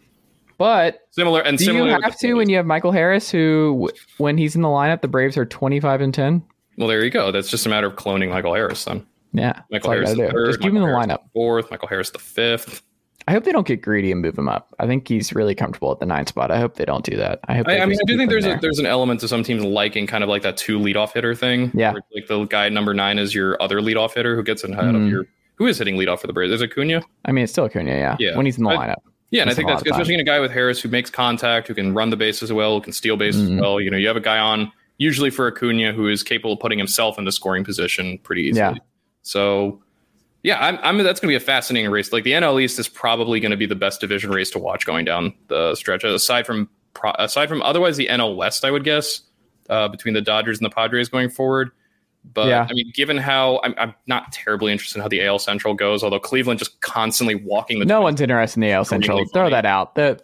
But 0.59 1.07
similar 1.11 1.39
and 1.39 1.57
do 1.57 1.63
similar 1.63 1.87
you 1.87 2.01
have 2.01 2.19
to 2.19 2.33
when 2.33 2.49
you 2.49 2.57
have 2.57 2.65
Michael 2.65 2.91
Harris, 2.91 3.31
who 3.31 3.89
when 4.17 4.37
he's 4.37 4.57
in 4.57 4.61
the 4.61 4.67
lineup, 4.67 4.99
the 4.99 5.07
Braves 5.07 5.37
are 5.37 5.45
twenty 5.45 5.79
five 5.79 6.01
and 6.01 6.13
ten. 6.13 6.43
Well, 6.77 6.89
there 6.89 7.01
you 7.01 7.09
go. 7.09 7.31
That's 7.31 7.49
just 7.49 7.65
a 7.65 7.69
matter 7.69 7.87
of 7.87 7.95
cloning 7.95 8.29
Michael 8.29 8.53
Harris 8.53 8.83
then. 8.83 9.07
Yeah, 9.31 9.61
Michael 9.71 9.91
Harris 9.91 10.11
the 10.11 10.29
third, 10.29 10.47
just 10.47 10.59
give 10.59 10.75
him 10.75 10.81
the 10.81 10.87
Harris 10.87 11.05
lineup. 11.05 11.23
The 11.23 11.29
fourth, 11.33 11.71
Michael 11.71 11.87
Harris 11.87 12.11
the 12.11 12.19
fifth. 12.19 12.81
I 13.25 13.31
hope 13.31 13.45
they 13.45 13.53
don't 13.53 13.65
get 13.65 13.81
greedy 13.81 14.11
and 14.11 14.21
move 14.21 14.37
him 14.37 14.49
up. 14.49 14.75
I 14.79 14.85
think 14.85 15.07
he's 15.07 15.33
really 15.33 15.55
comfortable 15.55 15.93
at 15.93 16.01
the 16.01 16.05
nine 16.05 16.27
spot. 16.27 16.51
I 16.51 16.59
hope 16.59 16.75
they 16.75 16.83
don't 16.83 17.05
do 17.05 17.15
that. 17.15 17.39
I 17.47 17.55
hope. 17.55 17.69
I, 17.69 17.79
I 17.79 17.85
mean, 17.85 17.97
I 17.97 18.03
do 18.05 18.17
think 18.17 18.29
there's 18.29 18.43
there. 18.43 18.57
a, 18.57 18.59
there's 18.59 18.79
an 18.79 18.85
element 18.85 19.21
to 19.21 19.29
some 19.29 19.43
teams 19.43 19.63
liking 19.63 20.07
kind 20.07 20.25
of 20.25 20.29
like 20.29 20.41
that 20.41 20.57
two 20.57 20.77
leadoff 20.77 21.13
hitter 21.13 21.35
thing. 21.35 21.71
Yeah, 21.73 21.93
like 22.13 22.27
the 22.27 22.43
guy 22.43 22.67
number 22.67 22.93
nine 22.93 23.17
is 23.17 23.33
your 23.33 23.61
other 23.63 23.79
leadoff 23.79 24.13
hitter 24.13 24.35
who 24.35 24.43
gets 24.43 24.65
ahead 24.65 24.77
mm. 24.77 25.05
of 25.05 25.09
your 25.09 25.25
who 25.55 25.67
is 25.67 25.77
hitting 25.77 25.95
leadoff 25.95 26.19
for 26.19 26.27
the 26.27 26.33
Braves. 26.33 26.49
There's 26.49 26.61
Acuna. 26.61 27.01
I 27.23 27.31
mean, 27.31 27.45
it's 27.45 27.53
still 27.53 27.63
Acuna. 27.63 27.91
Yeah, 27.91 28.17
yeah. 28.19 28.35
When 28.35 28.45
he's 28.45 28.57
in 28.57 28.65
the 28.65 28.71
I, 28.71 28.75
lineup. 28.75 29.03
Yeah, 29.31 29.41
and 29.41 29.51
I 29.51 29.53
think 29.53 29.67
that's 29.67 29.83
good, 29.83 29.91
especially 29.91 30.15
in 30.15 30.19
a 30.19 30.23
guy 30.23 30.39
with 30.39 30.51
Harris 30.51 30.81
who 30.81 30.89
makes 30.89 31.09
contact, 31.09 31.67
who 31.67 31.75
can 31.75 31.93
run 31.93 32.09
the 32.09 32.17
bases 32.17 32.51
well, 32.51 32.75
who 32.75 32.81
can 32.81 32.93
steal 32.93 33.15
bases 33.15 33.49
mm-hmm. 33.49 33.59
well. 33.59 33.79
You 33.79 33.91
know, 33.91 33.97
you 33.97 34.07
have 34.07 34.17
a 34.17 34.21
guy 34.21 34.39
on 34.39 34.71
usually 34.97 35.29
for 35.29 35.47
Acuna 35.47 35.93
who 35.93 36.07
is 36.07 36.23
capable 36.23 36.53
of 36.53 36.59
putting 36.59 36.77
himself 36.77 37.17
in 37.19 37.25
the 37.25 37.31
scoring 37.31 37.63
position 37.63 38.17
pretty 38.19 38.43
easily. 38.43 38.59
Yeah. 38.59 38.75
So, 39.21 39.81
yeah, 40.43 40.57
I'm, 40.59 40.79
I'm 40.81 40.97
that's 41.03 41.19
going 41.19 41.31
to 41.31 41.39
be 41.39 41.43
a 41.43 41.45
fascinating 41.45 41.91
race. 41.91 42.11
Like 42.11 42.23
the 42.23 42.31
NL 42.31 42.61
East 42.61 42.79
is 42.79 42.87
probably 42.87 43.39
going 43.39 43.51
to 43.51 43.57
be 43.57 43.65
the 43.65 43.75
best 43.75 44.01
division 44.01 44.31
race 44.31 44.49
to 44.51 44.59
watch 44.59 44.85
going 44.85 45.05
down 45.05 45.33
the 45.47 45.75
stretch. 45.75 46.03
Aside 46.03 46.45
from 46.45 46.69
aside 47.19 47.49
from 47.49 47.61
otherwise 47.61 47.97
the 47.97 48.07
NL 48.07 48.35
West, 48.35 48.65
I 48.65 48.71
would 48.71 48.83
guess 48.83 49.21
uh, 49.69 49.87
between 49.87 50.13
the 50.13 50.21
Dodgers 50.21 50.57
and 50.57 50.65
the 50.65 50.73
Padres 50.73 51.07
going 51.07 51.29
forward. 51.29 51.71
But 52.33 52.47
yeah. 52.47 52.67
I 52.69 52.73
mean, 52.73 52.91
given 52.93 53.17
how 53.17 53.59
I'm, 53.63 53.73
I'm, 53.77 53.95
not 54.07 54.31
terribly 54.31 54.71
interested 54.71 54.97
in 54.97 55.01
how 55.01 55.07
the 55.07 55.25
AL 55.25 55.39
Central 55.39 55.73
goes, 55.73 56.03
although 56.03 56.19
Cleveland 56.19 56.59
just 56.59 56.79
constantly 56.81 57.35
walking 57.35 57.79
the. 57.79 57.85
No 57.85 58.01
one's 58.01 58.21
interested 58.21 58.57
in 58.57 58.61
the 58.61 58.71
AL 58.71 58.85
Central. 58.85 59.25
Throw 59.33 59.49
that 59.49 59.65
out. 59.65 59.95
The, 59.95 60.19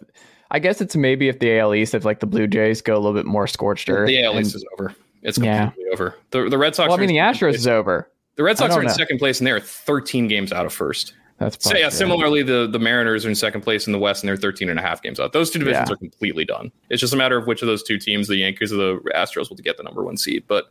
I 0.50 0.58
guess 0.58 0.80
it's 0.80 0.94
maybe 0.94 1.28
if 1.28 1.38
the 1.38 1.58
AL 1.58 1.74
East, 1.74 1.94
if 1.94 2.04
like 2.04 2.20
the 2.20 2.26
Blue 2.26 2.46
Jays 2.46 2.80
go 2.80 2.94
a 2.94 2.98
little 2.98 3.14
bit 3.14 3.26
more 3.26 3.46
scorched 3.46 3.88
earth. 3.90 4.06
The 4.06 4.22
AL 4.22 4.38
East 4.38 4.54
is 4.54 4.64
over. 4.74 4.94
It's 5.22 5.38
completely 5.38 5.84
yeah. 5.84 5.92
over. 5.92 6.16
The 6.30 6.48
the 6.48 6.58
Red 6.58 6.74
Sox. 6.74 6.88
Well, 6.88 6.98
I 6.98 7.00
mean, 7.00 7.08
the 7.08 7.16
Astros 7.16 7.54
is 7.54 7.66
over. 7.66 8.10
The 8.36 8.44
Red 8.44 8.58
Sox 8.58 8.74
are 8.74 8.80
in 8.80 8.86
know. 8.86 8.92
second 8.92 9.18
place, 9.18 9.40
and 9.40 9.46
they 9.46 9.50
are 9.50 9.60
13 9.60 10.28
games 10.28 10.52
out 10.52 10.66
of 10.66 10.72
first. 10.72 11.14
That's 11.38 11.62
so, 11.62 11.76
yeah. 11.76 11.88
Similarly, 11.88 12.42
the 12.42 12.68
the 12.70 12.78
Mariners 12.78 13.26
are 13.26 13.28
in 13.28 13.34
second 13.34 13.62
place 13.62 13.86
in 13.86 13.92
the 13.92 13.98
West, 13.98 14.22
and 14.22 14.28
they're 14.28 14.36
13 14.36 14.70
and 14.70 14.78
a 14.78 14.82
half 14.82 15.02
games 15.02 15.18
out. 15.18 15.32
Those 15.32 15.50
two 15.50 15.58
divisions 15.58 15.88
yeah. 15.88 15.94
are 15.94 15.96
completely 15.96 16.44
done. 16.44 16.70
It's 16.88 17.00
just 17.00 17.12
a 17.12 17.16
matter 17.16 17.36
of 17.36 17.46
which 17.46 17.60
of 17.60 17.66
those 17.66 17.82
two 17.82 17.98
teams, 17.98 18.28
the 18.28 18.36
Yankees 18.36 18.72
or 18.72 18.76
the 18.76 19.00
Astros, 19.14 19.50
will 19.50 19.56
get 19.56 19.76
the 19.76 19.82
number 19.82 20.02
one 20.02 20.16
seed. 20.16 20.44
But 20.46 20.66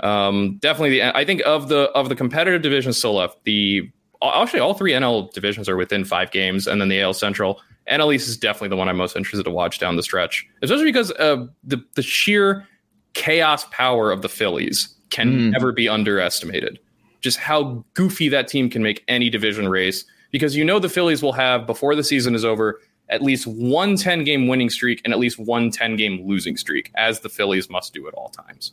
um, 0.00 0.58
definitely, 0.60 0.98
the 0.98 1.16
I 1.16 1.24
think 1.24 1.42
of 1.44 1.68
the 1.68 1.90
of 1.90 2.08
the 2.08 2.14
competitive 2.14 2.62
divisions 2.62 2.96
still 2.98 3.14
left, 3.14 3.42
the 3.44 3.90
actually 4.22 4.60
all 4.60 4.74
three 4.74 4.92
NL 4.92 5.32
divisions 5.32 5.68
are 5.68 5.76
within 5.76 6.04
five 6.04 6.30
games, 6.30 6.66
and 6.66 6.80
then 6.80 6.88
the 6.88 7.00
AL 7.00 7.14
Central. 7.14 7.60
NL 7.90 8.14
East 8.14 8.28
is 8.28 8.36
definitely 8.36 8.68
the 8.68 8.76
one 8.76 8.88
I'm 8.88 8.98
most 8.98 9.16
interested 9.16 9.44
to 9.44 9.50
watch 9.50 9.78
down 9.78 9.96
the 9.96 10.02
stretch, 10.02 10.46
especially 10.62 10.84
because 10.84 11.10
uh, 11.12 11.46
the 11.64 11.82
the 11.94 12.02
sheer 12.02 12.66
chaos 13.14 13.64
power 13.70 14.12
of 14.12 14.22
the 14.22 14.28
Phillies 14.28 14.94
can 15.10 15.32
mm. 15.32 15.50
never 15.50 15.72
be 15.72 15.88
underestimated. 15.88 16.78
Just 17.20 17.38
how 17.38 17.84
goofy 17.94 18.28
that 18.28 18.46
team 18.46 18.70
can 18.70 18.82
make 18.82 19.02
any 19.08 19.30
division 19.30 19.68
race, 19.68 20.04
because 20.30 20.54
you 20.54 20.64
know 20.64 20.78
the 20.78 20.88
Phillies 20.88 21.22
will 21.22 21.32
have 21.32 21.66
before 21.66 21.94
the 21.94 22.04
season 22.04 22.34
is 22.34 22.44
over 22.44 22.80
at 23.10 23.22
least 23.22 23.46
one 23.46 23.96
10 23.96 24.22
game 24.24 24.48
winning 24.48 24.68
streak 24.68 25.00
and 25.02 25.14
at 25.14 25.18
least 25.18 25.38
one 25.38 25.70
10 25.70 25.96
game 25.96 26.26
losing 26.28 26.56
streak, 26.56 26.90
as 26.94 27.20
the 27.20 27.28
Phillies 27.28 27.70
must 27.70 27.94
do 27.94 28.06
at 28.06 28.14
all 28.14 28.28
times. 28.28 28.72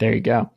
There 0.00 0.14
you 0.14 0.20
go. 0.20 0.50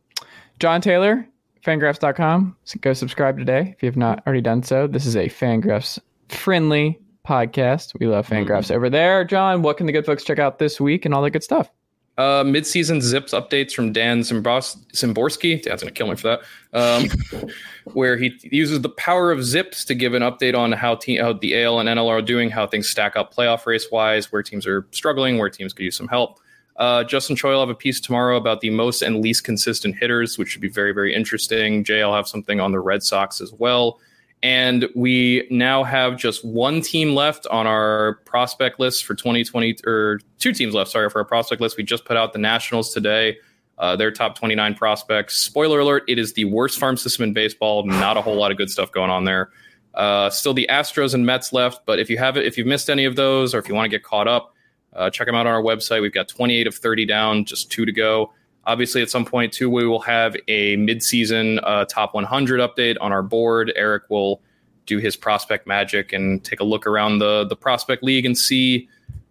Jon 0.59 0.81
Tayler, 0.81 1.27
fangraphs.com. 1.65 2.55
So 2.63 2.79
go 2.79 2.93
subscribe 2.93 3.37
today 3.37 3.73
if 3.75 3.83
you 3.83 3.87
have 3.87 3.97
not 3.97 4.23
already 4.25 4.41
done 4.41 4.63
so. 4.63 4.87
This 4.87 5.05
is 5.05 5.17
a 5.17 5.27
Fangraphs 5.27 5.99
friendly 6.29 6.97
podcast. 7.27 7.99
We 7.99 8.07
love 8.07 8.25
Fangraphs 8.25 8.67
mm-hmm. 8.67 8.75
over 8.75 8.89
there. 8.89 9.25
Jon, 9.25 9.61
what 9.61 9.75
can 9.75 9.85
the 9.85 9.91
good 9.91 10.05
folks 10.05 10.23
check 10.23 10.39
out 10.39 10.59
this 10.59 10.79
week 10.79 11.03
and 11.03 11.13
all 11.13 11.21
that 11.23 11.31
good 11.31 11.43
stuff? 11.43 11.69
Uh, 12.17 12.43
mid-season 12.45 12.99
ZiPS 12.99 13.33
updates 13.33 13.73
from 13.73 13.91
Dan 13.91 14.21
Zimbos- 14.21 14.77
Szymborski. 14.93 15.61
Dad's 15.61 15.81
gonna 15.81 15.91
kill 15.91 16.07
me 16.07 16.15
for 16.15 16.37
that. 16.37 16.41
Um, 16.71 17.49
where 17.93 18.15
he 18.15 18.31
uses 18.43 18.79
the 18.79 18.89
power 18.89 19.29
of 19.29 19.39
ZiPS 19.39 19.85
to 19.87 19.95
give 19.95 20.13
an 20.13 20.21
update 20.21 20.57
on 20.57 20.71
how, 20.71 20.95
te- 20.95 21.17
how 21.17 21.33
the 21.33 21.61
AL 21.61 21.79
and 21.79 21.89
NL 21.89 22.07
are 22.07 22.21
doing, 22.21 22.49
how 22.49 22.65
things 22.65 22.87
stack 22.87 23.17
up 23.17 23.33
playoff 23.33 23.65
race 23.65 23.87
wise, 23.91 24.31
where 24.31 24.41
teams 24.41 24.65
are 24.65 24.87
struggling, 24.91 25.37
where 25.37 25.49
teams 25.49 25.73
could 25.73 25.83
use 25.83 25.97
some 25.97 26.07
help. 26.07 26.39
Uh, 26.77 27.03
Justin 27.03 27.35
Choi 27.35 27.51
will 27.51 27.59
have 27.59 27.69
a 27.69 27.75
piece 27.75 27.99
tomorrow 27.99 28.37
about 28.37 28.61
the 28.61 28.69
most 28.69 29.01
and 29.01 29.21
least 29.21 29.43
consistent 29.43 29.95
hitters, 29.95 30.37
which 30.37 30.49
should 30.49 30.61
be 30.61 30.69
very, 30.69 30.91
very 30.91 31.13
interesting. 31.13 31.83
Jay, 31.83 32.01
I'll 32.01 32.15
have 32.15 32.27
something 32.27 32.59
on 32.59 32.71
the 32.71 32.79
Red 32.79 33.03
Sox 33.03 33.41
as 33.41 33.53
well. 33.53 33.99
And 34.41 34.89
we 34.93 35.47
now 35.49 35.85
have 35.85 36.17
just 36.17 36.43
one 36.43 36.81
team 36.81 37.15
left 37.15 37.47
on 37.47 37.65
our 37.65 38.15
prospect 38.25 38.77
list 38.77 39.05
for 39.05 39.15
2020, 39.15 39.77
or 39.85 40.19
two 40.39 40.51
teams 40.51 40.73
left, 40.73 40.91
sorry, 40.91 41.09
for 41.09 41.19
our 41.19 41.25
prospect 41.25 41.61
list. 41.61 41.77
We 41.77 41.83
just 41.83 42.03
put 42.03 42.17
out 42.17 42.33
the 42.33 42.39
Nationals 42.39 42.93
today, 42.93 43.37
uh, 43.77 43.95
their 43.95 44.11
top 44.11 44.37
29 44.37 44.75
prospects. 44.75 45.37
Spoiler 45.37 45.79
alert, 45.79 46.03
it 46.09 46.19
is 46.19 46.33
the 46.33 46.43
worst 46.45 46.77
farm 46.77 46.97
system 46.97 47.23
in 47.23 47.33
baseball. 47.33 47.85
Not 47.85 48.17
a 48.17 48.21
whole 48.21 48.35
lot 48.35 48.51
of 48.51 48.57
good 48.57 48.69
stuff 48.69 48.91
going 48.91 49.09
on 49.09 49.23
there. 49.23 49.49
Uh, 49.93 50.29
still 50.29 50.53
the 50.53 50.67
Astros 50.69 51.13
and 51.13 51.25
Mets 51.25 51.53
left, 51.53 51.85
but 51.85 51.99
if 51.99 52.09
you 52.09 52.17
have 52.17 52.35
it, 52.35 52.45
if 52.45 52.57
you've 52.57 52.67
missed 52.67 52.89
any 52.89 53.05
of 53.05 53.15
those, 53.15 53.53
or 53.53 53.59
if 53.59 53.69
you 53.69 53.75
want 53.75 53.85
to 53.85 53.97
get 53.97 54.03
caught 54.03 54.27
up, 54.27 54.52
uh, 54.95 55.09
check 55.09 55.27
them 55.27 55.35
out 55.35 55.47
on 55.47 55.53
our 55.53 55.61
website. 55.61 56.01
We've 56.01 56.13
got 56.13 56.27
28 56.27 56.67
of 56.67 56.75
30 56.75 57.05
down, 57.05 57.45
just 57.45 57.71
two 57.71 57.85
to 57.85 57.91
go. 57.91 58.33
Obviously, 58.65 59.01
at 59.01 59.09
some 59.09 59.25
point, 59.25 59.51
too, 59.51 59.69
we 59.69 59.85
will 59.85 59.99
have 59.99 60.35
a 60.47 60.77
midseason 60.77 61.59
uh, 61.63 61.85
top 61.85 62.13
100 62.13 62.59
update 62.59 62.95
on 63.01 63.11
our 63.11 63.23
board. 63.23 63.73
Eric 63.75 64.03
will 64.09 64.41
do 64.85 64.99
his 64.99 65.15
prospect 65.15 65.67
magic 65.67 66.13
and 66.13 66.43
take 66.43 66.59
a 66.59 66.63
look 66.63 66.87
around 66.87 67.19
the, 67.19 67.45
the 67.45 67.55
prospect 67.55 68.03
league 68.03 68.25
and 68.25 68.37
see 68.37 68.87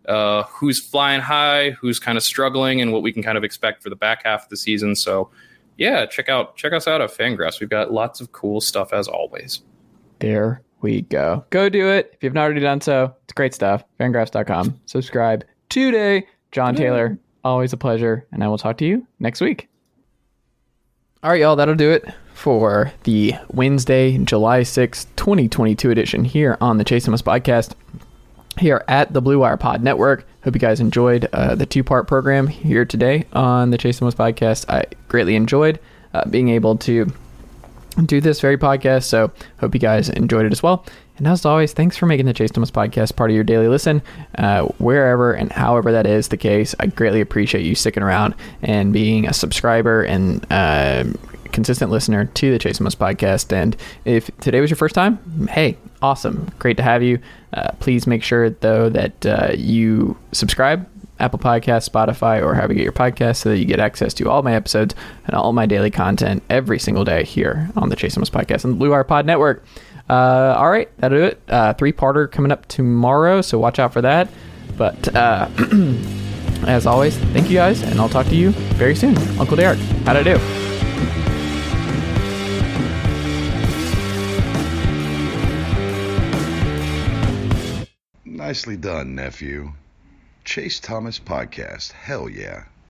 uh, 0.06 0.42
who's 0.44 0.80
flying 0.80 1.20
high, 1.20 1.70
who's 1.70 1.98
kind 1.98 2.18
of 2.18 2.24
struggling, 2.24 2.80
and 2.80 2.92
what 2.92 3.02
we 3.02 3.12
can 3.12 3.22
kind 3.22 3.38
of 3.38 3.44
expect 3.44 3.82
for 3.82 3.88
the 3.88 3.96
back 3.96 4.24
half 4.24 4.44
of 4.44 4.48
the 4.48 4.56
season. 4.56 4.94
So, 4.94 5.30
yeah, 5.78 6.04
check 6.06 6.28
out 6.28 6.56
check 6.56 6.72
us 6.72 6.86
out 6.86 7.00
at 7.00 7.10
Fangraphs. 7.10 7.60
We've 7.60 7.70
got 7.70 7.92
lots 7.92 8.20
of 8.20 8.32
cool 8.32 8.60
stuff 8.60 8.92
as 8.92 9.08
always. 9.08 9.62
There 10.18 10.62
we 10.82 11.02
go. 11.02 11.44
Go 11.50 11.68
do 11.68 11.88
it 11.88 12.10
if 12.12 12.22
you've 12.22 12.34
not 12.34 12.42
already 12.42 12.60
done 12.60 12.80
so. 12.80 13.14
It's 13.24 13.32
great 13.32 13.54
stuff. 13.54 13.84
Fangraphs.com. 13.98 14.80
Subscribe 14.86 15.44
today. 15.80 16.26
Jon 16.50 16.76
Tayler, 16.76 17.18
always 17.44 17.72
a 17.72 17.76
pleasure. 17.76 18.26
And 18.32 18.44
I 18.44 18.48
will 18.48 18.58
talk 18.58 18.78
to 18.78 18.84
you 18.84 19.06
next 19.18 19.40
week. 19.40 19.68
All 21.22 21.30
right, 21.30 21.40
y'all, 21.40 21.56
that'll 21.56 21.74
do 21.74 21.90
it 21.90 22.04
for 22.34 22.92
the 23.04 23.34
Wednesday, 23.52 24.18
July 24.18 24.62
6th, 24.62 25.06
2022 25.16 25.90
edition 25.90 26.24
here 26.24 26.58
on 26.60 26.78
the 26.78 26.84
Chase 26.84 27.04
Thomas 27.04 27.22
podcast 27.22 27.74
here 28.58 28.84
at 28.88 29.12
the 29.12 29.22
Blue 29.22 29.38
Wire 29.38 29.56
Pod 29.56 29.82
Network. 29.82 30.26
Hope 30.44 30.54
you 30.54 30.60
guys 30.60 30.80
enjoyed 30.80 31.28
uh, 31.32 31.54
the 31.54 31.66
two 31.66 31.84
part 31.84 32.08
program 32.08 32.48
here 32.48 32.84
today 32.84 33.26
on 33.32 33.70
the 33.70 33.78
Chase 33.78 33.98
Thomas 33.98 34.14
podcast. 34.14 34.68
I 34.68 34.84
greatly 35.08 35.36
enjoyed 35.36 35.78
uh, 36.12 36.28
being 36.28 36.48
able 36.48 36.76
to 36.78 37.12
do 38.04 38.20
this 38.20 38.40
very 38.40 38.58
podcast. 38.58 39.04
So 39.04 39.30
hope 39.58 39.74
you 39.74 39.80
guys 39.80 40.08
enjoyed 40.08 40.46
it 40.46 40.52
as 40.52 40.62
well. 40.62 40.84
And 41.18 41.26
as 41.28 41.44
always, 41.44 41.72
thanks 41.72 41.96
for 41.96 42.06
making 42.06 42.26
the 42.26 42.32
Chase 42.32 42.50
Thomas 42.50 42.70
podcast 42.70 43.16
part 43.16 43.30
of 43.30 43.34
your 43.34 43.44
daily 43.44 43.68
listen, 43.68 44.02
uh, 44.38 44.62
wherever 44.78 45.32
and 45.32 45.52
however 45.52 45.92
that 45.92 46.06
is 46.06 46.28
the 46.28 46.36
case. 46.36 46.74
I 46.80 46.86
greatly 46.86 47.20
appreciate 47.20 47.64
you 47.64 47.74
sticking 47.74 48.02
around 48.02 48.34
and 48.62 48.92
being 48.92 49.28
a 49.28 49.32
subscriber 49.32 50.02
and 50.02 50.44
uh, 50.50 51.04
consistent 51.52 51.90
listener 51.90 52.24
to 52.24 52.50
the 52.50 52.58
Chase 52.58 52.78
Thomas 52.78 52.94
podcast. 52.94 53.52
And 53.52 53.76
if 54.04 54.30
today 54.38 54.60
was 54.60 54.70
your 54.70 54.76
first 54.76 54.94
time, 54.94 55.46
hey, 55.48 55.76
awesome, 56.00 56.50
great 56.58 56.78
to 56.78 56.82
have 56.82 57.02
you. 57.02 57.18
Uh, 57.52 57.72
please 57.78 58.06
make 58.06 58.22
sure 58.22 58.50
though 58.50 58.88
that 58.88 59.26
uh, 59.26 59.52
you 59.54 60.16
subscribe 60.32 60.88
Apple 61.20 61.38
Podcast, 61.38 61.88
Spotify, 61.88 62.42
or 62.42 62.54
however 62.54 62.72
you 62.72 62.78
get 62.78 62.84
your 62.84 62.92
podcast 62.92 63.36
so 63.36 63.50
that 63.50 63.58
you 63.58 63.64
get 63.64 63.78
access 63.78 64.12
to 64.14 64.28
all 64.28 64.42
my 64.42 64.54
episodes 64.54 64.94
and 65.26 65.36
all 65.36 65.52
my 65.52 65.66
daily 65.66 65.90
content 65.90 66.42
every 66.50 66.78
single 66.78 67.04
day 67.04 67.22
here 67.22 67.70
on 67.76 67.90
the 67.90 67.96
Chase 67.96 68.14
Thomas 68.14 68.30
Podcast 68.30 68.64
and 68.64 68.74
the 68.74 68.78
Blue 68.78 68.90
Wire 68.90 69.04
Pod 69.04 69.24
Network. 69.24 69.64
Uh, 70.12 70.54
all 70.58 70.70
right, 70.70 70.90
that'll 70.98 71.16
do 71.16 71.24
it. 71.24 71.40
Uh, 71.48 71.72
three 71.72 71.90
parter 71.90 72.30
coming 72.30 72.52
up 72.52 72.66
tomorrow, 72.66 73.40
so 73.40 73.58
watch 73.58 73.78
out 73.78 73.94
for 73.94 74.02
that. 74.02 74.28
But 74.76 75.16
uh, 75.16 75.48
as 76.66 76.84
always, 76.84 77.16
thank 77.16 77.48
you 77.48 77.56
guys, 77.56 77.80
and 77.82 77.98
I'll 77.98 78.10
talk 78.10 78.26
to 78.26 78.36
you 78.36 78.50
very 78.76 78.94
soon. 78.94 79.16
Uncle 79.40 79.56
Derek, 79.56 79.78
how'd 80.04 80.18
I 80.18 80.22
do? 80.22 80.38
Nicely 88.26 88.76
done, 88.76 89.14
nephew. 89.14 89.72
Chase 90.44 90.78
Thomas 90.78 91.18
Podcast. 91.18 91.92
Hell 91.92 92.28
yeah. 92.28 92.64